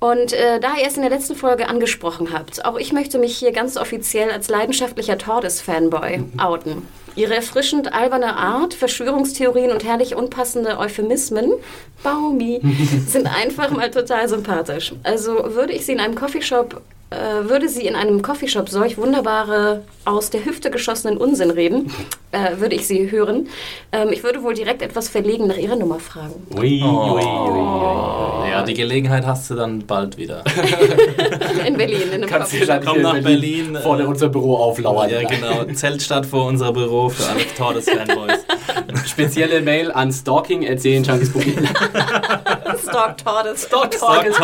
Und 0.00 0.32
äh, 0.32 0.58
da 0.60 0.76
ihr 0.80 0.86
es 0.86 0.96
in 0.96 1.02
der 1.02 1.10
letzten 1.10 1.36
Folge 1.36 1.68
angesprochen 1.68 2.32
habt, 2.32 2.64
auch 2.64 2.78
ich 2.78 2.92
möchte 2.92 3.18
mich 3.18 3.36
hier 3.36 3.52
ganz 3.52 3.76
offiziell 3.76 4.30
als 4.30 4.48
leidenschaftlicher 4.48 5.18
Tordes-Fanboy 5.18 6.22
outen. 6.38 6.88
Ihre 7.16 7.34
erfrischend 7.34 7.92
alberne 7.92 8.36
Art, 8.36 8.72
Verschwörungstheorien 8.72 9.70
und 9.70 9.84
herrlich 9.84 10.14
unpassende 10.14 10.78
Euphemismen, 10.78 11.52
Baumi, 12.02 12.60
sind 13.06 13.26
einfach 13.26 13.70
mal 13.70 13.90
total 13.90 14.26
sympathisch. 14.26 14.94
Also 15.02 15.54
würde 15.54 15.74
ich 15.74 15.84
sie 15.84 15.92
in 15.92 16.00
einem 16.00 16.14
Coffeeshop 16.14 16.80
äh, 17.10 17.48
würde 17.48 17.68
sie 17.68 17.86
in 17.86 17.96
einem 17.96 18.22
Coffeeshop 18.22 18.68
solch 18.68 18.96
wunderbare, 18.96 19.82
aus 20.04 20.30
der 20.30 20.44
Hüfte 20.44 20.70
geschossenen 20.70 21.16
Unsinn 21.18 21.50
reden, 21.50 21.92
äh, 22.32 22.58
würde 22.58 22.76
ich 22.76 22.86
sie 22.86 23.10
hören. 23.10 23.48
Ähm, 23.92 24.10
ich 24.12 24.22
würde 24.22 24.42
wohl 24.42 24.54
direkt 24.54 24.80
etwas 24.82 25.08
verlegen 25.08 25.46
nach 25.46 25.56
ihrer 25.56 25.76
Nummer 25.76 25.98
fragen. 25.98 26.46
Ui, 26.56 26.82
ui, 26.82 26.88
ui, 26.88 27.24
ui. 27.24 28.50
Ja, 28.50 28.62
die 28.62 28.74
Gelegenheit 28.74 29.26
hast 29.26 29.50
du 29.50 29.54
dann 29.54 29.86
bald 29.86 30.16
wieder. 30.18 30.44
In 31.66 31.76
Berlin, 31.76 32.02
in 32.02 32.12
einem 32.14 32.28
Kannst 32.28 32.52
du 32.52 32.58
Coffeeshop. 32.58 32.84
dann 32.84 32.84
Komm 32.84 33.02
nach 33.02 33.22
Berlin, 33.22 33.76
vor 33.82 33.98
äh, 34.00 34.04
unser 34.04 34.28
Büro 34.28 34.56
auflauern. 34.56 35.10
Ja, 35.10 35.22
genau. 35.22 35.64
Zeltstadt 35.72 36.26
vor 36.26 36.46
unser 36.46 36.72
Büro 36.72 37.08
für 37.08 37.28
alle 37.28 37.40
Tordes-Fanboys. 37.56 38.40
Spezielle 39.06 39.60
Mail 39.60 39.90
an 39.92 40.12
stalking.junkies.de. 40.12 41.54
Stalk 42.82 43.18
Tordes. 43.18 43.68
Tordes.sj.de 43.68 44.36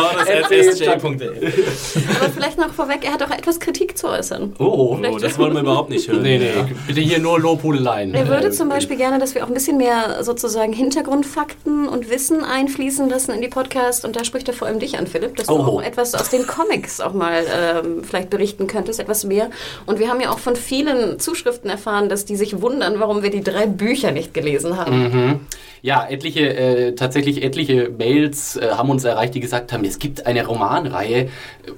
Aber 2.19 2.29
vielleicht 2.33 2.56
noch 2.57 2.73
vorweg, 2.73 2.99
er 3.05 3.13
hat 3.13 3.23
auch 3.23 3.29
etwas 3.31 3.59
Kritik 3.59 3.97
zu 3.97 4.07
äußern. 4.07 4.55
Oh, 4.59 4.97
Oh, 5.09 5.17
das 5.19 5.37
wollen 5.37 5.53
wir 5.53 5.61
überhaupt 5.61 5.89
nicht 5.89 6.07
hören. 6.07 6.21
nee, 6.23 6.37
nee, 6.37 6.51
bitte 6.87 7.01
hier 7.01 7.19
nur 7.19 7.39
Lobhudeleien. 7.39 8.13
Er 8.13 8.27
würde 8.27 8.47
Äh, 8.47 8.51
zum 8.51 8.69
Beispiel 8.69 8.97
gerne, 8.97 9.19
dass 9.19 9.35
wir 9.35 9.43
auch 9.43 9.47
ein 9.47 9.53
bisschen 9.53 9.77
mehr 9.77 10.23
sozusagen 10.23 10.73
Hintergrundfakten 10.73 11.87
und 11.87 12.09
Wissen 12.09 12.43
einfließen 12.43 13.09
lassen 13.09 13.31
in 13.31 13.41
die 13.41 13.47
Podcast. 13.47 14.05
Und 14.05 14.15
da 14.15 14.23
spricht 14.23 14.47
er 14.47 14.53
vor 14.53 14.67
allem 14.67 14.79
dich 14.79 14.97
an, 14.97 15.07
Philipp, 15.07 15.35
dass 15.35 15.47
du 15.47 15.53
Oh. 15.53 15.77
auch 15.77 15.81
etwas 15.81 16.13
aus 16.15 16.29
den 16.29 16.45
Comics 16.47 16.99
auch 17.01 17.13
mal 17.13 17.43
ähm, 17.53 18.03
vielleicht 18.03 18.29
berichten 18.29 18.67
könntest, 18.67 18.99
etwas 18.99 19.23
mehr. 19.23 19.49
Und 19.85 19.99
wir 19.99 20.09
haben 20.09 20.21
ja 20.21 20.29
auch 20.31 20.39
von 20.39 20.55
vielen 20.55 21.19
Zuschriften 21.19 21.69
erfahren, 21.69 22.09
dass 22.09 22.25
die 22.25 22.35
sich 22.35 22.61
wundern, 22.61 22.99
warum 22.99 23.23
wir 23.23 23.29
die 23.29 23.43
drei 23.43 23.65
Bücher 23.65 24.11
nicht 24.11 24.33
gelesen 24.33 24.77
haben. 24.77 25.41
Ja, 25.87 26.05
etliche, 26.05 26.53
äh, 26.53 26.95
tatsächlich 26.95 27.41
etliche 27.41 27.89
Mails 27.89 28.57
äh, 28.57 28.71
haben 28.71 28.89
uns 28.89 29.05
erreicht, 29.05 29.35
die 29.35 29.39
gesagt 29.39 29.71
haben, 29.71 29.85
es 29.85 29.99
gibt 29.99 30.25
eine 30.25 30.45
Romanreihe, 30.45 31.29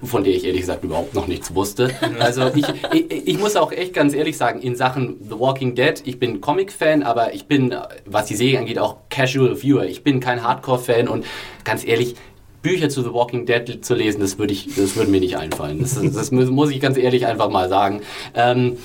von 0.01 0.23
der 0.23 0.33
ich 0.33 0.45
ehrlich 0.45 0.61
gesagt 0.61 0.83
überhaupt 0.83 1.13
noch 1.13 1.27
nichts 1.27 1.53
wusste. 1.53 1.91
Also 2.19 2.49
ich, 2.55 2.65
ich, 2.91 3.27
ich 3.27 3.37
muss 3.37 3.55
auch 3.55 3.71
echt 3.71 3.93
ganz 3.93 4.15
ehrlich 4.15 4.35
sagen, 4.35 4.61
in 4.61 4.75
Sachen 4.75 5.17
The 5.29 5.39
Walking 5.39 5.75
Dead, 5.75 6.01
ich 6.05 6.17
bin 6.17 6.41
Comic-Fan, 6.41 7.03
aber 7.03 7.35
ich 7.35 7.45
bin, 7.45 7.75
was 8.07 8.25
die 8.25 8.35
Serie 8.35 8.57
angeht, 8.57 8.79
auch 8.79 8.97
Casual 9.11 9.61
Viewer. 9.61 9.85
Ich 9.85 10.03
bin 10.03 10.19
kein 10.19 10.41
Hardcore-Fan 10.41 11.07
und 11.07 11.23
ganz 11.63 11.85
ehrlich, 11.85 12.15
Bücher 12.63 12.89
zu 12.89 13.03
The 13.03 13.13
Walking 13.13 13.45
Dead 13.45 13.85
zu 13.85 13.93
lesen, 13.93 14.21
das 14.21 14.39
würde 14.39 14.53
ich, 14.53 14.73
das 14.75 14.95
würde 14.95 15.11
mir 15.11 15.19
nicht 15.19 15.37
einfallen. 15.37 15.81
Das, 15.81 15.93
das 15.93 16.31
muss 16.31 16.49
muss 16.49 16.71
ich 16.71 16.79
ganz 16.81 16.97
ehrlich 16.97 17.27
einfach 17.27 17.51
mal 17.51 17.69
sagen. 17.69 18.01
Ähm, 18.33 18.77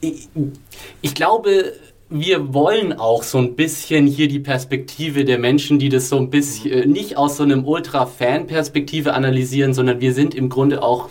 ich, 0.00 0.28
ich 1.02 1.14
glaube, 1.14 1.72
wir 2.08 2.54
wollen 2.54 2.92
auch 2.92 3.22
so 3.22 3.38
ein 3.38 3.56
bisschen 3.56 4.06
hier 4.06 4.28
die 4.28 4.38
Perspektive 4.38 5.24
der 5.24 5.38
Menschen, 5.38 5.78
die 5.78 5.88
das 5.88 6.08
so 6.08 6.18
ein 6.18 6.30
bisschen 6.30 6.70
äh, 6.70 6.86
nicht 6.86 7.16
aus 7.16 7.36
so 7.36 7.42
einem 7.42 7.64
Ultra-Fan-Perspektive 7.64 9.12
analysieren, 9.14 9.74
sondern 9.74 10.00
wir 10.00 10.12
sind 10.12 10.34
im 10.34 10.48
Grunde 10.48 10.82
auch 10.82 11.08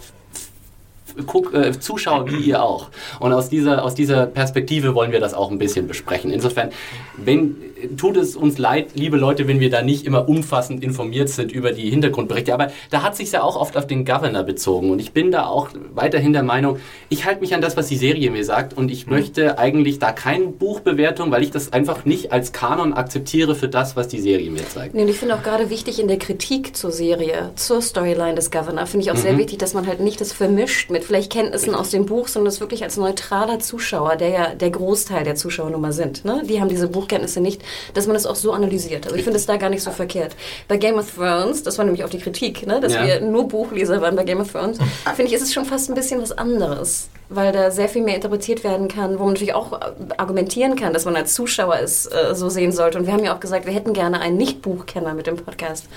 Guck, 1.28 1.54
äh, 1.54 1.80
Zuschauer 1.80 2.30
wie 2.32 2.38
ihr 2.44 2.62
auch. 2.64 2.90
Und 3.20 3.34
aus 3.34 3.50
dieser, 3.50 3.84
aus 3.84 3.96
dieser 3.96 4.26
Perspektive 4.26 4.96
wollen 4.96 5.12
wir 5.12 5.20
das 5.20 5.34
auch 5.34 5.50
ein 5.52 5.58
bisschen 5.58 5.88
besprechen. 5.88 6.32
Insofern, 6.32 6.70
wenn, 7.18 7.56
tut 7.98 8.18
es 8.18 8.36
uns 8.36 8.58
leid, 8.58 8.90
liebe 8.96 9.18
Leute, 9.18 9.48
wenn 9.48 9.60
wir 9.60 9.70
da 9.70 9.82
nicht 9.82 10.06
immer 10.06 10.28
umfassend 10.28 10.84
informiert 10.84 11.30
sind 11.30 11.52
über 11.52 11.72
die 11.72 11.90
Hintergrundberichte. 11.90 12.54
Aber 12.54 12.68
da 12.90 13.04
hat 13.04 13.16
sich 13.16 13.32
ja 13.32 13.44
auch 13.44 13.56
oft 13.56 13.78
auf 13.78 13.88
den 13.88 14.04
Governor 14.06 14.44
bezogen. 14.44 14.92
Und 14.92 15.00
ich 15.00 15.12
bin 15.14 15.32
da 15.32 15.46
auch 15.48 15.70
weiterhin 15.94 16.34
der 16.34 16.44
Meinung, 16.44 16.80
ich 17.10 17.26
halte 17.26 17.42
mich 17.42 17.54
an 17.56 17.62
das, 17.62 17.78
was 17.78 17.88
die 17.88 17.98
Serie 17.98 18.30
mir 18.32 18.44
sagt. 18.44 18.76
Und 18.78 18.92
ich 18.92 19.08
möchte 19.08 19.58
eigentlich 19.58 20.00
da 20.00 20.12
keine 20.12 20.48
Buchbewertung, 20.48 21.32
weil 21.32 21.44
ich 21.44 21.52
das 21.52 21.72
einfach 21.74 22.06
nicht 22.06 22.32
als 22.34 22.52
Kanon 22.52 22.94
akzeptiere 22.94 23.56
für 23.56 23.68
das, 23.70 23.96
was 23.96 24.08
die 24.08 24.20
Serie 24.20 24.50
mir 24.52 24.68
zeigt. 24.68 24.96
Nee, 24.96 25.04
und 25.04 25.10
ich 25.10 25.18
finde 25.18 25.36
auch 25.36 25.44
gerade 25.44 25.70
wichtig 25.70 26.00
in 26.00 26.08
der 26.08 26.18
Kritik 26.18 26.76
zur 26.76 26.92
Serie, 26.92 27.52
zur 27.56 27.82
Storyline 27.82 28.36
des 28.36 28.52
Governor, 28.52 28.86
finde 28.86 29.06
ich 29.06 29.12
auch 29.12 29.16
Mhm. 29.16 29.20
sehr 29.22 29.38
wichtig, 29.38 29.60
dass 29.60 29.74
man 29.74 29.88
halt 29.88 30.00
nicht 30.02 30.20
das 30.20 30.32
vermischt 30.34 30.90
mit 30.90 31.05
vielleicht 31.06 31.32
Kenntnissen 31.32 31.74
aus 31.76 31.90
dem 31.92 32.06
Buch, 32.06 32.28
sondern 32.28 32.46
das 32.52 32.60
wirklich 32.60 32.84
als 32.84 32.98
neutraler 32.98 33.60
Zuschauer, 33.60 34.16
der 34.16 34.30
ja 34.30 34.56
der 34.56 34.70
Großteil 34.72 35.24
der 35.24 35.36
Zuschauer 35.36 35.70
nun 35.70 35.82
mal 35.82 35.94
sind. 35.94 36.26
Ne? 36.26 36.42
Die 36.46 36.60
haben 36.60 36.70
diese 36.70 36.88
Buchkenntnisse 36.88 37.40
nicht, 37.40 37.62
dass 37.94 38.08
man 38.08 38.14
das 38.16 38.26
auch 38.26 38.36
so 38.36 38.52
analysiert. 38.52 39.06
Also 39.06 39.16
ich 39.16 39.24
finde 39.24 39.38
es 39.40 39.46
da 39.46 39.58
gar 39.58 39.70
nicht 39.70 39.84
so 39.84 39.92
verkehrt. 39.92 40.36
Bei 40.68 40.78
Game 40.78 40.96
of 40.98 41.14
Thrones, 41.16 41.64
das 41.64 41.78
war 41.78 41.86
nämlich 41.86 42.04
auch 42.04 42.10
die 42.10 42.20
Kritik, 42.20 42.66
ne? 42.68 42.80
dass 42.80 42.94
Ja. 42.94 43.06
wir 43.06 43.22
nur 43.22 43.48
Buchleser 43.48 44.02
waren 44.02 44.16
bei 44.16 44.24
Game 44.24 44.40
of 44.42 44.52
Thrones, 44.52 44.78
finde 45.16 45.24
ich, 45.30 45.34
ist 45.34 45.42
es 45.44 45.54
schon 45.54 45.66
fast 45.66 45.90
ein 45.90 45.96
bisschen 45.96 46.22
was 46.22 46.32
anderes. 46.32 47.08
Weil 47.30 47.52
da 47.52 47.72
sehr 47.72 47.90
viel 47.90 48.04
mehr 48.04 48.16
interpretiert 48.16 48.64
werden 48.64 48.88
kann, 48.88 49.18
wo 49.20 49.24
man 49.24 49.34
natürlich 49.34 49.54
auch 49.54 49.74
äh, 49.74 49.86
argumentieren 50.18 50.76
kann, 50.76 50.94
dass 50.94 51.06
man 51.06 51.16
als 51.16 51.34
Zuschauer 51.34 51.78
es 51.82 52.06
äh, 52.06 52.36
so 52.36 52.50
sehen 52.50 52.72
sollte. 52.72 52.98
Und 53.00 53.06
wir 53.08 53.14
haben 53.14 53.24
ja 53.24 53.36
auch 53.36 53.40
gesagt, 53.40 53.66
wir 53.66 53.74
hätten 53.74 53.94
gerne 53.94 54.20
einen 54.22 54.38
Nicht-Buchkenner 54.38 55.14
mit 55.14 55.28
dem 55.28 55.36
Podcast. 55.38 55.88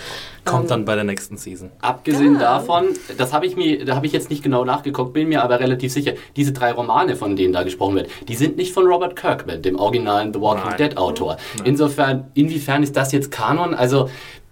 Kommt 0.45 0.65
Ähm, 0.65 0.69
dann 0.69 0.85
bei 0.85 0.95
der 0.95 1.05
nächsten 1.05 1.37
Season. 1.37 1.71
Abgesehen 1.81 2.35
Ja. 2.35 2.41
davon, 2.41 2.87
das 3.19 3.33
habe 3.33 3.47
ich 3.47 3.57
mir, 3.57 3.85
da 3.85 3.95
habe 3.97 4.07
ich 4.07 4.13
jetzt 4.13 4.31
nicht 4.31 4.43
genau 4.43 4.65
nachgeguckt, 4.65 5.13
bin 5.13 5.29
mir 5.29 5.43
aber 5.43 5.61
relativ 5.61 5.93
sicher, 5.93 6.13
diese 6.37 6.53
drei 6.53 6.73
Romane, 6.73 7.17
von 7.17 7.37
denen 7.37 7.53
da 7.53 7.63
gesprochen 7.63 7.97
wird, 7.97 8.09
die 8.27 8.35
sind 8.37 8.57
nicht 8.57 8.73
von 8.73 8.87
Robert 8.87 9.15
Kirkman, 9.17 9.61
dem 9.63 9.79
originalen 9.79 10.33
The 10.33 10.41
Walking 10.41 10.69
Nein. 10.71 10.77
Dead 10.79 10.97
Autor. 10.97 11.37
Insofern, 11.65 12.29
inwiefern 12.35 12.83
ist 12.83 12.97
das 12.97 13.13
jetzt 13.13 13.31
Kanon? 13.31 13.75
Also 13.75 14.09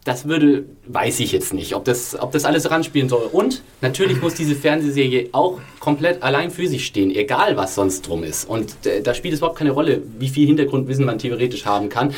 das 0.06 0.28
würde, 0.28 0.66
weiß 0.86 1.18
ich 1.18 1.32
jetzt 1.32 1.52
nicht, 1.52 1.74
ob 1.74 1.84
das, 1.84 2.16
ob 2.18 2.30
das 2.30 2.44
alles 2.44 2.70
ranspielen 2.70 3.08
soll. 3.08 3.28
Und 3.32 3.62
natürlich 3.80 4.22
muss 4.22 4.34
diese 4.34 4.54
Fernsehserie 4.54 5.30
auch 5.32 5.58
komplett 5.80 6.22
allein 6.22 6.52
für 6.52 6.68
sich 6.68 6.86
stehen, 6.86 7.10
egal 7.10 7.56
was 7.56 7.74
sonst 7.74 8.06
drum 8.06 8.22
ist. 8.22 8.48
Und 8.48 8.86
äh, 8.86 9.02
da 9.02 9.14
spielt 9.14 9.34
es 9.34 9.40
überhaupt 9.40 9.58
keine 9.58 9.72
Rolle, 9.72 10.02
wie 10.18 10.28
viel 10.28 10.46
Hintergrundwissen 10.46 11.04
man 11.04 11.18
theoretisch 11.18 11.66
haben 11.66 11.88
kann. 11.88 12.14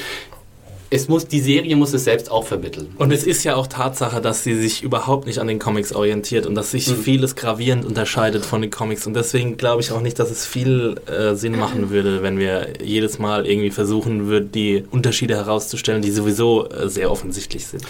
Es 0.91 1.09
muss, 1.09 1.27
die 1.27 1.41
Serie 1.41 1.77
muss 1.77 1.93
es 1.93 2.05
selbst 2.05 2.31
auch 2.31 2.47
vermitteln. 2.47 2.95
Und 2.97 3.13
es 3.13 3.25
ist 3.25 3.45
ja 3.45 3.57
auch 3.57 3.67
Tatsache, 3.67 4.23
dass 4.23 4.43
sie 4.43 4.55
sich 4.55 4.83
überhaupt 4.83 5.27
nicht 5.27 5.39
an 5.39 5.47
den 5.47 5.59
Comics 5.59 5.93
orientiert 5.93 6.47
und 6.47 6.55
dass 6.55 6.71
sich 6.71 6.89
vieles 6.89 7.37
gravierend 7.37 7.85
unterscheidet 7.85 8.47
von 8.47 8.63
den 8.63 8.71
Comics. 8.71 9.07
Und 9.07 9.15
deswegen 9.15 9.59
glaube 9.59 9.83
ich 9.83 9.93
auch 9.93 10.01
nicht, 10.01 10.19
dass 10.19 10.31
es 10.31 10.47
viel 10.47 10.99
äh, 11.07 11.35
Sinn 11.35 11.59
machen 11.59 11.91
würde, 11.91 12.23
wenn 12.23 12.39
wir 12.39 12.83
jedes 12.83 13.19
Mal 13.19 13.47
irgendwie 13.47 13.71
versuchen 13.71 14.29
würden, 14.29 14.51
die 14.53 14.85
Unterschiede 14.91 15.37
herauszustellen, 15.37 16.01
die 16.01 16.11
sowieso 16.11 16.69
äh, 16.71 16.89
sehr 16.89 17.11
offensichtlich 17.11 17.67
sind. 17.67 17.83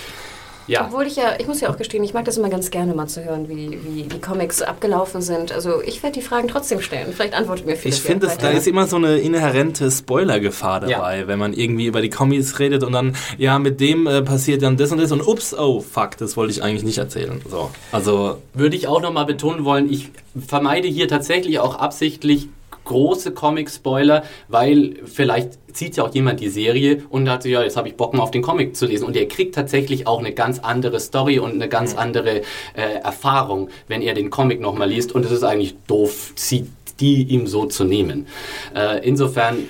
Ja. 0.68 0.84
Obwohl 0.86 1.06
ich 1.06 1.16
ja, 1.16 1.32
ich 1.38 1.46
muss 1.46 1.60
ja 1.60 1.70
auch 1.70 1.76
gestehen, 1.78 2.04
ich 2.04 2.12
mag 2.14 2.24
das 2.26 2.36
immer 2.36 2.50
ganz 2.50 2.70
gerne 2.70 2.94
mal 2.94 3.06
zu 3.08 3.24
hören, 3.24 3.48
wie, 3.48 3.78
wie 3.84 4.02
die 4.02 4.20
Comics 4.20 4.60
abgelaufen 4.62 5.22
sind. 5.22 5.50
Also 5.50 5.82
ich 5.82 6.02
werde 6.02 6.14
die 6.20 6.22
Fragen 6.22 6.46
trotzdem 6.46 6.80
stellen. 6.80 7.12
Vielleicht 7.12 7.34
antwortet 7.34 7.64
mir 7.66 7.74
Philipp 7.76 7.94
Ich 7.96 8.02
finde, 8.02 8.26
ja 8.26 8.32
es- 8.32 8.38
da 8.38 8.50
ist 8.50 8.66
immer 8.68 8.86
so 8.86 8.96
eine 8.96 9.16
inhärente 9.18 9.90
Spoilergefahr 9.90 10.80
dabei, 10.80 11.26
wenn 11.26 11.38
man 11.38 11.52
irgendwie 11.54 11.86
über 11.86 12.00
die 12.02 12.10
Comics 12.10 12.58
redet 12.58 12.84
und 12.84 12.92
dann, 12.92 13.16
ja, 13.38 13.58
mit 13.58 13.80
dem 13.80 14.06
äh, 14.06 14.22
passiert 14.22 14.62
dann 14.62 14.76
das 14.76 14.92
und 14.92 14.98
das 14.98 15.10
und 15.10 15.26
ups, 15.26 15.54
oh, 15.54 15.80
fuck, 15.80 16.16
das 16.18 16.36
wollte 16.36 16.52
ich 16.52 16.62
eigentlich 16.62 16.84
nicht 16.84 16.98
erzählen. 16.98 17.40
So, 17.50 17.70
also 17.90 18.36
würde 18.54 18.76
ich 18.76 18.88
auch 18.88 19.00
nochmal 19.00 19.24
betonen 19.24 19.64
wollen, 19.64 19.90
ich 19.90 20.10
vermeide 20.46 20.86
hier 20.88 21.08
tatsächlich 21.08 21.58
auch 21.60 21.76
absichtlich 21.76 22.48
große 22.88 23.32
Comic-Spoiler, 23.32 24.24
weil 24.48 24.96
vielleicht 25.04 25.58
zieht 25.72 25.96
ja 25.96 26.04
auch 26.04 26.12
jemand 26.12 26.40
die 26.40 26.48
Serie 26.48 27.04
und 27.08 27.30
hat 27.30 27.44
sich, 27.44 27.52
ja, 27.52 27.62
jetzt 27.62 27.76
habe 27.76 27.88
ich 27.88 27.94
Bock 27.94 28.14
mal 28.14 28.22
auf 28.22 28.32
den 28.32 28.42
Comic 28.42 28.74
zu 28.74 28.86
lesen. 28.86 29.04
Und 29.04 29.16
er 29.16 29.28
kriegt 29.28 29.54
tatsächlich 29.54 30.06
auch 30.06 30.18
eine 30.18 30.32
ganz 30.32 30.58
andere 30.58 30.98
Story 30.98 31.38
und 31.38 31.52
eine 31.52 31.68
ganz 31.68 31.94
andere 31.94 32.42
äh, 32.74 33.00
Erfahrung, 33.02 33.68
wenn 33.86 34.02
er 34.02 34.14
den 34.14 34.30
Comic 34.30 34.60
nochmal 34.60 34.88
liest. 34.88 35.12
Und 35.12 35.24
es 35.24 35.30
ist 35.30 35.44
eigentlich 35.44 35.76
doof, 35.86 36.32
sie, 36.34 36.66
die 36.98 37.22
ihm 37.22 37.46
so 37.46 37.66
zu 37.66 37.84
nehmen. 37.84 38.26
Äh, 38.74 39.06
insofern, 39.06 39.68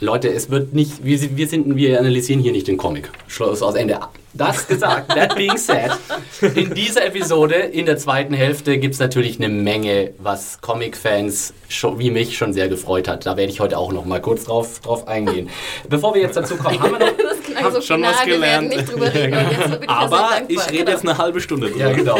Leute, 0.00 0.28
es 0.28 0.50
wird 0.50 0.74
nicht, 0.74 1.04
wir, 1.04 1.36
wir, 1.36 1.48
sind, 1.48 1.74
wir 1.76 1.98
analysieren 1.98 2.40
hier 2.42 2.52
nicht 2.52 2.68
den 2.68 2.76
Comic. 2.76 3.10
Schluss 3.28 3.62
aus 3.62 3.74
Ende. 3.74 3.98
Das 4.34 4.68
gesagt, 4.68 5.08
that 5.14 5.34
being 5.34 5.56
said, 5.56 5.90
in 6.54 6.74
dieser 6.74 7.06
Episode, 7.06 7.54
in 7.54 7.86
der 7.86 7.96
zweiten 7.96 8.34
Hälfte, 8.34 8.76
gibt 8.76 8.92
es 8.92 9.00
natürlich 9.00 9.38
eine 9.38 9.48
Menge, 9.48 10.12
was 10.18 10.60
Comic-Fans 10.60 11.54
schon, 11.70 11.98
wie 11.98 12.10
mich 12.10 12.36
schon 12.36 12.52
sehr 12.52 12.68
gefreut 12.68 13.08
hat. 13.08 13.24
Da 13.24 13.38
werde 13.38 13.50
ich 13.50 13.60
heute 13.60 13.78
auch 13.78 13.92
noch 13.92 14.04
mal 14.04 14.20
kurz 14.20 14.44
drauf, 14.44 14.80
drauf 14.80 15.08
eingehen. 15.08 15.48
Bevor 15.88 16.14
wir 16.14 16.20
jetzt 16.20 16.36
dazu 16.36 16.56
kommen, 16.56 16.78
haben 16.78 16.92
wir 16.92 16.98
noch... 16.98 17.16
das 17.16 17.40
klang 17.42 17.64
Hab 17.64 17.72
so 17.72 17.80
schon 17.80 17.96
final, 17.96 18.12
was 18.12 18.26
wir 18.26 18.40
werden 18.42 18.68
gelernt. 18.68 18.76
nicht 18.76 18.92
drüber 18.92 19.14
reden. 19.14 19.80
Ich 19.82 19.88
Aber 19.88 20.30
ich 20.48 20.58
rede 20.66 20.76
Genau. 20.76 20.90
jetzt 20.90 21.08
eine 21.08 21.16
halbe 21.16 21.40
Stunde 21.40 21.70
drüber. 21.70 21.80
Ja, 21.86 21.92
genau. 21.94 22.18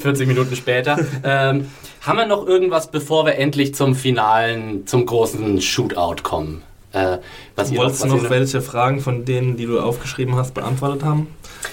40 0.00 0.28
Minuten 0.28 0.54
später. 0.54 0.96
Ähm, 1.24 1.66
haben 2.02 2.16
wir 2.18 2.26
noch 2.26 2.46
irgendwas, 2.46 2.92
bevor 2.92 3.26
wir 3.26 3.34
endlich 3.34 3.74
zum 3.74 3.96
finalen, 3.96 4.86
zum 4.86 5.04
großen 5.04 5.60
Shootout 5.60 6.22
kommen? 6.22 6.62
Äh, 6.92 7.18
was 7.54 7.74
Wolltest 7.74 8.04
du 8.04 8.06
was 8.06 8.14
noch 8.14 8.22
ihr 8.24 8.30
welche 8.30 8.60
Fragen 8.62 9.00
von 9.00 9.24
denen, 9.24 9.56
die 9.56 9.66
du 9.66 9.80
aufgeschrieben 9.80 10.36
hast, 10.36 10.54
beantwortet 10.54 11.04
haben? 11.04 11.28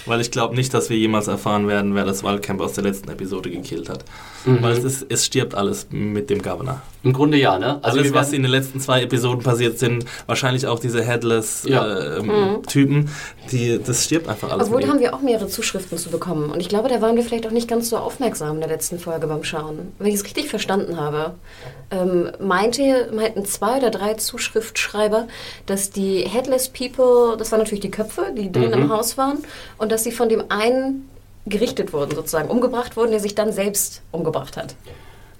Weil 0.05 0.21
ich 0.21 0.31
glaube 0.31 0.55
nicht, 0.55 0.73
dass 0.73 0.89
wir 0.89 0.97
jemals 0.97 1.27
erfahren 1.27 1.67
werden, 1.67 1.95
wer 1.95 2.05
das 2.05 2.23
Waldcamp 2.23 2.61
aus 2.61 2.73
der 2.73 2.83
letzten 2.83 3.09
Episode 3.09 3.49
gekillt 3.49 3.89
hat. 3.89 4.05
Mhm. 4.45 4.61
Weil 4.61 4.73
es, 4.73 4.83
ist, 4.83 5.05
es 5.09 5.25
stirbt 5.25 5.55
alles 5.55 5.87
mit 5.91 6.29
dem 6.29 6.41
Governor. 6.41 6.81
Im 7.03 7.13
Grunde 7.13 7.37
ja, 7.37 7.59
ne? 7.59 7.79
Also 7.83 7.99
Alles, 7.99 8.13
was 8.13 8.33
in 8.33 8.41
den 8.41 8.51
letzten 8.51 8.79
zwei 8.79 9.03
Episoden 9.03 9.43
passiert 9.43 9.77
sind, 9.77 10.05
wahrscheinlich 10.25 10.65
auch 10.65 10.79
diese 10.79 10.99
Ja. 10.99 11.05
Headless-Typen, 11.05 13.09
die, 13.51 13.79
das 13.83 14.05
stirbt 14.05 14.27
einfach 14.27 14.51
alles. 14.51 14.67
Obwohl, 14.67 14.87
haben 14.87 14.99
wir 14.99 15.13
auch 15.13 15.21
mehrere 15.21 15.47
Zuschriften 15.47 15.97
zu 15.99 16.09
bekommen. 16.09 16.49
Und 16.49 16.59
ich 16.59 16.69
glaube, 16.69 16.89
da 16.89 17.01
waren 17.01 17.15
wir 17.15 17.23
vielleicht 17.23 17.45
auch 17.45 17.51
nicht 17.51 17.67
ganz 17.67 17.89
so 17.89 17.97
aufmerksam 17.97 18.55
in 18.55 18.61
der 18.61 18.69
letzten 18.69 18.97
Folge 18.97 19.27
beim 19.27 19.43
Schauen. 19.43 19.93
Wenn 19.99 20.07
ich 20.07 20.15
es 20.15 20.23
richtig 20.23 20.49
verstanden 20.49 20.99
habe, 20.99 21.35
ähm, 21.91 22.31
meinte, 22.39 23.11
meinten 23.13 23.45
zwei 23.45 23.77
oder 23.77 23.91
drei 23.91 24.15
Zuschriftschreiber, 24.15 25.27
dass 25.67 25.91
die 25.91 26.27
Headless 26.27 26.69
People, 26.69 27.37
das 27.37 27.51
waren 27.51 27.59
natürlich 27.59 27.81
die 27.81 27.91
Köpfe, 27.91 28.33
die 28.35 28.51
drin 28.51 28.71
im 28.71 28.91
Haus 28.91 29.17
waren, 29.17 29.39
und 29.77 29.91
dass 29.91 30.03
sie 30.03 30.11
von 30.11 30.29
dem 30.29 30.45
einen 30.49 31.09
gerichtet 31.45 31.93
wurden, 31.93 32.15
sozusagen, 32.15 32.49
umgebracht 32.49 32.97
wurden, 32.97 33.11
der 33.11 33.19
sich 33.19 33.35
dann 33.35 33.51
selbst 33.51 34.01
umgebracht 34.11 34.57
hat. 34.57 34.75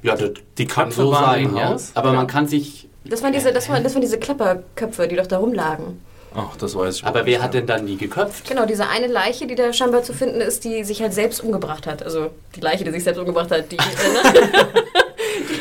Ja, 0.04 0.16
das 0.16 0.32
Die 0.58 0.68
kann 0.68 0.90
Köpfe 0.90 1.02
so 1.02 1.12
waren 1.12 1.24
sein, 1.26 1.46
im 1.46 1.58
ja. 1.58 1.70
Haus? 1.70 1.92
Aber 1.96 2.14
man 2.14 2.28
kann 2.28 2.48
sich. 2.48 2.88
Das 3.06 3.24
waren 3.24 3.34
diese, 3.34 3.52
das 3.52 3.70
waren, 3.70 3.84
das 3.84 3.94
waren 3.94 4.02
diese 4.02 4.20
Klepperköpfe, 4.20 5.08
die 5.08 5.16
doch 5.16 5.28
da 5.28 5.38
rumlagen. 5.38 6.02
Ach, 6.36 6.56
das 6.58 6.76
weiß 6.76 6.98
ich 6.98 7.06
Aber 7.06 7.26
wer 7.26 7.42
hat 7.42 7.54
denn 7.54 7.66
dann 7.66 7.86
die 7.86 7.96
geköpft? 7.98 8.48
Genau, 8.48 8.66
diese 8.66 8.88
eine 8.90 9.08
Leiche, 9.08 9.48
die 9.48 9.56
da 9.56 9.72
scheinbar 9.72 10.04
zu 10.04 10.14
finden 10.14 10.42
ist, 10.42 10.66
die 10.66 10.84
sich 10.84 11.02
halt 11.02 11.14
selbst 11.14 11.42
umgebracht 11.42 11.88
hat. 11.88 12.04
Also 12.04 12.30
die 12.56 12.60
Leiche, 12.60 12.84
die 12.84 12.92
sich 12.92 13.04
selbst 13.04 13.20
umgebracht 13.20 13.52
hat, 13.52 13.72
die. 13.72 13.78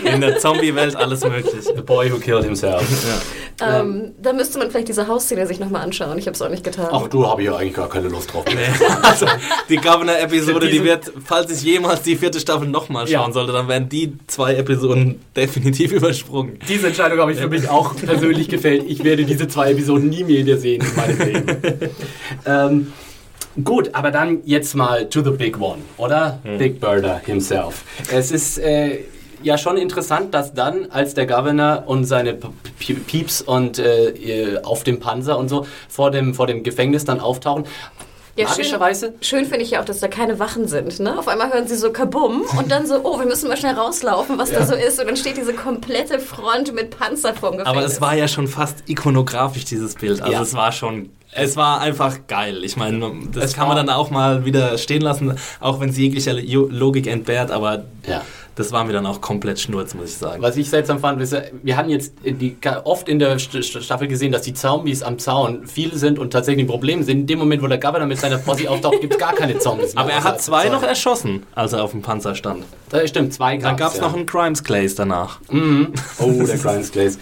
In 0.05 0.21
der 0.21 0.39
Zombie-Welt 0.39 0.97
alles 0.97 1.25
möglich. 1.25 1.65
The 1.75 1.83
boy 1.83 2.11
who 2.11 2.19
killed 2.19 2.45
himself. 2.45 2.83
ähm, 3.61 4.13
da 4.21 4.33
müsste 4.33 4.59
man 4.59 4.71
vielleicht 4.71 4.89
diese 4.89 5.07
Hausszene 5.09 5.47
sich 5.47 5.59
nochmal 5.61 5.83
anschauen. 5.83 6.19
Ich 6.19 6.27
habe 6.27 6.35
es 6.35 6.43
auch 6.43 6.49
nicht 6.49 6.65
getan. 6.65 6.89
Ach, 6.91 7.09
du 7.09 7.27
habe 7.27 7.43
ich 7.43 7.47
ja 7.49 7.57
eigentlich 7.57 7.75
gar 7.75 7.89
keine 7.89 8.09
Lust 8.09 8.33
drauf. 8.33 8.45
Also, 9.03 9.27
die 9.69 9.77
Governor-Episode, 9.77 10.69
die 10.69 10.83
wird, 10.85 11.13
falls 11.25 11.51
ich 11.53 11.63
jemals 11.63 12.03
die 12.03 12.17
vierte 12.17 12.41
Staffel 12.41 12.69
nochmal 12.69 13.07
schauen 13.07 13.29
Ja. 13.29 13.33
sollte, 13.33 13.53
dann 13.53 13.69
werden 13.69 13.89
die 13.89 14.13
zwei 14.27 14.55
Episoden 14.55 15.21
definitiv 15.37 15.93
übersprungen. 15.93 16.59
Diese 16.69 16.89
Entscheidung 16.89 17.19
habe 17.19 17.33
ich 17.33 17.39
für 17.39 17.49
mich 17.49 17.69
auch 17.69 17.95
persönlich 17.97 18.49
gefällt. 18.49 18.85
Ich 18.89 19.05
werde 19.05 19.25
diese 19.25 19.49
zwei 19.49 19.71
Episoden 19.73 20.09
nie 20.09 20.25
mehr 20.25 20.39
wieder 20.39 20.59
sehen 20.59 20.83
in 20.83 20.97
meinem 20.97 21.19
Leben. 21.19 21.91
ähm, 22.47 22.93
gut, 23.63 23.91
aber 23.93 24.11
dann 24.11 24.41
jetzt 24.45 24.75
mal 24.75 25.09
to 25.09 25.23
the 25.23 25.31
big 25.31 25.61
one, 25.61 25.79
oder? 25.97 26.41
Big 26.59 26.81
Birder 26.81 27.21
himself. 27.25 27.83
Es 28.13 28.31
ist 28.33 28.59
äh, 28.59 29.01
ja 29.45 29.59
schon 29.59 29.77
interessant, 29.77 30.35
dass 30.35 30.55
dann, 30.55 30.87
als 30.91 31.15
der 31.15 31.27
Governor 31.27 31.85
und 31.87 32.05
seine 32.05 32.37
Pieps 32.79 33.41
und 33.43 33.79
äh, 33.79 34.11
ihr- 34.11 34.67
auf 34.67 34.85
dem 34.85 35.01
Panzer 35.01 35.39
und 35.39 35.49
so 35.49 35.67
vor 35.89 36.11
dem, 36.11 36.35
vor 36.35 36.47
dem 36.47 36.63
Gefängnis 36.63 37.05
dann 37.05 37.21
auftauchen, 37.21 37.65
Ja, 38.37 38.49
magischerweise 38.49 39.15
Schön, 39.21 39.43
schön 39.43 39.45
finde 39.45 39.63
ich 39.63 39.71
ja 39.71 39.81
auch, 39.81 39.85
dass 39.85 40.01
da 40.01 40.09
keine 40.09 40.41
Wachen 40.41 40.67
sind. 40.67 40.99
Ne? 40.99 41.17
Auf 41.17 41.29
einmal 41.29 41.53
hören 41.53 41.69
sie 41.69 41.77
so 41.77 41.93
Kabum 41.93 42.43
und 42.59 42.69
dann 42.69 42.85
so, 42.85 42.97
oh, 43.05 43.19
wir 43.21 43.27
müssen 43.27 43.47
mal 43.49 43.57
schnell 43.57 43.75
rauslaufen, 43.75 44.37
was 44.39 44.51
da 44.51 44.67
so 44.67 44.75
ist. 44.75 44.99
Und 44.99 45.07
dann 45.07 45.17
steht 45.17 45.37
diese 45.37 45.53
komplette 45.55 46.19
Front 46.19 46.75
mit 46.75 46.99
Panzer 46.99 47.33
vorm 47.35 47.59
Gefängnis. 47.59 47.69
Aber 47.79 47.87
es 47.87 48.01
war 48.01 48.17
ja 48.17 48.27
schon 48.27 48.49
fast 48.49 48.83
ikonografisch, 48.89 49.67
dieses 49.67 49.95
Bild. 49.95 50.21
Also 50.21 50.33
Ja. 50.33 50.43
es 50.43 50.53
war 50.55 50.73
schon, 50.73 51.11
es 51.33 51.57
war 51.57 51.81
einfach 51.81 52.27
geil. 52.27 52.65
Ich 52.65 52.77
meine, 52.77 53.09
das 53.33 53.45
Es 53.45 53.53
kann 53.55 53.69
man 53.69 53.77
dann 53.77 53.89
auch 53.89 54.11
mal 54.11 54.45
wieder 54.45 54.79
stehen 54.79 55.03
lassen, 55.03 55.37
auch 55.61 55.79
wenn 55.79 55.91
es 55.91 55.97
jeglicher 55.97 56.33
Logik 56.35 57.07
entbehrt, 57.07 57.53
aber 57.53 57.85
Ja. 58.09 58.23
Das 58.57 58.71
war 58.73 58.85
mir 58.85 58.93
dann 58.93 59.05
auch 59.07 59.21
komplett 59.21 59.59
Schnurz, 59.59 59.95
muss 59.95 60.11
ich 60.11 60.17
sagen. 60.17 60.41
Was 60.43 60.57
ich 60.57 60.71
seltsam 60.71 61.01
fand, 61.01 61.21
ist, 61.21 61.35
wir 61.63 61.77
hatten 61.77 61.91
jetzt 61.91 62.15
die, 62.25 62.57
oft 62.85 63.09
in 63.09 63.19
der 63.19 63.39
St- 63.39 63.59
St- 63.63 63.81
Staffel 63.83 64.07
gesehen, 64.07 64.31
dass 64.33 64.43
die 64.43 64.55
Zombies 64.55 65.03
am 65.03 65.19
Zaun 65.19 65.67
viele 65.67 65.97
sind 65.99 66.19
und 66.19 66.33
tatsächlich 66.33 66.65
ein 66.65 66.69
Problem 66.69 67.03
sind. 67.03 67.19
In 67.21 67.27
dem 67.27 67.39
Moment, 67.41 67.63
wo 67.63 67.67
der 67.67 67.79
Governor 67.79 68.07
mit 68.07 68.19
seiner 68.19 68.39
Posse 68.39 68.71
auftaucht, 68.71 69.01
gibt 69.01 69.15
es 69.15 69.19
gar 69.19 69.35
keine 69.35 69.59
Zombies 69.59 69.95
mehr. 69.95 70.05
Aber 70.05 70.13
er 70.13 70.23
hat 70.23 70.41
zwei 70.41 70.65
Zaun. 70.65 70.73
noch 70.73 70.83
erschossen, 70.85 71.43
als 71.55 71.73
er 71.73 71.83
auf 71.83 71.91
dem 71.91 72.03
Panzer 72.03 72.35
stand. 72.35 72.65
Das 72.91 73.09
stimmt, 73.09 73.33
zwei 73.35 73.53
Dann 73.57 73.63
gab 73.77 73.79
gab's, 73.79 73.95
es 73.95 74.01
ja. 74.01 74.07
noch 74.07 74.15
einen 74.15 74.27
Crimes 74.27 74.63
Clays 74.63 74.95
danach. 74.95 75.41
Oh, 76.19 76.31
der 76.31 76.57
Grimes 76.59 76.93
Glaze. 76.93 77.19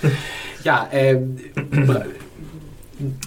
ja, 0.64 0.88
ähm, 0.92 1.38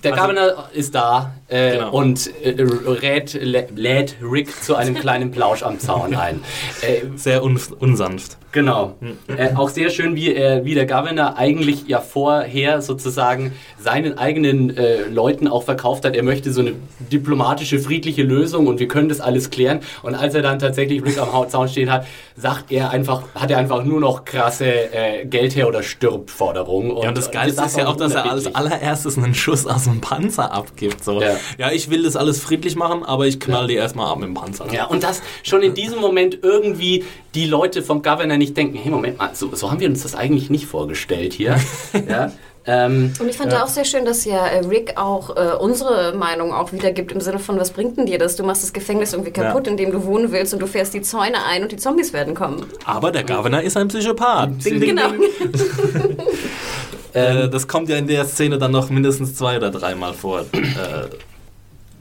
der 0.03 0.13
Also- 0.13 0.21
Governor 0.27 0.69
ist 0.73 0.93
da 0.95 1.33
äh, 1.47 1.73
Genau. 1.73 1.91
und 1.91 2.29
äh, 2.43 2.55
rät, 2.59 3.33
lä- 3.35 3.67
lädt 3.75 4.15
Rick 4.21 4.63
zu 4.63 4.75
einem 4.75 4.95
kleinen 4.95 5.31
Plausch 5.31 5.63
am 5.63 5.79
Zaun 5.79 6.15
ein. 6.15 6.41
Äh, 6.81 7.01
Sehr 7.17 7.43
un 7.43 7.59
unsanft. 7.79 8.37
Genau. 8.51 8.95
Äh, 9.27 9.53
auch 9.55 9.67
sehr 9.67 9.89
schön, 9.89 10.15
wie, 10.15 10.33
äh, 10.33 10.63
wie 10.63 10.75
der 10.75 10.85
Governor 10.85 11.35
eigentlich 11.37 11.87
ja 11.87 11.99
vorher 11.99 12.81
sozusagen 12.81 13.51
seinen 13.77 14.17
eigenen 14.17 14.75
äh, 14.77 15.01
Leuten 15.09 15.49
auch 15.49 15.63
verkauft 15.63 16.05
hat. 16.05 16.15
Er 16.15 16.23
möchte 16.23 16.53
so 16.53 16.61
eine 16.61 16.71
diplomatische, 17.11 17.79
friedliche 17.79 18.23
Lösung 18.23 18.67
und 18.67 18.79
wir 18.79 18.87
können 18.87 19.09
das 19.09 19.19
alles 19.19 19.49
klären. 19.49 19.81
Und 20.03 20.15
als 20.15 20.35
er 20.35 20.41
dann 20.41 20.59
tatsächlich 20.59 21.03
Rick 21.03 21.17
am 21.19 21.49
Zaun 21.49 21.67
stehen 21.67 21.91
hat, 21.91 22.07
sagt 22.37 22.71
er 22.71 22.91
einfach, 22.91 23.23
hat 23.35 23.51
er 23.51 23.57
einfach 23.57 23.83
nur 23.83 23.99
noch 23.99 24.23
krasse 24.23 24.71
Geld 25.25 25.53
her 25.57 25.67
oder 25.67 25.83
stirb 25.83 26.29
Forderungen. 26.29 26.95
Ja, 27.01 27.09
und 27.09 27.17
das 27.17 27.31
Geilste 27.31 27.65
ist 27.65 27.77
ja 27.77 27.87
auch, 27.87 27.97
dass 27.97 28.13
er 28.15 28.29
als 28.31 28.53
allererstes 28.55 29.17
einen 29.17 29.35
Schuss 29.35 29.65
aus 29.67 29.83
dem 29.83 29.99
Panzer 29.99 30.53
abgibt. 30.53 31.03
So. 31.03 31.21
Ja. 31.21 31.34
Ja, 31.57 31.71
ich 31.71 31.89
will 31.89 32.03
das 32.03 32.15
alles 32.15 32.39
friedlich 32.39 32.75
machen, 32.75 33.03
aber 33.03 33.25
ich 33.27 33.39
knall 33.39 33.67
die 33.67 33.75
erstmal 33.75 34.11
ab 34.11 34.17
mit 34.19 34.27
dem 34.27 34.33
Panzer. 34.33 34.65
Ja, 34.71 34.85
und 34.85 35.03
dass 35.03 35.21
schon 35.43 35.61
in 35.61 35.73
diesem 35.73 35.99
Moment 35.99 36.39
irgendwie 36.41 37.03
die 37.33 37.45
Leute 37.45 37.81
vom 37.83 38.01
Governor 38.01 38.37
nicht 38.37 38.55
denken, 38.57 38.77
hey, 38.77 38.91
Moment 38.91 39.17
mal, 39.17 39.31
so, 39.33 39.53
so 39.55 39.71
haben 39.71 39.79
wir 39.79 39.89
uns 39.89 40.03
das 40.03 40.15
eigentlich 40.15 40.49
nicht 40.49 40.65
vorgestellt 40.65 41.33
hier. 41.33 41.57
ja. 42.09 42.31
Ähm, 42.67 43.13
Und 43.19 43.29
ich 43.29 43.37
fand 43.37 43.51
ja. 43.51 43.63
auch 43.63 43.67
sehr 43.67 43.85
schön, 43.85 44.05
dass 44.05 44.25
ja 44.25 44.43
äh, 44.47 44.65
Rick 44.65 44.93
auch 44.97 45.35
äh, 45.37 45.55
unsere 45.59 46.15
Meinung 46.15 46.51
auch 46.51 46.71
wiedergibt 46.71 47.11
im 47.11 47.21
Sinne 47.21 47.37
von, 47.37 47.59
was 47.59 47.69
bringt 47.69 47.95
denn 47.97 48.07
dir 48.07 48.17
das? 48.17 48.37
Du 48.37 48.43
machst 48.43 48.63
das 48.63 48.73
Gefängnis 48.73 49.13
irgendwie 49.13 49.29
kaputt, 49.29 49.67
Ja. 49.67 49.71
in 49.71 49.77
dem 49.77 49.91
du 49.91 50.03
wohnen 50.05 50.31
willst 50.31 50.51
und 50.51 50.59
du 50.61 50.65
fährst 50.65 50.95
die 50.95 51.03
Zäune 51.03 51.45
ein 51.47 51.61
und 51.61 51.71
die 51.71 51.77
Zombies 51.77 52.11
werden 52.11 52.33
kommen. 52.33 52.65
Aber 52.85 53.11
der 53.11 53.23
Governor 53.23 53.61
ist 53.61 53.77
ein 53.77 53.87
Psychopath. 53.87 54.65
Ding, 54.65 54.79
ding, 54.79 54.95
Genau. 54.95 55.09
ding. 55.09 55.21
Äh, 57.15 57.47
das 57.49 57.67
kommt 57.67 57.87
ja 57.87 57.95
in 57.97 58.07
der 58.07 58.25
Szene 58.25 58.57
dann 58.57 58.71
noch 58.71 58.89
mindestens 58.89 59.35
zwei 59.35 59.55
oder 59.55 59.71
dreimal 59.71 60.13
vor. 60.13 60.41
Äh, 60.41 61.07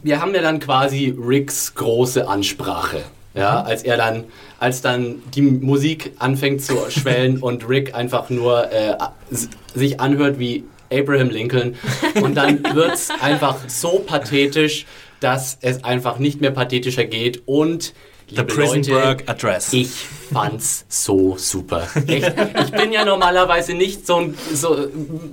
wir 0.03 0.21
haben 0.21 0.35
ja 0.35 0.43
dann 0.43 0.59
quasi 0.59 1.15
Ricks 1.17 1.75
große 1.75 2.27
Ansprache. 2.27 3.05
Ja, 3.35 3.63
als 3.63 3.83
er 3.83 3.97
dann, 3.97 4.25
als 4.61 4.81
dann 4.81 5.23
die 5.35 5.43
Musik 5.43 6.13
anfängt 6.19 6.63
zu 6.63 6.77
schwellen 6.91 7.39
und 7.39 7.69
Rick 7.69 7.95
einfach 7.95 8.29
nur 8.29 8.71
äh, 8.73 8.97
sich 9.75 10.01
anhört 10.01 10.39
wie 10.39 10.65
Abraham 10.93 11.31
Lincoln 11.31 11.77
und 12.21 12.37
dann 12.37 12.63
wird's 12.75 13.09
einfach 13.21 13.57
so 13.69 14.01
pathetisch, 14.07 14.87
dass 15.21 15.59
es 15.63 15.83
einfach 15.85 16.19
nicht 16.19 16.41
mehr 16.41 16.51
pathetischer 16.51 17.05
geht 17.05 17.43
und 17.47 17.95
The 18.35 18.43
liebe 18.43 18.55
Prisenberg 18.55 19.21
Leute, 19.21 19.29
Address. 19.29 19.73
ich 19.73 19.91
fand's 20.33 20.85
so 20.89 21.37
super. 21.37 21.87
Echt, 22.07 22.35
ich 22.65 22.71
bin 22.73 22.93
ja 22.93 23.05
normalerweise 23.05 23.75
nicht 23.75 24.07
so 24.07 24.17
ein, 24.17 24.35
so, 24.53 24.89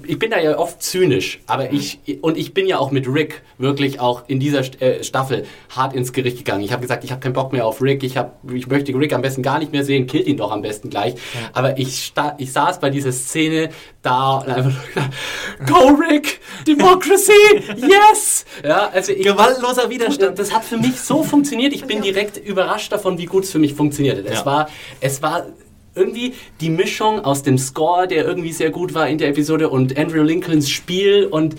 ich 0.05 0.19
bin 0.19 0.31
da 0.31 0.39
ja 0.39 0.57
oft 0.57 0.81
zynisch, 0.83 1.39
aber 1.47 1.71
ich, 1.71 1.99
und 2.21 2.37
ich 2.37 2.53
bin 2.53 2.67
ja 2.67 2.77
auch 2.77 2.91
mit 2.91 3.07
Rick 3.07 3.41
wirklich 3.57 3.99
auch 3.99 4.23
in 4.27 4.39
dieser 4.39 4.61
äh, 4.81 5.03
Staffel 5.03 5.45
hart 5.69 5.93
ins 5.93 6.13
Gericht 6.13 6.37
gegangen. 6.37 6.63
Ich 6.63 6.71
habe 6.71 6.81
gesagt, 6.81 7.03
ich 7.03 7.11
habe 7.11 7.21
keinen 7.21 7.33
Bock 7.33 7.51
mehr 7.51 7.65
auf 7.65 7.81
Rick, 7.81 8.03
ich, 8.03 8.17
hab, 8.17 8.39
ich 8.51 8.67
möchte 8.67 8.93
Rick 8.93 9.13
am 9.13 9.21
besten 9.21 9.41
gar 9.41 9.59
nicht 9.59 9.71
mehr 9.71 9.83
sehen, 9.83 10.07
killt 10.07 10.27
ihn 10.27 10.37
doch 10.37 10.51
am 10.51 10.61
besten 10.61 10.89
gleich. 10.89 11.15
Aber 11.53 11.77
ich, 11.77 12.13
ich 12.37 12.51
saß 12.51 12.79
bei 12.79 12.89
dieser 12.89 13.11
Szene 13.11 13.69
da 14.01 14.37
und 14.37 14.49
einfach 14.49 14.73
Go 15.65 15.87
Rick! 15.89 16.39
Democracy! 16.67 17.31
Yes! 17.75 18.45
Ja, 18.63 18.89
also 18.89 19.13
ich, 19.13 19.23
Gewaltloser 19.23 19.89
Widerstand. 19.89 20.37
das 20.37 20.53
hat 20.53 20.63
für 20.63 20.77
mich 20.77 20.99
so 20.99 21.23
funktioniert. 21.23 21.73
Ich 21.73 21.85
bin 21.85 22.01
direkt 22.01 22.37
überrascht 22.37 22.90
davon, 22.91 23.17
wie 23.17 23.25
gut 23.25 23.43
es 23.45 23.51
für 23.51 23.59
mich 23.59 23.73
funktioniert 23.73 24.17
hat. 24.19 24.25
Es 24.25 24.39
Ja. 24.39 24.45
war, 24.45 24.69
es 24.99 25.21
war 25.21 25.45
irgendwie 25.95 26.33
die 26.61 26.69
Mischung 26.69 27.19
aus 27.25 27.43
dem 27.43 27.57
Score, 27.57 28.07
der 28.07 28.25
irgendwie 28.25 28.53
sehr 28.53 28.69
gut 28.69 28.93
war 28.93 29.07
in 29.09 29.17
der 29.17 29.27
Episode 29.29 29.69
und 29.69 29.97
Andrew 29.97 30.23
Lincolns 30.23 30.69
Spiel 30.69 31.25
und 31.25 31.55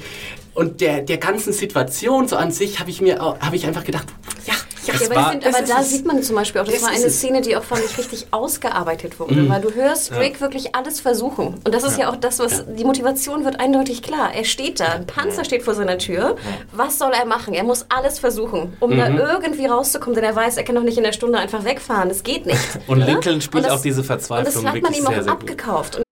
und 0.54 0.82
der, 0.82 1.00
der 1.00 1.16
ganzen 1.16 1.52
Situation 1.54 2.28
so 2.28 2.36
an 2.36 2.50
sich 2.50 2.78
habe 2.78 2.90
ich 2.90 3.00
mir 3.00 3.18
habe 3.18 3.56
ich 3.56 3.66
einfach 3.66 3.84
gedacht, 3.84 4.06
ja, 4.46 4.52
ja, 4.86 4.94
Ja, 4.94 5.06
aber, 5.06 5.14
war- 5.16 5.34
das 5.36 5.54
aber 5.54 5.66
da 5.66 5.82
sieht 5.82 6.04
man 6.06 6.22
zum 6.22 6.36
Beispiel 6.36 6.60
auch, 6.60 6.64
das, 6.64 6.74
Das 6.74 6.82
war 6.82 6.90
eine. 6.90 7.10
Szene, 7.10 7.40
die 7.40 7.56
auch, 7.56 7.62
fand 7.62 7.82
ich, 7.84 7.96
richtig 7.98 8.26
ausgearbeitet 8.30 9.18
wurde, 9.20 9.48
weil 9.48 9.60
du 9.60 9.72
hörst 9.74 10.12
Rick 10.12 10.40
wirklich 10.40 10.74
alles 10.74 11.00
versuchen. 11.00 11.54
Und 11.64 11.74
das 11.74 11.84
ist 11.84 11.98
ja, 11.98 12.10
auch 12.10 12.16
das, 12.16 12.38
was, 12.38 12.64
die 12.66 12.84
Motivation 12.84 13.44
wird 13.44 13.60
eindeutig 13.60 14.02
klar. 14.02 14.32
Er 14.34 14.44
steht 14.44 14.80
da, 14.80 14.86
ein 14.92 15.06
Panzer 15.06 15.44
steht 15.44 15.62
vor 15.62 15.74
seiner 15.74 15.98
Tür. 15.98 16.36
Was 16.72 16.98
soll 16.98 17.12
er 17.12 17.24
machen? 17.26 17.54
Er 17.54 17.64
muss 17.64 17.86
alles 17.88 18.18
versuchen, 18.18 18.72
um 18.80 18.96
da 18.96 19.08
irgendwie 19.08 19.66
rauszukommen, 19.66 20.14
denn 20.14 20.24
er 20.24 20.34
weiß, 20.36 20.56
er 20.56 20.64
kann 20.64 20.74
doch 20.74 20.82
nicht 20.82 20.96
in 20.98 21.04
der 21.04 21.12
Stunde 21.12 21.38
einfach 21.38 21.64
wegfahren. 21.64 22.08
Das 22.08 22.22
geht 22.22 22.46
nicht. 22.46 22.58
Und? 22.86 23.00
Lincoln 23.00 23.40
spielt 23.40 23.64
Und 23.64 23.70
das- 23.70 23.78
auch 23.78 23.82
diese 23.82 24.00
Und 24.00 24.08
das 24.10 24.26
Verzweiflung 24.26 24.66
hat 24.68 24.82
man 24.82 24.92
ihm 24.94 25.06
auch 25.06 25.12
sehr, 25.12 25.22
sehr 25.24 25.32
abgekauft. 25.32 25.96
Und 25.96 26.02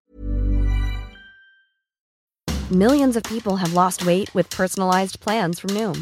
Millions 2.69 3.17
of 3.17 3.23
people 3.23 3.57
have 3.59 3.73
lost 3.75 4.05
weight 4.05 4.33
with 4.33 4.47
personalized 4.49 5.19
plans 5.19 5.59
from 5.59 5.73
Noom, 5.73 6.01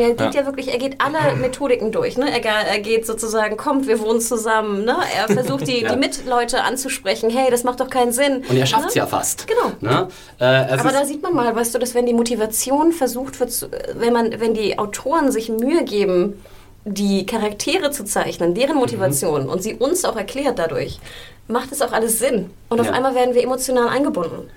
Er 0.00 0.14
geht 0.14 0.34
ja. 0.34 0.46
wirklich, 0.46 0.72
er 0.72 0.78
geht 0.78 0.96
alle 1.00 1.36
Methodiken 1.40 1.92
durch. 1.92 2.16
Ne? 2.16 2.30
Er, 2.30 2.44
er 2.44 2.78
geht 2.80 3.06
sozusagen, 3.06 3.56
kommt, 3.56 3.86
wir 3.86 4.00
wohnen 4.00 4.20
zusammen. 4.20 4.84
Ne? 4.84 4.96
Er 5.16 5.28
versucht 5.34 5.66
die, 5.68 5.82
Ja. 5.82 5.92
die 5.92 5.98
Mitleute 5.98 6.62
anzusprechen. 6.64 7.30
Hey, 7.30 7.50
das 7.50 7.64
macht 7.64 7.80
doch 7.80 7.90
keinen 7.90 8.12
Sinn. 8.12 8.44
und 8.48 8.56
er 8.56 8.66
schafft's 8.66 8.94
ne? 8.94 9.00
ja 9.00 9.06
fast. 9.06 9.46
Genau. 9.46 9.72
Ne? 9.80 10.08
Äh, 10.40 10.74
es 10.74 10.80
Aber 10.80 10.90
da 10.92 11.04
sieht 11.04 11.22
man 11.22 11.34
mal, 11.34 11.54
weißt 11.54 11.74
du, 11.74 11.78
dass 11.78 11.94
wenn 11.94 12.06
die 12.06 12.14
Motivation 12.14 12.92
versucht 12.92 13.38
wird, 13.40 13.68
wenn 13.94 14.12
man, 14.12 14.40
wenn 14.40 14.54
die 14.54 14.78
Autoren 14.78 15.30
sich 15.30 15.48
Mühe 15.48 15.84
geben, 15.84 16.42
die 16.86 17.26
Charaktere 17.26 17.90
zu 17.90 18.04
zeichnen, 18.04 18.54
deren 18.54 18.74
Mhm. 18.74 18.80
Motivation 18.80 19.48
und 19.50 19.62
sie 19.62 19.74
uns 19.74 20.04
auch 20.06 20.16
erklärt 20.16 20.58
dadurch, 20.58 20.98
macht 21.46 21.72
es 21.72 21.82
auch 21.82 21.92
alles 21.92 22.18
Sinn. 22.18 22.50
Und 22.70 22.80
auf 22.80 22.86
Ja. 22.86 22.92
einmal 22.92 23.14
werden 23.14 23.34
wir 23.34 23.42
emotional 23.42 23.88
eingebunden. 23.88 24.48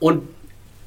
Und 0.00 0.28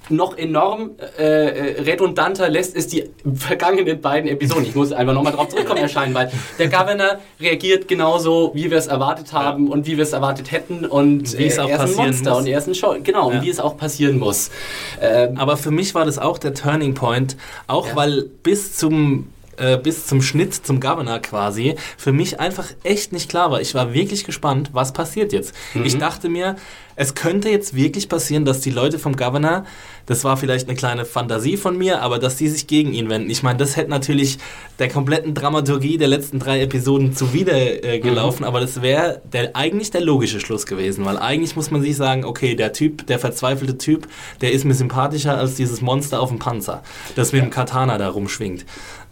noch 0.09 0.37
enorm 0.37 0.91
äh, 1.17 1.23
äh, 1.23 1.81
redundanter 1.81 2.49
lässt 2.49 2.75
es 2.75 2.87
die 2.87 3.09
vergangenen 3.35 3.99
beiden 4.01 4.29
Episoden. 4.29 4.63
Ich 4.65 4.75
muss 4.75 4.91
einfach 4.91 5.13
nochmal 5.13 5.33
drauf 5.33 5.49
zurückkommen 5.49 5.81
erscheinen, 5.81 6.13
weil 6.13 6.31
der 6.59 6.67
Governor 6.69 7.17
reagiert 7.39 7.87
genauso, 7.87 8.51
wie 8.53 8.69
wir 8.69 8.77
es 8.77 8.87
erwartet 8.87 9.33
haben 9.33 9.69
und 9.69 9.87
wie 9.87 9.97
wir 9.97 10.03
es 10.03 10.13
erwartet 10.13 10.51
hätten 10.51 10.85
und 10.85 11.37
Wie 11.37 11.45
es 11.45 11.57
auch 11.59 11.67
er 11.69 11.75
ist 11.75 11.81
ein 11.81 11.87
passieren 11.87 12.05
Monster 12.07 12.29
muss. 12.31 12.39
und 12.39 12.47
er 12.47 12.57
ist 12.59 12.67
ein 12.67 12.75
Show. 12.75 12.95
Genau, 13.03 13.31
Ja. 13.31 13.37
und 13.39 13.45
wie 13.45 13.49
es 13.49 13.59
auch 13.59 13.77
passieren 13.77 14.19
muss. 14.19 14.51
Ähm, 15.01 15.37
Aber 15.37 15.57
für 15.57 15.71
mich 15.71 15.95
war 15.95 16.05
das 16.05 16.19
auch 16.19 16.37
der 16.37 16.53
Turning 16.53 16.93
Point, 16.93 17.35
auch 17.67 17.87
Ja. 17.87 17.95
weil 17.95 18.23
bis 18.43 18.75
zum 18.77 19.27
äh, 19.57 19.77
bis 19.77 20.05
zum 20.05 20.21
Schnitt 20.21 20.53
zum 20.53 20.79
Governor 20.79 21.19
quasi 21.19 21.75
für 21.97 22.11
mich 22.11 22.39
einfach 22.39 22.67
echt 22.83 23.13
nicht 23.13 23.29
klar 23.29 23.51
war. 23.51 23.61
Ich 23.61 23.75
war 23.75 23.93
wirklich 23.93 24.23
gespannt, 24.23 24.69
was 24.73 24.93
passiert 24.93 25.33
jetzt. 25.33 25.53
Ich 25.83 25.97
dachte 25.97 26.29
mir, 26.29 26.55
es 26.95 27.13
könnte 27.13 27.49
jetzt 27.49 27.75
wirklich 27.75 28.07
passieren, 28.07 28.45
dass 28.45 28.61
die 28.61 28.69
Leute 28.69 28.99
vom 28.99 29.15
Governor, 29.15 29.65
das 30.05 30.23
war 30.23 30.37
vielleicht 30.37 30.67
eine 30.67 30.77
kleine 30.77 31.03
Fantasie 31.05 31.57
von 31.57 31.77
mir, 31.77 32.01
aber 32.01 32.19
dass 32.19 32.37
die 32.37 32.47
sich 32.47 32.67
gegen 32.67 32.93
ihn 32.93 33.09
wenden. 33.09 33.29
Ich 33.29 33.43
meine, 33.43 33.59
das 33.59 33.75
hätte 33.75 33.89
natürlich 33.89 34.37
der 34.79 34.87
kompletten 34.87 35.33
Dramaturgie 35.33 35.97
der 35.97 36.07
letzten 36.07 36.39
drei 36.39 36.61
Episoden 36.61 37.13
zuwider 37.13 37.83
äh, 37.83 37.99
gelaufen, 37.99 38.45
aber 38.45 38.61
das 38.61 38.81
wäre 38.81 39.21
der, 39.31 39.55
eigentlich 39.55 39.91
der 39.91 40.01
logische 40.01 40.39
Schluss 40.39 40.65
gewesen, 40.65 41.03
weil 41.05 41.17
eigentlich 41.17 41.55
muss 41.55 41.71
man 41.71 41.81
sich 41.81 41.97
sagen, 41.97 42.23
okay, 42.23 42.55
der 42.55 42.71
Typ, 42.71 43.05
der 43.07 43.19
verzweifelte 43.19 43.77
Typ, 43.77 44.07
der 44.41 44.53
ist 44.53 44.63
mir 44.63 44.73
sympathischer 44.73 45.37
als 45.37 45.55
dieses 45.55 45.81
Monster 45.81 46.21
auf 46.21 46.29
dem 46.29 46.39
Panzer, 46.39 46.81
das 47.15 47.33
mit 47.33 47.41
dem 47.41 47.49
Katana 47.49 47.97
da 47.97 48.09
rumschwingt. 48.09 48.65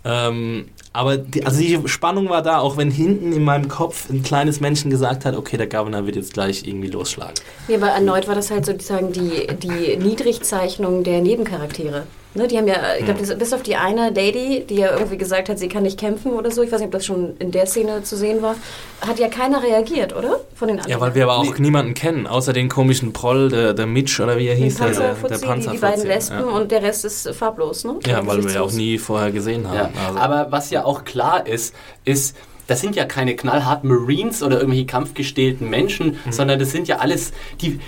Ähm, 0.06 0.66
aber 0.92 1.18
die, 1.18 1.46
also 1.46 1.60
die 1.60 1.80
Spannung 1.88 2.30
war 2.30 2.42
da, 2.42 2.60
auch 2.60 2.78
wenn 2.78 2.92
hinten 2.92 3.32
in 3.32 3.44
meinem 3.44 3.68
Kopf 3.68 4.10
ein 4.10 4.22
kleines 4.22 4.60
Männchen 4.60 4.92
gesagt 4.92 5.26
hat, 5.26 5.36
okay, 5.36 5.58
der 5.58 5.68
Governor 5.68 6.06
wird 6.06 6.16
jetzt 6.16 6.34
gleich 6.34 6.68
irgendwie 6.68 6.90
losschlagen. 6.90 7.36
Nee, 7.68 7.76
aber 7.76 7.88
erneut 7.88 8.28
war 8.28 8.36
das 8.36 8.52
halt 8.52 8.66
sozusagen 8.66 9.12
die, 9.12 9.48
die 9.58 9.98
Niedrigzeichnung 9.98 11.04
der 11.04 11.22
Nebencharaktere. 11.22 12.04
Ne, 12.36 12.48
die 12.48 12.58
haben 12.58 12.68
ja, 12.68 12.96
ich 13.00 13.08
Hm. 13.08 13.16
glaube, 13.18 13.36
bis 13.36 13.54
auf 13.54 13.62
die 13.62 13.76
eine 13.76 14.10
Lady, 14.10 14.66
die 14.68 14.76
ja 14.76 14.92
irgendwie 14.92 15.18
gesagt 15.18 15.50
hat, 15.50 15.60
sie 15.60 15.68
kann 15.68 15.84
nicht 15.84 16.00
kämpfen 16.00 16.32
oder 16.32 16.50
so, 16.50 16.64
ich 16.64 16.72
weiß 16.72 16.80
nicht, 16.80 16.88
ob 16.88 16.92
das 16.94 17.06
schon 17.06 17.38
in 17.38 17.52
der 17.52 17.68
Szene 17.68 18.02
zu 18.04 18.18
sehen 18.18 18.42
war, 18.42 18.56
hat 19.02 19.20
ja 19.20 19.28
keiner 19.28 19.62
reagiert, 19.62 20.16
oder? 20.16 20.40
Von 20.56 20.70
den 20.70 20.78
anderen. 20.78 20.92
Ja, 20.92 21.00
weil 21.00 21.14
wir 21.14 21.24
aber 21.24 21.38
auch 21.38 21.58
niemanden 21.60 21.94
kennen, 21.94 22.26
außer 22.26 22.52
den 22.54 22.70
komischen 22.70 23.14
Proll, 23.14 23.50
der, 23.50 23.74
der 23.74 23.86
Mitch 23.86 24.22
oder 24.24 24.38
wie 24.40 24.48
er 24.48 24.56
den 24.56 24.64
hieß, 24.64 24.78
der, 24.78 24.88
der, 24.90 25.14
der 25.14 25.38
Panzerfuzzi, 25.38 25.68
die, 25.70 25.76
die 25.76 25.78
beiden 25.78 26.08
Lesben 26.08 26.40
ja. 26.40 26.46
und 26.46 26.72
der 26.72 26.82
Rest 26.82 27.06
ist 27.06 27.30
farblos, 27.36 27.84
ne? 27.84 28.00
ja, 28.08 28.26
weil 28.26 28.44
wir 28.44 28.52
ja 28.52 28.62
auch 28.62 28.72
nie 28.72 28.98
vorher 28.98 29.32
gesehen 29.32 29.68
haben. 29.68 29.76
Ja, 29.76 29.90
Also, 30.08 30.20
aber 30.20 30.48
was 30.52 30.72
ja 30.72 30.86
auch 30.86 31.04
klar 31.06 31.46
ist, 31.46 31.76
ist, 32.04 32.36
das 32.66 32.82
sind 32.82 32.96
ja 32.96 33.06
keine 33.06 33.36
knallharten 33.36 33.90
Marines 33.90 34.42
oder 34.42 34.56
irgendwelche 34.56 34.86
kampfgestählten 34.86 35.70
Menschen, 35.70 36.18
sondern 36.32 36.58
das 36.60 36.72
sind 36.72 36.88
ja 36.88 36.98
alles 36.98 37.34
die. 37.62 37.80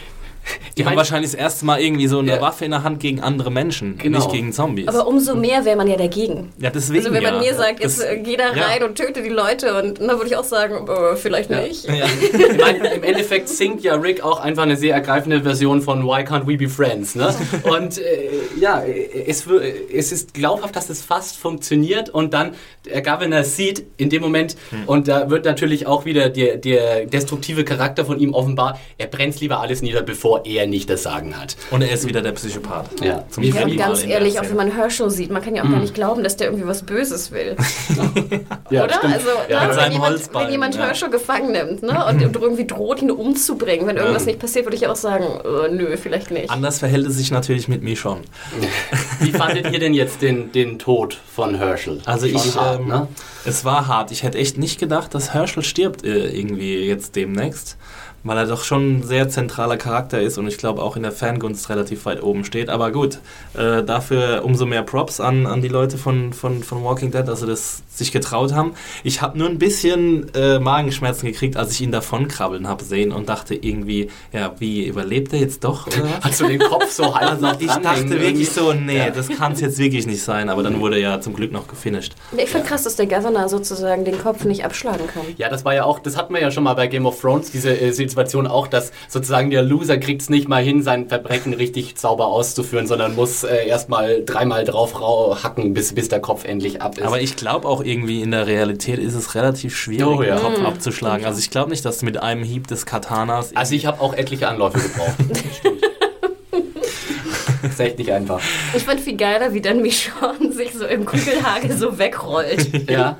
Die 0.77 0.81
ich 0.81 0.87
haben 0.87 0.95
wahrscheinlich 0.95 1.31
das 1.31 1.39
erste 1.39 1.65
Mal 1.65 1.79
irgendwie 1.81 2.07
so 2.07 2.19
eine 2.19 2.35
Ja. 2.35 2.41
Waffe 2.41 2.65
in 2.65 2.71
der 2.71 2.83
Hand 2.83 2.99
gegen 2.99 3.21
andere 3.21 3.51
Menschen, 3.51 3.97
Genau. 3.97 4.19
nicht 4.19 4.31
gegen 4.31 4.51
Zombies. 4.53 4.87
Aber 4.87 5.07
umso 5.07 5.35
mehr 5.35 5.65
wäre 5.65 5.75
man 5.77 5.87
ja 5.87 5.95
dagegen. 5.97 6.51
ja, 6.59 6.69
deswegen 6.69 6.99
Also 7.05 7.13
wenn 7.13 7.23
man 7.23 7.35
ja. 7.35 7.39
mir 7.41 7.53
sagt, 7.55 7.79
jetzt 7.81 7.99
Das- 7.99 8.05
äh, 8.05 8.17
geh 8.17 8.35
da 8.37 8.53
ja. 8.53 8.65
rein 8.65 8.83
und 8.83 8.95
töte 8.95 9.21
die 9.23 9.29
Leute 9.29 9.81
und 9.81 9.99
dann 9.99 10.09
würde 10.09 10.27
ich 10.27 10.35
auch 10.35 10.43
sagen, 10.43 10.87
äh, 10.87 11.15
vielleicht 11.15 11.49
nicht. 11.49 11.85
Ja. 11.85 12.05
Ich 12.05 12.57
meine, 12.61 12.93
im 12.93 13.03
Endeffekt 13.03 13.49
singt 13.49 13.83
ja 13.83 13.95
Rick 13.95 14.23
auch 14.23 14.39
einfach 14.39 14.63
eine 14.63 14.75
sehr 14.77 14.93
ergreifende 14.93 15.41
Version 15.41 15.81
von 15.81 16.03
Why 16.03 16.21
Can't 16.23 16.47
We 16.47 16.57
Be 16.57 16.69
Friends, 16.69 17.15
ne? 17.15 17.33
Und 17.63 17.97
äh, 17.97 18.29
ja, 18.59 18.83
es, 18.83 19.45
es 19.93 20.11
ist 20.11 20.33
glaubhaft, 20.33 20.75
dass 20.75 20.89
es 20.89 21.01
fast 21.01 21.37
funktioniert 21.37 22.09
und 22.09 22.33
dann 22.33 22.53
der 22.85 23.01
Governor 23.01 23.43
sieht 23.43 23.83
in 23.97 24.09
dem 24.09 24.21
Moment, 24.21 24.55
und 24.85 25.07
da 25.07 25.29
wird 25.29 25.45
natürlich 25.45 25.87
auch 25.87 26.05
wieder 26.05 26.29
der, 26.29 26.57
der 26.57 27.05
destruktive 27.05 27.63
Charakter 27.63 28.05
von 28.05 28.19
ihm 28.19 28.33
offenbar, 28.33 28.79
er 28.97 29.07
brennt 29.07 29.39
lieber 29.39 29.59
alles 29.59 29.81
nieder, 29.81 30.01
bevor 30.03 30.34
er 30.43 30.67
nicht 30.67 30.89
das 30.89 31.03
Sagen 31.03 31.39
hat. 31.39 31.55
Und 31.71 31.81
er 31.81 31.91
ist 31.91 32.07
wieder 32.07 32.21
der 32.21 32.31
Psychopath. 32.33 33.01
Ja. 33.01 33.23
Zum 33.29 33.43
Wie 33.43 33.49
Ja, 33.49 33.63
und 33.63 33.77
ganz 33.77 34.03
ehrlich, 34.03 34.39
auch 34.39 34.49
wenn 34.49 34.55
man 34.57 34.71
Herschel 34.71 35.09
sieht, 35.09 35.31
man 35.31 35.41
kann 35.41 35.55
ja 35.55 35.63
auch 35.63 35.69
gar 35.69 35.79
nicht 35.79 35.93
glauben, 35.93 36.23
dass 36.23 36.37
der 36.37 36.47
irgendwie 36.47 36.67
was 36.67 36.83
Böses 36.83 37.31
will. 37.31 37.55
Ja, 38.71 38.85
Oder? 38.85 38.95
stimmt. 38.95 39.13
Also, 39.13 39.29
Ja, 39.47 39.61
ne, 39.61 39.67
mit 39.67 39.77
wenn, 39.77 39.91
jemand, 39.91 40.33
wenn 40.33 40.49
jemand 40.49 40.75
ja. 40.75 40.85
Herschel 40.85 41.09
gefangen 41.09 41.51
nimmt 41.51 41.83
ne, 41.83 42.05
und, 42.05 42.23
und 42.23 42.35
irgendwie 42.35 42.65
droht, 42.65 43.01
ihn 43.01 43.11
umzubringen, 43.11 43.85
wenn 43.87 43.97
irgendwas 43.97 44.25
nicht 44.25 44.39
passiert, 44.39 44.65
würde 44.65 44.75
ich 44.75 44.87
auch 44.87 44.95
sagen, 44.95 45.25
äh, 45.25 45.69
nö, 45.69 45.95
vielleicht 45.97 46.31
nicht. 46.31 46.49
Anders 46.49 46.79
verhält 46.79 47.05
es 47.05 47.15
sich 47.15 47.31
natürlich 47.31 47.67
mit 47.67 47.83
mir 47.83 47.95
schon. 47.95 48.21
Wie 49.19 49.31
fandet 49.31 49.71
ihr 49.71 49.79
denn 49.79 49.93
jetzt 49.93 50.21
den, 50.21 50.51
den 50.51 50.79
Tod 50.79 51.17
von 51.33 51.55
Herschel? 51.55 52.01
Also 52.05 52.27
Schon 52.27 52.35
ich, 52.37 52.55
hart, 52.55 52.79
ähm, 52.79 52.87
ne? 52.87 53.07
es 53.45 53.65
war 53.65 53.87
hart. 53.87 54.11
Ich 54.11 54.23
hätte 54.23 54.37
echt 54.37 54.57
nicht 54.57 54.79
gedacht, 54.79 55.13
dass 55.13 55.33
Herschel 55.33 55.63
stirbt 55.63 56.03
äh, 56.03 56.27
irgendwie 56.29 56.85
jetzt 56.85 57.15
demnächst, 57.15 57.77
weil 58.25 58.37
er 58.37 58.45
doch 58.47 58.63
schon 58.65 58.97
ein 58.97 59.03
sehr 59.03 59.29
zentraler 59.29 59.77
Charakter 59.77 60.19
ist 60.19 60.37
und 60.37 60.47
ich 60.47 60.57
glaube 60.57 60.81
auch 60.81 60.97
in 60.97 61.03
der 61.03 61.13
Fangunst 61.13 61.69
relativ 61.69 62.05
weit 62.05 62.21
oben 62.21 62.43
steht. 62.43 62.69
Aber 62.69 62.91
gut, 62.91 63.19
äh, 63.53 63.83
dafür 63.83 64.41
umso 64.43 64.65
mehr 64.65 64.83
Props 64.83 65.19
an, 65.21 65.45
an 65.45 65.61
die 65.61 65.67
Leute 65.69 65.97
von, 65.97 66.33
von, 66.33 66.63
von 66.63 66.83
Walking 66.83 67.11
Dead, 67.11 67.29
also 67.29 67.45
das 67.45 67.83
sich 67.93 68.11
getraut 68.11 68.51
haben. 68.53 68.73
Ich 69.03 69.21
habe 69.21 69.37
nur 69.37 69.47
ein 69.47 69.57
bisschen 69.59 70.33
äh, 70.35 70.59
Magenschmerzen 70.59 71.27
gekriegt, 71.27 71.55
als 71.55 71.71
ich 71.71 71.81
ihn 71.81 71.91
davon 71.91 72.27
krabbeln 72.27 72.67
habe 72.67 72.83
sehen 72.83 73.11
und 73.13 73.29
dachte 73.29 73.55
irgendwie, 73.55 74.09
ja, 74.33 74.53
wie 74.59 74.85
überlebt 74.85 75.31
er 75.31 75.39
jetzt 75.39 75.63
doch? 75.63 75.87
Oder? 75.87 76.09
Hast 76.21 76.41
du 76.41 76.47
den 76.47 76.59
Kopf 76.59 76.91
so 76.91 77.15
halb 77.15 77.31
Also 77.31 77.47
ich 77.59 77.67
dachte 77.67 78.09
wirklich 78.09 78.23
irgendwie? 78.25 78.43
so, 78.45 78.73
nee, 78.73 78.97
Ja. 78.97 79.09
das 79.11 79.29
kann 79.29 79.53
es 79.53 79.61
jetzt 79.61 79.77
wirklich 79.77 80.07
nicht 80.07 80.21
sein, 80.23 80.49
aber 80.49 80.63
dann 80.63 80.79
wurde 80.81 80.95
er 80.95 81.01
ja 81.01 81.21
zum 81.21 81.33
Glück 81.35 81.51
noch 81.51 81.67
gefinisht. 81.67 82.13
Ich 82.35 82.49
finde 82.49 82.67
krass, 82.67 82.83
dass 82.83 82.95
der 82.95 83.05
Governor 83.05 83.47
sozusagen 83.49 84.03
den 84.03 84.19
Kopf 84.19 84.43
nicht 84.43 84.65
abschlagen 84.65 85.07
kann. 85.07 85.23
Ja, 85.37 85.47
das 85.49 85.63
war 85.63 85.73
ja 85.75 85.83
auch, 85.85 85.99
das 85.99 86.17
hatten 86.17 86.33
wir 86.33 86.41
ja 86.41 86.51
schon 86.51 86.63
mal 86.63 86.73
bei 86.73 86.87
Game 86.87 87.05
of 87.05 87.21
Thrones, 87.21 87.51
diese 87.51 87.69
äh, 87.79 87.91
Situation 88.15 88.47
auch, 88.47 88.67
dass 88.67 88.91
sozusagen 89.09 89.49
der 89.49 89.61
Loser 89.61 89.97
kriegt 89.97 90.21
es 90.21 90.29
nicht 90.29 90.47
mal 90.47 90.63
hin, 90.63 90.81
sein 90.81 91.07
Verbrechen 91.09 91.53
richtig 91.53 91.97
sauber 91.97 92.27
auszuführen, 92.27 92.87
sondern 92.87 93.15
muss 93.15 93.43
äh, 93.43 93.67
erstmal 93.67 94.23
dreimal 94.25 94.63
drauf 94.63 95.01
rau- 95.01 95.35
hacken, 95.43 95.73
bis, 95.73 95.93
bis 95.93 96.07
der 96.09 96.21
Kopf 96.21 96.45
endlich 96.45 96.81
ab 96.81 96.97
ist. 96.97 97.03
Aber 97.03 97.19
ich 97.21 97.35
glaube 97.35 97.67
auch 97.67 97.83
irgendwie 97.83 98.21
in 98.21 98.31
der 98.31 98.47
Realität 98.47 98.99
ist 98.99 99.13
es 99.15 99.35
relativ 99.35 99.75
schwierig, 99.75 100.05
Oh 100.19 100.23
ja. 100.23 100.35
den 100.37 100.43
Kopf 100.43 100.59
abzuschlagen. 100.65 101.25
Also 101.25 101.39
ich 101.39 101.49
glaube 101.49 101.69
nicht, 101.71 101.83
dass 101.83 101.99
du 101.99 102.05
mit 102.05 102.21
einem 102.21 102.43
Hieb 102.43 102.67
des 102.67 102.85
Katanas... 102.85 103.55
also 103.55 103.75
ich 103.75 103.85
habe 103.85 103.99
auch 104.01 104.13
etliche 104.13 104.47
Anläufe 104.47 104.79
gebraucht. 104.79 105.15
Ist 107.69 107.79
echt 107.79 107.97
nicht 107.97 108.11
einfach. 108.11 108.39
Ich 108.75 108.83
fand 108.83 108.99
viel 109.01 109.17
geiler, 109.17 109.53
wie 109.53 109.61
dann 109.61 109.81
Michonne 109.81 110.51
sich 110.51 110.73
so 110.73 110.85
im 110.85 111.05
Kugelhagel 111.05 111.75
so 111.77 111.97
wegrollt. 111.97 112.89
Ja. 112.89 113.17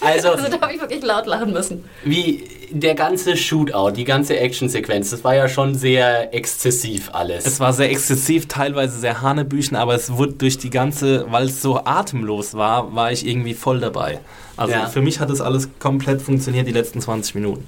Also, 0.00 0.30
Also 0.30 0.48
da 0.48 0.60
habe 0.60 0.74
ich 0.74 0.80
wirklich 0.80 1.02
laut 1.02 1.26
lachen 1.26 1.52
müssen. 1.52 1.84
wie 2.04 2.44
der 2.74 2.94
ganze 2.94 3.36
Shootout, 3.36 3.90
die 3.90 4.04
ganze 4.04 4.38
Actionsequenz, 4.38 5.10
das 5.10 5.22
war 5.24 5.34
ja 5.36 5.46
schon 5.46 5.74
sehr 5.74 6.32
exzessiv 6.32 7.10
alles. 7.12 7.44
es 7.44 7.60
war 7.60 7.74
sehr 7.74 7.90
exzessiv, 7.90 8.48
teilweise 8.48 8.98
sehr 8.98 9.20
hanebüchen, 9.20 9.76
aber 9.76 9.94
es 9.94 10.10
wurde 10.16 10.32
durch 10.32 10.56
die 10.56 10.70
ganze, 10.70 11.26
weil 11.30 11.48
es 11.48 11.60
so 11.60 11.84
atemlos 11.84 12.54
war, 12.54 12.94
war 12.94 13.12
ich 13.12 13.26
irgendwie 13.26 13.52
voll 13.52 13.80
dabei. 13.80 14.20
Also 14.56 14.72
Ja. 14.72 14.86
für 14.86 15.02
mich 15.02 15.20
hat 15.20 15.28
das 15.28 15.42
alles 15.42 15.68
komplett 15.80 16.22
funktioniert, 16.22 16.66
die 16.66 16.72
letzten 16.72 17.02
20 17.02 17.34
Minuten. 17.34 17.66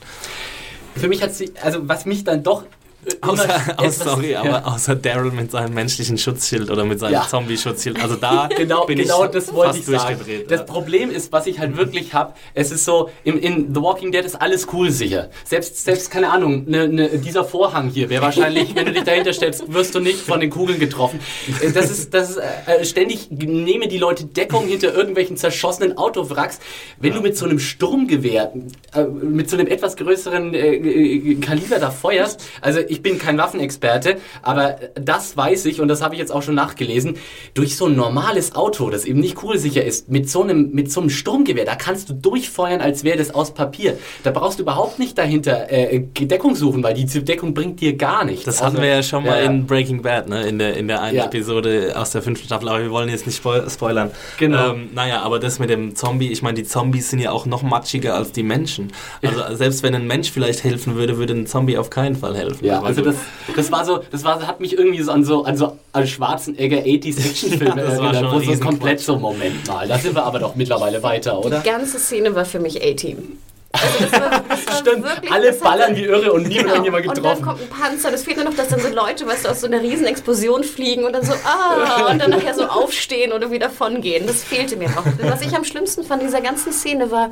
Für 0.96 1.08
mich 1.08 1.22
hat 1.22 1.34
sie, 1.34 1.52
also 1.62 1.80
was 1.88 2.06
mich 2.06 2.24
dann 2.24 2.42
doch 2.42 2.62
äh, 3.06 3.16
Außer, 3.26 3.44
etwas- 3.78 3.98
sorry, 3.98 4.32
ja. 4.32 4.42
aber 4.42 4.66
außer 4.74 4.94
Daryl 4.96 5.30
mit 5.32 5.50
seinem 5.50 5.74
menschlichen 5.74 6.18
Schutzschild 6.18 6.70
oder 6.70 6.84
mit 6.84 7.00
seinem 7.00 7.12
Ja. 7.14 7.26
Zombie-Schutzschild. 7.28 8.00
Also 8.02 8.16
da 8.16 8.48
genau, 8.56 8.84
bin 8.86 8.98
genau 8.98 9.24
ich 9.24 9.30
das 9.30 9.52
wollte 9.52 9.78
ich 9.78 9.84
sagen. 9.86 10.18
Das 10.48 10.60
ja. 10.60 10.64
Problem 10.66 11.10
ist, 11.10 11.32
was 11.32 11.46
ich 11.46 11.58
halt 11.58 11.76
wirklich 11.76 12.14
habe, 12.14 12.34
es 12.54 12.70
ist 12.70 12.84
so, 12.84 13.10
im, 13.24 13.38
in 13.38 13.74
The 13.74 13.80
Walking 13.80 14.12
Dead 14.12 14.24
ist 14.24 14.34
alles 14.40 14.66
cool 14.72 14.90
sicher. 14.90 15.30
Selbst, 15.44 15.84
selbst 15.84 16.10
keine 16.10 16.30
Ahnung, 16.30 16.64
ne, 16.66 16.88
ne, 16.88 17.08
dieser 17.18 17.44
Vorhang 17.44 17.88
hier 17.88 18.08
wäre 18.10 18.22
wahrscheinlich, 18.22 18.74
wenn 18.74 18.86
du 18.86 18.92
dich 18.92 19.04
dahinter 19.04 19.32
stellst, 19.32 19.72
wirst 19.72 19.94
du 19.94 20.00
nicht 20.00 20.20
von 20.20 20.40
den 20.40 20.50
Kugeln 20.50 20.78
getroffen. 20.78 21.20
Äh, 21.60 21.70
Das 21.72 21.90
ist, 21.90 22.14
das 22.14 22.30
ist 22.30 22.36
äh, 22.38 22.84
ständig 22.84 23.30
nehmen 23.30 23.88
die 23.88 23.98
Leute 23.98 24.24
Deckung 24.24 24.66
hinter 24.66 24.94
irgendwelchen 24.94 25.36
zerschossenen 25.36 25.96
Autowracks. 25.98 26.60
Wenn 26.98 27.14
du 27.14 27.20
mit 27.20 27.36
so 27.36 27.44
einem 27.46 27.58
Sturmgewehr, 27.58 28.52
äh, 28.94 29.04
mit 29.04 29.50
so 29.50 29.56
einem 29.56 29.66
etwas 29.66 29.96
größeren 29.96 30.54
äh, 30.54 30.74
äh, 30.76 31.34
Kaliber 31.36 31.78
da 31.78 31.90
feuerst, 31.90 32.42
also 32.60 32.80
ich 32.86 32.93
bin 33.02 33.18
kein 33.18 33.38
Waffenexperte, 33.38 34.16
aber 34.42 34.76
das 34.94 35.36
weiß 35.36 35.64
ich 35.66 35.80
und 35.80 35.88
das 35.88 36.02
habe 36.02 36.14
ich 36.14 36.20
jetzt 36.20 36.32
auch 36.32 36.42
schon 36.42 36.54
nachgelesen, 36.54 37.16
durch 37.54 37.76
so 37.76 37.86
ein 37.86 37.96
normales 37.96 38.54
Auto, 38.54 38.90
das 38.90 39.04
eben 39.04 39.20
nicht 39.20 39.34
kugelsicher 39.34 39.84
ist, 39.84 40.08
mit 40.10 40.28
so 40.28 40.42
einem, 40.42 40.70
mit 40.72 40.90
so 40.90 41.00
einem 41.00 41.10
Sturmgewehr, 41.10 41.64
da 41.64 41.74
kannst 41.76 42.08
du 42.08 42.14
durchfeuern, 42.14 42.80
als 42.80 43.04
wäre 43.04 43.18
das 43.18 43.34
aus 43.34 43.54
Papier. 43.54 43.98
Da 44.22 44.30
brauchst 44.30 44.58
du 44.58 44.62
überhaupt 44.62 44.98
nicht 44.98 45.16
dahinter 45.18 45.70
äh, 45.70 46.00
Deckung 46.00 46.54
suchen, 46.54 46.82
weil 46.82 46.94
die 46.94 47.06
Deckung 47.06 47.54
bringt 47.54 47.80
dir 47.80 47.96
gar 47.96 48.24
nichts. 48.24 48.44
Das 48.44 48.56
Also, 48.62 48.74
hatten 48.74 48.82
wir 48.82 48.90
ja 48.90 49.02
schon 49.02 49.24
mal 49.24 49.38
ja, 49.42 49.50
in 49.50 49.66
Breaking 49.66 50.02
Bad, 50.02 50.28
ne? 50.28 50.42
in, 50.46 50.58
der, 50.58 50.76
in 50.76 50.88
der 50.88 51.00
einen 51.02 51.16
Ja. 51.16 51.24
Episode 51.26 51.94
aus 51.96 52.10
der 52.10 52.22
fünften 52.22 52.46
Staffel, 52.46 52.68
aber 52.68 52.80
wir 52.82 52.90
wollen 52.90 53.08
jetzt 53.08 53.26
nicht 53.26 53.36
spoil 53.36 53.68
spoilern. 53.70 54.10
Genau. 54.38 54.72
Ähm, 54.72 54.90
naja, 54.94 55.22
aber 55.22 55.38
das 55.38 55.58
mit 55.58 55.70
dem 55.70 55.94
Zombie, 55.94 56.30
ich 56.30 56.42
meine, 56.42 56.54
die 56.54 56.64
Zombies 56.64 57.10
sind 57.10 57.20
ja 57.20 57.30
auch 57.30 57.46
noch 57.46 57.62
matschiger 57.62 58.14
als 58.14 58.32
die 58.32 58.42
Menschen. 58.42 58.92
Also 59.22 59.54
selbst 59.56 59.82
wenn 59.82 59.94
ein 59.94 60.06
Mensch 60.06 60.30
vielleicht 60.30 60.64
helfen 60.64 60.96
würde, 60.96 61.16
würde 61.18 61.34
ein 61.34 61.46
Zombie 61.46 61.78
auf 61.78 61.90
keinen 61.90 62.16
Fall 62.16 62.36
helfen. 62.36 62.64
Ja, 62.64 62.82
Also 62.86 63.02
du- 63.02 63.10
das, 63.10 63.16
das 63.56 63.72
war 63.72 63.84
so, 63.84 64.00
das 64.10 64.24
war, 64.24 64.46
hat 64.46 64.60
mich 64.60 64.76
irgendwie 64.78 65.02
so 65.02 65.12
an 65.12 65.24
so, 65.24 65.44
an 65.44 65.56
so 65.56 65.76
an 65.92 66.06
Schwarzenegger 66.06 66.78
80s 66.78 67.18
Actionfilme 67.24 67.68
Ja, 67.68 67.74
das 67.88 67.98
war 67.98 68.12
erinnert, 68.14 68.30
schon 68.32 68.48
wo 68.48 68.54
so 68.54 68.60
komplett 68.64 69.00
so, 69.00 69.16
Moment 69.18 69.66
mal, 69.66 69.86
da 69.88 69.98
sind 69.98 70.14
wir 70.14 70.24
aber 70.24 70.38
doch 70.38 70.54
mittlerweile 70.54 71.02
weiter, 71.02 71.38
oder? 71.44 71.60
Die 71.60 71.68
ganze 71.68 71.98
Szene 71.98 72.34
war 72.34 72.44
für 72.44 72.60
mich 72.60 72.82
A-Team. 72.82 73.38
Also 73.74 74.04
das 74.04 74.12
war, 74.20 74.30
das 74.48 74.66
war 74.66 74.74
Stimmt, 74.76 75.04
wirklich, 75.04 75.32
alle 75.32 75.52
ballern 75.52 75.96
wie 75.96 76.04
irre 76.04 76.32
und 76.32 76.42
nie 76.48 76.54
wird 76.56 76.64
Genau. 76.64 76.74
irgendjemand 76.74 77.06
Und 77.08 77.16
dann 77.16 77.22
getroffen. 77.24 77.42
kommt 77.44 77.60
ein 77.62 77.68
Panzer. 77.68 78.10
Das 78.10 78.22
fehlt 78.22 78.36
nur 78.36 78.46
noch, 78.46 78.54
dass 78.54 78.68
dann 78.68 78.80
so 78.80 78.88
Leute, 78.88 79.26
weißt 79.26 79.44
du, 79.44 79.48
aus 79.50 79.60
so 79.60 79.66
einer 79.66 79.80
riesen 79.80 80.06
Explosion 80.06 80.62
fliegen 80.64 81.04
und 81.04 81.12
dann 81.12 81.24
so, 81.24 81.32
ah, 81.44 82.06
und 82.10 82.20
dann 82.20 82.30
nachher 82.30 82.54
so 82.54 82.64
aufstehen 82.64 83.32
oder 83.32 83.50
wieder 83.50 83.64
davon 83.68 84.00
gehen. 84.00 84.26
Das 84.26 84.44
fehlte 84.44 84.76
mir 84.76 84.88
noch. 84.90 85.04
Was 85.22 85.40
ich 85.42 85.54
am 85.56 85.64
schlimmsten 85.64 86.04
fand 86.04 86.20
in 86.22 86.28
dieser 86.28 86.40
ganzen 86.42 86.72
Szene 86.72 87.10
war, 87.10 87.30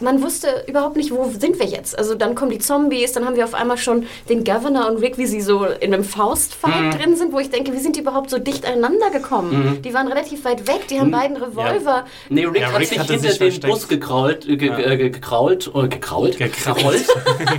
man 0.00 0.22
wusste 0.22 0.64
überhaupt 0.68 0.96
nicht, 0.96 1.10
wo 1.10 1.30
sind 1.38 1.58
wir 1.58 1.66
jetzt. 1.66 1.98
Also 1.98 2.14
dann 2.14 2.34
kommen 2.34 2.50
die 2.52 2.58
Zombies, 2.60 3.12
dann 3.12 3.24
haben 3.26 3.36
wir 3.36 3.44
auf 3.44 3.54
einmal 3.54 3.76
schon 3.76 4.06
den 4.28 4.44
Governor 4.44 4.88
und 4.88 4.98
Rick, 4.98 5.18
wie 5.18 5.26
sie 5.26 5.40
so 5.40 5.64
in 5.64 5.92
einem 5.92 6.04
Faustfight 6.04 6.74
Mhm. 6.80 6.90
drin 6.92 7.16
sind, 7.16 7.32
wo 7.32 7.38
ich 7.40 7.50
denke, 7.50 7.72
wie 7.72 7.78
sind 7.80 7.96
die 7.96 8.00
überhaupt 8.00 8.30
so 8.30 8.38
dicht 8.38 8.64
aneinander 8.66 9.10
gekommen? 9.10 9.80
Die 9.84 9.92
waren 9.94 10.08
relativ 10.08 10.44
weit 10.44 10.66
weg, 10.68 10.86
die 10.88 11.00
haben 11.00 11.10
beiden 11.10 11.36
Revolver. 11.36 12.04
Nee, 12.28 12.44
Rick 12.46 12.60
Ja, 12.62 12.72
hat 12.72 12.80
Rick 12.80 12.88
sich 12.88 12.98
hatte 12.98 13.12
hinter 13.14 13.28
sich 13.32 13.60
den. 13.60 13.70
Bus 13.70 13.88
gekrault, 13.88 14.48
äh, 14.48 14.56
ge, 14.56 14.68
äh, 14.70 14.96
ge- 14.96 15.10
gekrault, 15.10 15.70
oder 15.74 15.88
gekrault, 15.88 16.38
Gekrault. 16.38 17.04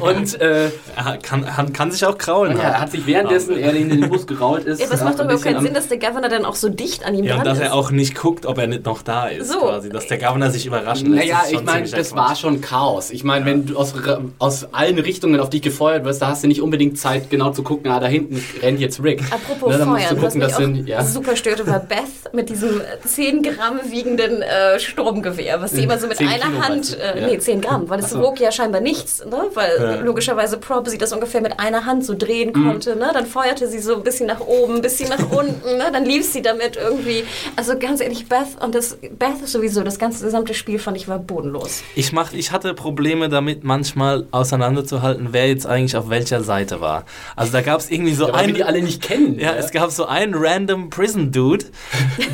und 0.01 0.41
äh, 0.41 0.66
Er 0.95 1.18
kann, 1.22 1.45
kann, 1.45 1.74
kann 1.74 1.91
sich 1.91 2.05
auch 2.05 2.18
kraulen. 2.18 2.57
er 2.59 2.80
hat 2.80 2.89
sich 2.91 3.05
währenddessen, 3.05 3.57
er 3.57 3.74
in 3.74 3.89
den 3.89 4.09
Bus 4.09 4.26
gerault 4.26 4.63
ist, 4.66 4.80
Ja, 4.82 4.89
was 4.89 5.01
auch 5.01 5.05
macht 5.05 5.20
doch 5.20 5.26
überhaupt 5.26 5.43
keinen 5.43 5.61
Sinn, 5.61 5.74
dass 5.74 5.88
der 5.89 5.99
Governor 5.99 6.30
dann 6.30 6.45
auch 6.45 6.55
so 6.55 6.70
dicht 6.70 7.05
an 7.05 7.13
ihm 7.13 7.26
Ja, 7.26 7.32
dran 7.36 7.39
und 7.41 7.45
dass 7.47 7.57
ist. 7.59 7.63
er 7.66 7.74
auch 7.74 7.91
nicht 7.91 8.16
guckt, 8.16 8.45
ob 8.45 8.57
er 8.57 8.68
nicht 8.68 8.86
noch 8.86 9.01
da 9.01 9.28
ist, 9.28 9.51
So. 9.51 9.59
quasi. 9.59 9.89
Dass 9.89 10.07
der 10.07 10.18
Governor 10.18 10.49
sich 10.49 10.66
überraschen 10.66 11.11
lässt. 11.13 11.28
Naja, 11.28 11.41
ist 11.43 11.51
ich 11.51 11.63
meine, 11.63 11.88
das 11.89 12.09
Quatsch. 12.11 12.16
war 12.18 12.36
schon 12.36 12.61
Chaos. 12.61 13.11
Ich 13.11 13.24
meine, 13.26 13.45
wenn 13.45 13.66
du 13.66 13.78
aus, 13.78 13.93
aus 14.39 14.74
allen 14.74 14.97
Richtungen 14.97 15.39
auf 15.41 15.49
dich 15.49 15.61
gefeuert 15.61 16.05
wirst, 16.05 16.22
da 16.22 16.28
hast 16.30 16.43
du 16.43 16.47
nicht 16.47 16.61
unbedingt 16.61 16.97
Zeit, 16.97 17.30
genau 17.30 17.51
zu 17.51 17.63
gucken, 17.63 17.91
ah, 17.91 17.99
da 17.99 18.07
hinten 18.07 18.41
rennt 18.61 18.80
jetzt 18.80 19.03
Rick. 19.03 19.22
Apropos 19.30 19.74
Ne, 19.74 19.78
dann 19.80 19.89
musst 19.89 20.05
Feuern, 20.05 20.16
du 20.16 20.22
was 20.22 20.34
gucken, 20.34 20.39
mich 20.39 20.47
dass 20.47 20.55
auch 20.55 20.61
sind, 20.61 20.88
ja. 20.88 21.03
super 21.03 21.36
störte, 21.36 21.68
war 21.68 21.80
Beth 21.80 21.99
mit 22.34 22.49
diesem 22.49 22.80
äh, 22.80 22.84
10 23.05 23.43
Gramm 23.43 23.80
wiegenden 23.89 24.41
äh, 24.41 24.80
Sturmgewehr, 24.80 25.61
was 25.61 25.72
sie 25.72 25.84
immer 25.84 25.97
so 25.99 26.07
mit 26.07 26.16
10 26.18 26.28
einer 26.28 26.45
Kilo, 26.45 26.61
Hand, 26.63 26.97
äh, 26.97 27.20
Ja. 27.20 27.28
nee, 27.28 27.38
10 27.39 27.59
Gramm, 27.61 27.89
weil 27.89 27.99
es 28.06 28.12
so. 28.12 28.22
wog 28.22 28.39
ja 28.39 28.51
scheinbar 28.51 28.82
nichts, 28.82 29.24
ne? 29.26 29.43
weil 29.53 29.72
Ja. 29.80 29.95
logischerweise 30.01 30.58
Prop 30.58 30.88
sie 30.88 30.97
das 30.97 31.12
ungefähr 31.14 31.41
mit 31.41 31.60
einer 31.60 31.86
Hand 31.86 32.06
so 32.06 32.16
drehen 32.18 32.51
Mhm. 32.56 32.68
konnte, 32.68 32.95
ne? 32.95 33.12
dann 33.14 33.26
feuerte 33.26 33.68
sie 33.68 33.80
so 33.80 33.95
ein 33.95 34.03
bisschen 34.03 34.28
nach 34.28 34.39
oben, 34.39 34.76
ein 34.76 34.82
bisschen 34.82 35.10
nach 35.10 35.20
unten, 35.32 35.78
ne? 35.78 35.89
dann 35.91 36.06
lief 36.06 36.26
sie 36.26 36.41
damit 36.41 36.76
irgendwie, 36.78 37.24
also 37.56 37.78
ganz 37.78 38.01
ehrlich, 38.01 38.28
Beth 38.30 38.62
und 38.62 38.74
das, 38.76 38.97
Beth 39.18 39.41
ist 39.43 39.51
sowieso, 39.51 39.82
das 39.84 39.99
ganze 39.99 40.24
gesamte 40.24 40.53
Spiel 40.53 40.80
fand 40.80 40.97
ich 40.97 41.08
war 41.08 41.20
bodenlos. 41.20 41.82
Ich, 41.95 42.12
mach, 42.14 42.34
ich 42.34 42.51
hatte 42.51 42.74
Probleme 42.74 43.30
damit, 43.30 43.64
manchmal 43.64 44.26
auseinanderzuhalten, 44.32 45.30
wer 45.32 45.47
jetzt 45.47 45.66
eigentlich 45.68 45.95
auf 45.97 46.10
welcher 46.10 46.43
Seite 46.43 46.82
war. 46.82 47.06
Also 47.36 47.51
da 47.51 47.62
gab 47.62 47.80
es 47.80 47.89
irgendwie 47.91 48.14
so 48.14 48.28
Ja, 48.28 48.34
einen. 48.36 48.53
die 48.56 48.64
alle 48.64 48.82
nicht 48.82 49.01
kennen. 49.01 49.39
Ja, 49.39 49.51
ne? 49.53 49.58
es 49.58 49.72
gab 49.72 49.91
so 49.91 50.06
einen 50.06 50.34
random 50.36 50.89
Prison 50.89 51.32
Dude, 51.32 51.66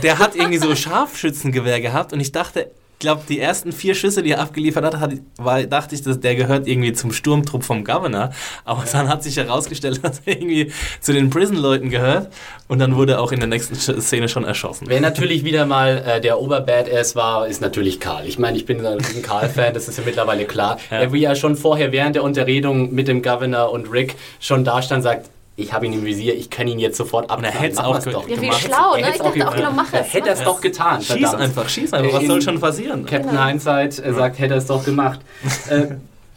der 0.03 0.19
hat 0.19 0.35
irgendwie 0.35 0.57
so 0.59 0.75
Scharfschützengewehr 1.11 1.81
gehabt 1.81 2.13
und 2.13 2.19
ich 2.19 2.31
dachte, 2.31 2.69
glaube, 3.01 3.23
die 3.27 3.39
ersten 3.39 3.73
vier 3.73 3.95
Schüsse, 3.95 4.23
die 4.23 4.31
er 4.31 4.39
abgeliefert 4.39 4.85
hat, 4.85 4.99
hat 5.01 5.11
war, 5.37 5.61
dachte 5.63 5.95
ich, 5.95 6.01
dass 6.01 6.21
der 6.21 6.35
gehört 6.35 6.67
irgendwie 6.67 6.93
zum 6.93 7.11
Sturmtrupp 7.11 7.63
vom 7.63 7.83
Governor. 7.83 8.31
Aber 8.63 8.85
dann 8.89 9.09
hat 9.09 9.23
sich 9.23 9.35
herausgestellt, 9.35 9.99
dass 10.03 10.21
er 10.25 10.37
irgendwie 10.37 10.71
zu 11.01 11.11
den 11.11 11.29
Prison-Leuten 11.29 11.89
gehört 11.89 12.31
und 12.69 12.79
dann 12.79 12.95
wurde 12.95 13.13
er 13.13 13.21
auch 13.21 13.33
in 13.33 13.39
der 13.39 13.49
nächsten 13.49 13.75
Szene 13.75 14.29
schon 14.29 14.45
erschossen. 14.45 14.85
Wer 14.87 15.01
natürlich 15.01 15.43
wieder 15.43 15.65
mal 15.65 15.97
äh, 15.97 16.21
der 16.21 16.39
Oberbadass 16.39 17.17
war, 17.17 17.47
ist 17.47 17.59
natürlich 17.59 17.99
Karl. 17.99 18.25
Ich 18.25 18.39
meine, 18.39 18.55
ich 18.55 18.65
bin 18.65 18.85
ein 18.85 18.99
Karl-Fan, 19.21 19.73
das 19.73 19.89
ist 19.89 19.97
ja 19.97 20.03
mittlerweile 20.05 20.45
klar. 20.45 20.77
Ja. 20.89 20.99
Er 20.99 21.11
wie 21.11 21.19
ja 21.19 21.35
schon 21.35 21.57
vorher 21.57 21.91
während 21.91 22.15
der 22.15 22.23
Unterredung 22.23 22.93
mit 22.93 23.09
dem 23.09 23.21
Governor 23.21 23.71
und 23.71 23.91
Rick 23.91 24.15
schon 24.39 24.63
da 24.63 24.81
stand, 24.81 25.03
sagt, 25.03 25.29
ich 25.61 25.71
habe 25.73 25.85
ihn 25.85 25.93
im 25.93 26.03
Visier, 26.05 26.35
ich 26.35 26.49
kann 26.49 26.67
ihn 26.67 26.79
jetzt 26.79 26.97
sofort 26.97 27.29
ab. 27.29 27.39
Er 27.43 27.51
hätte 27.51 27.73
es 27.73 27.77
auch 27.79 28.03
ge- 28.03 28.13
Ja, 28.13 28.19
wie 28.27 28.35
gemacht. 28.47 28.61
schlau, 28.61 28.93
Er 28.95 29.01
ne? 29.01 29.07
hätt's 29.07 29.15
Ich 29.17 29.21
auch 29.21 29.25
dachte 29.25 29.47
auch, 29.47 29.55
gemacht. 29.55 29.55
genau, 29.57 29.71
mach 29.75 29.93
Er 29.93 30.01
es. 30.01 30.13
hätte 30.13 30.29
mach 30.29 30.37
es 30.37 30.43
doch 30.43 30.61
getan. 30.61 31.01
Schieß 31.01 31.13
verdammt. 31.17 31.41
einfach, 31.43 31.69
schieß 31.69 31.93
einfach. 31.93 32.13
Was 32.13 32.21
In- 32.23 32.27
soll 32.29 32.41
schon 32.41 32.59
passieren? 32.59 33.05
Captain 33.05 33.45
Hindsight 33.47 33.99
äh, 33.99 34.13
sagt, 34.13 34.39
hätte 34.39 34.53
er 34.55 34.57
es 34.57 34.65
doch 34.65 34.83
gemacht. 34.83 35.19
äh, 35.69 35.87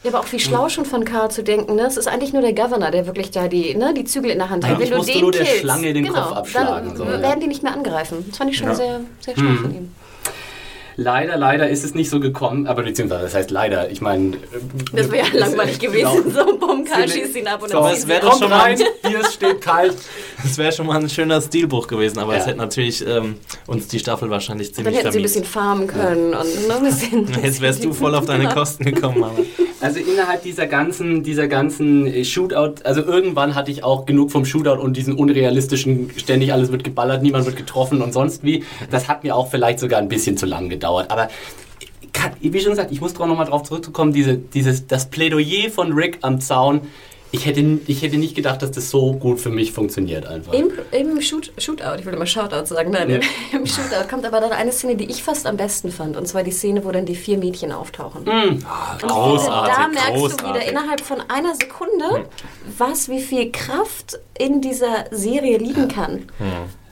Ja, 0.04 0.10
aber 0.10 0.20
auch 0.20 0.32
wie 0.32 0.38
schlau 0.38 0.68
schon 0.68 0.84
von 0.84 1.04
Carl 1.06 1.30
zu 1.30 1.42
denken, 1.42 1.76
ne? 1.76 1.86
Es 1.86 1.96
ist 1.96 2.06
eigentlich 2.08 2.32
nur 2.34 2.42
der 2.42 2.52
Governor, 2.52 2.90
der 2.90 3.06
wirklich 3.06 3.30
da 3.30 3.48
die, 3.48 3.74
ne, 3.74 3.94
die 3.94 4.04
Zügel 4.04 4.30
in 4.32 4.38
der 4.38 4.50
Hand 4.50 4.62
hat. 4.64 4.72
Eigentlich 4.72 4.90
Wenn 4.90 4.92
du 4.92 4.96
musst 4.98 5.08
du 5.08 5.12
den 5.14 5.22
nur 5.22 5.32
der 5.32 5.44
killst, 5.44 5.60
Schlange 5.60 5.92
den 5.94 6.04
genau, 6.04 6.22
Kopf 6.22 6.36
abschlagen, 6.36 6.88
Dann 6.88 6.96
so, 6.98 7.04
ja. 7.04 7.22
werden 7.22 7.40
die 7.40 7.46
nicht 7.46 7.62
mehr 7.62 7.72
angreifen. 7.72 8.22
Das 8.28 8.36
fand 8.36 8.50
ich 8.50 8.56
schon 8.58 8.68
Ja. 8.68 8.74
sehr, 8.74 9.00
sehr 9.20 9.34
schlau 9.34 9.54
von 9.62 9.74
ihm. 9.74 9.92
Leider, 10.96 11.36
leider 11.36 11.68
ist 11.68 11.84
es 11.84 11.94
nicht 11.94 12.10
so 12.10 12.20
gekommen, 12.20 12.66
aber 12.66 12.82
beziehungsweise, 12.82 13.24
das 13.24 13.34
heißt 13.34 13.50
leider, 13.50 13.90
ich 13.90 14.00
meine... 14.00 14.36
äh, 14.36 14.38
Das 14.92 15.10
wäre 15.10 15.26
ja 15.26 15.38
langweilig 15.38 15.78
gewesen. 15.78 16.24
Genau. 16.24 16.46
So, 16.46 16.84
Karl 16.84 17.08
Sind- 17.08 17.22
schießt 17.22 17.36
ihn 17.36 17.46
ab 17.48 17.62
und 17.62 17.70
So, 17.70 17.80
dann 17.80 17.92
es 17.92 18.00
ziehen 18.00 18.08
wär 18.10 18.20
sie 18.20 18.26
doch 18.26 18.38
schon 18.38 18.50
mal- 18.50 18.60
rein, 18.60 18.78
Bier 19.02 19.24
steht 19.30 19.60
kalt. 19.60 19.96
Das 20.42 20.58
wäre 20.58 20.72
schon 20.72 20.86
mal 20.86 20.98
ein 21.00 21.08
schöner 21.08 21.40
Stilbruch 21.40 21.86
gewesen, 21.86 22.18
aber 22.18 22.34
es 22.34 22.40
Ja. 22.40 22.46
hätte 22.48 22.58
natürlich 22.58 23.06
ähm, 23.06 23.36
uns 23.66 23.88
die 23.88 23.98
Staffel 23.98 24.28
wahrscheinlich 24.30 24.68
Dann 24.72 24.84
ziemlich 24.84 24.98
hätten 24.98 25.12
sie 25.12 25.18
ein 25.18 25.22
bisschen 25.22 25.44
farmen 25.44 25.86
können 25.86 26.34
und 26.34 26.68
ne, 26.68 26.74
ein 26.76 26.82
bisschen. 26.84 27.28
Jetzt 27.42 27.60
wärst 27.60 27.82
du 27.84 27.92
voll 27.92 28.14
auf 28.14 28.26
deine 28.26 28.48
Kosten 28.54 28.84
gekommen. 28.84 29.24
Aber. 29.24 29.38
Also 29.84 30.00
innerhalb 30.00 30.42
dieser 30.42 30.66
ganzen, 30.66 31.22
dieser 31.22 31.46
ganzen 31.46 32.06
äh, 32.06 32.24
Shootout, 32.24 32.76
also 32.84 33.02
irgendwann 33.02 33.54
hatte 33.54 33.70
ich 33.70 33.84
auch 33.84 34.06
genug 34.06 34.32
vom 34.32 34.46
Shootout 34.46 34.80
und 34.80 34.96
diesen 34.96 35.12
unrealistischen, 35.12 36.10
ständig 36.16 36.54
alles 36.54 36.72
wird 36.72 36.84
geballert, 36.84 37.22
niemand 37.22 37.44
wird 37.44 37.56
getroffen 37.56 38.00
und 38.00 38.14
sonst 38.14 38.42
wie. 38.44 38.64
Das 38.90 39.08
hat 39.08 39.24
mir 39.24 39.36
auch 39.36 39.50
vielleicht 39.50 39.80
sogar 39.80 39.98
ein 39.98 40.08
bisschen 40.08 40.38
zu 40.38 40.46
lang 40.46 40.70
gedauert. 40.70 41.10
Aber 41.10 41.28
kann, 42.14 42.32
wie 42.40 42.60
schon 42.60 42.70
gesagt, 42.70 42.92
ich 42.92 43.02
muss 43.02 43.12
doch 43.12 43.26
nochmal 43.26 43.44
drauf 43.44 43.64
zurückkommen, 43.64 44.14
diese, 44.14 44.38
dieses, 44.38 44.86
das 44.86 45.10
Plädoyer 45.10 45.68
von 45.70 45.92
Rick 45.92 46.16
am 46.22 46.40
Zaun. 46.40 46.80
Ich 47.34 47.46
hätte, 47.46 47.80
ich 47.86 48.02
hätte 48.02 48.16
nicht 48.16 48.34
gedacht, 48.34 48.62
dass 48.62 48.70
das 48.70 48.90
so 48.90 49.12
gut 49.14 49.40
für 49.40 49.50
mich 49.50 49.72
funktioniert 49.72 50.24
einfach. 50.26 50.52
Im, 50.52 50.70
im 50.92 51.20
Shoot, 51.20 51.52
Shootout, 51.58 51.96
ich 51.98 52.06
will 52.06 52.14
immer 52.14 52.26
Shoutout 52.26 52.66
sagen, 52.66 52.90
nein, 52.92 53.10
Ja. 53.10 53.18
im 53.58 53.66
Shootout 53.66 54.08
kommt 54.08 54.24
aber 54.24 54.40
dann 54.40 54.52
eine 54.52 54.70
Szene, 54.72 54.94
die 54.96 55.10
ich 55.10 55.22
fast 55.22 55.46
am 55.46 55.56
besten 55.56 55.90
fand. 55.90 56.16
Und 56.16 56.26
zwar 56.28 56.44
die 56.44 56.52
Szene, 56.52 56.84
wo 56.84 56.92
dann 56.92 57.06
die 57.06 57.16
vier 57.16 57.36
Mädchen 57.38 57.72
auftauchen. 57.72 58.22
Und 58.28 58.64
Großartig, 59.02 59.74
da 59.74 59.88
merkst 59.88 60.08
du 60.10 60.12
großartig. 60.20 60.48
wieder 60.48 60.68
innerhalb 60.70 61.00
von 61.00 61.18
einer 61.28 61.54
Sekunde, 61.54 62.26
was, 62.78 63.08
wie 63.08 63.20
viel 63.20 63.50
Kraft 63.50 64.18
in 64.38 64.60
dieser 64.60 65.06
Serie 65.10 65.58
liegen 65.58 65.88
kann. 65.88 66.26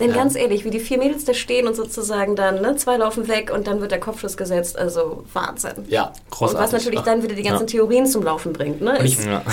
Denn 0.02 0.12
ganz 0.12 0.34
ehrlich, 0.36 0.64
wie 0.64 0.70
die 0.70 0.80
vier 0.80 0.98
Mädels 0.98 1.24
da 1.24 1.32
stehen 1.34 1.66
und 1.66 1.76
sozusagen 1.76 2.36
dann, 2.36 2.60
ne, 2.60 2.76
zwei 2.76 2.96
laufen 2.96 3.28
weg 3.28 3.52
und 3.54 3.66
dann 3.66 3.80
wird 3.80 3.92
der 3.92 4.00
Kopfschuss 4.00 4.36
gesetzt, 4.36 4.78
also 4.78 5.24
Wahnsinn. 5.32 5.72
Ja, 5.88 6.06
Und 6.06 6.30
Großartig. 6.30 6.60
was 6.62 6.72
natürlich 6.72 7.00
Ach, 7.00 7.04
dann 7.04 7.22
wieder 7.22 7.34
die 7.34 7.42
ganzen 7.42 7.66
ja. 7.66 7.72
Theorien 7.72 8.06
zum 8.06 8.22
Laufen 8.22 8.52
bringt. 8.52 8.80
Ne? 8.80 8.98
Ja. 9.26 9.42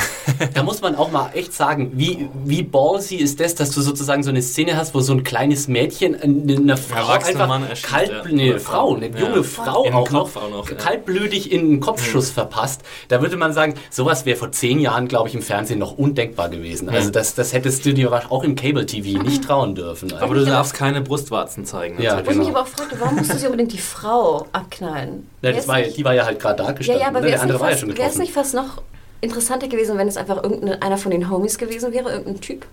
Da 0.54 0.64
muss 0.64 0.82
man 0.82 0.96
auch 0.96 1.12
mal 1.12 1.30
echt 1.34 1.54
sagen, 1.54 1.92
wie, 1.96 2.30
wie 2.46 2.64
ballsy 2.64 3.16
ist 3.18 3.40
das, 3.40 3.56
dass 3.56 3.72
du 3.72 3.82
sozusagen 3.82 4.24
so 4.24 4.30
eine 4.30 4.42
Szene 4.42 4.78
hast, 4.78 4.96
wo 4.96 5.02
so 5.02 5.14
ein 5.14 5.24
kleines 5.24 5.68
Mädchen 5.68 6.16
eine, 6.20 6.56
eine 6.56 6.78
Frau 6.78 7.12
einfach 7.12 7.48
Mann 7.48 7.68
erschießt, 7.68 7.88
kalt, 7.90 8.12
ja. 8.32 8.50
Oder 8.50 8.60
Frau, 8.60 8.96
eine 8.96 9.08
Ja. 9.10 9.20
junge 9.20 9.44
Frau 9.44 9.84
In 9.84 9.94
auch, 9.94 10.10
noch, 10.10 10.36
auch 10.36 10.50
noch, 10.50 10.70
ja. 10.70 10.76
kaltblütig 10.76 11.52
in 11.52 11.62
einen 11.62 11.80
Kopfschuss 11.80 12.30
verpasst. 12.30 12.82
Da 13.10 13.22
würde 13.22 13.38
man 13.38 13.54
sagen, 13.54 13.76
sowas 13.90 14.26
wäre 14.26 14.38
vor 14.38 14.52
zehn 14.52 14.80
Jahren, 14.80 15.08
glaube 15.08 15.30
ich, 15.30 15.36
im 15.36 15.42
Fernsehen 15.42 15.80
noch 15.80 15.98
undenkbar 15.98 16.50
gewesen. 16.50 16.90
Also 16.90 17.10
das, 17.10 17.36
das 17.36 17.54
hättest 17.54 17.86
du 17.86 17.94
dir 17.94 18.12
auch 18.32 18.44
im 18.44 18.56
Cable-TV 18.56 19.22
nicht 19.22 19.44
trauen 19.44 19.76
dürfen. 19.76 20.14
Aber 20.14 20.36
du 20.46 20.46
darfst 20.52 20.74
keine 20.74 21.02
Brustwarzen 21.02 21.66
zeigen. 21.66 22.02
Ja, 22.02 22.16
natürlich. 22.16 22.28
Wo 22.28 22.32
ich 22.32 22.38
mich 22.38 22.48
genau. 22.48 22.60
aber 22.60 22.68
auch 22.68 22.72
fragte, 22.72 23.00
warum 23.00 23.16
musste 23.18 23.38
sie 23.38 23.46
unbedingt 23.46 23.74
die 23.74 23.78
Frau 23.78 24.48
abknallen? 24.52 25.30
ja, 25.42 25.52
das 25.52 25.68
war, 25.68 25.80
ja- 25.80 25.86
nicht- 25.86 25.98
die 25.98 26.06
war 26.06 26.14
ja 26.14 26.26
halt 26.26 26.40
gerade 26.40 26.62
Ja, 26.62 26.68
dargestellt. 26.68 27.00
ja, 27.02 27.08
aber 27.08 27.20
ne? 27.20 27.26
wäre 27.26 27.32
Der 27.32 27.36
es 27.38 27.42
andere 27.42 27.58
nicht, 27.58 27.62
war 27.62 27.70
ja 27.70 27.72
fast- 27.76 27.80
schon 27.82 27.90
wäre 27.90 27.98
es 28.00 28.04
getroffen. 28.06 28.22
nicht 28.22 28.34
fast 28.34 28.54
noch 28.54 28.82
interessanter 29.22 29.68
gewesen, 29.68 29.98
wenn 29.98 30.08
es 30.08 30.18
einfach 30.18 30.42
irgendein, 30.44 30.82
einer 30.82 30.98
von 30.98 31.12
den 31.12 31.30
Homies 31.30 31.58
gewesen 31.58 31.92
wäre, 31.94 32.10
irgendein 32.12 32.42
Typ? 32.42 32.66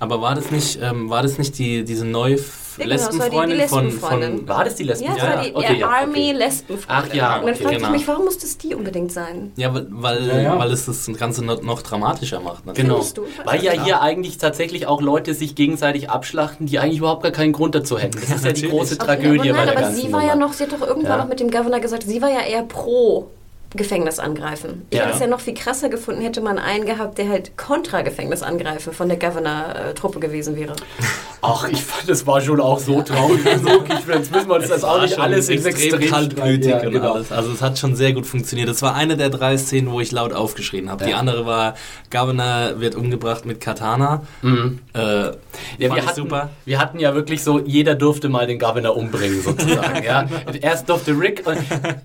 Aber 0.00 0.20
war 0.20 0.34
das 0.34 0.50
nicht, 0.50 0.78
ähm, 0.82 1.08
war 1.08 1.22
das 1.22 1.38
nicht 1.38 1.58
die, 1.58 1.84
diese 1.84 2.04
neue 2.04 2.36
Ja, 2.36 2.84
genau, 2.86 2.94
das 2.96 3.18
war 3.18 3.30
die- 3.30 3.46
die 3.46 3.52
Lesbenfreundin 3.54 3.68
von, 3.68 3.84
Lesbenfreundin. 3.86 4.38
von... 4.38 4.48
War 4.48 4.64
das 4.64 4.74
die 4.74 4.82
Lesben? 4.82 5.04
Ja, 5.16 5.22
war 5.36 5.42
die 5.44 5.54
okay, 5.54 5.78
ja, 5.78 5.86
okay. 5.86 5.94
Army 6.02 6.32
Lesbenfreundin. 6.32 6.86
Ach 6.88 7.14
ja, 7.14 7.36
Und 7.36 7.42
dann 7.46 7.54
okay, 7.54 7.62
fragte 7.62 7.76
genau. 7.76 7.86
ich 7.88 7.92
mich, 8.00 8.08
warum 8.08 8.24
muss 8.24 8.38
das 8.38 8.58
die 8.58 8.74
unbedingt 8.74 9.12
sein? 9.12 9.52
Ja, 9.56 9.72
weil, 9.72 9.86
weil, 9.90 10.26
Ja, 10.26 10.38
ja. 10.42 10.58
weil 10.58 10.72
es 10.72 10.86
das 10.86 11.06
Ganze 11.16 11.44
noch, 11.44 11.62
noch 11.62 11.82
dramatischer 11.82 12.40
macht. 12.40 12.66
natürlich. 12.66 12.90
Genau. 12.90 13.04
Du? 13.14 13.22
Weil 13.44 13.62
ja 13.62 13.72
Ja. 13.74 13.84
hier 13.84 14.02
eigentlich 14.02 14.38
tatsächlich 14.38 14.86
auch 14.88 15.00
Leute 15.00 15.34
sich 15.34 15.54
gegenseitig 15.54 16.10
abschlachten, 16.10 16.66
die 16.66 16.80
eigentlich 16.80 16.98
überhaupt 16.98 17.22
gar 17.22 17.32
keinen 17.32 17.52
Grund 17.52 17.74
dazu 17.76 17.96
hätten. 17.98 18.18
Das 18.20 18.30
ist 18.30 18.44
ja 18.44 18.52
die 18.52 18.68
große 18.68 18.98
Tragödie 18.98 19.50
aber 19.50 19.52
nein, 19.52 19.54
bei 19.58 19.64
der 19.66 19.72
aber 19.76 19.80
ganzen 19.82 20.00
sie 20.02 20.12
war 20.12 20.20
Nummer. 20.20 20.32
ja 20.32 20.36
noch, 20.36 20.52
sie 20.52 20.64
hat 20.64 20.72
doch 20.72 20.80
irgendwann 20.86 21.10
Ja. 21.12 21.16
noch 21.18 21.28
mit 21.28 21.38
dem 21.38 21.50
Governor 21.52 21.78
gesagt, 21.80 22.02
sie 22.02 22.20
war 22.20 22.30
ja 22.30 22.40
eher 22.40 22.62
pro 22.64 23.28
Gefängnis 23.74 24.18
angreifen. 24.18 24.82
Ich 24.90 24.98
Ja. 24.98 25.04
hätte 25.04 25.14
es 25.14 25.20
ja 25.20 25.26
noch 25.26 25.40
viel 25.40 25.54
krasser 25.54 25.88
gefunden, 25.88 26.20
hätte 26.22 26.40
man 26.40 26.58
einen 26.58 26.86
gehabt, 26.86 27.18
der 27.18 27.28
halt 27.28 27.56
kontra 27.56 28.02
Gefängnis 28.02 28.42
angreifen 28.42 28.92
von 28.92 29.08
der 29.08 29.18
Governor-Truppe 29.18 30.20
gewesen 30.20 30.56
wäre. 30.56 30.74
Ach, 31.46 31.68
ich 31.68 31.82
fand, 31.84 32.08
das 32.08 32.26
war 32.26 32.40
schon 32.40 32.58
auch 32.60 32.78
so 32.78 33.02
traurig. 33.02 33.40
so, 33.62 33.68
ich, 33.84 34.06
jetzt 34.14 34.32
müssen 34.32 34.48
wir 34.48 34.54
uns 34.54 34.68
das 34.68 34.82
auch 34.82 35.02
nicht 35.02 35.18
alles 35.18 35.50
ins 35.50 35.66
extrem 35.66 36.00
Extrem 36.00 36.10
kaltblütig. 36.10 36.70
Ja, 36.70 36.80
und 36.80 36.90
genau. 36.92 37.12
alles. 37.12 37.30
Also 37.32 37.52
es 37.52 37.60
hat 37.60 37.78
schon 37.78 37.94
sehr 37.96 38.14
gut 38.14 38.26
funktioniert. 38.26 38.68
Das 38.68 38.80
war 38.80 38.94
eine 38.94 39.16
der 39.18 39.28
drei 39.28 39.58
Szenen, 39.58 39.90
wo 39.92 40.00
ich 40.00 40.10
laut 40.10 40.32
aufgeschrien 40.32 40.88
habe. 40.90 41.04
Die 41.04 41.10
Ja. 41.10 41.18
andere 41.18 41.44
war, 41.44 41.74
Governor 42.10 42.80
wird 42.80 42.94
umgebracht 42.94 43.44
mit 43.44 43.60
Katana. 43.60 44.22
Äh, 44.42 44.98
Ja, 44.98 45.32
fand 45.32 45.38
wir, 45.78 45.86
ich 45.98 46.06
hatten, 46.06 46.14
super. 46.16 46.50
wir 46.64 46.78
hatten 46.80 46.98
ja 46.98 47.14
wirklich 47.14 47.42
so, 47.44 47.58
jeder 47.60 47.94
durfte 47.94 48.28
mal 48.30 48.46
den 48.46 48.58
Governor 48.58 48.96
umbringen, 48.96 49.42
sozusagen. 49.42 50.02
ja. 50.04 50.26
Erst 50.62 50.88
durfte 50.88 51.12
Rick. 51.12 51.42
Und 51.46 51.58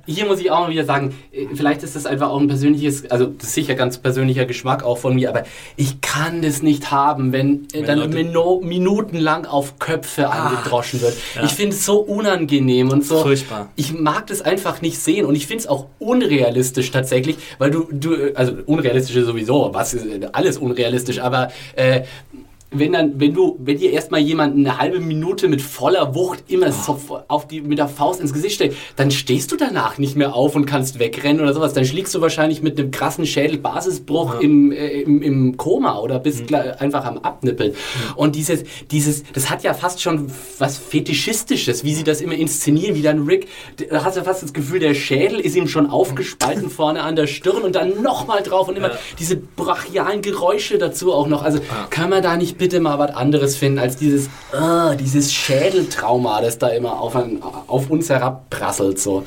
hier 0.06 0.26
muss 0.26 0.40
ich 0.42 0.52
auch 0.52 0.60
mal 0.62 0.70
wieder 0.70 0.84
sagen, 0.86 1.16
äh, 1.32 1.48
vielleicht 1.60 1.84
ist 1.84 1.98
das 1.98 2.06
einfach 2.06 2.30
auch 2.30 2.40
ein 2.40 2.48
persönliches, 2.48 3.12
also 3.12 3.26
das 3.26 3.48
ist 3.50 3.54
sicher 3.54 3.76
ganz 3.76 3.98
persönlicher 3.98 4.46
Geschmack 4.46 4.82
auch 4.82 4.98
von 4.98 5.14
mir, 5.14 5.28
aber 5.28 5.44
ich 5.76 6.00
kann 6.00 6.42
das 6.42 6.62
nicht 6.62 6.90
haben, 6.90 7.34
wenn, 7.34 7.68
äh, 7.74 7.84
dann 7.84 8.10
mino, 8.12 8.62
minutenlang 8.64 9.46
auf 9.46 9.78
Köpfe 9.78 10.30
angedroschen 10.30 11.02
wird. 11.02 11.18
Ich 11.44 11.52
finde 11.52 11.76
es 11.76 11.86
so 11.86 11.98
unangenehm 12.00 12.92
und 12.92 13.06
so. 13.06 13.20
Furchtbar. 13.20 13.68
Ich 13.76 13.92
mag 13.92 14.28
das 14.28 14.42
einfach 14.42 14.82
nicht 14.82 15.00
sehen 15.00 15.26
und 15.26 15.36
ich 15.36 15.48
finde 15.48 15.64
es 15.64 15.68
auch 15.68 15.88
unrealistisch 16.00 16.92
tatsächlich, 16.92 17.36
weil 17.58 17.72
du, 17.72 17.90
du, 17.92 18.34
also 18.36 18.54
unrealistisch 18.66 19.18
ist 19.18 19.26
sowieso, 19.26 19.72
was 19.74 19.94
ist 19.94 20.06
äh, 20.06 20.30
alles 20.32 20.58
unrealistisch, 20.58 21.20
aber 21.20 21.52
äh, 21.76 22.04
wenn 22.72 22.94
dann, 22.94 23.20
wenn 23.20 23.34
du, 23.34 23.58
wenn 23.60 23.78
dir 23.78 23.92
erstmal 23.92 24.20
jemand 24.20 24.56
eine 24.56 24.78
halbe 24.78 25.00
Minute 25.00 25.48
mit 25.48 25.62
voller 25.62 26.14
Wucht 26.14 26.44
immer 26.48 26.72
so 26.72 27.00
auf 27.28 27.48
die, 27.48 27.62
mit 27.62 27.80
der 27.80 27.88
Faust 27.88 28.22
ins 28.22 28.34
Gesicht 28.34 28.56
stellt, 28.56 28.76
dann 28.96 29.10
stehst 29.10 29.52
du 29.52 29.56
danach 29.56 29.98
nicht 29.98 30.16
mehr 30.16 30.36
auf 30.36 30.56
und 30.56 30.66
kannst 30.66 31.00
wegrennen 31.00 31.42
oder 31.42 31.54
sowas. 31.54 31.74
Dann 31.74 31.86
schlägst 31.86 32.14
du 32.14 32.22
wahrscheinlich 32.22 32.62
mit 32.62 32.80
einem 32.80 32.92
krassen 32.92 33.26
Schädelbasisbruch 33.26 34.40
im, 34.40 34.72
äh, 34.72 35.02
im, 35.02 35.22
im 35.22 35.58
Koma 35.58 35.98
oder 36.00 36.20
bist 36.20 36.46
gleich 36.48 36.80
einfach 36.80 37.06
am 37.06 37.18
Abnippeln. 37.18 37.74
Und 38.16 38.36
dieses, 38.36 38.64
dieses, 38.92 39.24
das 39.34 39.50
hat 39.50 39.64
ja 39.64 39.74
fast 39.74 40.02
schon 40.02 40.32
was 40.60 40.78
Fetischistisches, 40.78 41.84
wie 41.84 41.96
sie 41.96 42.04
das 42.04 42.22
immer 42.22 42.36
inszenieren, 42.36 42.96
wie 42.96 43.02
dann 43.02 43.26
Rick, 43.26 43.48
da 43.90 44.04
hast 44.04 44.18
du 44.18 44.24
fast 44.24 44.44
das 44.44 44.54
Gefühl, 44.54 44.80
der 44.80 44.94
Schädel 44.94 45.40
ist 45.40 45.56
ihm 45.56 45.68
schon 45.68 45.88
aufgespalten 45.88 46.70
vorne 46.70 47.02
an 47.02 47.16
der 47.16 47.26
Stirn 47.26 47.64
und 47.64 47.76
dann 47.76 48.04
nochmal 48.04 48.44
drauf 48.44 48.68
und 48.68 48.78
immer 48.78 48.92
diese 49.18 49.36
brachialen 49.38 50.22
Geräusche 50.22 50.78
dazu 50.78 51.14
auch 51.14 51.28
noch. 51.28 51.42
Also 51.42 51.60
kann 51.90 52.12
man 52.12 52.22
da 52.22 52.38
nicht 52.38 52.59
bitte 52.60 52.80
mal 52.80 53.00
was 53.00 53.12
anderes 53.16 53.58
finden 53.58 53.80
als 53.80 53.96
dieses, 53.98 54.30
ah, 54.54 54.94
dieses 54.96 55.34
Schädeltrauma, 55.34 56.42
das 56.42 56.60
da 56.60 56.68
immer 56.68 57.00
auf, 57.00 57.16
ein, 57.16 57.42
auf 57.42 57.90
uns 57.90 58.10
herabprasselt 58.10 59.00
so. 59.00 59.26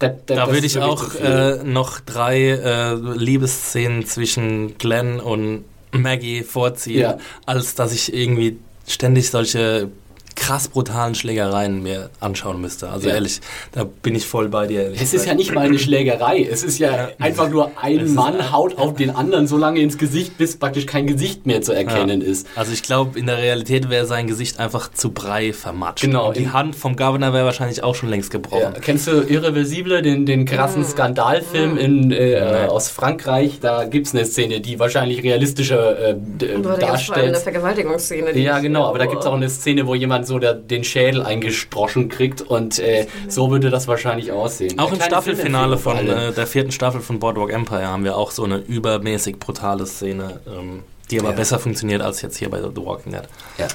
Da, 0.00 0.08
Da 0.26 0.50
würde 0.52 0.66
ich 0.66 0.80
auch 0.80 1.14
äh, 1.14 1.62
noch 1.62 2.00
drei 2.00 2.40
äh, 2.48 2.94
Liebesszenen 2.94 4.04
zwischen 4.04 4.76
Glenn 4.78 5.20
und 5.20 5.64
Maggie 5.92 6.42
vorziehen, 6.42 7.00
Ja. 7.02 7.18
als 7.46 7.76
dass 7.76 7.92
ich 7.92 8.12
irgendwie 8.12 8.58
ständig 8.88 9.30
solche 9.30 9.88
krass 10.36 10.68
brutalen 10.68 11.14
Schlägereien 11.14 11.82
mir 11.82 12.10
anschauen 12.20 12.60
müsste. 12.60 12.88
Also 12.90 13.08
Ja. 13.08 13.14
ehrlich, 13.14 13.40
da 13.72 13.84
bin 13.84 14.14
ich 14.14 14.26
voll 14.26 14.48
bei 14.48 14.66
dir. 14.66 14.82
ehrlich 14.84 15.00
Es 15.02 15.14
ist 15.14 15.26
ja 15.26 15.34
nicht 15.34 15.54
mal 15.54 15.66
eine 15.66 15.78
Schlägerei. 15.78 16.42
Es 16.50 16.62
ist 16.62 16.78
ja 16.78 17.10
einfach 17.18 17.48
nur 17.50 17.72
ein 17.80 18.14
Mann 18.14 18.52
haut 18.52 18.78
auf 18.78 18.94
den 18.94 19.10
anderen 19.10 19.46
so 19.46 19.56
lange 19.56 19.80
ins 19.80 19.98
Gesicht, 19.98 20.38
bis 20.38 20.56
praktisch 20.56 20.86
kein 20.86 21.06
Gesicht 21.06 21.46
mehr 21.46 21.62
zu 21.62 21.72
erkennen 21.72 22.20
ist. 22.22 22.46
Also 22.56 22.72
ich 22.72 22.82
glaube, 22.82 23.18
in 23.18 23.26
der 23.26 23.38
Realität 23.38 23.90
wäre 23.90 24.06
sein 24.06 24.26
Gesicht 24.26 24.58
einfach 24.58 24.90
zu 24.92 25.10
Brei 25.12 25.52
vermatscht. 25.52 26.02
Genau. 26.04 26.28
Und 26.28 26.36
die 26.36 26.48
Hand 26.50 26.76
vom 26.76 26.96
Governor 26.96 27.32
wäre 27.32 27.44
wahrscheinlich 27.44 27.82
auch 27.82 27.94
schon 27.94 28.08
längst 28.08 28.32
Ja, 28.32 28.38
gebrochen. 28.38 28.74
kennst 28.80 29.06
du 29.06 29.22
Irreversible, 29.22 30.02
den, 30.02 30.26
den 30.26 30.44
krassen 30.44 30.84
Skandalfilm 30.84 31.76
in, 31.76 32.10
äh, 32.12 32.66
aus 32.68 32.88
Frankreich? 32.88 33.58
Da 33.60 33.84
gibt 33.84 34.06
es 34.06 34.14
eine 34.14 34.24
Szene, 34.24 34.60
die 34.60 34.78
wahrscheinlich 34.78 35.22
realistischer 35.22 35.98
äh, 36.10 36.14
d- 36.16 36.54
Und 36.54 36.64
war 36.64 36.74
die 36.78 36.80
ganz 36.86 37.02
vor 37.02 37.14
allem 37.16 37.24
eine 37.24 37.32
darstellt. 37.32 37.36
Vergewaltigungsszene. 37.54 38.38
Ja, 38.38 38.58
genau, 38.60 38.86
aber 38.86 38.98
da 38.98 39.06
gibt 39.06 39.20
es 39.20 39.26
auch 39.26 39.34
eine 39.34 39.48
Szene, 39.48 39.86
wo 39.86 39.94
jemand 39.94 40.21
so 40.26 40.38
der, 40.38 40.54
den 40.54 40.84
Schädel 40.84 41.22
eingesprochen 41.22 42.08
kriegt 42.08 42.40
und 42.42 42.78
äh, 42.78 43.06
so 43.28 43.50
würde 43.50 43.70
das 43.70 43.88
wahrscheinlich 43.88 44.32
aussehen. 44.32 44.78
Auch 44.78 44.92
im 44.92 45.00
Staffelfinale 45.00 45.78
von 45.78 45.96
äh, 46.08 46.32
der 46.32 46.46
vierten 46.46 46.72
Staffel 46.72 47.00
von 47.00 47.18
Boardwalk 47.18 47.52
Empire 47.52 47.86
haben 47.86 48.04
wir 48.04 48.16
auch 48.16 48.30
so 48.30 48.44
eine 48.44 48.58
übermäßig 48.58 49.38
brutale 49.38 49.86
Szene, 49.86 50.40
ähm, 50.46 50.82
die 51.10 51.18
aber 51.20 51.30
Ja. 51.30 51.34
besser 51.36 51.58
funktioniert 51.58 52.00
als 52.02 52.22
jetzt 52.22 52.36
hier 52.38 52.48
bei 52.50 52.58
The 52.60 52.68
Walking 52.84 53.12
Dead. 53.12 53.22
Ja. 53.58 53.68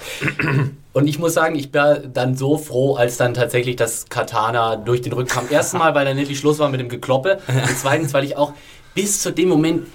Und 0.93 1.08
ich 1.08 1.20
muss 1.20 1.34
sagen, 1.36 1.56
ich 1.56 1.72
war 1.74 1.95
dann 2.00 2.36
so 2.36 2.58
froh, 2.58 2.95
als 2.95 3.18
dann 3.18 3.34
tatsächlich 3.36 3.76
das 3.76 4.08
Katana 4.10 4.76
durch 4.78 5.02
den 5.02 5.14
Rücken 5.14 5.30
kam. 5.30 5.45
Erstens 5.50 5.78
mal, 5.80 5.93
weil 5.93 6.06
dann 6.06 6.18
endlich 6.18 6.39
Schluss 6.39 6.58
war 6.58 6.70
mit 6.70 6.80
dem 6.80 6.89
Gekloppe. 6.89 7.39
Und 7.48 7.78
zweitens, 7.78 8.14
weil 8.14 8.24
ich 8.24 8.36
auch 8.38 8.54
bis 8.98 9.22
zu 9.22 9.32
dem 9.32 9.48
Moment 9.48 9.86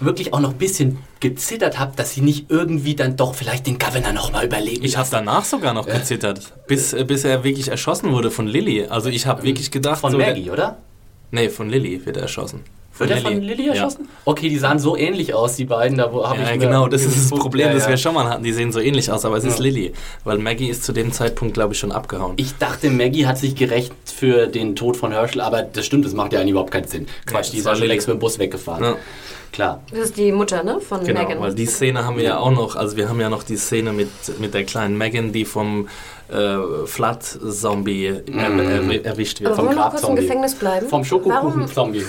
wirklich 0.00 0.32
auch 0.32 0.40
noch 0.40 0.50
ein 0.50 0.58
bisschen 0.58 0.98
gezittert 1.20 1.78
habe, 1.78 1.94
dass 1.94 2.12
sie 2.14 2.22
nicht 2.22 2.50
irgendwie 2.50 2.96
dann 2.96 3.16
doch 3.16 3.36
vielleicht 3.36 3.68
den 3.68 3.78
Governor 3.78 4.12
nochmal 4.12 4.46
überleben. 4.46 4.84
Ich 4.84 4.96
habe 4.96 5.06
danach 5.08 5.44
sogar 5.44 5.72
noch 5.72 5.86
gezittert, 5.86 6.52
bis, 6.66 6.92
äh, 6.92 7.04
bis 7.04 7.22
er 7.22 7.44
wirklich 7.44 7.68
erschossen 7.68 8.10
wurde 8.10 8.32
von 8.32 8.48
Lilly. 8.48 8.86
Also 8.86 9.10
ich 9.10 9.26
habe 9.26 9.44
wirklich 9.44 9.70
gedacht... 9.70 10.00
von 10.00 10.10
so, 10.10 10.18
Maggie, 10.18 10.50
oder? 10.50 10.78
Nee, 11.30 11.50
von 11.50 11.70
Lilly 11.70 12.04
wird 12.04 12.16
er 12.16 12.22
erschossen. 12.22 12.64
Wird 12.98 13.10
er 13.10 13.16
von 13.18 13.40
Lilly 13.40 13.68
erschossen? 13.68 14.08
Okay, 14.24 14.48
die 14.48 14.58
sahen 14.58 14.78
so 14.78 14.96
ähnlich 14.96 15.32
aus, 15.34 15.56
die 15.56 15.64
beiden. 15.64 15.96
Da 15.98 16.12
wo- 16.12 16.28
hab 16.28 16.36
Ja, 16.36 16.42
ich 16.44 16.48
ja 16.50 16.56
genau, 16.56 16.88
das 16.88 17.02
ist 17.02 17.16
das 17.16 17.24
geguckt. 17.24 17.42
Problem, 17.42 17.68
Ja, 17.68 17.74
das 17.74 17.84
ja. 17.84 17.88
wir 17.90 17.96
schon 17.96 18.14
mal 18.14 18.28
hatten. 18.28 18.44
Die 18.44 18.52
sehen 18.52 18.70
so 18.70 18.80
ähnlich 18.80 19.10
aus, 19.10 19.24
aber 19.24 19.36
es 19.38 19.44
ist 19.44 19.58
Ja. 19.58 19.64
Lilly. 19.64 19.92
Weil 20.24 20.38
Maggie 20.38 20.68
ist 20.68 20.84
zu 20.84 20.92
dem 20.92 21.10
Zeitpunkt, 21.10 21.54
glaube 21.54 21.72
ich, 21.72 21.78
schon 21.80 21.90
abgehauen. 21.90 22.34
Ich 22.36 22.54
dachte, 22.58 22.90
Maggie 22.90 23.26
hat 23.26 23.38
sich 23.38 23.54
gerecht 23.54 23.92
für 24.14 24.46
den 24.46 24.76
Tod 24.76 24.96
von 24.96 25.10
Herschel, 25.12 25.40
aber 25.40 25.62
das 25.62 25.86
stimmt, 25.86 26.04
das 26.04 26.12
macht 26.12 26.32
ja 26.32 26.40
eigentlich 26.40 26.50
überhaupt 26.52 26.70
keinen 26.70 26.86
Sinn. 26.86 27.06
Quatsch, 27.26 27.52
die 27.52 27.58
ist 27.58 27.64
war 27.64 27.72
ja 27.72 27.78
schon 27.78 27.88
längst 27.88 28.06
mit 28.08 28.16
dem 28.16 28.20
Bus 28.20 28.38
weggefahren. 28.38 28.94
Ja. 29.52 29.64
Klar. 29.66 29.82
Das 29.90 30.00
ist 30.00 30.16
die 30.16 30.32
Mutter, 30.32 30.62
ne? 30.64 30.80
Von 30.80 31.04
Genau, 31.04 31.20
Megan. 31.20 31.40
weil 31.40 31.54
die 31.54 31.66
Szene 31.66 32.04
haben 32.04 32.16
wir 32.16 32.24
ja 32.24 32.38
auch 32.38 32.50
noch, 32.50 32.74
also 32.76 32.96
wir 32.96 33.08
haben 33.08 33.20
ja 33.20 33.28
noch 33.28 33.42
die 33.42 33.56
Szene 33.56 33.92
mit, 33.92 34.08
mit 34.40 34.54
der 34.54 34.64
kleinen 34.64 34.96
Megan, 34.96 35.32
die 35.32 35.44
vom 35.44 35.88
äh, 36.30 36.56
Flood-Zombie 36.86 38.06
er, 38.06 38.22
er, 38.28 39.04
erwischt 39.04 39.40
wird. 39.40 39.48
Aber 39.52 39.56
vom 39.56 39.66
wollen 39.66 39.76
wir 39.76 39.82
noch 39.82 39.90
kurz 39.90 40.02
im 40.02 40.06
Grabzombie. 40.06 40.22
Gefängnis 40.22 40.54
bleiben? 40.54 40.88
Vom 40.88 41.04
Schokokuchen-Zombie. 41.04 42.04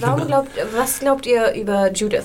warum 0.00 0.26
glaubt, 0.26 0.50
was 0.76 0.98
glaubt 0.98 1.26
ihr 1.26 1.52
über 1.54 1.92
Judith? 1.92 2.24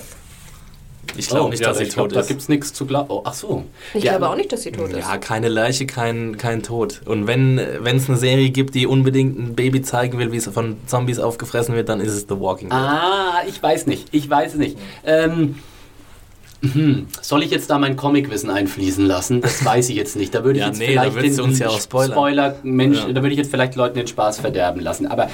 Ich 1.17 1.27
glaube 1.29 1.49
nicht, 1.49 1.65
dass 1.65 1.77
sie 1.77 1.83
ich 1.85 1.89
glaub, 1.93 2.09
tot 2.09 2.15
Da 2.17 2.21
ist. 2.21 2.27
gibt 2.27 2.41
es 2.41 2.49
nichts 2.49 2.73
zu 2.73 2.85
glauben. 2.85 3.09
Oh, 3.09 3.21
ach 3.23 3.33
so. 3.33 3.63
Ich 3.93 4.03
Ja, 4.03 4.11
glaube 4.17 4.29
auch 4.29 4.35
nicht, 4.35 4.51
dass 4.51 4.63
sie 4.63 4.71
tot 4.71 4.91
ist. 4.91 4.97
Ja, 4.99 5.17
keine 5.17 5.49
Leiche, 5.49 5.85
kein, 5.85 6.37
kein 6.37 6.63
Tod. 6.63 7.01
Und 7.05 7.27
wenn 7.27 7.57
es 7.59 8.09
eine 8.09 8.17
Serie 8.17 8.49
gibt, 8.49 8.75
die 8.75 8.87
unbedingt 8.87 9.37
ein 9.39 9.55
Baby 9.55 9.81
zeigen 9.81 10.17
will, 10.19 10.31
wie 10.31 10.37
es 10.37 10.47
von 10.47 10.77
Zombies 10.87 11.19
aufgefressen 11.19 11.75
wird, 11.75 11.89
dann 11.89 11.99
ist 12.01 12.13
es 12.13 12.21
The 12.29 12.39
Walking 12.39 12.69
Dead. 12.69 12.77
Ah, 12.77 13.41
ich 13.47 13.61
weiß 13.61 13.87
nicht. 13.87 14.07
Ich 14.11 14.29
weiß 14.29 14.53
es 14.53 14.57
nicht. 14.59 14.77
Ähm, 15.05 15.55
hm, 16.61 17.07
soll 17.21 17.43
ich 17.43 17.51
jetzt 17.51 17.69
da 17.69 17.77
mein 17.77 17.95
Comicwissen 17.95 18.49
einfließen 18.49 19.05
lassen? 19.05 19.41
Das 19.41 19.63
weiß 19.63 19.89
ich 19.89 19.95
jetzt 19.95 20.15
nicht. 20.15 20.33
Da 20.33 20.43
würde 20.43 20.57
ich 20.57 20.61
Ja, 20.61 20.67
jetzt 20.69 20.79
nee, 20.79 20.87
vielleicht 20.87 21.15
da 21.15 21.21
den 21.21 21.39
uns 21.41 21.59
ja 21.59 21.67
auch 21.69 21.79
spoilern. 21.79 22.11
Spoiler 22.11 22.55
Mensch, 22.63 22.97
Ja. 22.97 23.07
da 23.13 23.21
würde 23.21 23.31
ich 23.31 23.37
jetzt 23.37 23.51
vielleicht 23.51 23.75
Leuten 23.75 23.95
den 23.97 24.07
Spaß 24.07 24.39
verderben 24.39 24.79
lassen. 24.81 25.05
Aber 25.05 25.29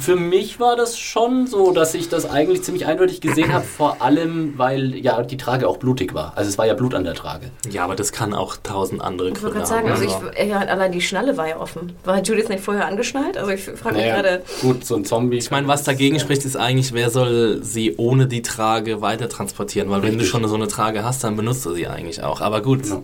für 0.00 0.16
mich 0.16 0.58
war 0.60 0.76
das 0.76 0.98
schon 0.98 1.46
so, 1.46 1.70
dass 1.72 1.94
ich 1.94 2.08
das 2.08 2.28
eigentlich 2.28 2.62
ziemlich 2.62 2.86
eindeutig 2.86 3.20
gesehen 3.20 3.52
habe, 3.52 3.64
vor 3.64 4.02
allem, 4.02 4.54
weil 4.56 4.94
ja 4.96 5.22
die 5.22 5.36
Trage 5.36 5.68
auch 5.68 5.76
blutig 5.78 6.14
war. 6.14 6.32
Also 6.36 6.48
es 6.48 6.58
war 6.58 6.66
ja 6.66 6.74
Blut 6.74 6.94
an 6.94 7.04
der 7.04 7.14
Trage. 7.14 7.50
Ja, 7.70 7.84
aber 7.84 7.94
das 7.94 8.12
kann 8.12 8.34
auch 8.34 8.56
tausend 8.62 9.00
andere 9.00 9.28
Ich 9.28 9.34
wollte 9.42 9.56
Gründe 9.58 9.68
gerade 9.68 9.68
sagen, 9.68 9.90
also 9.90 10.04
ich, 10.38 10.48
ja, 10.48 10.58
allein 10.58 10.92
die 10.92 11.00
Schnalle 11.00 11.36
war 11.36 11.48
ja 11.48 11.58
offen. 11.60 11.92
War 12.04 12.20
Judith 12.22 12.48
nicht 12.48 12.64
vorher 12.64 12.86
angeschnallt? 12.86 13.36
Also 13.38 13.50
ich 13.52 13.62
frage 13.64 13.96
mich 13.96 14.04
Naja, 14.04 14.22
gerade. 14.22 14.42
gut, 14.62 14.84
so 14.84 14.96
ein 14.96 15.04
Zombie. 15.04 15.36
Ich 15.38 15.50
meine, 15.50 15.68
was 15.68 15.84
dagegen 15.84 16.18
spricht, 16.20 16.44
ist 16.44 16.56
eigentlich, 16.56 16.92
wer 16.92 17.10
soll 17.10 17.60
sie 17.62 17.94
ohne 17.96 18.26
die 18.26 18.42
Trage 18.42 19.00
weiter 19.02 19.28
transportieren? 19.28 19.88
Weil 19.90 20.02
wenn 20.02 20.12
du 20.12 20.24
Richtig. 20.24 20.28
schon 20.30 20.46
so 20.48 20.54
eine 20.54 20.68
Trage 20.68 21.04
hast, 21.04 21.22
dann 21.24 21.36
benutzt 21.36 21.64
du 21.64 21.74
sie 21.74 21.86
eigentlich 21.86 22.22
auch. 22.22 22.40
Aber 22.40 22.60
gut, 22.62 22.86
Ja. 22.86 23.00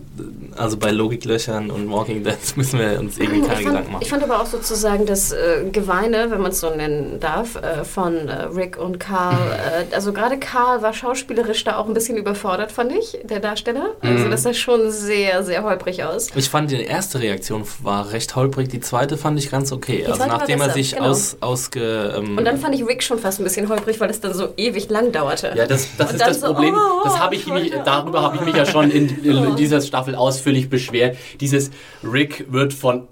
also 0.57 0.77
bei 0.77 0.91
Logiklöchern 0.91 1.71
und 1.71 1.91
Walking 1.91 2.25
Dead 2.25 2.37
müssen 2.57 2.79
wir 2.79 2.99
uns 2.99 3.19
irgendwie 3.19 3.41
keine 3.43 3.61
Ich 3.61 3.67
Gedanken 3.67 3.75
fand, 3.85 3.93
machen. 3.93 4.03
ich 4.03 4.11
fand 4.11 4.23
aber 4.25 4.41
auch 4.41 4.47
sozusagen 4.47 5.07
das 5.07 5.33
äh, 5.33 5.65
Geweine, 5.71 6.31
wenn 6.31 6.41
man 6.41 6.51
es 6.51 6.61
so 6.61 6.72
nennen 6.77 7.21
darf, 7.21 7.57
äh, 7.57 7.85
von 7.85 8.29
äh, 8.29 8.45
Rick 8.45 8.79
und 8.79 8.99
Carl. 8.99 9.37
Äh, 9.37 9.95
also 9.95 10.13
gerade 10.13 10.39
Carl 10.39 10.83
war 10.83 10.95
schauspielerisch 10.95 11.65
da 11.65 11.77
auch 11.77 11.87
ein 11.87 11.95
bisschen 11.95 12.17
überfordert, 12.17 12.73
fand 12.73 12.93
ich, 12.93 13.19
der 13.25 13.41
Darsteller. 13.41 13.91
Also 14.01 14.29
das 14.29 14.43
sah 14.43 14.55
schon 14.55 14.91
sehr, 14.91 15.43
sehr 15.43 15.63
holprig 15.63 16.03
aus. 16.05 16.29
Ich 16.35 16.49
fand 16.49 16.71
die 16.71 16.83
erste 16.83 17.21
Reaktion 17.21 17.65
war 17.83 18.13
recht 18.13 18.35
holprig, 18.35 18.69
die 18.69 18.81
zweite 18.81 19.17
fand 19.17 19.39
ich 19.39 19.51
ganz 19.51 19.73
okay. 19.73 20.05
also 20.07 20.17
zweite 20.17 20.31
war 20.31 20.39
nachdem 20.39 20.61
er 20.61 20.71
sich 20.71 20.95
genau. 20.95 21.11
aus, 21.11 21.37
ausge... 21.41 22.15
Ähm, 22.17 22.39
Und 22.39 22.45
dann 22.45 22.59
fand 22.59 22.75
ich 22.75 22.87
Rick 22.87 23.03
schon 23.03 23.19
fast 23.19 23.41
ein 23.41 23.45
bisschen 23.45 23.69
holprig, 23.69 24.01
weil 24.01 24.11
es 24.11 24.21
dann 24.21 24.33
so 24.33 24.49
ewig 24.57 24.89
lang 24.89 25.13
dauerte. 25.13 25.53
Ja, 25.55 25.67
das, 25.67 25.89
das 25.99 26.13
ist 26.13 26.21
das 26.21 26.41
so, 26.41 26.47
Problem. 26.47 26.75
oh, 26.75 27.05
das 27.05 27.19
habe 27.19 27.35
ich 27.35 27.43
ich 27.43 27.53
mich, 27.53 27.73
wollte 27.73 27.85
darüber 27.85 28.23
habe 28.23 28.37
ich 28.37 28.43
mich 28.43 28.55
ja 28.55 28.67
schon 28.67 28.91
in, 28.91 29.25
in 29.25 29.57
dieser 29.57 29.81
Staffel 29.81 30.15
ausführlich 30.15 30.69
beschwert. 30.69 31.17
Dieses 31.41 31.71
Rick 32.03 32.47
wird 32.51 32.73
von 32.73 33.09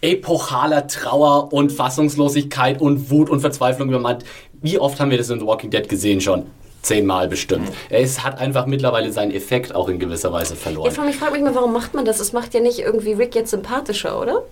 epochaler 0.00 0.86
Trauer 0.86 1.52
und 1.52 1.72
Fassungslosigkeit 1.72 2.80
und 2.80 3.10
Wut 3.10 3.30
und 3.30 3.40
Verzweiflung 3.40 3.88
übermannt. 3.88 4.24
Wie 4.60 4.78
oft 4.78 4.98
haben 5.00 5.10
wir 5.10 5.18
das 5.18 5.30
in 5.30 5.40
The 5.40 5.46
Walking 5.46 5.70
Dead 5.70 5.88
gesehen 5.88 6.20
schon? 6.20 6.46
Zehnmal 6.82 7.28
bestimmt. 7.28 7.70
Es 7.90 8.22
hat 8.22 8.38
einfach 8.38 8.66
mittlerweile 8.66 9.12
seinen 9.12 9.32
Effekt 9.32 9.74
auch 9.74 9.88
in 9.88 9.98
gewisser 9.98 10.32
Weise 10.32 10.54
verloren. 10.54 10.88
ich 11.08 11.16
frage 11.16 11.32
mich 11.32 11.42
mal, 11.42 11.54
warum 11.54 11.72
macht 11.72 11.94
man 11.94 12.04
das? 12.04 12.20
Es 12.20 12.32
macht 12.32 12.54
ja 12.54 12.60
nicht 12.60 12.78
irgendwie 12.78 13.12
Rick 13.12 13.34
jetzt 13.34 13.50
sympathischer, 13.50 14.20
oder? 14.20 14.44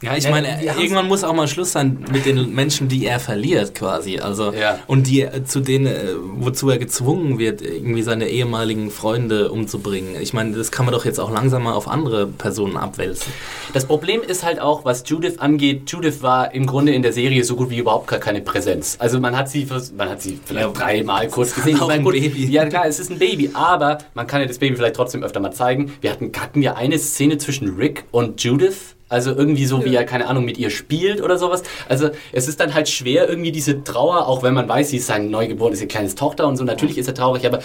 Ja, 0.00 0.16
ich 0.16 0.30
meine, 0.30 0.62
irgendwann 0.62 1.08
muss 1.08 1.24
auch 1.24 1.32
mal 1.34 1.48
Schluss 1.48 1.72
sein 1.72 2.04
mit 2.12 2.24
den 2.24 2.54
Menschen, 2.54 2.86
die 2.88 3.04
er 3.04 3.18
verliert 3.18 3.74
quasi. 3.74 4.20
Also 4.20 4.52
Ja. 4.52 4.78
und 4.86 5.08
die 5.08 5.22
äh, 5.22 5.44
zu 5.44 5.58
denen, 5.60 5.86
äh, 5.86 6.14
wozu 6.36 6.70
er 6.70 6.78
gezwungen 6.78 7.38
wird, 7.40 7.62
irgendwie 7.62 8.02
seine 8.02 8.28
ehemaligen 8.28 8.90
Freunde 8.92 9.50
umzubringen. 9.50 10.14
Ich 10.20 10.32
meine, 10.32 10.56
das 10.56 10.70
kann 10.70 10.86
man 10.86 10.94
doch 10.94 11.04
jetzt 11.04 11.18
auch 11.18 11.32
langsam 11.32 11.64
mal 11.64 11.72
auf 11.72 11.88
andere 11.88 12.28
Personen 12.28 12.76
abwälzen. 12.76 13.32
Das 13.72 13.86
Problem 13.86 14.20
ist 14.22 14.44
halt 14.44 14.60
auch, 14.60 14.84
was 14.84 15.02
Judith 15.06 15.38
angeht. 15.38 15.90
Judith 15.90 16.22
war 16.22 16.54
im 16.54 16.66
Grunde 16.66 16.92
in 16.92 17.02
der 17.02 17.12
Serie 17.12 17.42
so 17.42 17.56
gut 17.56 17.70
wie 17.70 17.78
überhaupt 17.78 18.06
gar 18.06 18.20
keine 18.20 18.40
Präsenz. 18.40 18.96
Also 19.00 19.18
man 19.18 19.36
hat 19.36 19.48
sie, 19.50 19.66
man 19.96 20.08
hat 20.10 20.22
sie 20.22 20.38
vielleicht 20.44 20.66
Ja, 20.68 20.72
dreimal 20.72 21.26
kurz 21.28 21.54
gesehen. 21.56 21.80
auch 21.80 21.88
ein 21.88 22.04
gut, 22.04 22.12
Baby. 22.12 22.46
Ja 22.46 22.66
klar, 22.66 22.86
es 22.86 23.00
ist 23.00 23.10
ein 23.10 23.18
Baby, 23.18 23.50
aber 23.52 23.98
man 24.14 24.28
kann 24.28 24.40
ja 24.42 24.46
das 24.46 24.58
Baby 24.58 24.76
vielleicht 24.76 24.94
trotzdem 24.94 25.24
öfter 25.24 25.40
mal 25.40 25.50
zeigen. 25.52 25.92
Wir 26.00 26.12
hatten, 26.12 26.30
hatten 26.38 26.62
ja 26.62 26.74
eine 26.76 26.98
Szene 27.00 27.38
zwischen 27.38 27.74
Rick 27.76 28.04
und 28.12 28.40
Judith. 28.44 28.94
Also 29.08 29.34
irgendwie 29.34 29.64
so, 29.64 29.84
wie 29.84 29.94
er, 29.94 30.04
keine 30.04 30.28
Ahnung, 30.28 30.44
mit 30.44 30.58
ihr 30.58 30.70
spielt 30.70 31.22
oder 31.22 31.38
sowas. 31.38 31.62
Also 31.88 32.10
es 32.32 32.46
ist 32.46 32.60
dann 32.60 32.74
halt 32.74 32.88
schwer, 32.88 33.28
irgendwie 33.28 33.52
diese 33.52 33.82
Trauer, 33.82 34.26
auch 34.26 34.42
wenn 34.42 34.54
man 34.54 34.68
weiß, 34.68 34.90
sie 34.90 34.98
ist 34.98 35.06
seine 35.06 35.28
neugeborene, 35.28 35.74
ist 35.74 35.80
ihr 35.80 35.88
kleines 35.88 36.14
Tochter 36.14 36.46
und 36.46 36.56
so, 36.56 36.64
natürlich 36.64 36.98
ist 36.98 37.08
er 37.08 37.14
traurig, 37.14 37.46
aber 37.46 37.60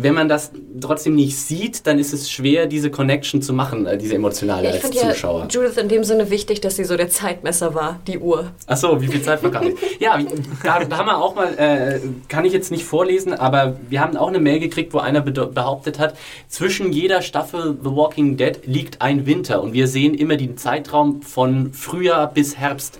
wenn 0.00 0.14
man 0.14 0.28
das 0.28 0.52
trotzdem 0.80 1.16
nicht 1.16 1.36
sieht, 1.36 1.86
dann 1.86 1.98
ist 1.98 2.12
es 2.12 2.30
schwer, 2.30 2.66
diese 2.66 2.90
Connection 2.90 3.42
zu 3.42 3.52
machen, 3.52 3.84
äh, 3.84 3.98
diese 3.98 4.14
emotionale 4.14 4.64
Ja, 4.64 4.68
ich 4.70 4.76
als 4.76 4.84
finde 4.84 5.06
ja 5.06 5.12
Zuschauer. 5.12 5.48
Judith 5.50 5.76
in 5.76 5.88
dem 5.88 6.04
Sinne 6.04 6.30
wichtig, 6.30 6.60
dass 6.60 6.76
sie 6.76 6.84
so 6.84 6.96
der 6.96 7.08
Zeitmesser 7.10 7.74
war, 7.74 7.98
die 8.06 8.18
Uhr. 8.18 8.52
Ach 8.66 8.76
so, 8.76 9.00
wie 9.02 9.08
viel 9.08 9.20
Zeit 9.22 9.40
verkam 9.40 9.64
ich? 9.68 9.74
Ja, 10.00 10.16
da, 10.62 10.84
da 10.84 10.96
haben 10.98 11.06
wir 11.06 11.18
auch 11.18 11.34
mal, 11.34 11.52
äh, 11.58 12.00
kann 12.28 12.44
ich 12.44 12.52
jetzt 12.52 12.70
nicht 12.70 12.84
vorlesen, 12.84 13.34
aber 13.34 13.76
wir 13.88 14.00
haben 14.00 14.16
auch 14.16 14.28
eine 14.28 14.38
Mail 14.38 14.60
gekriegt, 14.60 14.94
wo 14.94 14.98
einer 14.98 15.20
behauptet 15.20 15.98
hat, 15.98 16.14
zwischen 16.48 16.92
jeder 16.92 17.20
Staffel 17.20 17.76
The 17.82 17.90
Walking 17.90 18.36
Dead 18.36 18.60
liegt 18.64 19.02
ein 19.02 19.26
Winter 19.26 19.60
und 19.60 19.72
wir 19.72 19.88
sehen 19.88 20.14
immer 20.14 20.36
den 20.36 20.56
Zeitraum 20.56 21.22
von 21.22 21.72
Frühjahr 21.72 22.32
bis 22.32 22.56
Herbst. 22.56 22.98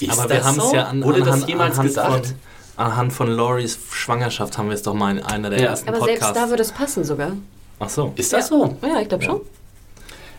Ist 0.00 0.10
Aber 0.18 0.30
wir 0.30 0.44
haben 0.44 0.58
es 0.58 0.68
so? 0.68 0.74
ja 0.74 0.84
an, 0.84 1.02
Wurde 1.02 1.22
anhand, 1.22 1.42
das 1.42 1.48
jemals 1.48 1.80
gesagt? 1.80 2.26
Von, 2.26 2.36
anhand 2.76 3.12
von 3.12 3.28
Loris 3.30 3.78
Schwangerschaft 3.92 4.58
haben 4.58 4.68
wir 4.68 4.74
es 4.74 4.82
doch 4.82 4.94
mal 4.94 5.16
in 5.16 5.22
einer 5.22 5.50
der 5.50 5.60
Ja. 5.60 5.66
ersten 5.70 5.88
Aber 5.88 5.98
selbst 6.04 6.20
Podcasts. 6.20 6.40
da 6.42 6.48
würde 6.50 6.62
es 6.62 6.72
passen 6.72 7.04
sogar. 7.04 7.32
Ach 7.78 7.88
so. 7.88 8.12
Ist 8.16 8.32
das 8.32 8.48
so? 8.48 8.76
Ja, 8.82 9.00
ich 9.00 9.08
glaube 9.08 9.24
schon. 9.24 9.40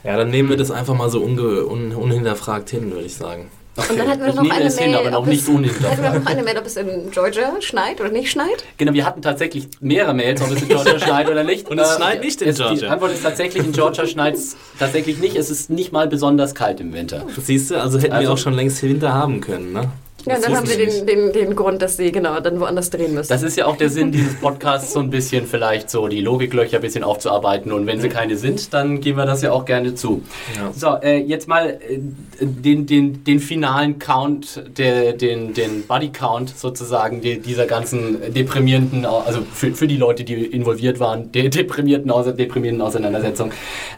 Ja, 0.03 0.15
dann 0.17 0.29
nehmen 0.29 0.49
wir 0.49 0.57
das 0.57 0.71
einfach 0.71 0.93
mal 0.95 1.09
so 1.09 1.19
unge, 1.21 1.65
un, 1.65 1.91
unhinterfragt 1.93 2.69
hin, 2.69 2.91
würde 2.91 3.05
ich 3.05 3.15
sagen. 3.15 3.49
Und 3.75 3.99
dann 3.99 4.07
hatten 4.07 4.25
wir 4.25 4.33
noch 4.33 4.49
eine 4.49 4.63
es 4.65 4.79
hin, 4.79 4.89
Mail, 4.89 4.99
aber 5.01 5.11
noch 5.11 5.19
ob 5.19 5.27
nicht 5.27 5.41
es, 5.41 5.47
Hätten 5.49 6.01
wir 6.01 6.09
noch 6.19 6.25
eine 6.25 6.41
Mail, 6.41 6.57
ob 6.57 6.65
es 6.65 6.77
in 6.77 7.11
Georgia 7.11 7.53
schneit 7.61 8.01
oder 8.01 8.09
nicht 8.09 8.31
schneit? 8.31 8.63
Genau, 8.77 8.91
wir 8.93 9.05
hatten 9.05 9.21
tatsächlich 9.21 9.67
mehrere 9.81 10.15
Mails, 10.15 10.41
ob 10.41 10.49
es 10.49 10.63
in 10.63 10.67
Georgia 10.67 10.97
schneit 10.97 11.29
oder 11.29 11.43
nicht. 11.43 11.67
Und 11.69 11.77
es 11.77 11.91
Äh, 11.91 11.95
schneit 11.97 12.23
nicht 12.23 12.41
in 12.41 12.49
es- 12.49 12.55
Die 12.55 12.63
Georgia. 12.63 12.89
Antwort 12.89 13.11
ist 13.11 13.21
tatsächlich, 13.21 13.63
in 13.63 13.73
Georgia 13.73 14.07
schneit 14.07 14.33
es 14.33 14.55
tatsächlich 14.79 15.19
nicht. 15.19 15.35
Es 15.35 15.51
ist 15.51 15.69
nicht 15.69 15.91
mal 15.91 16.07
besonders 16.07 16.55
kalt 16.55 16.79
im 16.79 16.91
Winter. 16.93 17.23
Siehst 17.39 17.69
du, 17.69 17.79
also 17.79 17.99
hätten 17.99 18.13
Also- 18.13 18.27
wir 18.29 18.33
auch 18.33 18.37
schon 18.39 18.53
längst 18.53 18.81
Winter 18.81 19.13
haben 19.13 19.41
können, 19.41 19.73
ne? 19.73 19.91
Ja, 20.27 20.35
und 20.35 20.45
dann 20.45 20.55
haben 20.57 20.67
wir 20.67 20.79
ich 20.79 21.05
den, 21.05 21.07
den, 21.07 21.33
den 21.33 21.55
Grund, 21.55 21.81
dass 21.81 21.97
sie 21.97 22.11
genau 22.11 22.39
dann 22.39 22.59
woanders 22.59 22.89
drehen 22.89 23.13
müssen. 23.13 23.29
Das 23.29 23.43
ist 23.43 23.57
ja 23.57 23.65
auch 23.65 23.77
der 23.77 23.89
Sinn 23.89 24.11
dieses 24.11 24.35
Podcasts, 24.35 24.93
so 24.93 24.99
ein 24.99 25.09
bisschen 25.09 25.45
vielleicht 25.45 25.89
so 25.89 26.07
die 26.07 26.21
Logiklöcher 26.21 26.77
ein 26.77 26.81
bisschen 26.81 27.03
aufzuarbeiten. 27.03 27.71
Und 27.71 27.87
wenn 27.87 28.01
sie 28.01 28.09
keine 28.09 28.37
sind, 28.37 28.73
dann 28.73 28.99
geben 29.01 29.17
wir 29.17 29.25
das 29.25 29.41
ja 29.41 29.51
auch 29.51 29.65
gerne 29.65 29.95
zu. 29.95 30.21
Ja. 30.55 30.71
So, 30.73 31.05
äh, 31.05 31.17
jetzt 31.17 31.47
mal 31.47 31.69
äh, 31.69 31.99
den, 32.39 32.85
den, 32.85 33.23
den 33.23 33.39
finalen 33.39 33.99
Count, 33.99 34.63
der, 34.77 35.13
den, 35.13 35.53
den 35.53 35.87
Body 35.87 36.09
Count 36.09 36.57
sozusagen 36.57 37.21
die, 37.21 37.39
dieser 37.39 37.65
ganzen 37.65 38.33
deprimierenden, 38.33 39.05
also 39.05 39.41
für, 39.53 39.73
für 39.73 39.87
die 39.87 39.97
Leute, 39.97 40.23
die 40.23 40.33
involviert 40.33 40.99
waren, 40.99 41.31
der 41.31 41.49
deprimierten, 41.49 42.11
ause- 42.11 42.33
deprimierenden 42.33 42.85
Auseinandersetzung. 42.85 43.51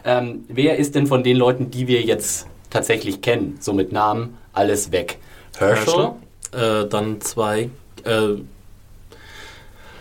Ähm, 0.04 0.44
wer 0.48 0.78
ist 0.78 0.94
denn 0.94 1.06
von 1.06 1.22
den 1.22 1.36
Leuten, 1.36 1.70
die 1.70 1.88
wir 1.88 2.02
jetzt 2.02 2.46
tatsächlich 2.70 3.20
kennen, 3.20 3.56
so 3.60 3.72
mit 3.72 3.92
Namen, 3.92 4.36
alles 4.52 4.92
weg? 4.92 5.18
Herschel? 5.60 6.10
Äh, 6.52 6.88
dann 6.88 7.20
zwei. 7.20 7.70
Äh, 8.04 8.40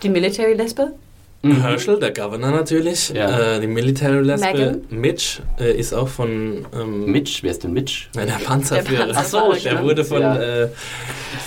die 0.02 0.10
Military 0.10 0.54
Lesbe? 0.54 0.94
Herschel, 1.42 1.98
der 2.00 2.12
Governor 2.12 2.52
natürlich. 2.52 3.10
Ja. 3.10 3.56
Äh, 3.56 3.62
die 3.62 3.68
Military 3.68 4.20
Lesbe. 4.24 4.48
Megan. 4.48 4.82
Mitch 4.90 5.42
äh, 5.60 5.72
ist 5.72 5.94
auch 5.94 6.08
von. 6.10 6.66
Ähm, 6.74 7.06
Mitch, 7.12 7.44
wer 7.44 7.52
ist 7.52 7.64
denn 7.64 7.72
Mitch? 7.72 8.10
Nein, 8.16 8.28
der 8.28 8.44
Panzerführer. 8.46 9.06
Der 9.08 9.16
Ach 9.18 9.24
so, 9.24 9.54
der 9.54 9.82
wurde 9.82 10.04
von, 10.04 10.22
Ja. 10.22 10.36
äh, 10.38 10.70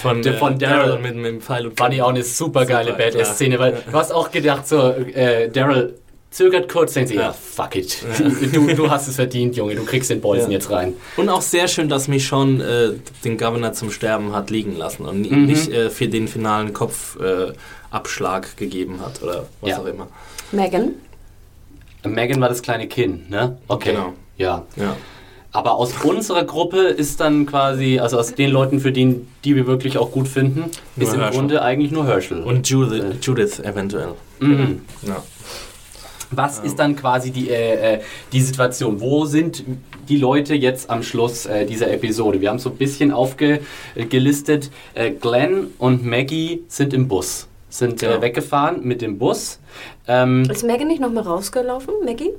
von, 0.00 0.22
Der 0.22 0.34
äh, 0.34 0.38
von 0.38 0.58
Daryl. 0.58 0.98
mit, 0.98 1.14
mit 1.16 1.26
dem 1.26 1.40
Pfeil 1.42 1.66
und 1.66 1.78
Fand 1.78 1.92
ich 1.94 2.00
auch 2.00 2.08
eine 2.08 2.22
super 2.22 2.64
geile 2.64 2.94
Badass-Szene, 2.94 3.58
weil 3.58 3.82
du 3.90 3.92
hast 3.92 4.12
auch 4.12 4.30
gedacht, 4.30 4.66
so, 4.66 4.92
äh, 4.92 5.50
Daryl, 5.50 5.94
zögert 6.32 6.68
kurz, 6.68 6.94
denkt 6.94 7.08
sich, 7.10 7.16
ja, 7.18 7.26
Ja. 7.26 7.32
fuck 7.32 7.76
it. 7.76 8.04
Du, 8.52 8.66
du 8.74 8.90
hast 8.90 9.06
es 9.06 9.14
verdient, 9.16 9.54
Junge, 9.56 9.76
du 9.76 9.84
kriegst 9.84 10.10
den 10.10 10.20
Bolzen 10.20 10.50
Ja. 10.50 10.56
jetzt 10.58 10.70
rein. 10.70 10.94
Und 11.16 11.28
auch 11.28 11.42
sehr 11.42 11.68
schön, 11.68 11.88
dass 11.88 12.08
Michonne 12.08 12.64
äh, 12.64 12.98
den 13.24 13.38
Governor 13.38 13.72
zum 13.74 13.90
Sterben 13.92 14.32
hat 14.32 14.50
liegen 14.50 14.76
lassen 14.76 15.04
und 15.06 15.30
Mhm. 15.30 15.46
nicht 15.46 15.68
äh, 15.70 15.90
für 15.90 16.08
den 16.08 16.26
finalen 16.26 16.72
Kopfabschlag 16.72 17.50
äh, 17.50 17.56
Abschlag 17.90 18.56
gegeben 18.56 19.00
hat 19.00 19.22
oder 19.22 19.46
was 19.60 19.70
Ja. 19.70 19.78
auch 19.80 19.86
immer. 19.86 20.08
Megan? 20.50 20.92
Megan 22.04 22.40
war 22.40 22.48
das 22.48 22.62
kleine 22.62 22.88
Kind, 22.88 23.30
ne? 23.30 23.58
Okay. 23.68 23.92
Genau. 23.92 24.12
Ja. 24.36 24.64
Ja. 24.76 24.96
Aber 25.54 25.74
aus 25.74 25.92
unserer 26.02 26.44
Gruppe 26.44 26.78
ist 26.78 27.20
dann 27.20 27.44
quasi, 27.44 27.98
also 27.98 28.18
aus 28.18 28.34
den 28.34 28.50
Leuten, 28.50 28.80
für 28.80 28.90
die, 28.90 29.20
die 29.44 29.54
wir 29.54 29.66
wirklich 29.66 29.98
auch 29.98 30.10
gut 30.10 30.26
finden, 30.26 30.70
Nur 30.96 31.06
ist 31.06 31.12
im 31.14 31.20
Herschel. 31.20 31.38
Grunde 31.38 31.60
eigentlich 31.62 31.92
nur 31.92 32.06
Herschel. 32.06 32.42
Und 32.42 32.66
Judith, 32.68 33.04
Judith 33.20 33.60
eventuell. 33.60 34.14
mhm. 34.40 34.80
Ja. 35.06 35.22
Was 36.32 36.58
ist 36.60 36.78
dann 36.78 36.96
quasi 36.96 37.30
die, 37.30 37.50
äh, 37.50 37.94
äh, 37.96 38.00
die 38.32 38.40
Situation? 38.40 39.00
Wo 39.00 39.24
sind 39.26 39.64
die 40.08 40.16
Leute 40.18 40.54
jetzt 40.54 40.90
am 40.90 41.02
Schluss 41.02 41.46
äh, 41.46 41.64
dieser 41.66 41.90
Episode? 41.92 42.40
Wir 42.40 42.48
haben 42.50 42.58
so 42.58 42.70
ein 42.70 42.76
bisschen 42.76 43.12
aufgelistet. 43.12 44.70
Äh, 44.94 45.10
Glenn 45.12 45.68
und 45.78 46.04
Maggie 46.04 46.62
sind 46.68 46.94
im 46.94 47.08
Bus, 47.08 47.46
sind 47.68 48.02
äh, 48.02 48.06
Genau. 48.08 48.22
weggefahren 48.22 48.82
mit 48.84 49.02
dem 49.02 49.18
Bus. 49.18 49.58
Ähm, 50.08 50.42
Ist 50.50 50.64
Megan 50.64 50.88
nicht 50.88 51.00
nochmal 51.00 51.24
rausgelaufen? 51.24 51.94
Maggie? 52.04 52.30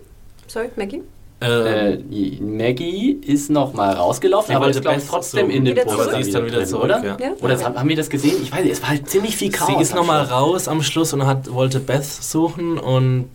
Sorry, 0.48 0.70
Maggie? 0.76 1.02
äh, 1.42 1.94
Äh, 1.94 2.40
Maggie 2.42 3.20
ist 3.26 3.50
noch 3.50 3.74
mal 3.74 3.94
rausgelaufen, 3.94 4.56
aber 4.56 4.70
ist 4.70 4.82
glaube 4.82 5.00
ich 5.00 5.06
trotzdem 5.08 5.48
so- 5.48 5.54
in 5.56 5.66
den 5.66 5.76
Wieder 5.76 5.86
Bus. 5.86 6.10
Sie 6.14 6.22
ist 6.22 6.34
dann 6.34 6.46
wieder 6.46 6.58
drin, 6.60 6.68
zurück, 6.68 6.84
oder? 6.86 7.04
ja. 7.04 7.18
Ja. 7.20 7.32
Oder 7.42 7.62
haben, 7.64 7.76
haben 7.80 7.90
wir 7.90 7.96
das 7.98 8.10
gesehen? 8.10 8.38
Ich 8.42 8.52
weiß 8.52 8.62
nicht, 8.64 8.72
es 8.74 8.82
war 8.82 8.90
halt 8.90 9.10
ziemlich 9.10 9.36
viel 9.36 9.52
Chaos. 9.52 9.68
sie 9.76 9.82
ist 9.82 9.94
nochmal 9.96 10.24
raus 10.24 10.68
am 10.68 10.82
Schluss 10.84 11.12
und 11.14 11.26
hat, 11.26 11.52
wollte 11.54 11.80
Beth 11.80 12.06
suchen 12.06 12.78
und 12.78 13.26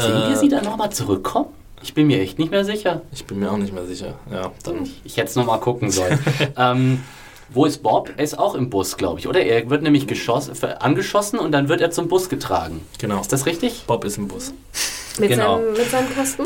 Sehen 0.00 0.14
wir 0.14 0.30
äh, 0.30 0.36
sie 0.36 0.48
dann 0.48 0.64
nochmal 0.64 0.90
zurückkommen? 0.90 1.48
Ich 1.82 1.94
bin 1.94 2.06
mir 2.06 2.20
echt 2.20 2.38
nicht 2.38 2.50
mehr 2.50 2.64
sicher. 2.64 3.02
ich 3.12 3.24
bin 3.24 3.38
mir 3.38 3.50
auch 3.50 3.56
nicht 3.56 3.72
mehr 3.72 3.86
sicher. 3.86 4.14
Ja, 4.30 4.52
dann 4.64 4.88
Ich 5.04 5.16
hätte 5.16 5.28
es 5.28 5.36
nochmal 5.36 5.60
gucken 5.60 5.90
sollen. 5.90 6.18
ähm, 6.56 7.02
wo 7.52 7.64
ist 7.64 7.82
Bob? 7.82 8.10
Er 8.16 8.22
ist 8.22 8.38
auch 8.38 8.54
im 8.54 8.70
Bus, 8.70 8.96
glaube 8.96 9.18
ich, 9.18 9.26
oder? 9.26 9.42
Er 9.42 9.68
wird 9.70 9.82
nämlich 9.82 10.06
angeschossen 10.78 11.38
und 11.38 11.52
dann 11.52 11.68
wird 11.68 11.80
er 11.80 11.90
zum 11.90 12.08
Bus 12.08 12.28
getragen. 12.28 12.82
genau. 12.98 13.20
Ist 13.20 13.32
das 13.32 13.46
richtig? 13.46 13.84
Bob 13.86 14.04
ist 14.04 14.18
im 14.18 14.28
Bus. 14.28 14.52
Mit, 15.18 15.30
Genau. 15.30 15.56
seinem, 15.58 15.72
mit 15.72 15.90
seinem 15.90 16.14
Kasten? 16.14 16.42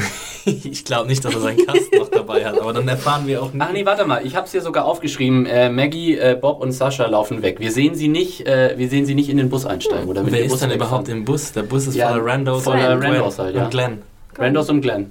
ich 0.44 0.84
glaube 0.84 1.08
nicht, 1.08 1.24
dass 1.24 1.34
er 1.34 1.40
seinen 1.40 1.66
Kasten 1.66 1.98
noch 1.98 2.08
dabei 2.08 2.44
hat, 2.44 2.58
aber 2.60 2.72
dann 2.72 2.88
erfahren 2.88 3.26
wir 3.26 3.42
auch 3.42 3.50
Ach 3.58 3.72
nee, 3.72 3.84
warte 3.84 4.06
mal, 4.06 4.24
ich 4.24 4.34
habe 4.34 4.46
es 4.46 4.52
hier 4.52 4.62
sogar 4.62 4.84
aufgeschrieben. 4.86 5.46
Äh, 5.46 5.68
Maggie, 5.70 6.16
äh, 6.16 6.36
Bob 6.40 6.60
und 6.62 6.72
Sascha 6.72 7.06
laufen 7.06 7.42
weg. 7.42 7.60
Wir 7.60 7.70
sehen 7.72 7.94
sie 7.94 8.08
nicht, 8.08 8.46
äh, 8.46 8.74
wir 8.76 8.88
sehen 8.88 9.04
sie 9.04 9.14
nicht 9.14 9.28
in 9.28 9.36
den 9.36 9.50
Bus 9.50 9.66
einsteigen. 9.66 10.08
Oder 10.08 10.22
mit 10.22 10.32
Wer 10.32 10.44
ist 10.44 10.50
Bus 10.52 10.60
denn 10.60 10.70
überhaupt 10.70 11.08
im 11.08 11.24
Bus? 11.24 11.52
Der 11.52 11.62
Bus 11.62 11.86
ist 11.86 11.94
Ja, 11.96 12.08
voller 12.10 12.24
Randos 12.24 12.64
voller 12.64 12.94
und 12.94 13.02
Randos 13.04 13.38
halt, 13.38 13.54
ja. 13.54 13.64
und 13.64 13.70
Glenn. 13.70 14.02
Randos 14.36 14.70
und 14.70 14.80
Glenn. 14.80 15.10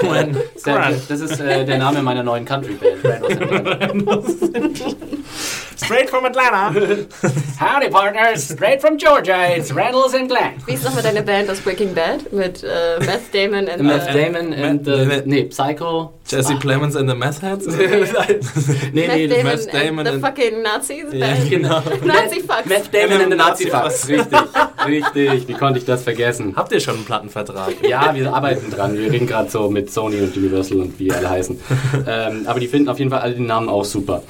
Gwen. 0.00 0.34
Das 0.34 0.54
ist 0.54 0.66
der, 0.66 0.92
das 1.08 1.20
ist 1.20 1.40
äh, 1.40 1.64
der 1.64 1.78
Name 1.78 2.02
meiner 2.02 2.22
neuen 2.22 2.44
Country-Band. 2.44 3.40
Randos 3.80 4.26
und 4.42 4.74
Glenn. 4.74 4.94
Straight 5.78 6.10
from 6.10 6.24
Atlanta. 6.26 7.06
Howdy, 7.58 7.88
partners! 7.88 8.42
Straight 8.48 8.80
from 8.80 8.98
Georgia, 8.98 9.56
it's 9.56 9.72
Randalls 9.72 10.12
and 10.12 10.28
Glenn. 10.28 10.54
Wie 10.66 10.74
ist 10.74 10.84
nochmal 10.84 11.02
deine 11.02 11.22
Band 11.22 11.48
aus 11.48 11.60
Breaking 11.60 11.94
Bad? 11.94 12.32
Mit 12.32 12.62
äh, 12.64 12.98
Meth 12.98 13.32
Damon 13.32 13.66
und... 13.68 13.82
Matt 13.86 14.08
äh, 14.08 14.24
Damon 14.32 14.52
and 14.54 14.84
the, 14.84 15.04
Matt- 15.06 15.26
nee, 15.26 15.44
Psycho. 15.44 16.12
Jesse 16.26 16.56
Plemons 16.56 16.94
and 16.96 17.08
the 17.08 17.14
Meth 17.16 17.40
Heads? 17.40 17.66
nee, 18.92 19.06
nee, 19.06 19.26
Meth 19.28 19.30
Damon, 19.30 19.44
Matt 19.44 19.72
Damon 19.72 19.98
and 20.00 20.06
the 20.08 20.12
and- 20.14 20.20
fucking 20.20 20.62
Nazis 20.62 21.04
Ja, 21.12 21.28
genau. 21.48 21.80
Nazi-Fucks. 22.04 22.66
Matt 22.66 22.92
Damon 22.92 23.20
and 23.22 23.30
the 23.32 23.36
Nazi 23.38 23.68
Nazi-Fucks. 23.68 24.28
Fucks. 24.30 24.86
Richtig, 24.86 25.30
richtig. 25.30 25.48
Wie 25.48 25.58
konnte 25.58 25.78
ich 25.78 25.84
das 25.86 26.02
vergessen? 26.02 26.54
Habt 26.56 26.72
ihr 26.72 26.80
schon 26.80 26.96
einen 26.96 27.04
Plattenvertrag? 27.04 27.74
Ja, 27.88 28.14
wir 28.14 28.34
arbeiten 28.34 28.70
dran. 28.70 28.98
Wir 28.98 29.10
reden 29.10 29.26
gerade 29.26 29.48
so 29.48 29.70
mit 29.70 29.90
Sony 29.92 30.20
und 30.20 30.36
Universal 30.36 30.78
und 30.80 30.98
wie 30.98 31.10
alle 31.12 31.30
heißen. 31.30 31.58
Ähm, 32.06 32.44
aber 32.46 32.60
die 32.60 32.68
finden 32.68 32.88
auf 32.88 32.98
jeden 32.98 33.10
Fall 33.10 33.20
alle 33.20 33.34
den 33.34 33.46
Namen 33.46 33.68
auch 33.68 33.84
super. 33.84 34.22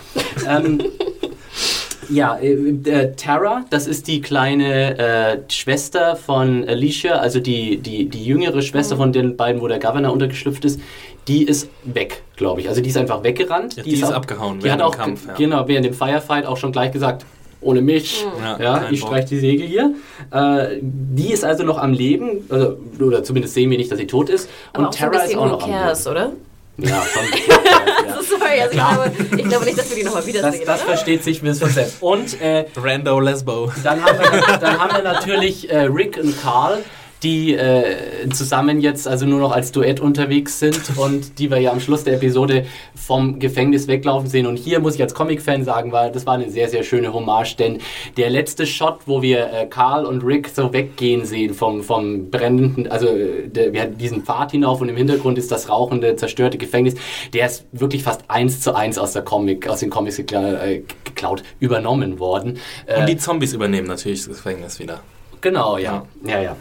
Ähm, 0.48 0.80
ja, 2.08 2.36
äh, 2.36 2.52
äh, 2.52 3.12
Tara, 3.16 3.64
das 3.70 3.86
ist 3.86 4.06
die 4.08 4.20
kleine 4.20 4.98
äh, 4.98 5.38
Schwester 5.48 6.16
von 6.16 6.66
Alicia, 6.68 7.16
also 7.16 7.40
die, 7.40 7.78
die, 7.78 8.08
die 8.08 8.24
jüngere 8.24 8.62
Schwester 8.62 8.96
von 8.96 9.12
den 9.12 9.36
beiden, 9.36 9.60
wo 9.60 9.68
der 9.68 9.78
Governor 9.78 10.12
untergeschlüpft 10.12 10.64
ist. 10.64 10.80
Die 11.26 11.42
ist 11.42 11.68
weg, 11.84 12.22
glaube 12.36 12.60
ich. 12.62 12.68
Also 12.68 12.80
die 12.80 12.88
ist 12.88 12.96
einfach 12.96 13.22
weggerannt. 13.22 13.76
Ja, 13.76 13.82
die 13.82 13.92
ist 13.92 14.04
abgehauen 14.04 14.60
Die 14.60 14.64
während 14.64 14.82
hat 14.82 14.88
dem 14.88 14.94
auch, 14.94 15.04
Kampf, 15.04 15.26
ja. 15.26 15.34
genau, 15.34 15.68
während 15.68 15.84
dem 15.84 15.94
Firefight 15.94 16.46
auch 16.46 16.56
schon 16.56 16.72
gleich 16.72 16.90
gesagt, 16.90 17.26
ohne 17.60 17.82
mich. 17.82 18.24
Ja, 18.40 18.58
Ja, 18.58 18.78
kein 18.78 18.94
ich 18.94 19.00
streiche 19.00 19.28
die 19.28 19.38
Segel 19.38 19.66
hier. 19.66 19.94
Äh, 20.30 20.78
die 20.80 21.32
ist 21.32 21.44
also 21.44 21.64
noch 21.64 21.78
am 21.78 21.92
Leben, 21.92 22.46
also, 22.48 22.78
oder 23.00 23.22
zumindest 23.22 23.54
sehen 23.54 23.70
wir 23.70 23.76
nicht, 23.78 23.90
dass 23.90 23.98
sie 23.98 24.06
tot 24.06 24.30
ist. 24.30 24.48
Aber 24.72 24.86
Und 24.86 24.94
so 24.94 25.00
Tara 25.00 25.22
ist 25.22 25.36
auch 25.36 25.46
noch 25.46 25.62
am 25.64 25.70
cares, 25.70 26.04
Leben. 26.04 26.16
oder? 26.16 26.32
Ja, 26.78 27.02
schon. 27.02 27.24
ja. 28.08 28.22
Sorry, 28.22 28.60
also 28.60 28.70
ich 28.70 28.76
glaube, 28.78 29.12
ich 29.36 29.48
glaube 29.48 29.64
nicht, 29.64 29.78
dass 29.78 29.88
wir 29.90 29.96
die 29.96 30.04
nochmal 30.04 30.22
Das, 30.22 30.26
wiedersehen, 30.28 30.62
das 30.66 30.80
oder? 30.82 30.90
versteht 30.90 31.24
sich 31.24 31.42
bis 31.42 31.58
von 31.58 31.70
selbst. 31.70 31.96
Und 32.00 32.40
äh, 32.40 32.66
Rando 32.76 33.18
Lesbo. 33.20 33.72
dann, 33.82 34.04
haben 34.04 34.18
wir, 34.18 34.58
dann 34.58 34.78
haben 34.78 34.96
wir 34.96 35.02
natürlich 35.02 35.68
äh, 35.70 35.80
Rick 35.86 36.18
und 36.22 36.40
Carl, 36.40 36.84
die 37.22 37.54
äh, 37.54 38.28
zusammen 38.30 38.80
jetzt 38.80 39.08
also 39.08 39.26
nur 39.26 39.40
noch 39.40 39.52
als 39.52 39.72
Duett 39.72 40.00
unterwegs 40.00 40.58
sind 40.58 40.80
und 40.96 41.38
die 41.38 41.50
wir 41.50 41.58
ja 41.58 41.72
am 41.72 41.80
Schluss 41.80 42.04
der 42.04 42.14
Episode 42.14 42.66
vom 42.94 43.38
Gefängnis 43.38 43.88
weglaufen 43.88 44.28
sehen. 44.28 44.46
Und 44.46 44.56
hier 44.56 44.80
muss 44.80 44.94
ich 44.94 45.02
als 45.02 45.14
Comic-Fan 45.14 45.64
sagen, 45.64 45.90
war, 45.92 46.10
das 46.10 46.26
war 46.26 46.34
eine 46.34 46.50
sehr, 46.50 46.68
sehr 46.68 46.82
schöne 46.82 47.12
Hommage, 47.12 47.56
denn 47.56 47.78
der 48.16 48.30
letzte 48.30 48.66
Shot, 48.66 49.00
wo 49.06 49.22
wir 49.22 49.52
äh, 49.52 49.66
Carl 49.66 50.06
und 50.06 50.22
Rick 50.22 50.48
so 50.48 50.72
weggehen 50.72 51.24
sehen 51.24 51.54
vom, 51.54 51.82
vom 51.82 52.30
brennenden, 52.30 52.88
also 52.88 53.08
äh, 53.08 53.48
der, 53.48 53.72
wir 53.72 53.82
hatten 53.82 53.98
diesen 53.98 54.22
Pfad 54.22 54.52
hinauf 54.52 54.80
und 54.80 54.88
im 54.88 54.96
Hintergrund 54.96 55.38
ist 55.38 55.50
das 55.50 55.68
rauchende, 55.68 56.16
zerstörte 56.16 56.58
Gefängnis, 56.58 56.94
der 57.32 57.46
ist 57.46 57.66
wirklich 57.72 58.02
fast 58.02 58.22
eins 58.28 58.60
zu 58.60 58.74
eins 58.74 58.98
aus 58.98 59.12
der 59.12 59.22
Comic, 59.22 59.68
aus 59.68 59.80
den 59.80 59.90
Comics 59.90 60.16
gekla 60.16 60.64
äh, 60.64 60.82
geklaut, 61.04 61.42
übernommen 61.58 62.18
worden. 62.18 62.58
Äh, 62.86 63.00
Und 63.00 63.08
die 63.08 63.16
Zombies 63.16 63.52
übernehmen 63.52 63.88
natürlich 63.88 64.20
das 64.24 64.36
Gefängnis 64.36 64.78
wieder. 64.78 65.00
Genau, 65.40 65.78
ja. 65.78 66.04
Ja, 66.24 66.40
ja. 66.40 66.56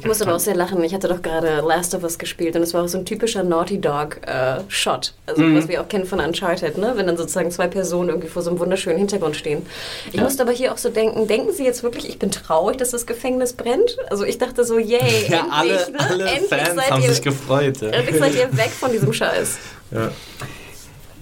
Ich 0.00 0.06
musste 0.06 0.24
aber 0.24 0.36
auch 0.36 0.40
sehr 0.40 0.54
lachen. 0.54 0.82
Ich 0.84 0.94
hatte 0.94 1.08
doch 1.08 1.22
gerade 1.22 1.60
Last 1.66 1.94
of 1.94 2.02
Us 2.04 2.18
gespielt 2.18 2.54
und 2.56 2.62
es 2.62 2.72
war 2.72 2.84
auch 2.84 2.88
so 2.88 2.98
ein 2.98 3.04
typischer 3.04 3.42
Naughty 3.42 3.80
Dog 3.80 4.20
äh, 4.26 4.60
Shot. 4.68 5.12
Also 5.26 5.42
Mhm. 5.42 5.56
was 5.56 5.68
wir 5.68 5.80
auch 5.80 5.88
kennen 5.88 6.04
von 6.04 6.20
Uncharted, 6.20 6.78
ne? 6.78 6.92
Wenn 6.96 7.06
dann 7.06 7.16
sozusagen 7.16 7.50
zwei 7.50 7.66
Personen 7.66 8.08
irgendwie 8.10 8.28
vor 8.28 8.42
so 8.42 8.50
einem 8.50 8.58
wunderschönen 8.60 8.98
Hintergrund 8.98 9.36
stehen. 9.36 9.66
Ich 10.08 10.14
Ja. 10.14 10.22
musste 10.22 10.42
aber 10.42 10.52
hier 10.52 10.72
auch 10.72 10.78
so 10.78 10.88
denken, 10.88 11.26
denken 11.26 11.52
Sie 11.52 11.64
jetzt 11.64 11.82
wirklich, 11.82 12.08
ich 12.08 12.18
bin 12.18 12.30
traurig, 12.30 12.76
dass 12.78 12.90
das 12.90 13.06
Gefängnis 13.06 13.52
brennt? 13.54 13.96
Also 14.10 14.24
ich 14.24 14.38
dachte 14.38 14.64
so, 14.64 14.78
yay, 14.78 14.98
endlich, 15.24 15.88
ne? 15.88 16.30
endlich 16.30 16.50
seid 16.50 17.02
ihr, 17.02 17.20
gefreut. 17.20 17.80
Ja. 17.80 17.88
endlich 17.88 18.18
seid 18.18 18.34
ihr 18.36 18.56
weg 18.56 18.70
von 18.70 18.92
diesem 18.92 19.12
Scheiß. 19.12 19.58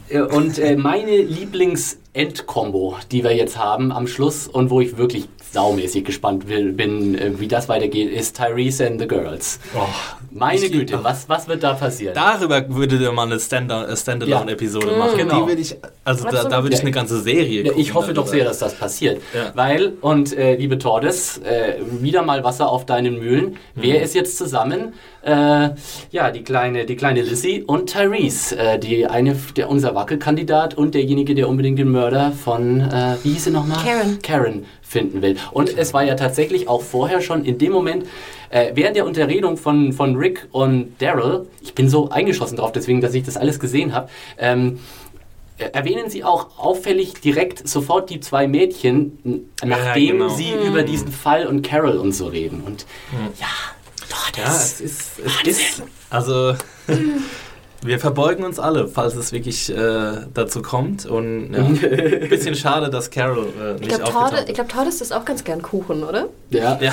Äh, 0.09 0.23
Und 0.23 0.59
äh, 0.59 0.75
meine 0.77 1.17
Lieblings-End-Kombo, 1.19 2.97
die 3.13 3.23
wir 3.23 3.35
jetzt 3.35 3.57
haben 3.57 3.93
am 3.93 4.07
Schluss 4.09 4.49
und 4.49 4.71
wo 4.71 4.81
ich 4.81 4.97
wirklich 4.97 5.29
saumäßig 5.53 6.05
gespannt 6.05 6.47
bin, 6.47 7.15
äh, 7.19 7.33
wie 7.41 7.49
das 7.49 7.69
weitergeht, 7.69 8.11
ist 8.13 8.37
Tyrese 8.37 8.87
and 8.87 9.01
the 9.01 9.09
Girls. 9.09 9.59
Oh, 9.75 9.81
Meine 10.33 10.71
Güte, 10.71 11.03
was, 11.03 11.29
was 11.29 11.49
wird 11.49 11.63
da 11.63 11.75
passieren? 11.75 12.15
Darüber 12.15 12.65
würde 12.69 12.99
der 12.99 13.11
mal 13.13 13.27
eine 13.27 13.41
Stand- 13.41 13.71
äh, 13.73 13.97
Standalone-Episode 13.97 14.93
machen. 14.97 15.17
Genau. 15.19 15.43
Die 15.47 15.53
will 15.53 15.59
ich, 15.59 15.77
also 16.05 16.25
da, 16.29 16.45
da 16.45 16.63
würde 16.63 16.75
ich 16.75 16.81
Ja. 16.81 16.85
eine 16.87 16.93
ganze 16.93 17.21
Serie 17.21 17.63
Ja, 17.63 17.69
gucken. 17.69 17.81
ich 17.81 17.95
hoffe 17.95 18.13
doch 18.15 18.27
sehr, 18.29 18.45
dass 18.45 18.59
das 18.61 18.75
passiert. 18.75 19.21
Ja. 19.35 19.51
Weil, 19.55 19.95
und 20.01 20.37
äh, 20.37 20.55
liebe 20.55 20.79
Tordes, 20.79 21.39
äh, 21.39 21.75
wieder 22.01 22.23
mal 22.23 22.45
Wasser 22.45 22.69
auf 22.71 22.87
deinen 22.87 23.19
Mühlen. 23.19 23.57
Wer 23.75 24.03
ist 24.03 24.15
jetzt 24.15 24.37
zusammen? 24.37 24.93
Äh, 25.23 25.71
ja, 26.13 26.31
die 26.31 26.43
kleine, 26.45 26.87
die 26.87 26.97
kleine 26.97 27.23
Lizzie 27.23 27.63
und 27.67 27.93
Tyrese. 27.93 28.57
Äh, 28.57 28.79
die 28.79 29.07
eine, 29.07 29.35
der, 29.57 29.69
unser 29.69 29.95
Wackelkandidat 29.95 30.75
und 30.75 30.95
derjenige, 30.95 31.35
der 31.35 31.49
unbedingt 31.49 31.79
den 31.79 31.91
Mörder 31.91 32.33
von, 32.33 32.81
äh, 32.81 33.17
wie 33.25 33.33
hieß 33.33 33.45
sie 33.45 33.51
nochmal? 33.51 33.79
Karen. 33.85 34.19
Karen 34.23 34.65
finden 34.91 35.23
will. 35.23 35.37
Und 35.53 35.79
es 35.79 35.95
war 35.95 36.03
ja 36.03 36.17
tatsächlich 36.17 36.69
auch 36.69 36.83
vorher 36.83 37.21
schon 37.21 37.45
in 37.45 37.59
dem 37.59 37.71
Moment, 37.73 38.07
äh, 38.51 38.73
während 38.75 38.97
der 38.97 39.07
Unterredung 39.07 39.57
von, 39.57 39.93
von 39.93 40.17
Rick 40.17 40.49
und 40.51 41.01
Daryl, 41.01 41.47
ich 41.63 41.75
bin 41.75 41.89
so 41.89 42.11
eingeschossen 42.11 42.57
drauf, 42.57 42.73
deswegen, 42.73 43.01
dass 43.01 43.15
ich 43.15 43.23
das 43.23 43.37
alles 43.37 43.61
gesehen 43.61 43.95
habe, 43.95 44.09
ähm, 44.37 44.81
äh, 45.59 45.67
erwähnen 45.73 46.11
Sie 46.11 46.25
auch 46.25 46.59
auffällig 46.59 47.15
direkt 47.21 47.69
sofort 47.69 48.11
die 48.11 48.19
zwei 48.19 48.49
Mädchen, 48.49 49.49
nachdem 49.65 50.19
genau. 50.19 50.29
Sie 50.29 50.51
über 50.67 50.83
diesen 50.83 51.13
Fall 51.13 51.47
und 51.47 51.63
Carol 51.63 51.97
und 51.97 52.13
so 52.13 52.27
reden. 52.27 52.61
Und 52.63 52.85
ja, 53.39 53.47
doch, 54.09 54.37
Ja, 54.37 54.45
das 54.45 54.81
es 54.81 54.81
ist, 54.81 55.21
es 55.25 55.49
ist 55.49 55.83
also 56.11 56.55
Wir 57.83 57.99
verbeugen 57.99 58.45
uns 58.45 58.59
alle, 58.59 58.89
falls 58.89 59.15
es 59.17 59.33
wirklich 59.33 59.75
äh, 59.75 60.13
dazu 60.35 60.61
kommt. 60.61 61.07
Und 61.07 61.55
ja, 61.55 61.61
ein 61.61 61.79
bisschen 62.29 62.55
schade, 62.55 62.91
dass 62.91 63.11
Carol 63.11 63.47
äh, 63.59 63.75
Ich 63.77 63.81
nicht 63.81 63.89
glaube, 63.89 64.05
aufgetaucht 64.05 64.31
Tordes, 64.33 64.49
ich 64.49 64.55
glaub, 64.55 64.69
Tordes 64.69 65.01
ist 65.01 65.13
auch 65.15 65.25
ganz 65.25 65.45
gern 65.45 65.63
Kuchen, 65.63 66.05
oder? 66.05 66.29
Ja, 66.51 66.79
Ja, 66.81 66.93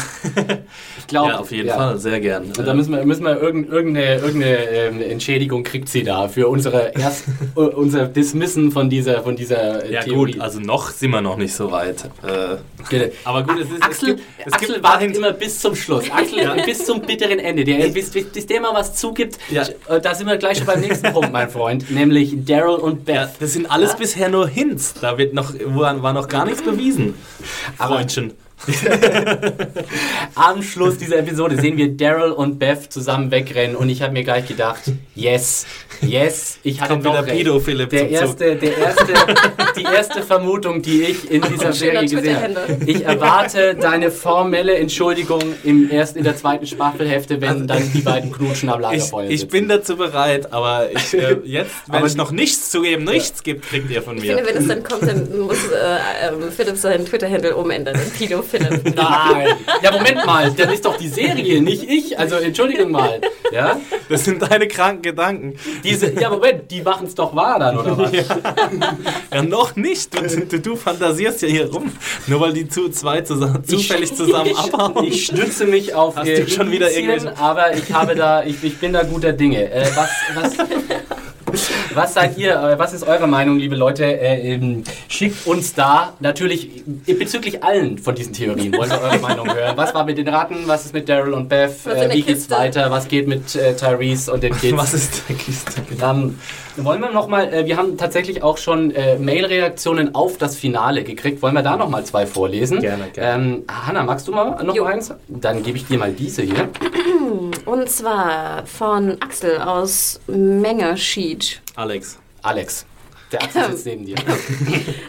ich 0.97 1.07
glaube. 1.07 1.29
ja, 1.31 1.38
auf 1.39 1.51
jeden 1.51 1.67
ja. 1.67 1.75
Fall, 1.75 1.97
sehr 1.97 2.21
gern. 2.21 2.45
Und 2.57 2.65
da 2.65 2.73
müssen 2.73 2.93
wir, 2.93 3.05
müssen 3.05 3.25
wir 3.25 3.38
irgend- 3.41 3.69
irgendeine, 3.69 4.15
irgendeine 4.15 4.57
ähm, 4.69 5.01
Entschädigung 5.01 5.63
kriegt 5.63 5.89
sie 5.89 6.03
da 6.03 6.29
für 6.29 6.47
unsere 6.47 6.93
erst, 6.97 7.25
unser 7.55 8.05
Dismissen 8.07 8.71
von 8.71 8.89
dieser, 8.89 9.23
von 9.23 9.35
dieser 9.35 9.83
äh, 9.83 9.93
ja 9.93 10.01
Theorie. 10.03 10.33
gut, 10.33 10.41
also 10.41 10.61
noch 10.61 10.91
sind 10.91 11.11
wir 11.11 11.19
noch 11.21 11.35
nicht 11.35 11.53
so 11.53 11.69
weit. 11.69 12.05
Äh, 12.25 12.57
Bitte. 12.89 13.11
aber 13.25 13.43
gut, 13.43 13.59
es 13.59 13.69
ist 13.71 13.83
Axel, 13.83 14.09
es 14.11 14.15
gibt, 14.15 14.21
es 14.45 14.53
Axel 14.53 14.67
gibt 14.75 14.83
wartet 14.85 15.17
immer 15.17 15.33
bis 15.33 15.59
zum 15.59 15.75
Schluss. 15.75 16.05
Axel 16.09 16.61
bis 16.65 16.85
zum 16.85 17.01
bitteren 17.01 17.39
Ende. 17.39 17.65
Der, 17.65 17.89
bis, 17.89 18.09
bis, 18.11 18.45
der 18.47 18.61
mal 18.61 18.73
was 18.73 18.95
zugibt, 18.95 19.38
Ja. 19.51 19.63
äh, 19.89 19.99
da 19.99 20.15
sind 20.15 20.27
wir 20.27 20.38
gleich 20.38 20.59
schon 20.59 20.67
beim 20.80 20.89
nächsten 20.89 21.13
Punkt, 21.13 21.32
mein 21.32 21.49
Freund, 21.49 21.89
nämlich 21.91 22.45
Daryl 22.45 22.75
und 22.75 23.05
Beth. 23.05 23.15
Ja, 23.15 23.30
das 23.39 23.53
sind 23.53 23.69
alles 23.69 23.95
bisher 23.95 24.30
nur 24.30 24.47
Hints. 24.47 24.93
Da 25.01 25.17
wird 25.17 25.34
noch, 25.34 25.53
war 25.53 26.13
noch 26.13 26.28
gar 26.28 26.45
nichts 26.45 26.61
bewiesen. 26.61 27.15
Freundchen. 27.78 28.34
Am 30.36 30.62
Schluss 30.62 30.97
dieser 30.97 31.20
Episode 31.20 31.60
sehen 31.60 31.78
wir 31.78 31.95
Daryl 31.95 32.32
und 32.32 32.60
Beth 32.60 32.91
zusammen 32.91 33.32
wegrennen 33.32 33.76
und 33.76 33.89
ich 33.89 34.01
habe 34.01 34.14
mir 34.14 34.24
gleich 34.24 34.47
gedacht, 34.47 34.82
yes, 35.16 35.66
yes, 36.01 36.58
ich 36.64 36.82
hatte 36.82 36.93
Kommt 36.93 37.05
doch 37.05 37.14
wieder 37.14 37.26
recht. 37.28 37.38
Pido 37.38 37.60
Philipp 37.60 37.89
der 37.89 38.10
erste, 38.10 38.55
der 38.55 38.78
erste, 38.78 39.14
die 39.78 39.84
erste 39.84 40.24
Vermutung, 40.24 40.82
die 40.82 41.03
ich 41.03 41.30
in 41.32 41.41
dieser 41.41 41.74
Schöner 41.74 42.08
Serie 42.08 42.10
gesehen 42.10 42.58
habe. 42.58 42.78
Ich 42.86 43.05
erwarte 43.05 43.76
deine 43.76 44.12
formelle 44.12 44.76
Entschuldigung 44.76 45.41
im 45.64 45.89
erst 45.91 46.18
in 46.18 46.24
der 46.24 46.36
zweiten 46.36 46.66
Staffelhälfte, 46.66 47.39
wenn 47.41 47.68
dann 47.68 47.91
die 47.93 48.01
beiden 48.01 48.32
knutschen 48.32 48.70
am 48.70 48.80
Ich, 48.80 48.84
Lagerfeuer 48.84 49.30
ich 49.30 49.39
sitzen. 49.41 49.51
bin 49.51 49.68
dazu 49.70 49.97
bereit, 49.97 50.51
aber 50.51 50.91
ich, 50.91 51.14
äh, 51.14 51.38
jetzt, 51.45 51.72
wenn 51.88 51.95
Aber 51.95 52.08
ich 52.08 52.16
noch 52.16 52.32
nichts 52.32 52.70
zugeben, 52.72 53.03
nichts 53.05 53.43
gibt, 53.43 53.68
kriegt 53.68 53.89
ihr 53.91 54.01
von 54.01 54.18
Ich 54.18 54.24
mir. 54.24 54.36
finde, 54.36 54.49
wenn 54.49 54.58
es 54.58 54.68
dann 54.68 54.84
kommt, 54.84 55.03
dann 55.08 55.39
muss 55.39 55.58
äh, 55.72 56.28
ähm, 56.28 56.51
Philipp 56.55 56.78
seinen 56.78 57.05
Twitter-Handle 57.05 57.55
umändern. 57.55 57.95
in 57.95 58.12
Pido 58.12 58.41
Philipp. 58.50 58.84
Nein. 58.95 59.56
Ja, 59.82 59.91
Moment 59.91 60.26
mal, 60.26 60.52
das 60.52 60.74
ist 60.74 60.86
doch 60.86 60.98
die 60.98 61.08
Serie, 61.10 61.62
nicht 61.62 61.84
ich. 61.84 62.18
Also 62.18 62.36
Entschuldigung 62.36 62.91
mal. 62.91 63.20
Ja? 63.52 63.80
Das 64.10 64.26
sind 64.26 64.41
deine 64.41 64.68
kranken 64.68 65.02
Gedanken. 65.02 65.56
Diese, 65.84 66.12
ja, 66.20 66.30
Moment, 66.30 66.70
die 66.72 66.82
machen 66.82 67.08
es 67.08 67.16
doch 67.16 67.36
wahr 67.36 67.60
dann, 67.60 67.78
oder 67.78 67.98
was? 67.98 68.12
Ja, 69.32 69.41
noch 69.43 69.76
nicht. 69.76 70.14
Du, 70.14 70.45
du, 70.45 70.60
du 70.60 70.76
fantasierst 70.76 71.41
ja 71.43 71.48
hier 71.48 71.72
rum. 71.72 71.91
Nur 72.28 72.41
weil 72.41 72.54
die 72.54 72.68
zu, 72.68 72.89
zwei 72.89 73.22
zusammen, 73.22 73.64
zufällig 73.64 74.14
zusammen 74.16 74.52
ich, 74.52 74.58
abhauen. 74.74 75.04
Ich 75.06 75.26
stütze 75.26 75.66
mich 75.66 75.93
auf 75.93 76.16
Hast 76.16 76.28
du 76.28 76.50
schon 76.50 76.72
wieder 76.72 76.91
irgendwelche- 76.91 77.38
aber 77.38 77.74
ich 77.76 77.91
habe 77.93 78.16
da, 78.16 78.43
ich, 78.43 78.64
ich 78.64 78.78
bin 78.78 78.93
da 78.93 79.04
guter 79.04 79.34
Dinge. 79.34 79.72
Äh, 79.72 79.86
was, 79.95 80.10
was, 80.36 80.58
was 81.93 82.14
seid 82.14 82.38
ihr, 82.38 82.54
äh, 82.54 82.80
was 82.80 82.93
ist 82.93 83.08
eure 83.08 83.28
Meinung, 83.28 83.58
liebe 83.58 83.76
Leute? 83.76 84.06
Äh, 84.06 84.54
ähm, 84.54 84.84
schickt 85.08 85.48
uns 85.48 85.74
da 85.74 86.14
natürlich 86.20 86.84
bezüglich 87.06 87.64
allen 87.64 87.98
von 87.98 88.16
diesen 88.16 88.34
Theorien, 88.34 88.74
wollen 88.74 88.89
wir 88.89 89.02
eure 89.02 89.20
Meinung 89.20 89.54
hören. 89.54 89.76
Was 89.76 89.93
war 89.93 90.06
mit 90.06 90.18
den 90.18 90.28
Ratten, 90.28 90.64
was 90.66 90.86
ist 90.86 90.93
mit 90.93 91.08
Daryl 91.08 91.34
und 91.34 91.50
Beth, 91.50 91.86
äh, 91.86 92.10
wie 92.10 92.22
geht's 92.22 92.48
Kiste? 92.48 92.56
weiter, 92.56 92.91
was 92.91 93.08
geht 93.08 93.28
mit 93.28 93.56
äh, 93.56 93.76
Tyrese 93.76 94.34
und 94.34 94.43
den 94.43 94.56
Kids? 94.60 94.78
Was 94.78 94.93
ist 94.93 95.24
der 95.30 95.36
Kiste? 95.36 95.82
Ähm, 96.04 96.38
wollen 96.78 97.02
wir 97.02 97.12
noch 97.12 97.28
mal, 97.28 97.52
äh, 97.54 97.66
wir 97.66 97.78
haben 97.78 97.98
tatsächlich 97.98 98.43
auch 98.43 98.58
schon 98.58 98.91
äh, 98.91 99.18
Mail-Reaktionen 99.18 100.16
auf 100.16 100.38
das 100.38 100.56
Finale 100.56 101.04
gekriegt. 101.04 101.41
Wollen 101.41 101.56
wir 101.56 101.64
da 101.64 101.78
noch 101.78 101.89
mal 101.89 102.04
zwei 102.06 102.26
vorlesen? 102.26 102.82
Gerne, 102.82 103.06
gerne. 103.14 103.43
Ähm, 103.45 103.64
Hanna, 103.68 104.04
magst 104.04 104.28
du 104.28 104.32
mal 104.32 104.64
noch 104.64 104.76
Jo. 104.76 104.84
eins? 104.84 105.14
Dann 105.28 105.64
gebe 105.64 105.78
ich 105.78 105.88
dir 105.88 105.98
mal 105.98 106.12
diese 106.12 106.43
hier. 106.43 106.70
Und 107.68 107.89
zwar 107.89 108.65
von 108.65 109.22
Axel 109.22 109.59
aus 109.59 110.22
Mengersheet. 110.28 111.61
Alex. 111.76 112.18
Alex. 112.41 112.86
Der 113.32 113.43
Axel 113.43 113.71
sitzt 113.71 113.86
neben 113.86 114.05
dir. 114.05 114.15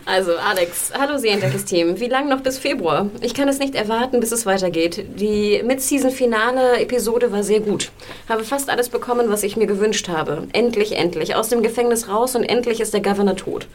Also, 0.06 0.32
Alex, 0.36 0.90
hallo 0.98 1.18
Sie 1.18 1.28
entdecktes 1.28 1.66
Team. 1.66 2.00
Wie 2.00 2.08
lange 2.08 2.30
noch 2.30 2.40
bis 2.40 2.58
Februar? 2.58 3.10
Ich 3.20 3.34
kann 3.34 3.46
es 3.46 3.58
nicht 3.58 3.74
erwarten, 3.74 4.20
bis 4.20 4.32
es 4.32 4.46
weitergeht. 4.46 5.04
Die 5.16 5.62
Mid-Season-Finale-Episode 5.62 7.30
war 7.30 7.42
sehr 7.42 7.60
gut. 7.60 7.90
Habe 8.26 8.42
fast 8.42 8.70
alles 8.70 8.88
bekommen, 8.88 9.28
was 9.28 9.42
ich 9.42 9.58
mir 9.58 9.66
gewünscht 9.66 10.08
habe. 10.08 10.48
Endlich, 10.54 10.96
endlich. 10.96 11.36
Aus 11.36 11.50
dem 11.50 11.62
Gefängnis 11.62 12.08
raus 12.08 12.34
und 12.34 12.44
endlich 12.44 12.80
ist 12.80 12.94
der 12.94 13.02
Governor 13.02 13.36
tot. 13.36 13.68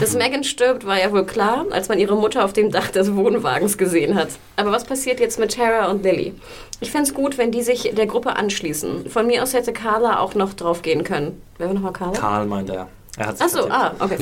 Dass 0.00 0.14
Megan 0.18 0.42
stirbt, 0.42 0.84
war 0.84 1.00
ja 1.00 1.12
wohl 1.12 1.24
klar, 1.24 1.66
als 1.70 1.88
man 1.88 2.00
ihre 2.00 2.16
Mutter 2.16 2.44
auf 2.44 2.52
dem 2.52 2.72
Dach 2.72 2.88
des 2.88 3.14
Wohnwagens 3.14 3.78
gesehen 3.78 4.16
hat. 4.16 4.30
Aber 4.56 4.72
was 4.72 4.84
passiert 4.84 5.20
jetzt 5.20 5.38
mit 5.38 5.54
Tara 5.54 5.86
und 5.90 6.02
Lily? 6.02 6.34
Ich 6.80 6.90
fände 6.90 7.08
es 7.08 7.14
gut, 7.14 7.38
wenn 7.38 7.52
die 7.52 7.62
sich 7.62 7.94
der 7.96 8.06
Gruppe 8.06 8.34
anschließen. 8.34 9.08
Von 9.08 9.28
mir 9.28 9.44
aus 9.44 9.54
hätte 9.54 9.72
Carla 9.72 10.18
auch 10.18 10.34
noch 10.34 10.54
draufgehen 10.54 11.04
können. 11.04 11.40
Wer 11.56 11.68
war 11.68 11.74
nochmal 11.74 11.92
Carla? 11.92 12.18
Karl 12.18 12.46
meint 12.46 12.70
er. 12.70 12.88
Er 13.18 13.28
Achso, 13.30 13.66
ah, 13.68 13.92
okay. 13.98 14.16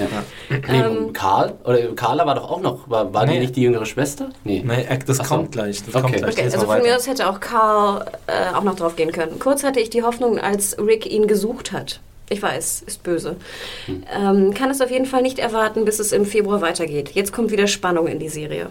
Nee, 0.69 0.83
und 0.85 1.13
Karl? 1.13 1.55
Oder 1.65 1.79
Carla 1.95 2.27
war 2.27 2.35
doch 2.35 2.51
auch 2.51 2.61
noch. 2.61 2.89
War, 2.89 3.13
war 3.13 3.27
die 3.27 3.33
Nee. 3.33 3.41
nicht 3.41 3.57
die 3.57 3.63
jüngere 3.63 3.85
Schwester? 3.87 4.31
Nee. 4.45 4.63
Nee, 4.67 4.83
äh, 4.89 4.99
das 5.07 5.21
Ach 5.21 5.25
so. 5.27 5.35
kommt 5.37 5.53
gleich. 5.53 5.85
Das 5.85 5.95
Okay. 5.95 6.03
kommt 6.03 6.17
gleich. 6.17 6.33
Okay, 6.33 6.43
also 6.45 6.61
von 6.67 6.83
mir 6.83 6.97
aus 6.97 7.07
hätte 7.07 7.29
auch 7.29 7.41
Carl 7.41 8.07
äh, 8.27 8.55
auch 8.55 8.63
noch 8.65 8.77
drauf 8.77 8.97
gehen 8.97 9.13
können. 9.13 9.39
Kurz 9.39 9.63
hatte 9.65 9.81
ich 9.81 9.91
die 9.91 10.03
Hoffnung, 10.03 10.39
als 10.39 10.77
Rick 10.79 11.07
ihn 11.07 11.27
gesucht 11.27 11.73
hat. 11.73 12.01
Ich 12.29 12.43
weiß, 12.43 12.83
ist 12.87 13.03
böse. 13.03 13.37
Hm. 13.87 14.03
Ähm, 14.13 14.55
kann 14.55 14.71
es 14.71 14.81
auf 14.81 14.91
jeden 14.91 15.07
Fall 15.07 15.23
nicht 15.23 15.39
erwarten, 15.39 15.85
bis 15.85 16.01
es 16.01 16.13
im 16.13 16.25
Februar 16.27 16.61
weitergeht. 16.61 17.11
Jetzt 17.13 17.33
kommt 17.33 17.51
wieder 17.53 17.67
Spannung 17.69 18.09
in 18.09 18.19
die 18.19 18.29
Serie. 18.29 18.69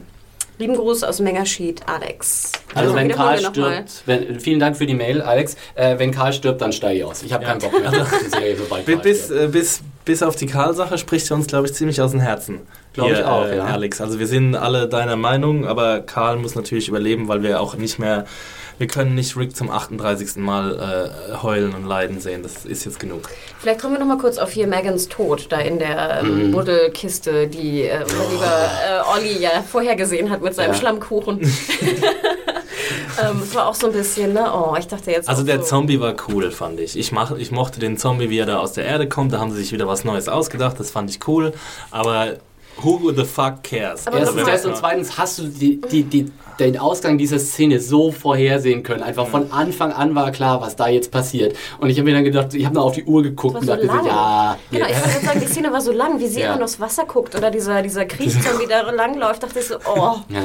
Lieben 0.58 0.76
Gruß 0.76 1.04
aus 1.04 1.20
Mengersheet, 1.20 1.82
Alex. 1.86 2.54
Also 2.74 2.96
wenn 2.96 3.10
Karl 3.10 3.40
stirbt, 3.40 4.04
wenn, 4.06 4.40
vielen 4.40 4.60
Dank 4.60 4.78
für 4.78 4.86
die 4.86 4.94
Mail, 4.94 5.22
Alex. 5.22 5.56
Äh, 5.76 6.00
wenn 6.00 6.12
Karl 6.12 6.32
stirbt, 6.32 6.62
dann 6.62 6.72
steige 6.72 7.00
ich 7.00 7.04
aus. 7.04 7.24
Ich 7.24 7.34
habe 7.34 7.46
keinen 7.46 7.60
Bock 7.60 7.74
mehr 7.78 7.90
auf 7.90 8.14
die 8.26 8.30
Serie, 8.30 8.56
Karl 8.70 8.98
Bis, 8.98 9.30
äh, 9.32 9.50
bis, 9.52 9.82
bis 10.06 10.22
auf 10.24 10.36
die 10.36 10.46
Karl-Sache 10.46 10.98
spricht 10.98 11.30
er 11.32 11.36
uns, 11.36 11.48
glaube 11.48 11.66
ich, 11.68 11.74
ziemlich 11.74 12.00
aus 12.02 12.12
dem 12.12 12.20
Herzen. 12.20 12.62
Glaub 12.94 13.12
ich 13.12 13.24
auch, 13.24 13.46
äh, 13.46 13.58
ja. 13.58 13.66
Alex. 13.66 14.00
Also 14.02 14.20
wir 14.20 14.28
sind 14.28 14.56
alle 14.56 14.88
deiner 14.88 15.16
Meinung, 15.18 15.66
aber 15.68 16.00
Karl 16.02 16.38
muss 16.38 16.56
natürlich 16.56 16.88
überleben, 16.88 17.28
weil 17.28 17.44
wir 17.44 17.60
auch 17.60 17.76
nicht 17.76 18.00
mehr, 18.00 18.26
wir 18.78 18.88
können 18.88 19.16
nicht 19.16 19.36
Rick 19.36 19.56
zum 19.56 19.70
38. 19.70 20.38
Mal 20.38 21.12
äh, 21.34 21.36
heulen 21.42 21.74
und 21.74 21.86
leiden 21.86 22.20
sehen. 22.22 22.44
Das 22.44 22.66
ist 22.66 22.86
jetzt 22.86 23.00
genug. 23.00 23.30
Vielleicht 23.60 23.82
kommen 23.82 23.94
wir 23.96 24.00
noch 24.00 24.06
mal 24.08 24.18
kurz 24.18 24.38
auf 24.38 24.52
hier 24.52 24.68
Megans 24.68 25.10
Tod, 25.10 25.48
da 25.50 25.58
in 25.60 25.80
der 25.80 26.22
Mhm. 26.24 26.42
ähm, 26.42 26.52
Buddelkiste, 26.52 27.48
die 27.48 27.84
äh, 27.84 28.02
unser 28.04 28.30
lieber 28.32 28.46
äh, 28.46 29.18
Olli 29.18 29.40
ja 29.42 29.50
vorhergesehen 29.70 30.30
hat 30.30 30.42
mit 30.42 30.54
seinem 30.56 30.72
Ja. 30.72 30.76
Schlammkuchen. 30.76 31.40
ähm, 33.22 33.42
es 33.44 33.56
war 33.56 33.68
auch 33.68 33.76
so 33.76 33.88
ein 33.88 33.94
bisschen, 33.94 34.34
ne? 34.34 34.52
Oh, 34.54 34.76
ich 34.78 34.88
dachte 34.88 35.12
jetzt. 35.12 35.30
Also 35.30 35.44
der 35.44 35.60
so. 35.60 35.66
Zombie 35.66 36.00
war 36.00 36.16
cool, 36.28 36.52
fand 36.52 36.80
ich. 36.80 36.98
Ich, 36.98 37.12
mach, 37.12 37.32
ich 37.32 37.52
mochte 37.52 37.80
den 37.80 37.98
Zombie, 37.98 38.30
wie 38.30 38.40
er 38.40 38.46
da 38.46 38.60
aus 38.60 38.74
der 38.74 38.86
Erde 38.86 39.08
kommt. 39.08 39.34
Da 39.34 39.40
haben 39.40 39.52
sie 39.52 39.58
sich 39.58 39.72
wieder 39.72 39.88
was 39.88 40.04
Neues 40.04 40.28
ausgedacht. 40.28 40.80
Das 40.80 40.92
fand 40.92 41.10
ich 41.10 41.28
cool. 41.28 41.54
Aber 41.92 42.38
who 42.78 43.12
the 43.12 43.24
fuck 43.24 43.64
cares? 43.64 44.08
Aber 44.08 44.20
Erstens 44.20 44.46
das 44.46 44.62
das 44.62 44.66
und 44.66 44.78
zweitens 44.78 45.18
hast 45.18 45.40
du 45.40 45.48
die, 45.48 45.82
die, 45.82 46.04
die, 46.04 46.32
den 46.60 46.78
Ausgang 46.78 47.18
dieser 47.18 47.40
Szene 47.40 47.80
so 47.80 48.12
vorhersehen 48.12 48.84
können. 48.84 49.04
Einfach 49.04 49.28
von 49.28 49.52
Anfang 49.52 49.92
an 49.92 50.16
war 50.16 50.32
klar, 50.32 50.62
was 50.62 50.76
da 50.76 50.88
jetzt 50.88 51.12
passiert. 51.12 51.56
Und 51.80 51.90
ich 51.90 51.98
habe 51.98 52.06
mir 52.10 52.16
dann 52.16 52.24
gedacht, 52.24 52.54
ich 52.54 52.66
habe 52.66 52.76
nur 52.76 52.84
auf 52.84 52.94
die 52.94 53.04
Uhr 53.04 53.24
geguckt 53.24 53.56
und 53.60 53.68
dachte 53.68 53.88
so, 53.88 54.08
ja. 54.08 54.58
Genau, 54.72 54.86
ja. 54.86 54.92
ich 54.92 54.96
wollte 54.98 55.10
gerade 55.12 55.26
sagen, 55.26 55.40
die 55.42 55.48
Szene 55.48 55.72
war 55.72 55.82
so 55.82 55.92
lang, 55.92 56.20
wie 56.20 56.28
sie 56.28 56.40
Ja. 56.42 56.48
immer 56.48 56.56
nur 56.58 56.66
aufs 56.66 56.80
Wasser 56.80 57.06
guckt 57.06 57.36
oder 57.36 57.52
dieser, 57.52 57.82
dieser 57.82 58.06
Kriegszombie 58.06 58.68
da 58.70 58.82
langläuft, 58.92 59.44
dachte 59.44 59.60
ich 59.60 59.66
so, 59.66 59.76
oh. 59.86 60.16
ja. 60.30 60.42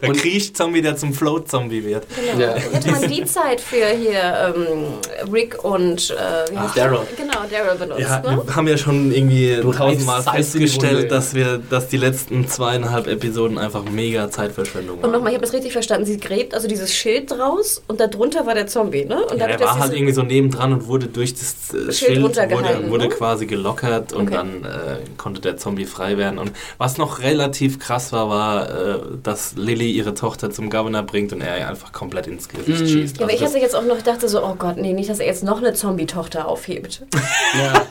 Der 0.00 0.08
Und- 0.10 0.16
Kriech-Zombie, 0.18 0.82
der 0.82 0.96
zum 0.96 1.12
Float-Zombie 1.14 1.84
wird. 1.84 2.06
Genau. 2.32 2.44
Ja. 2.44 2.54
Hätte 2.54 2.90
man 2.90 3.08
die 3.08 3.24
Zeit 3.24 3.60
für 3.60 3.86
hier 3.86 4.54
ähm, 4.56 5.32
Rick 5.32 5.62
und 5.64 6.10
äh, 6.10 6.52
Daryl. 6.74 7.00
Genau, 7.16 7.38
Daryl 7.50 7.78
benutzt. 7.78 8.00
Ja, 8.00 8.20
ne? 8.20 8.42
wir 8.44 8.56
haben 8.56 8.68
ja 8.68 8.76
schon 8.76 9.12
irgendwie 9.12 9.56
Du 9.60 9.72
tausendmal 9.72 10.22
festgestellt, 10.22 11.10
dass 11.10 11.34
wir, 11.34 11.58
dass 11.58 11.88
die 11.88 11.96
letzten 11.96 12.48
zweieinhalb 12.48 13.06
Episoden 13.06 13.58
einfach 13.58 13.84
mega 13.84 14.30
Zeitverschwendung 14.30 14.96
Und 14.96 15.02
waren. 15.04 15.12
nochmal, 15.12 15.28
ich 15.30 15.36
habe 15.36 15.42
das 15.52 15.58
richtig 15.58 15.72
verstanden. 15.72 16.06
Sie 16.06 16.18
gräbt 16.18 16.54
also 16.54 16.68
dieses 16.68 16.94
Schild 16.94 17.30
draus 17.30 17.82
und 17.88 18.00
darunter 18.00 18.46
war 18.46 18.54
der 18.54 18.66
Zombie, 18.66 19.04
ne? 19.04 19.24
Und 19.26 19.38
Ja, 19.38 19.46
er 19.46 19.60
war 19.60 19.78
halt 19.78 19.92
irgendwie 19.94 20.12
so 20.12 20.22
nebendran 20.22 20.72
und 20.72 20.86
wurde 20.86 21.06
durch 21.06 21.34
das 21.34 21.72
äh, 21.74 21.92
Schild 21.92 21.94
Schild, 21.94 22.22
wurde, 22.22 22.90
wurde 22.90 23.04
ne? 23.04 23.08
quasi 23.10 23.46
gelockert 23.46 24.12
und 24.12 24.22
Okay. 24.22 24.34
dann 24.34 24.64
äh, 24.64 24.96
konnte 25.16 25.40
der 25.40 25.56
Zombie 25.56 25.84
frei 25.84 26.16
werden. 26.16 26.38
Und 26.38 26.52
was 26.78 26.98
noch 26.98 27.20
relativ 27.20 27.78
krass 27.78 28.12
war, 28.12 28.28
war, 28.28 28.70
äh, 28.70 28.98
dass 29.22 29.54
Lilly 29.56 29.90
ihre 29.92 30.14
Tochter 30.14 30.50
zum 30.50 30.70
Governor 30.70 31.02
bringt 31.02 31.32
und 31.32 31.40
er 31.40 31.58
ihr 31.58 31.68
einfach 31.68 31.92
komplett 31.92 32.26
ins 32.26 32.48
Gesicht 32.48 32.88
schießt. 32.88 33.18
Ja, 33.18 33.24
aber 33.24 33.32
Also 33.32 33.44
ich 33.44 33.48
hatte 33.50 33.58
jetzt 33.58 33.74
auch 33.76 33.84
noch, 33.84 34.00
dachte 34.02 34.28
so, 34.28 34.42
oh 34.44 34.54
Gott, 34.58 34.76
nee, 34.76 34.92
nicht, 34.92 35.10
dass 35.10 35.18
er 35.20 35.26
jetzt 35.26 35.42
noch 35.44 35.58
eine 35.58 35.74
Zombie-Tochter 35.74 36.46
aufhebt. 36.48 37.02
Ja. 37.54 37.86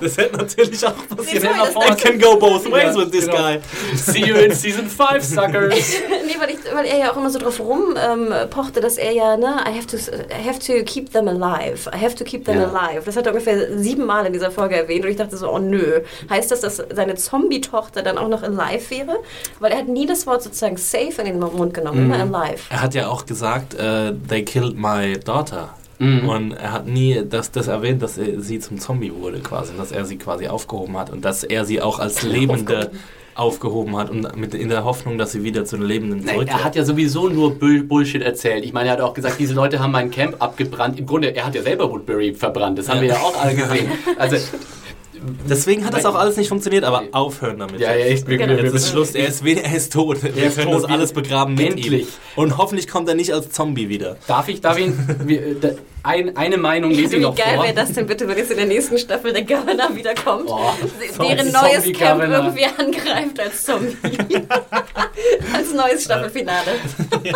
das, 0.06 0.16
hätte 0.16 0.36
natürlich 0.36 0.86
auch 0.86 0.94
passieren. 1.16 1.42
Nee, 1.42 1.72
sorry, 1.72 1.88
das- 1.88 1.98
It 1.98 2.04
can 2.04 2.18
go 2.18 2.36
both 2.36 2.70
ways 2.70 2.96
with 2.96 3.10
this 3.10 3.26
genau. 3.26 3.38
guy. 3.38 3.60
See 3.96 4.24
you 4.26 4.36
in 4.36 4.52
Season 4.52 4.88
5, 4.88 5.22
Suckers. 5.22 5.74
nee, 6.26 6.36
weil, 6.38 6.50
ich, 6.50 6.58
weil 6.72 6.86
er 6.86 6.98
ja 6.98 7.12
auch 7.12 7.16
immer 7.16 7.30
so 7.30 7.38
drauf 7.38 7.60
rumpochte, 7.60 8.78
ähm, 8.78 8.82
dass 8.82 8.96
er 8.98 9.12
ja, 9.12 9.36
ne, 9.36 9.60
I 9.66 9.76
have, 9.76 9.86
to, 9.86 9.96
I 9.96 10.46
have 10.46 10.58
to 10.60 10.84
keep 10.84 11.12
them 11.12 11.28
alive. 11.28 11.88
I 11.94 11.98
have 11.98 12.14
to 12.16 12.24
keep 12.24 12.44
them 12.44 12.60
Ja. 12.60 12.68
alive. 12.72 13.02
Das 13.04 13.16
hat 13.16 13.26
er 13.26 13.32
ungefähr 13.32 13.78
sieben 13.78 14.06
Mal 14.06 14.26
in 14.26 14.32
dieser 14.32 14.50
Folge 14.50 14.76
erwähnt 14.76 15.04
und 15.04 15.10
ich 15.10 15.16
dachte 15.16 15.36
so, 15.36 15.50
oh 15.50 15.58
nö. 15.58 16.00
Heißt 16.28 16.50
das, 16.50 16.60
dass 16.60 16.82
seine 16.94 17.14
Zombie-Tochter 17.14 18.02
dann 18.02 18.18
auch 18.18 18.28
noch 18.28 18.42
alive 18.42 18.90
wäre? 18.90 19.18
Weil 19.58 19.72
er 19.72 19.78
hat 19.78 19.88
nie 19.88 20.06
das 20.06 20.26
Wort 20.26 20.42
sozusagen 20.42 20.76
safe 20.76 21.20
in 21.20 21.26
den 21.26 21.38
Mund 21.38 21.74
genommen, 21.74 22.12
immer 22.12 22.38
alive. 22.38 22.62
Er 22.70 22.82
hat 22.82 22.94
ja 22.94 23.08
auch 23.08 23.26
gesagt, 23.26 23.74
äh, 23.74 24.12
they 24.28 24.44
killed 24.44 24.76
my 24.76 25.18
daughter. 25.18 25.70
Mhm. 26.00 26.28
Und 26.28 26.52
er 26.52 26.72
hat 26.72 26.86
nie 26.86 27.22
das, 27.28 27.50
das 27.52 27.68
erwähnt, 27.68 28.02
dass 28.02 28.18
er, 28.18 28.40
sie 28.40 28.58
zum 28.58 28.78
Zombie 28.80 29.12
wurde 29.14 29.38
quasi, 29.40 29.72
dass 29.76 29.92
er 29.92 30.04
sie 30.04 30.16
quasi 30.16 30.48
aufgehoben 30.48 30.96
hat 30.98 31.10
und 31.10 31.24
dass 31.24 31.44
er 31.44 31.64
sie 31.64 31.80
auch 31.80 31.98
als 31.98 32.22
Lebende 32.36 32.90
aufgehoben 33.36 33.96
hat 33.96 34.10
und 34.10 34.36
mit 34.36 34.54
in 34.54 34.68
der 34.68 34.84
Hoffnung, 34.84 35.16
dass 35.16 35.32
sie 35.32 35.44
wieder 35.44 35.64
zu 35.64 35.76
den 35.76 35.86
Lebenden 35.86 36.18
Nein, 36.24 36.34
zurückkehrt. 36.34 36.58
er 36.60 36.64
hat 36.64 36.76
ja 36.76 36.84
sowieso 36.84 37.28
nur 37.28 37.54
Bull 37.54 37.82
Bullshit 37.84 38.22
erzählt. 38.22 38.64
Ich 38.64 38.72
meine, 38.72 38.88
er 38.88 38.92
hat 38.94 39.00
auch 39.00 39.14
gesagt, 39.14 39.36
diese 39.38 39.54
Leute 39.54 39.78
haben 39.78 39.92
mein 39.92 40.10
Camp 40.10 40.36
abgebrannt. 40.40 40.98
Im 40.98 41.06
Grunde, 41.06 41.34
er 41.34 41.46
hat 41.46 41.54
ja 41.54 41.62
selber 41.62 41.90
Woodbury 41.90 42.34
verbrannt. 42.34 42.78
Das 42.78 42.88
haben 42.88 42.96
Ja. 42.98 43.02
wir 43.02 43.08
ja 43.10 43.18
auch 43.20 43.40
alle 43.40 43.54
gesehen. 43.62 43.88
Also, 44.18 44.36
Deswegen 45.48 45.84
hat 45.84 45.92
das 45.92 46.06
auch 46.06 46.14
alles 46.14 46.38
nicht 46.38 46.48
funktioniert, 46.48 46.82
aber 46.82 47.02
aufhören 47.12 47.58
damit. 47.58 47.78
ja, 47.78 47.90
ja, 47.94 48.06
echt. 48.06 48.26
Wir, 48.26 48.38
Genau. 48.38 48.54
Jetzt 48.54 48.74
ist 48.74 48.88
Schluss, 48.90 49.10
er 49.14 49.28
ist, 49.28 49.44
er 49.44 49.76
ist 49.76 49.92
tot. 49.92 50.22
Wir 50.22 50.46
ist 50.46 50.56
können 50.56 50.72
tot. 50.72 50.84
das 50.84 50.90
alles 50.90 51.12
begraben 51.12 51.54
mit 51.56 51.72
Endlich. 51.72 52.02
ihm. 52.04 52.08
Und 52.36 52.56
hoffentlich 52.56 52.88
kommt 52.88 53.06
er 53.06 53.14
nicht 53.14 53.32
als 53.34 53.50
Zombie 53.50 53.90
wieder. 53.90 54.16
darf 54.26 54.48
ich, 54.48 54.62
darf 54.62 54.78
ich, 54.78 54.92
da, 55.60 55.70
ein, 56.02 56.36
eine 56.36 56.56
Meinung 56.58 56.90
lese 56.90 57.14
ich 57.16 57.20
Wie 57.20 57.24
noch 57.26 57.34
geil 57.34 57.54
vor. 57.56 57.64
wäre 57.64 57.74
das 57.74 57.92
denn 57.92 58.06
bitte, 58.06 58.26
wenn 58.28 58.36
jetzt 58.38 58.50
in 58.50 58.56
der 58.56 58.66
nächsten 58.66 58.96
Staffel 58.98 59.32
der 59.32 59.44
Governor 59.44 59.94
wiederkommt, 59.94 60.44
Oh, 60.48 60.72
deren 61.20 61.50
neues 61.52 61.72
Zombie 61.82 61.92
Camp 61.92 62.20
Governor. 62.22 62.38
irgendwie 62.44 62.64
angreift 62.64 63.40
als 63.40 63.62
Zombie. 63.64 63.96
als 65.54 65.72
neues 65.74 66.04
Staffelfinale. 66.04 66.72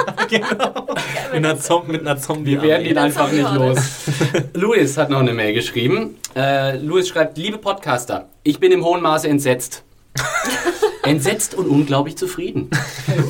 Mit 1.32 1.44
einer, 1.44 1.58
Zom 1.58 1.86
mit 1.88 2.00
einer 2.00 2.16
zombie 2.18 2.52
Wir 2.52 2.62
werden 2.62 2.86
ihn 2.86 2.98
einfach 2.98 3.30
nicht 3.30 3.50
los. 3.52 3.78
Louis 4.54 4.96
hat 4.96 5.10
noch 5.10 5.20
eine 5.20 5.32
Mail 5.34 5.52
geschrieben. 5.54 6.16
Äh, 6.36 6.76
Louis 6.78 7.08
schreibt, 7.08 7.36
liebe 7.38 7.58
Podcaster, 7.58 8.28
ich 8.42 8.60
bin 8.60 8.72
im 8.72 8.84
hohen 8.84 9.02
Maße 9.02 9.28
entsetzt. 9.28 9.82
Entsetzt 11.04 11.54
und 11.54 11.66
unglaublich 11.66 12.16
zufrieden. 12.16 12.70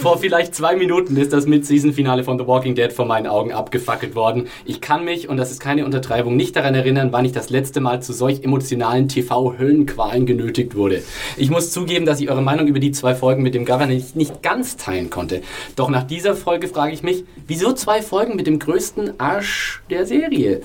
Vor 0.00 0.18
vielleicht 0.18 0.54
zwei 0.54 0.76
Minuten 0.76 1.16
ist 1.16 1.32
das 1.32 1.46
Mid-Season-Finale 1.46 2.22
von 2.22 2.38
The 2.38 2.46
Walking 2.46 2.76
Dead 2.76 2.92
vor 2.92 3.04
meinen 3.04 3.26
Augen 3.26 3.52
abgefackelt 3.52 4.14
worden. 4.14 4.46
Ich 4.64 4.80
kann 4.80 5.04
mich, 5.04 5.28
und 5.28 5.38
das 5.38 5.50
ist 5.50 5.58
keine 5.58 5.84
Untertreibung, 5.84 6.36
nicht 6.36 6.54
daran 6.54 6.76
erinnern, 6.76 7.08
wann 7.10 7.24
ich 7.24 7.32
das 7.32 7.50
letzte 7.50 7.80
Mal 7.80 8.00
zu 8.00 8.12
solch 8.12 8.44
emotionalen 8.44 9.08
TV-Höllenqualen 9.08 10.24
genötigt 10.24 10.76
wurde. 10.76 11.02
Ich 11.36 11.50
muss 11.50 11.72
zugeben, 11.72 12.06
dass 12.06 12.20
ich 12.20 12.30
eure 12.30 12.42
Meinung 12.42 12.68
über 12.68 12.78
die 12.78 12.92
zwei 12.92 13.16
Folgen 13.16 13.42
mit 13.42 13.54
dem 13.54 13.64
Governor 13.64 13.94
nicht, 13.94 14.14
nicht 14.14 14.40
ganz 14.42 14.76
teilen 14.76 15.10
konnte. 15.10 15.42
Doch 15.74 15.90
nach 15.90 16.04
dieser 16.04 16.36
Folge 16.36 16.68
frage 16.68 16.92
ich 16.92 17.02
mich, 17.02 17.24
wieso 17.48 17.72
zwei 17.72 18.02
Folgen 18.02 18.36
mit 18.36 18.46
dem 18.46 18.60
größten 18.60 19.18
Arsch 19.18 19.82
der 19.90 20.06
Serie? 20.06 20.60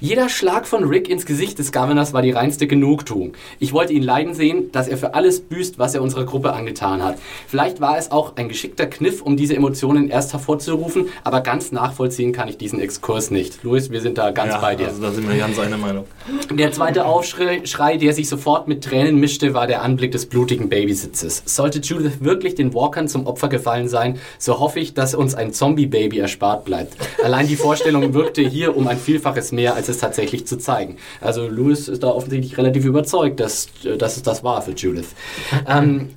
Jeder 0.00 0.28
Schlag 0.28 0.66
von 0.66 0.84
Rick 0.84 1.08
ins 1.08 1.24
Gesicht 1.24 1.58
des 1.58 1.72
Governors 1.72 2.12
war 2.12 2.20
die 2.20 2.32
reinste 2.32 2.66
Genugtuung. 2.66 3.32
Ich 3.58 3.72
wollte 3.72 3.92
ihn 3.94 4.02
leiden 4.02 4.34
sehen, 4.34 4.70
dass 4.72 4.88
er 4.88 4.98
für 4.98 5.14
alles 5.14 5.40
büßt, 5.40 5.78
was 5.78 5.94
er 5.94 6.02
unserer 6.02 6.24
Gruppe 6.24 6.41
angetan 6.50 7.02
hat. 7.02 7.18
Vielleicht 7.46 7.80
war 7.80 7.98
es 7.98 8.10
auch 8.10 8.36
ein 8.36 8.48
geschickter 8.48 8.86
Kniff, 8.86 9.22
um 9.22 9.36
diese 9.36 9.56
Emotionen 9.56 10.08
erst 10.08 10.32
hervorzurufen, 10.32 11.08
aber 11.24 11.40
ganz 11.40 11.72
nachvollziehen 11.72 12.32
kann 12.32 12.48
ich 12.48 12.58
diesen 12.58 12.80
Exkurs 12.80 13.30
nicht. 13.30 13.62
Louis, 13.62 13.90
wir 13.90 14.00
sind 14.00 14.18
da 14.18 14.30
ganz 14.30 14.52
ja, 14.54 14.60
bei 14.60 14.74
dir. 14.74 14.88
Also 14.88 15.02
da 15.02 15.10
sind 15.10 15.28
wir 15.28 15.36
ganz 15.36 15.58
einer 15.58 15.78
Meinung. 15.78 16.04
Der 16.50 16.72
zweite 16.72 17.04
Aufschrei, 17.04 17.62
Schrei, 17.64 17.96
der 17.96 18.12
sich 18.12 18.28
sofort 18.28 18.68
mit 18.68 18.84
Tränen 18.84 19.16
mischte, 19.16 19.54
war 19.54 19.66
der 19.66 19.82
Anblick 19.82 20.12
des 20.12 20.26
blutigen 20.26 20.68
Babysitzes. 20.68 21.42
Sollte 21.46 21.80
Judith 21.80 22.18
wirklich 22.20 22.54
den 22.54 22.74
Walkern 22.74 23.08
zum 23.08 23.26
Opfer 23.26 23.48
gefallen 23.48 23.88
sein, 23.88 24.18
so 24.38 24.58
hoffe 24.58 24.80
ich, 24.80 24.94
dass 24.94 25.14
uns 25.14 25.34
ein 25.34 25.52
Zombie-Baby 25.52 26.18
erspart 26.18 26.64
bleibt. 26.64 26.96
Allein 27.22 27.46
die 27.46 27.56
Vorstellung 27.56 28.14
wirkte 28.14 28.42
hier 28.42 28.76
um 28.76 28.88
ein 28.88 28.98
Vielfaches 28.98 29.52
mehr, 29.52 29.74
als 29.74 29.88
es 29.88 29.98
tatsächlich 29.98 30.46
zu 30.46 30.58
zeigen. 30.58 30.96
Also 31.20 31.48
Louis 31.48 31.88
ist 31.88 32.02
da 32.02 32.08
offensichtlich 32.08 32.56
relativ 32.58 32.84
überzeugt, 32.84 33.40
dass, 33.40 33.68
äh, 33.84 33.96
dass 33.96 34.16
es 34.16 34.22
das 34.22 34.44
war 34.44 34.62
für 34.62 34.72
Judith. 34.72 35.08
Ähm, 35.68 36.10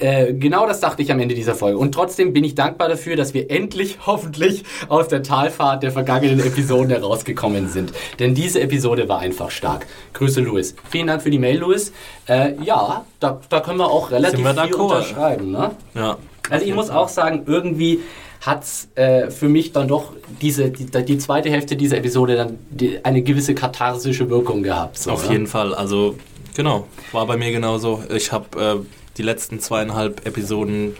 äh, 0.00 0.32
genau 0.32 0.66
das 0.66 0.80
dachte 0.80 1.02
ich 1.02 1.12
am 1.12 1.20
Ende 1.20 1.34
dieser 1.34 1.54
Folge. 1.54 1.78
Und 1.78 1.92
trotzdem 1.92 2.32
bin 2.32 2.42
ich 2.42 2.54
dankbar 2.54 2.88
dafür, 2.88 3.16
dass 3.16 3.34
wir 3.34 3.50
endlich, 3.50 3.98
hoffentlich, 4.06 4.64
aus 4.88 5.08
der 5.08 5.22
Talfahrt 5.22 5.82
der 5.82 5.92
vergangenen 5.92 6.40
Episoden 6.40 6.90
herausgekommen 6.90 7.68
sind. 7.68 7.92
Denn 8.18 8.34
diese 8.34 8.60
Episode 8.60 9.08
war 9.08 9.20
einfach 9.20 9.50
stark. 9.50 9.86
Grüße, 10.14 10.40
Louis. 10.40 10.74
Vielen 10.88 11.06
Dank 11.06 11.22
für 11.22 11.30
die 11.30 11.38
Mail, 11.38 11.58
Louis. 11.58 11.92
Äh, 12.28 12.54
ja, 12.62 13.04
da, 13.20 13.40
da 13.48 13.60
können 13.60 13.78
wir 13.78 13.90
auch 13.90 14.10
relativ 14.10 14.42
wir 14.44 14.54
viel 14.54 14.74
unterschreiben. 14.74 15.52
Ne? 15.52 15.70
Ja. 15.94 16.18
Also 16.48 16.66
ich 16.66 16.74
muss 16.74 16.90
auch 16.90 17.08
sagen, 17.08 17.44
irgendwie 17.46 18.00
hat 18.40 18.64
es 18.64 18.88
äh, 18.94 19.30
für 19.30 19.48
mich 19.48 19.72
dann 19.72 19.86
doch 19.86 20.12
diese, 20.40 20.70
die, 20.70 20.86
die 20.86 21.18
zweite 21.18 21.50
Hälfte 21.50 21.76
dieser 21.76 21.98
Episode 21.98 22.36
dann 22.36 22.58
die, 22.70 23.04
eine 23.04 23.22
gewisse 23.22 23.54
katharsische 23.54 24.30
Wirkung 24.30 24.62
gehabt. 24.62 24.98
So, 24.98 25.12
Auf 25.12 25.26
ne? 25.26 25.34
jeden 25.34 25.46
Fall. 25.46 25.74
Also, 25.74 26.16
genau. 26.56 26.86
War 27.12 27.26
bei 27.26 27.36
mir 27.36 27.52
genauso. 27.52 28.02
Ich 28.08 28.32
habe 28.32 28.82
äh, 28.82 28.99
die 29.16 29.22
letzten 29.22 29.60
zweieinhalb 29.60 30.26
Episoden 30.26 30.96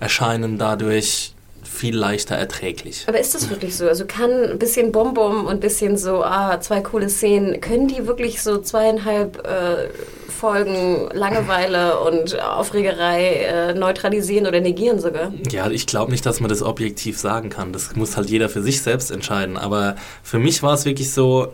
erscheinen 0.00 0.58
dadurch 0.58 1.34
viel 1.62 1.96
leichter 1.96 2.36
erträglich. 2.36 3.04
Aber 3.06 3.18
ist 3.18 3.34
das 3.34 3.50
wirklich 3.50 3.76
so? 3.76 3.88
Also 3.88 4.04
kann 4.06 4.30
ein 4.30 4.58
bisschen 4.58 4.92
Bonbon 4.92 5.46
und 5.46 5.54
ein 5.54 5.60
bisschen 5.60 5.96
so, 5.96 6.22
ah, 6.22 6.60
zwei 6.60 6.80
coole 6.80 7.08
Szenen, 7.08 7.60
können 7.60 7.88
die 7.88 8.06
wirklich 8.06 8.42
so 8.42 8.58
zweieinhalb 8.58 9.46
äh, 9.46 9.88
Folgen 10.28 11.08
Langeweile 11.12 11.98
und 12.00 12.40
Aufregerei 12.40 13.44
äh, 13.44 13.74
neutralisieren 13.74 14.46
oder 14.46 14.60
negieren 14.60 15.00
sogar? 15.00 15.32
Ja, 15.50 15.70
ich 15.70 15.86
glaube 15.86 16.12
nicht, 16.12 16.26
dass 16.26 16.40
man 16.40 16.48
das 16.48 16.62
objektiv 16.62 17.18
sagen 17.18 17.50
kann. 17.50 17.72
Das 17.72 17.96
muss 17.96 18.16
halt 18.16 18.30
jeder 18.30 18.48
für 18.48 18.62
sich 18.62 18.82
selbst 18.82 19.10
entscheiden. 19.10 19.56
Aber 19.56 19.96
für 20.22 20.38
mich 20.38 20.62
war 20.62 20.74
es 20.74 20.84
wirklich 20.84 21.12
so, 21.12 21.48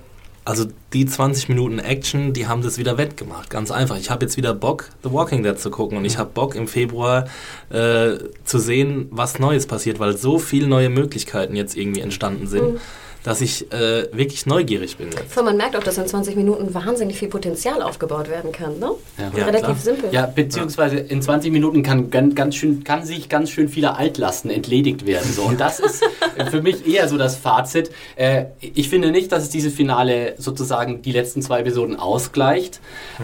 also 0.50 0.66
die 0.92 1.06
20 1.06 1.48
Minuten 1.48 1.78
Action, 1.78 2.32
die 2.32 2.48
haben 2.48 2.62
das 2.62 2.76
wieder 2.76 2.98
wettgemacht. 2.98 3.50
Ganz 3.50 3.70
einfach. 3.70 3.96
Ich 3.96 4.10
habe 4.10 4.24
jetzt 4.24 4.36
wieder 4.36 4.52
Bock, 4.52 4.90
The 5.04 5.12
Walking 5.12 5.44
Dead 5.44 5.56
zu 5.56 5.70
gucken. 5.70 5.96
Und 5.96 6.04
ich 6.04 6.18
habe 6.18 6.30
Bock 6.34 6.56
im 6.56 6.66
Februar 6.66 7.26
äh, 7.70 8.14
zu 8.44 8.58
sehen, 8.58 9.06
was 9.12 9.38
Neues 9.38 9.66
passiert, 9.66 10.00
weil 10.00 10.16
so 10.16 10.40
viele 10.40 10.66
neue 10.66 10.88
Möglichkeiten 10.88 11.54
jetzt 11.54 11.76
irgendwie 11.76 12.00
entstanden 12.00 12.48
sind, 12.48 12.80
dass 13.22 13.40
ich 13.40 13.70
äh, 13.72 14.08
wirklich 14.12 14.46
neugierig 14.46 14.96
bin 14.96 15.08
jetzt. 15.10 15.32
Vor 15.32 15.42
man 15.42 15.56
merkt 15.56 15.76
auch, 15.76 15.82
dass 15.82 15.98
in 15.98 16.06
20 16.06 16.36
Minuten 16.36 16.72
wahnsinnig 16.74 17.18
viel 17.18 17.28
Potenzial 17.28 17.82
aufgebaut 17.82 18.30
werden 18.30 18.52
kann, 18.52 18.78
ne? 18.78 18.92
Ja. 19.18 19.44
Relativ 19.44 19.64
klar. 19.64 19.76
simpel. 19.76 20.08
Ja, 20.12 20.26
beziehungsweise 20.26 20.96
in 20.96 21.20
20 21.20 21.52
Minuten 21.52 21.82
kann 21.82 22.10
ganz, 22.10 22.56
schön, 22.56 22.84
kann 22.84 23.04
sich 23.04 23.28
ganz 23.28 23.50
schön 23.50 23.68
viele 23.68 23.96
Altlasten 23.96 24.50
entledigt 24.50 25.06
werden. 25.06 25.30
So. 25.32 25.42
Und 25.42 25.60
das 25.60 25.80
ist 25.80 26.02
für 26.50 26.62
mich 26.62 26.86
eher 26.86 27.08
so 27.08 27.18
das 27.18 27.36
Fazit. 27.36 27.90
Äh, 28.16 28.46
ich 28.60 28.88
finde 28.88 29.10
nicht, 29.10 29.32
dass 29.32 29.44
es 29.44 29.50
diese 29.50 29.70
Finale 29.70 30.34
sozusagen 30.38 31.02
die 31.02 31.12
letzten 31.12 31.42
zwei 31.42 31.60
Episoden 31.60 31.96
ausgleicht, 31.96 32.80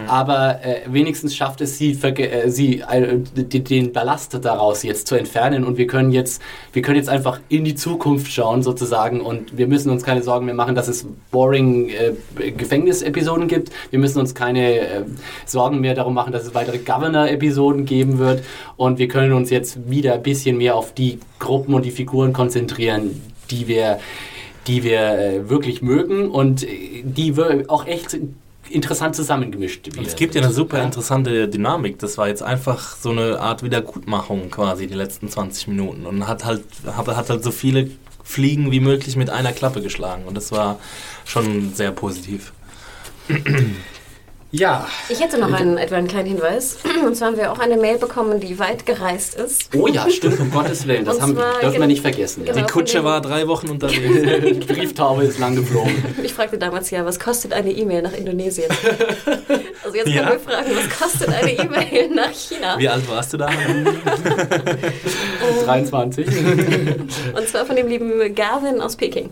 aber 0.07 0.63
äh, 0.63 0.81
wenigstens 0.87 1.35
schafft 1.35 1.61
es 1.61 1.77
sie, 1.77 1.91
äh, 1.91 2.49
sie 2.49 2.81
äh, 2.81 3.17
den 3.17 3.93
Ballast 3.93 4.37
daraus 4.41 4.83
jetzt 4.83 5.07
zu 5.07 5.15
entfernen 5.15 5.63
und 5.63 5.77
wir 5.77 5.87
können 5.87 6.11
jetzt, 6.11 6.41
wir 6.73 6.81
können 6.81 6.97
jetzt 6.97 7.09
einfach 7.09 7.39
in 7.49 7.63
die 7.63 7.75
Zukunft 7.75 8.31
schauen 8.31 8.63
sozusagen 8.63 9.21
und 9.21 9.57
wir 9.57 9.67
müssen 9.67 9.86
uns 9.89 10.03
keine 10.03 10.23
Sorgen 10.23 10.45
mehr 10.45 10.55
machen, 10.55 10.75
dass 10.75 10.87
es 10.87 11.05
boring 11.31 11.89
äh, 11.89 12.51
Gefängnisepisoden 12.51 13.47
gibt. 13.47 13.71
Wir 13.89 13.99
müssen 13.99 14.19
uns 14.19 14.35
keine 14.35 14.79
äh, 14.79 15.03
Sorgen 15.45 15.79
mehr 15.79 15.95
darum 15.95 16.13
machen, 16.13 16.33
dass 16.33 16.43
es 16.43 16.53
weitere 16.53 16.77
Governor-Episoden 16.79 17.85
geben 17.85 18.17
wird. 18.17 18.43
Und 18.75 18.99
wir 18.99 19.07
können 19.07 19.33
uns 19.33 19.49
jetzt 19.49 19.89
wieder 19.89 20.13
ein 20.13 20.23
bisschen 20.23 20.57
mehr 20.57 20.75
auf 20.75 20.93
die 20.93 21.19
Gruppen 21.39 21.73
und 21.73 21.85
die 21.85 21.91
Figuren 21.91 22.33
konzentrieren, 22.33 23.21
die 23.49 23.67
wir, 23.67 23.99
die 24.67 24.83
wir 24.83 24.99
äh, 24.99 25.49
wirklich 25.49 25.81
mögen 25.81 26.29
und 26.29 26.63
äh, 26.63 27.03
die 27.03 27.37
wir 27.37 27.65
auch 27.67 27.85
echt 27.85 28.17
interessant 28.69 29.15
zusammengemischt 29.15 29.87
es 30.05 30.15
gibt 30.15 30.35
ja 30.35 30.41
eine 30.41 30.51
super 30.51 30.81
interessante 30.83 31.47
Dynamik. 31.47 31.99
Das 31.99 32.17
war 32.17 32.27
jetzt 32.27 32.43
einfach 32.43 32.95
so 32.97 33.11
eine 33.11 33.39
Art 33.39 33.63
Wiedergutmachung 33.63 34.49
quasi 34.49 34.87
die 34.87 34.93
letzten 34.93 35.29
20 35.29 35.69
Minuten 35.69 36.05
und 36.05 36.27
hat 36.27 36.45
halt, 36.45 36.63
hat, 36.85 37.07
hat 37.07 37.29
halt 37.29 37.43
so 37.43 37.51
viele 37.51 37.89
Fliegen 38.27 38.71
wie 38.71 38.81
möglich 38.81 39.15
mit 39.15 39.29
einer 39.29 39.53
Klappe 39.53 39.81
geschlagen 39.81 40.25
und 40.25 40.35
das 40.35 40.51
war 40.51 40.79
schon 41.25 41.73
sehr 41.73 41.91
positiv. 41.91 42.51
Ja. 44.51 44.87
Ich 45.09 45.19
hätte 45.19 45.37
noch 45.37 45.51
einen, 45.51 45.77
etwa 45.77 45.97
einen 45.97 46.07
kleinen 46.07 46.27
Hinweis. 46.29 46.77
Und 47.05 47.15
zwar 47.15 47.27
haben 47.29 47.37
wir 47.37 47.51
auch 47.51 47.59
eine 47.59 47.75
Mail 47.75 47.97
bekommen, 47.97 48.39
die 48.39 48.57
weit 48.59 48.85
gereist 48.85 49.35
ist. 49.35 49.69
Oh 49.75 49.87
ja, 49.87 50.09
stimmt, 50.09 50.39
um 50.39 50.49
Gottes 50.51 50.87
Willen. 50.87 51.03
Das 51.03 51.19
haben, 51.21 51.35
zwar 51.35 51.51
dürfen 51.59 51.73
wir 51.73 51.79
gen- 51.79 51.87
nicht 51.89 52.01
vergessen. 52.01 52.45
genau. 52.45 52.57
Die 52.57 52.63
Kutsche 52.63 53.03
war 53.03 53.19
drei 53.21 53.45
Wochen 53.47 53.67
unterwegs. 53.69 53.99
Die 54.47 54.53
Brieftaube 54.73 55.23
ist 55.25 55.37
lang 55.39 55.55
geflogen. 55.57 55.93
Ich 56.23 56.33
fragte 56.33 56.57
damals 56.57 56.89
ja, 56.91 57.05
was 57.05 57.19
kostet 57.19 57.51
eine 57.51 57.71
E-Mail 57.71 58.01
nach 58.03 58.13
Indonesien? 58.13 58.69
Also 59.83 59.97
jetzt 59.97 60.07
Ja. 60.07 60.23
können 60.29 60.39
wir 60.45 60.51
fragen, 60.53 60.71
was 60.75 60.89
kostet 60.97 61.29
eine 61.29 61.51
E-Mail 61.51 62.09
nach 62.15 62.31
China? 62.31 62.77
Wie 62.79 62.87
alt 62.87 63.09
warst 63.09 63.33
du 63.33 63.37
da? 63.37 63.49
23. 65.65 66.25
Und 67.35 67.47
zwar 67.49 67.65
von 67.65 67.75
dem 67.75 67.87
lieben 67.87 68.33
Gavin 68.33 68.79
aus 68.81 68.95
Peking. 68.95 69.29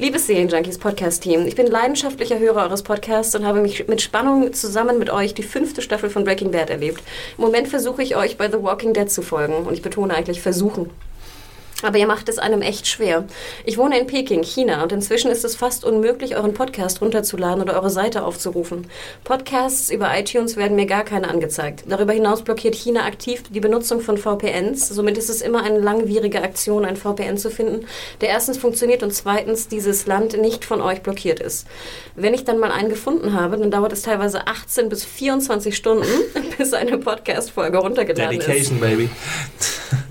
Liebes 0.00 0.28
Serienjunkies 0.28 0.78
Podcast-Team, 0.78 1.46
ich 1.46 1.56
bin 1.56 1.66
leidenschaftlicher 1.66 2.38
Hörer 2.38 2.62
eures 2.62 2.82
Podcasts 2.82 3.34
und 3.34 3.44
habe 3.44 3.60
mich 3.60 3.86
mit 3.86 4.00
Spannung 4.00 4.50
zusammen 4.54 4.98
mit 4.98 5.10
euch 5.10 5.34
die 5.34 5.42
fünfte 5.42 5.82
Staffel 5.82 6.08
von 6.08 6.24
Breaking 6.24 6.52
Bad 6.52 6.70
erlebt. 6.70 7.02
Im 7.36 7.44
Moment 7.44 7.68
versuche 7.68 8.02
ich 8.02 8.16
euch 8.16 8.38
bei 8.38 8.50
The 8.50 8.62
Walking 8.62 8.94
Dead 8.94 9.10
zu 9.10 9.20
folgen 9.20 9.66
und 9.66 9.74
ich 9.74 9.82
betone 9.82 10.14
eigentlich 10.14 10.40
versuchen. 10.40 10.88
Aber 11.82 11.98
ihr 11.98 12.06
macht 12.06 12.28
es 12.28 12.38
einem 12.38 12.62
echt 12.62 12.86
schwer. 12.86 13.24
Ich 13.64 13.78
wohne 13.78 13.98
in 13.98 14.06
Peking, 14.06 14.42
China, 14.42 14.82
und 14.82 14.92
inzwischen 14.92 15.30
ist 15.30 15.44
es 15.44 15.56
fast 15.56 15.84
unmöglich, 15.84 16.36
euren 16.36 16.54
Podcast 16.54 17.00
runterzuladen 17.00 17.62
oder 17.62 17.74
eure 17.74 17.90
Seite 17.90 18.22
aufzurufen. 18.24 18.86
Podcasts 19.24 19.90
über 19.90 20.10
iTunes 20.18 20.56
werden 20.56 20.76
mir 20.76 20.86
gar 20.86 21.04
keine 21.04 21.28
angezeigt. 21.28 21.84
Darüber 21.88 22.12
hinaus 22.12 22.42
blockiert 22.42 22.74
China 22.74 23.04
aktiv 23.04 23.42
die 23.50 23.60
Benutzung 23.60 24.00
von 24.00 24.18
VPNs. 24.18 24.88
Somit 24.88 25.16
ist 25.16 25.30
es 25.30 25.40
immer 25.40 25.62
eine 25.62 25.78
langwierige 25.78 26.42
Aktion, 26.42 26.84
ein 26.84 26.96
VPN 26.96 27.38
zu 27.38 27.50
finden, 27.50 27.86
der 28.20 28.28
erstens 28.28 28.58
funktioniert 28.58 29.02
und 29.02 29.14
zweitens 29.14 29.68
dieses 29.68 30.06
Land 30.06 30.38
nicht 30.40 30.64
von 30.64 30.80
euch 30.80 31.02
blockiert 31.02 31.40
ist. 31.40 31.66
Wenn 32.14 32.34
ich 32.34 32.44
dann 32.44 32.58
mal 32.58 32.70
einen 32.70 32.90
gefunden 32.90 33.32
habe, 33.32 33.56
dann 33.56 33.70
dauert 33.70 33.92
es 33.92 34.02
teilweise 34.02 34.46
18 34.46 34.88
bis 34.88 35.04
24 35.04 35.74
Stunden, 35.74 36.06
bis 36.58 36.72
eine 36.72 36.98
Podcast-Folge 36.98 37.78
runtergeladen 37.78 38.38
Dedication, 38.38 38.76
ist. 38.76 38.80
baby. 38.80 39.10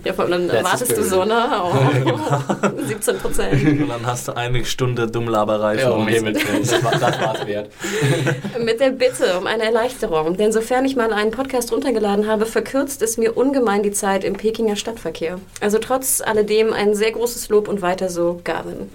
Ja, 0.04 0.14
vor 0.14 0.26
allem 0.26 0.48
dann 0.48 0.64
wartest 0.64 0.96
du 0.96 1.04
so, 1.04 1.26
ne? 1.26 1.36
Oh, 1.62 2.84
17 2.86 3.18
Prozent. 3.18 3.82
Und 3.82 3.90
dann 3.90 4.06
hast 4.06 4.28
du 4.28 4.36
eine 4.36 4.64
Stunde 4.66 5.08
Dummlaberei 5.08 5.76
Ja, 5.76 5.88
für 5.88 5.94
um. 5.94 6.08
Himmels 6.08 6.48
Willen, 6.48 6.62
das 6.62 6.84
war 6.84 6.92
das 6.92 7.20
war's 7.20 7.46
wert. 7.46 7.70
Mit 8.64 8.80
der 8.80 8.92
Bitte 8.92 9.38
um 9.38 9.48
eine 9.48 9.64
Erleichterung. 9.64 10.38
Denn 10.38 10.52
sofern 10.52 10.86
ich 10.86 10.96
mal 10.96 11.12
einen 11.12 11.32
Podcast 11.32 11.72
runtergeladen 11.72 12.28
habe, 12.28 12.46
verkürzt 12.46 13.02
es 13.02 13.18
mir 13.18 13.36
ungemein 13.38 13.84
die 13.84 13.92
Zeit 13.92 14.24
im 14.24 14.34
Pekinger 14.34 14.76
Stadtverkehr. 14.76 15.40
Also 15.62 15.80
trotz 15.80 16.22
alledem 16.22 16.74
ein 16.74 16.96
sehr 16.96 17.12
großes 17.12 17.50
Lob 17.50 17.68
und 17.68 17.82
weiter 17.82 18.10
so, 18.10 18.40
Gavin. 18.44 18.90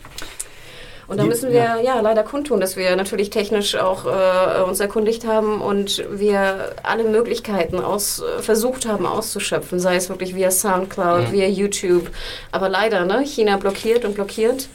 Und 1.06 1.18
da 1.18 1.24
müssen 1.24 1.51
wir 1.51 1.81
ja. 1.82 2.01
leider 2.01 2.22
kundtun, 2.22 2.60
dass 2.60 2.76
wir 2.76 2.97
natürlich 2.97 3.31
technisch 3.31 3.74
auch 3.76 4.06
äh, 4.06 4.62
uns 4.62 4.81
erkundigt 4.81 5.26
haben 5.26 5.60
und 5.60 6.05
wir 6.10 6.74
alle 6.82 7.05
Möglichkeiten 7.05 7.81
aus, 7.81 8.20
äh, 8.20 8.43
versucht 8.43 8.86
haben 8.86 9.06
auszuschöpfen, 9.06 9.81
sei 9.81 9.97
es 9.97 10.09
wirklich 10.09 10.35
via 10.35 10.51
Soundcloud, 10.51 11.32
via 11.32 11.47
YouTube. 11.47 12.10
Aber 12.52 12.68
leider, 12.68 13.05
ne? 13.05 13.24
China 13.24 13.56
blockiert 13.56 14.05
und 14.05 14.14
blockiert. 14.14 14.68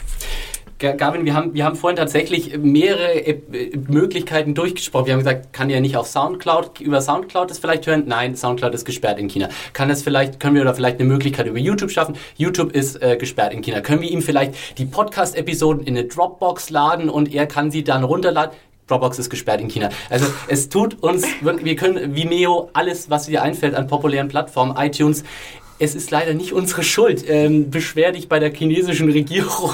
Ga- 0.79 0.93
Gavin, 0.93 1.25
wir 1.25 1.33
haben, 1.33 1.53
wir 1.53 1.65
haben 1.65 1.75
vorhin 1.75 1.97
tatsächlich 1.97 2.57
mehrere 2.57 3.13
äh, 3.19 3.77
Möglichkeiten 3.89 4.53
durchgesprochen. 4.55 5.07
Wir 5.07 5.13
haben 5.13 5.19
gesagt, 5.19 5.51
kann 5.51 5.69
ja 5.69 5.81
nicht 5.81 5.97
auf 5.97 6.07
Soundcloud, 6.07 6.79
über 6.79 7.01
Soundcloud 7.01 7.49
das 7.49 7.59
vielleicht 7.59 7.85
hören? 7.85 8.05
Nein, 8.07 8.35
Soundcloud 8.37 8.73
ist 8.73 8.85
gesperrt 8.85 9.19
in 9.19 9.27
China. 9.27 9.49
Kann 9.73 9.89
das 9.89 10.01
vielleicht, 10.01 10.39
können 10.39 10.55
wir 10.55 10.63
da 10.63 10.73
vielleicht 10.73 10.99
eine 10.99 11.09
Möglichkeit 11.09 11.47
über 11.47 11.59
YouTube 11.59 11.91
schaffen? 11.91 12.15
YouTube 12.37 12.71
ist 12.71 13.01
äh, 13.01 13.17
gesperrt 13.17 13.53
in 13.53 13.61
China. 13.61 13.81
Können 13.81 14.01
wir 14.01 14.09
ihm 14.09 14.21
vielleicht 14.21 14.53
die 14.77 14.85
Podcast-Episoden 14.85 15.83
in 15.85 15.97
eine 15.97 16.07
Dropbox 16.07 16.69
laden 16.69 17.09
und 17.09 17.33
er 17.33 17.45
kann 17.45 17.71
sie 17.71 17.83
dann 17.83 18.05
runterladen? 18.05 18.55
Dropbox 18.87 19.19
ist 19.19 19.29
gesperrt 19.29 19.61
in 19.61 19.67
China. 19.67 19.89
Also 20.09 20.25
es 20.47 20.67
tut 20.69 21.03
uns 21.03 21.23
wir 21.41 21.75
können 21.75 22.15
Vimeo, 22.15 22.71
alles, 22.73 23.07
was 23.09 23.27
dir 23.27 23.43
einfällt 23.43 23.75
an 23.75 23.85
populären 23.85 24.29
Plattformen, 24.29 24.75
iTunes, 24.77 25.23
es 25.79 25.95
ist 25.95 26.11
leider 26.11 26.33
nicht 26.33 26.51
unsere 26.53 26.83
Schuld. 26.83 27.23
Ähm, 27.27 27.71
beschwer 27.71 28.11
dich 28.11 28.27
bei 28.27 28.39
der 28.39 28.53
chinesischen 28.53 29.09
Regierung. 29.09 29.71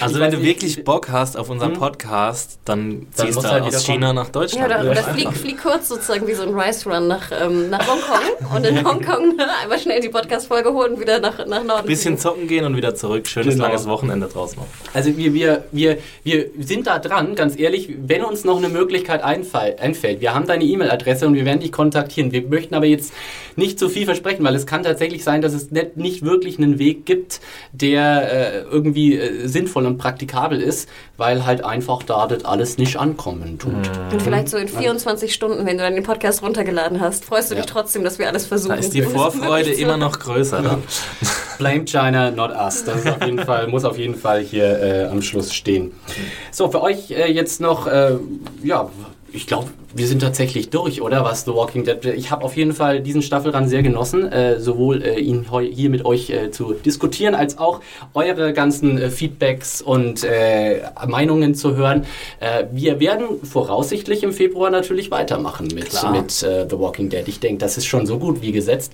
Also 0.00 0.16
Ich 0.16 0.20
wenn 0.20 0.30
du 0.30 0.42
wirklich 0.42 0.84
Bock 0.84 1.08
hast 1.10 1.36
auf 1.36 1.48
unseren 1.50 1.72
Podcast, 1.72 2.58
dann 2.64 3.06
Dann 3.16 3.26
ziehst 3.26 3.34
musst 3.36 3.46
du 3.46 3.50
halt 3.50 3.64
aus 3.64 3.84
China 3.84 4.12
nach 4.12 4.26
Ja, 4.26 4.30
Deutschland. 4.32 4.66
oder, 4.66 4.90
oder 4.90 5.02
flieg, 5.02 5.32
flieg 5.32 5.62
kurz 5.62 5.88
sozusagen 5.88 6.26
wie 6.26 6.34
so 6.34 6.42
ein 6.42 6.50
Rice 6.58 6.86
Run 6.86 7.08
nach, 7.08 7.30
ähm, 7.32 7.70
nach 7.70 7.80
Hongkong 7.88 8.54
und 8.56 8.66
in 8.66 8.84
Hongkong 8.86 9.36
ne, 9.36 9.46
einmal 9.62 9.78
schnell 9.78 10.00
die 10.00 10.08
Podcast-Folge 10.10 10.72
holen 10.72 10.94
und 10.94 11.00
wieder 11.00 11.18
nach, 11.18 11.44
nach 11.46 11.64
Norden. 11.64 11.86
Bisschen 11.86 12.18
zocken 12.18 12.46
gehen 12.46 12.64
und 12.64 12.76
wieder 12.76 12.94
zurück. 12.94 13.26
Schönes 13.26 13.54
Genau. 13.54 13.66
langes 13.68 13.86
Wochenende 13.86 14.26
draus 14.28 14.54
machen. 14.56 14.68
Also 14.92 15.16
wir, 15.16 15.32
wir, 15.32 15.64
wir, 15.72 15.98
wir 16.24 16.46
sind 16.60 16.86
da 16.86 16.98
dran, 16.98 17.34
ganz 17.34 17.58
ehrlich, 17.58 17.88
wenn 18.06 18.22
uns 18.22 18.44
noch 18.44 18.58
eine 18.58 18.68
Möglichkeit 18.68 19.22
einfall, 19.22 19.76
einfällt. 19.80 20.20
Wir 20.20 20.34
haben 20.34 20.46
deine 20.46 20.64
E-Mail-Adresse 20.64 21.26
und 21.26 21.34
wir 21.34 21.44
werden 21.46 21.60
dich 21.60 21.72
kontaktieren. 21.72 22.32
Wir 22.32 22.42
möchten 22.42 22.74
aber 22.74 22.86
jetzt 22.86 23.12
nicht 23.56 23.78
zu 23.78 23.88
viel 23.88 24.04
versprechen, 24.04 24.44
weil 24.44 24.54
es 24.54 24.66
kann 24.66 24.82
tatsächlich 24.82 25.24
sein, 25.24 25.37
dass 25.40 25.52
es 25.54 25.70
nicht, 25.70 25.96
nicht 25.96 26.22
wirklich 26.24 26.58
einen 26.58 26.78
Weg 26.78 27.06
gibt, 27.06 27.40
der 27.72 28.32
äh, 28.32 28.60
irgendwie 28.70 29.16
äh, 29.18 29.46
sinnvoll 29.46 29.86
und 29.86 29.98
praktikabel 29.98 30.60
ist, 30.60 30.88
weil 31.16 31.44
halt 31.46 31.64
einfach 31.64 32.02
da 32.02 32.26
das 32.26 32.44
alles 32.44 32.78
nicht 32.78 32.96
ankommen 32.96 33.58
tut. 33.58 33.72
Und 34.12 34.22
vielleicht 34.22 34.48
so 34.48 34.56
in 34.56 34.68
24 34.68 35.32
Stunden, 35.34 35.66
wenn 35.66 35.76
du 35.78 35.82
dann 35.84 35.94
den 35.94 36.04
Podcast 36.04 36.42
runtergeladen 36.42 37.00
hast, 37.00 37.24
freust 37.24 37.50
du 37.50 37.54
dich 37.54 37.64
Ja. 37.64 37.70
trotzdem, 37.70 38.04
dass 38.04 38.18
wir 38.18 38.28
alles 38.28 38.46
versuchen. 38.46 38.70
Da 38.70 38.76
ist 38.76 38.94
die 38.94 39.02
Vorfreude 39.02 39.70
immer 39.70 39.96
noch 39.96 40.18
größer 40.18 40.62
dann. 40.62 40.82
Blame 41.58 41.84
China, 41.84 42.30
not 42.30 42.50
us. 42.52 42.84
Das 42.84 43.04
auf 43.06 43.24
jeden 43.24 43.40
Fall, 43.44 43.66
muss 43.66 43.84
auf 43.84 43.98
jeden 43.98 44.14
Fall 44.14 44.40
hier 44.40 44.80
äh, 44.80 45.04
am 45.06 45.22
Schluss 45.22 45.52
stehen. 45.52 45.92
So, 46.52 46.70
für 46.70 46.80
euch 46.82 47.10
äh, 47.10 47.30
jetzt 47.32 47.60
noch, 47.60 47.86
äh, 47.88 48.12
ja, 48.62 48.88
ich 49.32 49.46
glaube, 49.46 49.68
wir 49.94 50.06
sind 50.06 50.20
tatsächlich 50.20 50.70
durch, 50.70 51.02
oder? 51.02 51.24
Was 51.24 51.44
The 51.44 51.52
Walking 51.52 51.84
Dead. 51.84 52.04
Ich 52.16 52.30
habe 52.30 52.44
auf 52.44 52.56
jeden 52.56 52.72
Fall 52.72 53.00
diesen 53.00 53.20
Staffelrand 53.20 53.68
sehr 53.68 53.82
genossen, 53.82 54.30
äh, 54.30 54.58
sowohl 54.58 55.02
äh, 55.02 55.20
ihn 55.20 55.46
hier 55.70 55.90
mit 55.90 56.04
euch 56.04 56.30
äh, 56.30 56.50
zu 56.50 56.72
diskutieren, 56.72 57.34
als 57.34 57.58
auch 57.58 57.80
eure 58.14 58.52
ganzen 58.52 58.98
äh, 58.98 59.10
Feedbacks 59.10 59.82
und 59.82 60.24
äh, 60.24 60.80
Meinungen 61.06 61.54
zu 61.54 61.76
hören. 61.76 62.06
Äh, 62.40 62.64
wir 62.72 63.00
werden 63.00 63.26
voraussichtlich 63.42 64.22
im 64.22 64.32
Februar 64.32 64.70
natürlich 64.70 65.10
weitermachen 65.10 65.68
mit, 65.74 65.90
Klar. 65.90 66.12
mit 66.12 66.30
The 66.30 66.78
Walking 66.78 67.10
Dead. 67.10 67.26
Ich 67.26 67.40
denke, 67.40 67.58
das 67.58 67.76
ist 67.76 67.86
schon 67.86 68.06
so 68.06 68.18
gut 68.18 68.40
wie 68.40 68.52
gesetzt. 68.52 68.92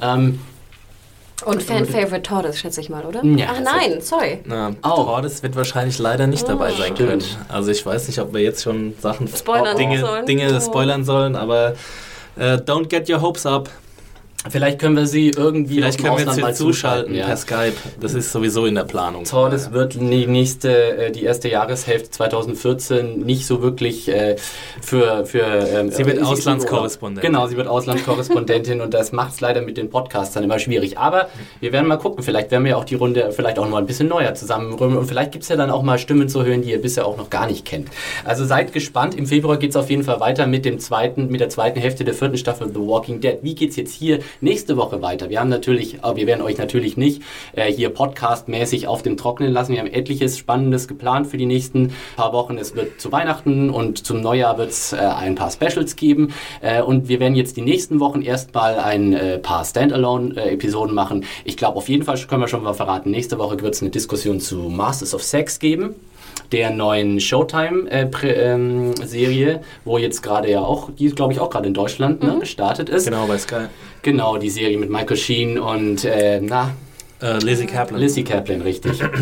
Ähm, 0.00 0.38
Und 1.44 1.62
Fan-Favorite 1.62 2.22
Tortoise, 2.22 2.58
schätze 2.58 2.80
ich 2.80 2.88
mal, 2.88 3.04
oder? 3.04 3.22
Ja, 3.24 3.46
Ach 3.54 3.60
nein, 3.60 4.00
sorry. 4.00 4.40
Na, 4.44 4.72
Oh. 4.82 5.04
Tordes 5.04 5.42
wird 5.42 5.56
wahrscheinlich 5.56 5.98
leider 5.98 6.26
nicht 6.26 6.48
dabei 6.48 6.70
sein 6.72 6.94
Stimmt. 6.94 6.98
können. 6.98 7.22
Also 7.48 7.70
ich 7.70 7.84
weiß 7.84 8.06
nicht, 8.08 8.18
ob 8.18 8.32
wir 8.32 8.40
jetzt 8.40 8.62
schon 8.62 8.94
Sachen, 9.00 9.28
Spoilern 9.28 9.76
Dinge, 9.76 10.00
sollen. 10.00 10.26
Dinge 10.26 10.54
Oh. 10.56 10.60
spoilern 10.60 11.04
sollen, 11.04 11.36
aber 11.36 11.74
äh, 12.36 12.54
don't 12.56 12.88
get 12.88 13.08
your 13.10 13.20
hopes 13.20 13.44
up. 13.46 13.68
Vielleicht 14.50 14.78
können 14.78 14.94
wir 14.94 15.06
sie 15.06 15.30
irgendwie 15.30 15.76
Vielleicht 15.76 15.98
können 15.98 16.18
wir 16.18 16.20
Ausland 16.20 16.36
jetzt 16.36 16.42
mal 16.42 16.48
hier 16.48 16.56
zuschalten 16.56 17.14
ja. 17.14 17.26
per 17.26 17.36
Skype. 17.36 17.72
Das 17.98 18.12
ist 18.12 18.30
sowieso 18.30 18.66
in 18.66 18.74
der 18.74 18.84
Planung. 18.84 19.24
So, 19.24 19.48
das 19.48 19.72
wird 19.72 19.94
die 19.94 20.26
nächste, 20.26 20.96
äh, 20.98 21.10
die 21.10 21.24
erste 21.24 21.48
Jahreshälfte 21.48 22.10
2014 22.10 23.20
nicht 23.20 23.46
so 23.46 23.62
wirklich 23.62 24.08
äh, 24.08 24.36
für, 24.82 25.24
für 25.24 25.44
ähm, 25.44 25.90
Sie 25.90 26.04
wird 26.04 26.22
Auslandskorrespondentin. 26.22 27.32
Genau, 27.32 27.46
sie 27.46 27.56
wird 27.56 27.68
Auslandskorrespondentin 27.68 28.82
und 28.82 28.92
das 28.92 29.12
macht 29.12 29.32
es 29.32 29.40
leider 29.40 29.62
mit 29.62 29.78
den 29.78 29.88
Podcasts 29.88 30.34
dann 30.34 30.44
immer 30.44 30.58
schwierig. 30.58 30.98
Aber 30.98 31.28
wir 31.60 31.72
werden 31.72 31.86
mal 31.86 31.96
gucken, 31.96 32.22
vielleicht 32.22 32.50
werden 32.50 32.66
wir 32.66 32.76
auch 32.76 32.84
die 32.84 32.96
Runde 32.96 33.32
vielleicht 33.32 33.58
auch 33.58 33.68
noch 33.68 33.78
ein 33.78 33.86
bisschen 33.86 34.08
neuer 34.08 34.34
zusammenrühren 34.34 34.98
und 34.98 35.06
vielleicht 35.06 35.32
gibt 35.32 35.44
es 35.44 35.48
ja 35.48 35.56
dann 35.56 35.70
auch 35.70 35.82
mal 35.82 35.98
Stimmen 35.98 36.28
zu 36.28 36.44
hören, 36.44 36.60
die 36.60 36.70
ihr 36.70 36.82
bisher 36.82 37.06
auch 37.06 37.16
noch 37.16 37.30
gar 37.30 37.46
nicht 37.46 37.64
kennt. 37.64 37.88
Also 38.24 38.44
seid 38.44 38.74
gespannt. 38.74 39.14
Im 39.14 39.24
Februar 39.24 39.56
geht 39.56 39.70
es 39.70 39.76
auf 39.76 39.88
jeden 39.88 40.04
Fall 40.04 40.20
weiter 40.20 40.46
mit 40.46 40.66
dem 40.66 40.78
zweiten, 40.80 41.28
mit 41.28 41.40
der 41.40 41.48
zweiten 41.48 41.80
Hälfte 41.80 42.04
der 42.04 42.12
vierten 42.12 42.36
Staffel 42.36 42.68
The 42.68 42.80
Walking 42.80 43.20
Dead. 43.20 43.38
Wie 43.40 43.54
geht's 43.54 43.76
jetzt 43.76 43.94
hier 43.94 44.18
nächste 44.40 44.76
Woche 44.76 45.02
weiter? 45.02 45.30
Wir 45.30 45.40
haben 45.40 45.48
natürlich, 45.48 46.02
aber 46.02 46.16
wir 46.16 46.26
werden 46.26 46.42
euch 46.42 46.58
natürlich 46.58 46.96
nicht 46.96 47.22
äh, 47.52 47.72
hier 47.72 47.90
podcastmäßig 47.90 48.86
auf 48.88 49.02
dem 49.02 49.16
Trocknen 49.16 49.52
lassen. 49.52 49.72
Wir 49.72 49.80
haben 49.80 49.92
etliches 49.92 50.38
Spannendes 50.38 50.88
geplant 50.88 51.26
für 51.26 51.36
die 51.36 51.46
nächsten 51.46 51.94
paar 52.16 52.32
Wochen. 52.32 52.58
Es 52.58 52.74
wird 52.74 53.00
zu 53.00 53.12
Weihnachten 53.12 53.70
und 53.70 54.06
zum 54.06 54.20
Neujahr 54.20 54.58
wird 54.58 54.70
es 54.70 54.92
äh, 54.92 54.96
ein 54.96 55.34
paar 55.34 55.50
Specials 55.50 55.96
geben. 55.96 56.32
Äh, 56.60 56.82
und 56.82 57.08
wir 57.08 57.20
werden 57.20 57.34
jetzt 57.34 57.56
die 57.56 57.62
nächsten 57.62 58.00
Wochen 58.00 58.22
erstmal 58.22 58.78
ein 58.78 59.12
äh, 59.12 59.38
paar 59.38 59.64
Standalone-Episoden 59.64 60.94
machen. 60.94 61.24
Ich 61.44 61.56
glaube, 61.56 61.78
auf 61.78 61.88
jeden 61.88 62.04
Fall 62.04 62.18
können 62.28 62.42
wir 62.42 62.48
schon 62.48 62.62
mal 62.62 62.74
verraten, 62.74 63.10
nächste 63.10 63.38
Woche 63.38 63.60
wird 63.60 63.74
es 63.74 63.82
eine 63.82 63.90
Diskussion 63.90 64.40
zu 64.40 64.56
Masters 64.56 65.14
of 65.14 65.22
Sex 65.22 65.58
geben 65.58 65.94
der 66.52 66.70
neuen 66.70 67.18
Showtime-Serie, 67.20 69.60
wo 69.84 69.98
jetzt 69.98 70.22
gerade 70.22 70.50
ja 70.50 70.60
auch, 70.60 70.90
die 70.90 71.06
ist 71.06 71.16
glaube 71.16 71.32
ich 71.32 71.40
auch 71.40 71.50
gerade 71.50 71.66
in 71.68 71.74
Deutschland 71.74 72.22
ne, 72.22 72.36
gestartet 72.40 72.88
ist. 72.88 73.04
Genau, 73.06 73.26
bei 73.26 73.38
Sky. 73.38 73.66
Genau, 74.02 74.36
die 74.38 74.50
Serie 74.50 74.78
mit 74.78 74.90
Michael 74.90 75.16
Sheen 75.16 75.58
und, 75.58 76.04
äh, 76.04 76.40
na, 76.42 76.70
Äh, 77.22 77.38
Lizzie 77.38 77.66
Kaplan. 77.66 78.00
Lizzie 78.00 78.24
Kaplan, 78.24 78.60
richtig. 78.60 79.00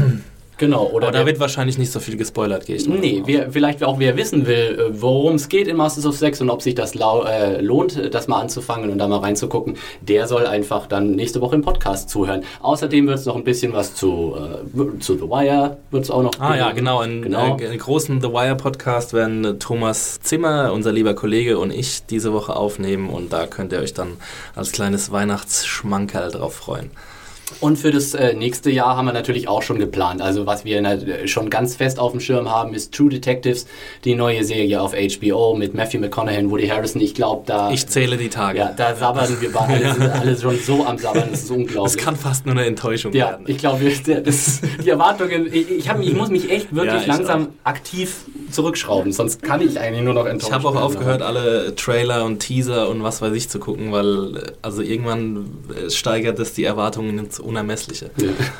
genau, 0.62 0.86
oder 0.86 1.08
Aber 1.08 1.18
da 1.18 1.26
wird 1.26 1.40
wahrscheinlich 1.40 1.76
nicht 1.76 1.90
so 1.90 1.98
viel 1.98 2.16
gespoilert, 2.16 2.66
gehe 2.66 2.76
ich 2.76 2.86
mal 2.86 2.98
Nee, 2.98 3.22
wer, 3.24 3.50
vielleicht 3.50 3.82
auch 3.82 3.98
wer 3.98 4.16
wissen 4.16 4.46
will, 4.46 4.78
äh, 4.78 5.00
worum 5.02 5.34
es 5.34 5.48
geht 5.48 5.66
in 5.66 5.76
Masters 5.76 6.06
of 6.06 6.16
Sex 6.16 6.40
und 6.40 6.50
ob 6.50 6.62
sich 6.62 6.74
das 6.74 6.94
äh, 6.94 7.60
lohnt, 7.60 8.14
das 8.14 8.28
mal 8.28 8.40
anzufangen 8.40 8.90
und 8.90 8.98
da 8.98 9.08
mal 9.08 9.18
reinzugucken, 9.18 9.76
der 10.00 10.28
soll 10.28 10.46
einfach 10.46 10.86
dann 10.86 11.16
nächste 11.16 11.40
Woche 11.40 11.56
im 11.56 11.62
Podcast 11.62 12.10
zuhören. 12.10 12.44
Außerdem 12.60 13.06
wird 13.08 13.18
es 13.18 13.26
noch 13.26 13.36
ein 13.36 13.44
bisschen 13.44 13.72
was 13.72 13.94
zu, 13.94 14.36
äh, 14.36 14.98
zu 15.00 15.14
The 15.14 15.22
Wire, 15.22 15.78
wird 15.90 16.04
es 16.04 16.10
auch 16.10 16.22
noch 16.22 16.32
Ah 16.38 16.56
ja, 16.56 16.66
geben. 16.68 16.76
genau. 16.76 17.02
In, 17.02 17.22
Genau. 17.22 17.56
Äh, 17.56 17.72
in 17.72 17.78
großen 17.78 18.20
The 18.20 18.28
Wire 18.28 18.56
Podcast 18.56 19.12
werden 19.12 19.44
äh, 19.44 19.54
Thomas 19.54 20.20
Zimmer, 20.20 20.72
unser 20.72 20.92
lieber 20.92 21.14
Kollege, 21.14 21.58
und 21.58 21.72
ich 21.72 22.06
diese 22.06 22.32
Woche 22.32 22.54
aufnehmen 22.54 23.10
und 23.10 23.32
da 23.32 23.46
könnt 23.46 23.72
ihr 23.72 23.80
euch 23.80 23.94
dann 23.94 24.16
als 24.54 24.70
kleines 24.72 25.10
Weihnachtsschmankerl 25.10 26.30
drauf 26.30 26.54
freuen. 26.54 26.90
Und 27.60 27.76
für 27.78 27.90
das 27.90 28.14
äh, 28.14 28.34
nächste 28.34 28.70
Jahr 28.70 28.96
haben 28.96 29.06
wir 29.06 29.12
natürlich 29.12 29.48
auch 29.48 29.62
schon 29.62 29.78
geplant. 29.78 30.20
Also 30.22 30.46
was 30.46 30.64
wir 30.64 30.80
na- 30.82 30.98
schon 31.26 31.50
ganz 31.50 31.76
fest 31.76 31.98
auf 31.98 32.12
dem 32.12 32.20
Schirm 32.20 32.50
haben, 32.50 32.74
ist 32.74 32.92
True 32.94 33.10
Detectives, 33.10 33.66
die 34.04 34.14
neue 34.14 34.44
Serie 34.44 34.80
auf 34.80 34.92
HBO 34.94 35.54
mit 35.56 35.74
Matthew 35.74 35.98
McConaughey 36.00 36.38
und 36.44 36.50
Woody 36.50 36.68
Harrison. 36.68 37.00
Ich 37.00 37.14
glaube, 37.14 37.42
da... 37.46 37.70
Ich 37.70 37.86
zähle 37.86 38.16
die 38.16 38.28
Tage. 38.28 38.58
ja, 38.58 38.72
da 38.76 38.94
sabbern 38.94 39.36
wir 39.40 39.52
beide 39.52 39.72
alle, 39.86 39.94
sind 39.94 40.10
alle 40.10 40.36
schon 40.36 40.58
so 40.58 40.84
am 40.84 40.98
Sabbern, 40.98 41.28
das 41.30 41.42
ist 41.42 41.50
Das 41.50 41.56
unglaublich. 41.56 41.96
kann 41.98 42.16
fast 42.16 42.46
nur 42.46 42.54
eine 42.54 42.64
Enttäuschung 42.66 43.12
Ja, 43.12 43.30
werden. 43.30 43.44
ich 43.48 43.58
glaube, 43.58 43.84
das- 44.24 44.60
die 44.84 44.88
Erwartungen, 44.90 45.46
ich, 45.52 45.70
ich, 45.70 45.88
hab, 45.88 46.00
ich 46.00 46.14
muss 46.14 46.30
mich 46.30 46.50
echt 46.50 46.74
wirklich 46.74 47.06
Ja, 47.06 47.14
langsam 47.16 47.48
aktiv 47.64 48.16
zurückschrauben, 48.52 49.12
sonst 49.12 49.42
kann 49.42 49.60
ich 49.60 49.78
eigentlich 49.78 50.02
nur 50.02 50.14
noch 50.14 50.26
enttäuscht 50.26 50.48
Ich 50.48 50.52
habe 50.52 50.68
auch 50.68 50.80
aufgehört, 50.80 51.22
alle 51.22 51.74
Trailer 51.74 52.24
und 52.24 52.38
Teaser 52.38 52.88
und 52.88 53.02
was 53.02 53.22
weiß 53.22 53.32
ich 53.34 53.48
zu 53.48 53.58
gucken, 53.58 53.92
weil 53.92 54.54
also 54.62 54.82
irgendwann 54.82 55.46
äh, 55.74 55.90
steigert 55.90 56.38
es 56.38 56.54
die 56.54 56.64
Erwartungen 56.64 57.18
ins 57.18 57.40
Unermessliche. 57.40 58.10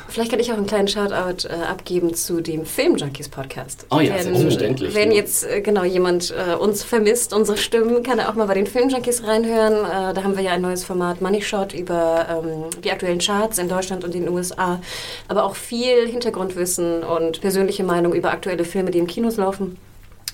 Vielleicht 0.09 0.31
kann 0.31 0.39
ich 0.39 0.51
auch 0.51 0.57
einen 0.57 0.67
kleinen 0.67 0.87
Shoutout 0.87 1.47
äh, 1.47 1.53
abgeben 1.69 2.13
zu 2.13 2.41
dem 2.41 2.65
Film 2.65 2.97
Junkies 2.97 3.29
Podcast. 3.29 3.85
Oh 3.91 3.99
ja, 3.99 4.21
selbstverständlich. 4.21 4.95
Wenn 4.95 5.11
jetzt 5.11 5.45
äh, 5.45 5.61
genau 5.61 5.83
jemand 5.83 6.31
äh, 6.31 6.55
uns 6.55 6.83
vermisst, 6.83 7.33
unsere 7.33 7.57
Stimmen, 7.57 8.03
kann 8.03 8.19
er 8.19 8.29
auch 8.29 8.35
mal 8.35 8.47
bei 8.47 8.55
den 8.55 8.67
Film 8.67 8.89
Junkies 8.89 9.23
reinhören. 9.23 9.85
Äh, 9.85 10.13
da 10.13 10.23
haben 10.23 10.35
wir 10.35 10.43
ja 10.43 10.51
ein 10.51 10.61
neues 10.61 10.83
Format 10.83 11.21
Money 11.21 11.41
Shot 11.41 11.73
über 11.73 12.27
ähm, 12.29 12.81
die 12.83 12.91
aktuellen 12.91 13.19
Charts 13.19 13.57
in 13.57 13.69
Deutschland 13.69 14.03
und 14.03 14.13
den 14.13 14.29
USA, 14.29 14.81
aber 15.27 15.43
auch 15.43 15.55
viel 15.55 16.07
Hintergrundwissen 16.07 17.03
und 17.03 17.41
persönliche 17.41 17.83
Meinung 17.83 18.13
über 18.13 18.31
aktuelle 18.31 18.65
Filme, 18.65 18.91
die 18.91 18.99
im 18.99 19.07
Kinos 19.07 19.37
laufen. 19.37 19.77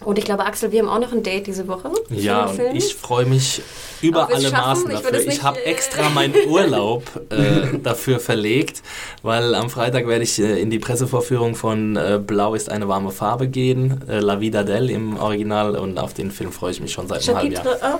Und 0.05 0.17
ich 0.17 0.26
glaube, 0.26 0.45
Axel, 0.45 0.71
wir 0.71 0.81
haben 0.81 0.89
auch 0.89 0.99
noch 0.99 1.11
ein 1.11 1.23
Date 1.23 1.47
diese 1.47 1.67
Woche. 1.67 1.91
Ja, 2.09 2.45
und 2.45 2.59
ich 2.73 2.95
freue 2.95 3.26
mich 3.26 3.61
über 4.01 4.30
alle? 4.34 4.49
Maßen 4.49 4.89
Ich 4.91 4.99
dafür. 4.99 5.19
Ich, 5.19 5.26
nicht, 5.26 5.43
habe 5.43 5.59
äh, 5.59 5.71
extra 5.71 6.09
meinen 6.09 6.34
Urlaub 6.47 7.03
äh, 7.30 7.77
dafür 7.84 8.19
verlegt, 8.19 8.81
weil 9.23 9.55
am 9.55 9.69
Freitag 9.69 10.07
werde 10.07 10.23
ich 10.23 10.39
äh, 10.39 10.61
in 10.61 10.69
die 10.69 10.80
Pressevorführung 10.80 11.55
von 11.55 11.95
äh, 11.95 12.19
Blau 12.26 12.55
ist 12.55 12.69
eine 12.69 12.88
warme 12.88 13.11
Farbe 13.11 13.47
gehen, 13.47 14.01
äh, 14.07 14.19
La 14.19 14.39
Vida 14.39 14.63
Del 14.63 14.89
im 14.89 15.17
Original 15.17 15.76
und 15.76 15.97
auf 15.97 16.13
den 16.13 16.31
Film 16.31 16.51
freue 16.51 16.71
ich 16.71 16.81
mich 16.81 16.93
schon 16.93 17.07
seit 17.07 17.27
einem 17.27 17.38
halben 17.38 17.51
Jahr. 17.51 17.99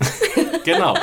Chapitre 0.00 0.44
1 0.44 0.54
et 0.54 0.64
2. 0.64 0.64
Genau. 0.64 0.94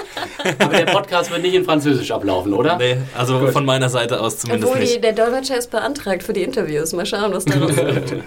Aber 0.57 0.76
der 0.76 0.85
Podcast 0.85 1.30
wird 1.30 1.43
nicht 1.43 1.53
in 1.53 1.63
Französisch 1.63 2.09
ablaufen, 2.11 2.51
oder? 2.53 2.77
Nee, 2.77 2.97
also 3.15 3.38
Gut. 3.39 3.51
von 3.51 3.63
meiner 3.63 3.89
Seite 3.89 4.19
aus 4.19 4.39
zumindest 4.39 4.68
Obwohl 4.68 4.81
nicht. 4.81 5.03
der 5.03 5.13
Dolmetscher 5.13 5.55
ist 5.57 5.69
beantragt 5.69 6.23
für 6.23 6.34
die 6.34 6.41
Interviews. 6.41 6.93
Mal 6.93 7.05
schauen, 7.05 7.31
was 7.34 7.45
daraus 7.45 7.76
wird. 7.76 8.13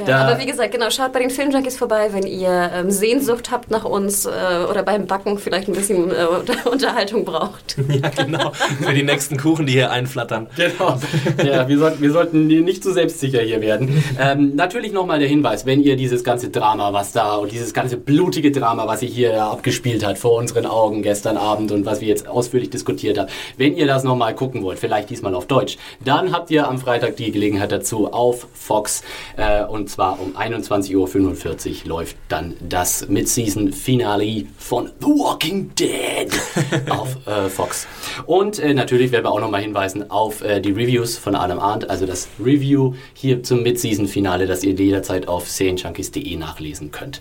Ja, 0.00 0.04
Da- 0.24 0.28
aber 0.28 0.40
wie 0.40 0.46
gesagt, 0.46 0.72
genau, 0.72 0.90
schaut 0.90 1.14
bei 1.14 1.20
den 1.20 1.30
Filmjunkies 1.30 1.78
vorbei, 1.78 2.10
wenn 2.12 2.26
ihr 2.26 2.70
ähm, 2.74 2.90
Sehnsucht 2.90 3.50
habt 3.50 3.70
nach 3.70 3.84
uns 3.84 4.26
äh, 4.26 4.30
oder 4.70 4.82
beim 4.82 5.06
Backen 5.06 5.38
vielleicht 5.38 5.68
ein 5.68 5.72
bisschen 5.74 6.10
äh, 6.10 6.26
Unterhaltung 6.68 7.24
braucht. 7.24 7.76
Ja, 7.88 8.10
genau. 8.10 8.52
Für 8.84 8.92
die 8.92 9.02
nächsten 9.04 9.38
Kuchen, 9.38 9.64
die 9.66 9.72
hier 9.72 9.90
einflattern. 9.90 10.48
Genau. 10.56 10.98
Ja, 11.42 11.66
wir, 11.66 11.78
sollten, 11.78 12.02
wir 12.02 12.10
sollten 12.12 12.46
nicht 12.46 12.82
zu 12.82 12.92
selbstsicher 12.92 13.40
hier 13.40 13.62
werden. 13.62 14.02
Ähm, 14.20 14.54
natürlich 14.54 14.92
nochmal 14.92 15.18
der 15.18 15.28
Hinweis, 15.28 15.64
wenn 15.64 15.82
ihr 15.82 15.96
dieses 15.96 16.22
ganze 16.24 16.50
Drama, 16.50 16.92
was 16.92 17.12
da 17.12 17.36
und 17.36 17.52
dieses 17.52 17.72
ganze 17.72 17.96
blutige 17.96 18.50
Drama, 18.50 18.86
was 18.86 19.00
sich 19.00 19.14
hier 19.14 19.42
abgespielt 19.42 19.95
hat 20.04 20.18
vor 20.18 20.38
unseren 20.38 20.66
Augen 20.66 21.02
gestern 21.02 21.36
Abend 21.36 21.72
und 21.72 21.86
was 21.86 22.00
wir 22.00 22.08
jetzt 22.08 22.28
ausführlich 22.28 22.70
diskutiert 22.70 23.18
haben, 23.18 23.28
wenn 23.56 23.76
ihr 23.76 23.86
das 23.86 24.04
nochmal 24.04 24.34
gucken 24.34 24.62
wollt, 24.62 24.78
vielleicht 24.78 25.10
diesmal 25.10 25.34
auf 25.34 25.46
Deutsch, 25.46 25.78
dann 26.04 26.32
habt 26.32 26.50
ihr 26.50 26.68
am 26.68 26.78
Freitag 26.78 27.16
die 27.16 27.30
Gelegenheit 27.30 27.72
dazu 27.72 28.12
auf 28.12 28.46
Fox 28.54 29.02
äh, 29.36 29.64
und 29.64 29.88
zwar 29.90 30.20
um 30.20 30.36
21.45 30.36 31.84
Uhr 31.84 31.88
läuft 31.88 32.16
dann 32.28 32.54
das 32.60 33.08
Mid-Season-Finale 33.08 34.46
von 34.58 34.90
The 35.00 35.06
Walking 35.06 35.74
Dead 35.74 36.30
auf 36.90 37.16
äh, 37.26 37.48
Fox. 37.48 37.86
Und 38.26 38.58
äh, 38.58 38.74
natürlich 38.74 39.12
werden 39.12 39.24
wir 39.24 39.32
auch 39.32 39.40
nochmal 39.40 39.62
hinweisen 39.62 40.10
auf 40.10 40.42
äh, 40.42 40.60
die 40.60 40.72
Reviews 40.72 41.16
von 41.18 41.34
Adam 41.34 41.58
Arndt, 41.58 41.88
also 41.88 42.06
das 42.06 42.28
Review 42.42 42.94
hier 43.14 43.42
zum 43.42 43.62
Mid-Season-Finale, 43.62 44.46
das 44.46 44.64
ihr 44.64 44.74
jederzeit 44.74 45.28
auf 45.28 45.48
serienjunkies.de 45.48 46.36
nachlesen 46.36 46.90
könnt. 46.90 47.20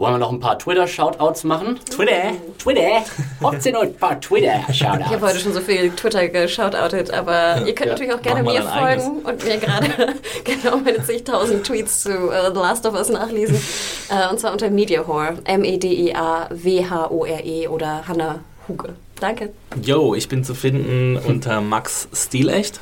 Wollen 0.00 0.14
wir 0.14 0.18
noch 0.18 0.32
ein 0.32 0.40
paar 0.40 0.58
Twitter-Shoutouts 0.58 1.44
machen? 1.44 1.78
Twitter, 1.90 2.32
Twitter, 2.56 3.04
habt 3.42 3.66
ihr 3.66 3.72
noch 3.72 3.82
ein 3.82 3.94
paar 3.94 4.18
Ich 4.18 4.30
habe 4.30 4.46
heute 4.46 4.62
Twitter-Shoutouts? 4.72 5.42
schon 5.42 5.52
so 5.52 5.60
viel 5.60 5.90
Twitter 5.90 6.26
geshoutoutet, 6.28 7.10
aber 7.12 7.58
ihr 7.66 7.74
könnt 7.74 7.80
Ja, 7.80 7.86
natürlich 7.92 8.14
auch 8.14 8.22
gerne 8.22 8.42
mir 8.42 8.54
dein 8.60 8.66
eigenes. 8.66 9.04
folgen 9.04 9.18
und 9.26 9.44
mir 9.44 9.58
gerade 9.58 9.86
genau 10.44 10.78
meine 10.78 11.04
zigtausend 11.04 11.66
Tweets 11.66 12.00
zu 12.04 12.30
äh, 12.30 12.46
The 12.50 12.58
Last 12.58 12.86
of 12.86 12.94
Us 12.94 13.10
nachlesen. 13.10 13.60
Äh, 14.10 14.28
und 14.28 14.40
zwar 14.40 14.50
unter 14.50 14.68
Mediahore, 14.70 15.34
M-E-D-I-A-W-H-O-R-E 15.44 16.08
oder 17.68 18.08
Hannah 18.08 18.40
Huge. 18.66 18.88
Danke. 19.20 19.52
Yo, 19.82 20.16
ich 20.16 20.28
bin 20.28 20.42
zu 20.42 20.56
finden 20.56 21.16
unter 21.16 21.60
Max 21.60 22.08
Stilecht 22.12 22.80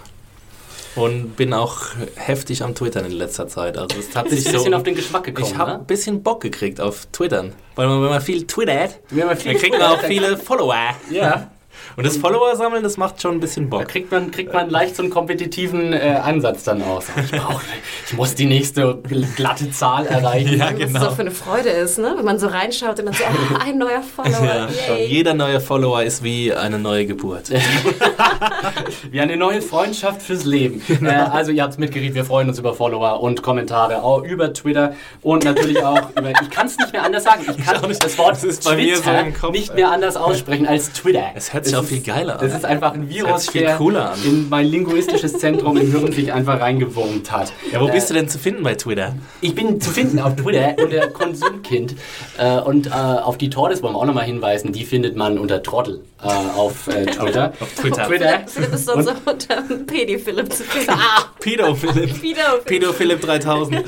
und 0.99 1.37
bin 1.37 1.53
auch 1.53 1.79
heftig 2.17 2.63
am 2.63 2.75
Twittern 2.75 3.05
in 3.05 3.13
letzter 3.13 3.49
Zeit. 3.49 3.79
Also 3.79 3.99
es 3.99 4.15
hat 4.15 4.29
sich 4.29 4.45
Bist 4.45 4.49
ein 4.49 4.53
so 4.53 4.59
bisschen 4.59 4.75
auf 4.75 4.83
den 4.83 4.95
Geschmack 4.95 5.25
gekommen, 5.25 5.47
ich 5.47 5.57
habe 5.57 5.73
ne? 5.73 5.79
ein 5.79 5.87
bisschen 5.87 6.23
Bock 6.23 6.41
gekriegt 6.41 6.81
auf 6.81 7.07
Twittern, 7.13 7.53
weil 7.75 7.89
man, 7.89 8.03
wenn 8.03 8.11
man 8.11 8.21
viel 8.21 8.47
twittert, 8.47 9.01
Wenn 9.11 9.27
man 9.27 9.37
viel 9.37 9.53
dann 9.53 9.61
kriegt 9.61 9.79
man 9.79 9.93
auch 9.93 10.03
viele 10.03 10.37
Follower. 10.37 10.95
Ja, 11.11 11.51
Und 11.99 12.07
das 12.07 12.17
Follower 12.17 12.55
sammeln, 12.55 12.85
das 12.85 12.97
macht 12.97 13.21
schon 13.21 13.35
ein 13.35 13.41
bisschen 13.41 13.69
da 13.69 13.79
Bock. 13.79 13.89
kriegt 13.89 14.13
man, 14.13 14.31
kriegt 14.31 14.55
man 14.55 14.71
leicht 14.71 14.95
so 14.95 15.03
einen 15.03 15.11
kompetitiven 15.11 15.93
äh, 15.93 16.21
Ansatz 16.23 16.63
dann 16.63 16.81
aus. 16.81 17.07
Ich, 17.25 17.33
brauch, 17.33 17.61
ich 18.07 18.13
muss 18.13 18.37
die 18.37 18.47
nächste 18.47 19.03
glatte 19.35 19.73
Zahl 19.73 20.07
erreichen. 20.07 20.57
Ja, 20.57 20.71
Was 20.71 20.79
genau. 20.79 21.01
es 21.01 21.07
auch 21.09 21.17
für 21.17 21.23
eine 21.23 21.33
Freude 21.33 21.71
ist, 21.71 21.99
ne? 21.99 22.15
wenn 22.17 22.25
man 22.25 22.39
so 22.39 22.47
reinschaut 22.47 23.01
und 23.01 23.07
dann 23.07 23.15
so, 23.15 23.25
ah, 23.25 23.65
ein 23.67 23.79
neuer 23.79 24.01
Follower. 24.03 24.69
Ja. 24.89 24.95
Jeder 24.95 25.35
neue 25.35 25.61
Follower 25.61 26.05
ist 26.05 26.23
wie 26.23 26.55
eine 26.55 26.79
neue 26.79 27.05
Geburt. 27.05 27.51
Wie 29.11 29.21
eine 29.21 29.37
neue 29.37 29.61
Freundschaft 29.63 30.23
fürs 30.23 30.45
Leben. 30.45 30.83
Äh, 31.03 31.09
also 31.09 31.51
ihr 31.51 31.63
habt 31.63 31.73
es 31.73 31.79
mitgekriegt, 31.79 32.15
wir 32.15 32.25
freuen 32.25 32.49
uns 32.49 32.59
über 32.59 32.75
Follower 32.75 33.21
und 33.21 33.43
Kommentare 33.43 34.03
auch 34.03 34.23
über 34.23 34.53
Twitter 34.53 34.95
und 35.23 35.45
natürlich 35.45 35.83
auch 35.83 36.11
über, 36.11 36.31
ich 36.31 36.51
kann 36.51 36.67
es 36.67 36.77
nicht 36.77 36.93
mehr 36.93 37.03
anders 37.03 37.25
sagen, 37.25 37.45
ich 37.49 37.65
kann 37.65 37.77
auch 37.77 37.89
nicht. 37.89 38.03
das 38.03 38.17
Wort 38.19 38.33
Das 38.33 38.45
ist 38.45 38.65
bei 38.65 38.77
mir 38.77 38.97
so 38.97 39.03
Twitter 39.03 39.21
im 39.21 39.35
Kopf, 39.35 39.53
nicht 39.53 39.75
mehr 39.75 39.91
anders 39.91 40.17
aussprechen 40.17 40.67
als 40.67 40.93
Twitter. 40.93 41.25
Es 41.35 41.53
hört 41.53 41.65
sich 41.65 41.77
auch 41.77 41.88
viel 41.89 42.01
geiler 42.03 42.35
an. 42.41 42.47
Das 42.47 42.55
ist 42.57 42.65
einfach 42.65 42.95
ein 42.95 43.09
Virus, 43.09 43.51
viel 43.51 43.63
der 43.63 43.77
cooler 43.77 44.13
an. 44.13 44.19
in 44.25 44.49
mein 44.49 44.67
linguistisches 44.67 45.35
Zentrum 45.39 45.77
im 45.77 45.91
Hirn 45.91 46.13
sich 46.13 46.33
einfach 46.33 46.61
reingewurmt 46.61 47.31
hat. 47.33 47.53
Ja, 47.73 47.81
wo 47.81 47.89
bist 47.89 48.11
du 48.11 48.15
denn 48.15 48.29
zu 48.29 48.39
finden 48.39 48.63
bei 48.63 48.75
Twitter? 48.75 49.15
Ich 49.41 49.55
bin 49.55 49.81
zu 49.81 49.91
finden 49.91 50.19
auf 50.21 50.37
Twitter 50.37 50.77
unter 50.83 51.09
Konsumkind. 51.09 51.97
Äh, 52.39 52.59
und 52.61 52.87
äh, 52.89 52.91
auf 52.91 53.39
die 53.39 53.51
Tordes 53.51 53.83
wollen 53.83 53.95
wir 53.95 53.99
auch 53.99 54.07
nochmal 54.07 54.25
hinweisen. 54.25 54.73
Die 54.73 54.85
findet 54.85 55.17
man 55.17 55.39
unter 55.39 55.63
Trottel 55.63 56.03
äh, 56.23 56.27
auf 56.27 56.89
äh, 56.89 57.07
Twitter. 57.07 57.53
Auf 57.61 57.75
Twitter. 57.75 58.07
Twitter. 58.07 58.41
Philipp 58.47 58.73
ist 58.73 58.87
sonst 58.87 59.09
auch 59.09 59.15
unter 59.33 59.63
Pedi-Philipp 59.87 60.53
zu 60.53 60.65
finden. 60.65 60.91
Ah, 60.91 61.25
Pedo 61.41 61.75
Philipp. 61.75 62.21
Pedo 62.21 62.41
Pedo 62.65 62.93
Philipp 62.93 63.21
3000. 63.21 63.85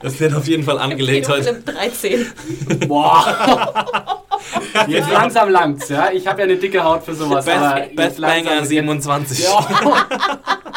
Das 0.00 0.20
wird 0.20 0.34
auf 0.34 0.46
jeden 0.48 0.64
Fall 0.64 0.78
angelegt 0.78 1.28
heute. 1.28 1.44
Philipp 1.44 1.66
13. 1.66 2.26
Boah. 2.88 4.22
Jetzt 4.88 5.10
langsam 5.10 5.50
langt's, 5.50 5.88
ja. 5.88 6.10
Ich 6.12 6.26
habe 6.26 6.40
ja 6.40 6.44
eine 6.44 6.56
dicke 6.56 6.82
Haut 6.82 7.04
für 7.04 7.14
sowas. 7.14 7.44
Beth 7.44 8.18
langsam- 8.18 8.44
Banger 8.44 8.64
27. 8.64 9.44
Ja. 9.44 9.66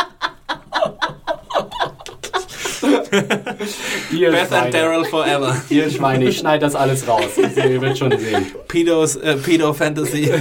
Ihr 4.11 4.31
Beth 4.31 4.41
and 4.41 4.49
Schweine. 4.49 4.71
Daryl 4.71 5.05
forever. 5.05 5.55
Ihr 5.69 5.89
Schweine, 5.89 6.25
ich 6.25 6.37
schneide 6.37 6.65
das 6.65 6.75
alles 6.75 7.07
raus. 7.07 7.37
Ihr 7.37 7.81
werdet 7.81 7.97
schon 7.97 8.17
sehen. 8.17 8.47
Pedos, 8.67 9.15
äh, 9.17 9.35
Pedo 9.35 9.73
Fantasy. 9.73 10.31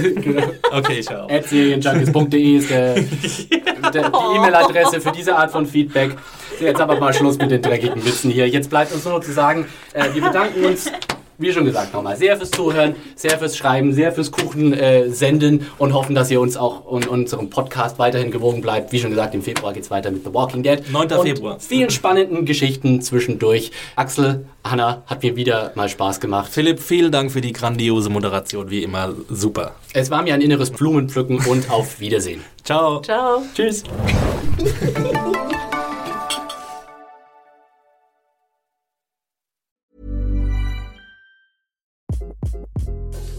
Okay, 0.71 1.01
ciao. 1.01 1.27
serienjunkies.de 1.27 2.57
ist 2.57 2.69
der, 2.69 2.95
der, 2.95 4.09
die 4.09 4.35
E-Mail-Adresse 4.35 5.01
für 5.01 5.11
diese 5.11 5.35
Art 5.35 5.51
von 5.51 5.65
Feedback. 5.65 6.15
So, 6.59 6.65
jetzt 6.65 6.81
aber 6.81 6.99
mal 6.99 7.13
Schluss 7.13 7.37
mit 7.37 7.51
den 7.51 7.61
dreckigen 7.61 8.03
Witzen 8.05 8.31
hier. 8.31 8.47
Jetzt 8.47 8.69
bleibt 8.69 8.93
uns 8.93 9.03
nur 9.05 9.15
noch 9.15 9.21
zu 9.21 9.31
sagen, 9.33 9.67
äh, 9.93 10.05
wir 10.13 10.21
bedanken 10.21 10.65
uns, 10.65 10.91
wie 11.37 11.51
schon 11.51 11.65
gesagt, 11.65 11.93
nochmal 11.93 12.17
sehr 12.17 12.37
fürs 12.37 12.51
Zuhören, 12.51 12.95
sehr 13.15 13.37
fürs 13.37 13.57
Schreiben, 13.57 13.93
sehr 13.93 14.11
fürs 14.11 14.31
Kuchen 14.31 14.73
äh, 14.73 15.09
senden 15.09 15.67
und 15.77 15.93
hoffen, 15.93 16.15
dass 16.15 16.31
ihr 16.31 16.41
uns 16.41 16.57
auch 16.57 16.85
und 16.85 17.07
unserem 17.07 17.49
Podcast 17.49 17.99
weiterhin 17.99 18.31
gewogen 18.31 18.61
bleibt. 18.61 18.91
Wie 18.91 18.99
schon 18.99 19.09
gesagt, 19.09 19.35
im 19.35 19.41
Februar 19.41 19.73
geht's 19.73 19.91
weiter 19.91 20.11
mit 20.11 20.23
The 20.23 20.33
Walking 20.33 20.63
Dead. 20.63 20.91
9. 20.91 21.11
Und 21.11 21.21
Februar. 21.21 21.59
Vielen 21.59 21.89
spannenden 21.89 22.45
Geschichten 22.45 23.01
zwischendurch. 23.01 23.71
Axel, 23.95 24.45
Hanna, 24.63 25.03
hat 25.07 25.23
mir 25.23 25.35
wieder 25.35 25.71
mal 25.75 25.89
Spaß 25.89 26.19
gemacht. 26.19 26.51
Philipp, 26.51 26.79
vielen 26.79 27.11
Dank 27.11 27.31
für 27.31 27.41
die 27.41 27.53
grandiose 27.53 28.09
Moderation, 28.09 28.69
wie 28.69 28.83
immer. 28.83 29.13
Super. 29.29 29.75
Es 29.93 30.09
war 30.09 30.23
mir 30.23 30.33
ein 30.33 30.41
inneres 30.41 30.71
Blumenpflücken 30.71 31.39
und 31.45 31.69
auf 31.69 31.99
Wiedersehen. 31.99 32.41
Ciao. 32.63 33.01
Ciao. 33.01 33.43
Tschüss. 33.53 33.83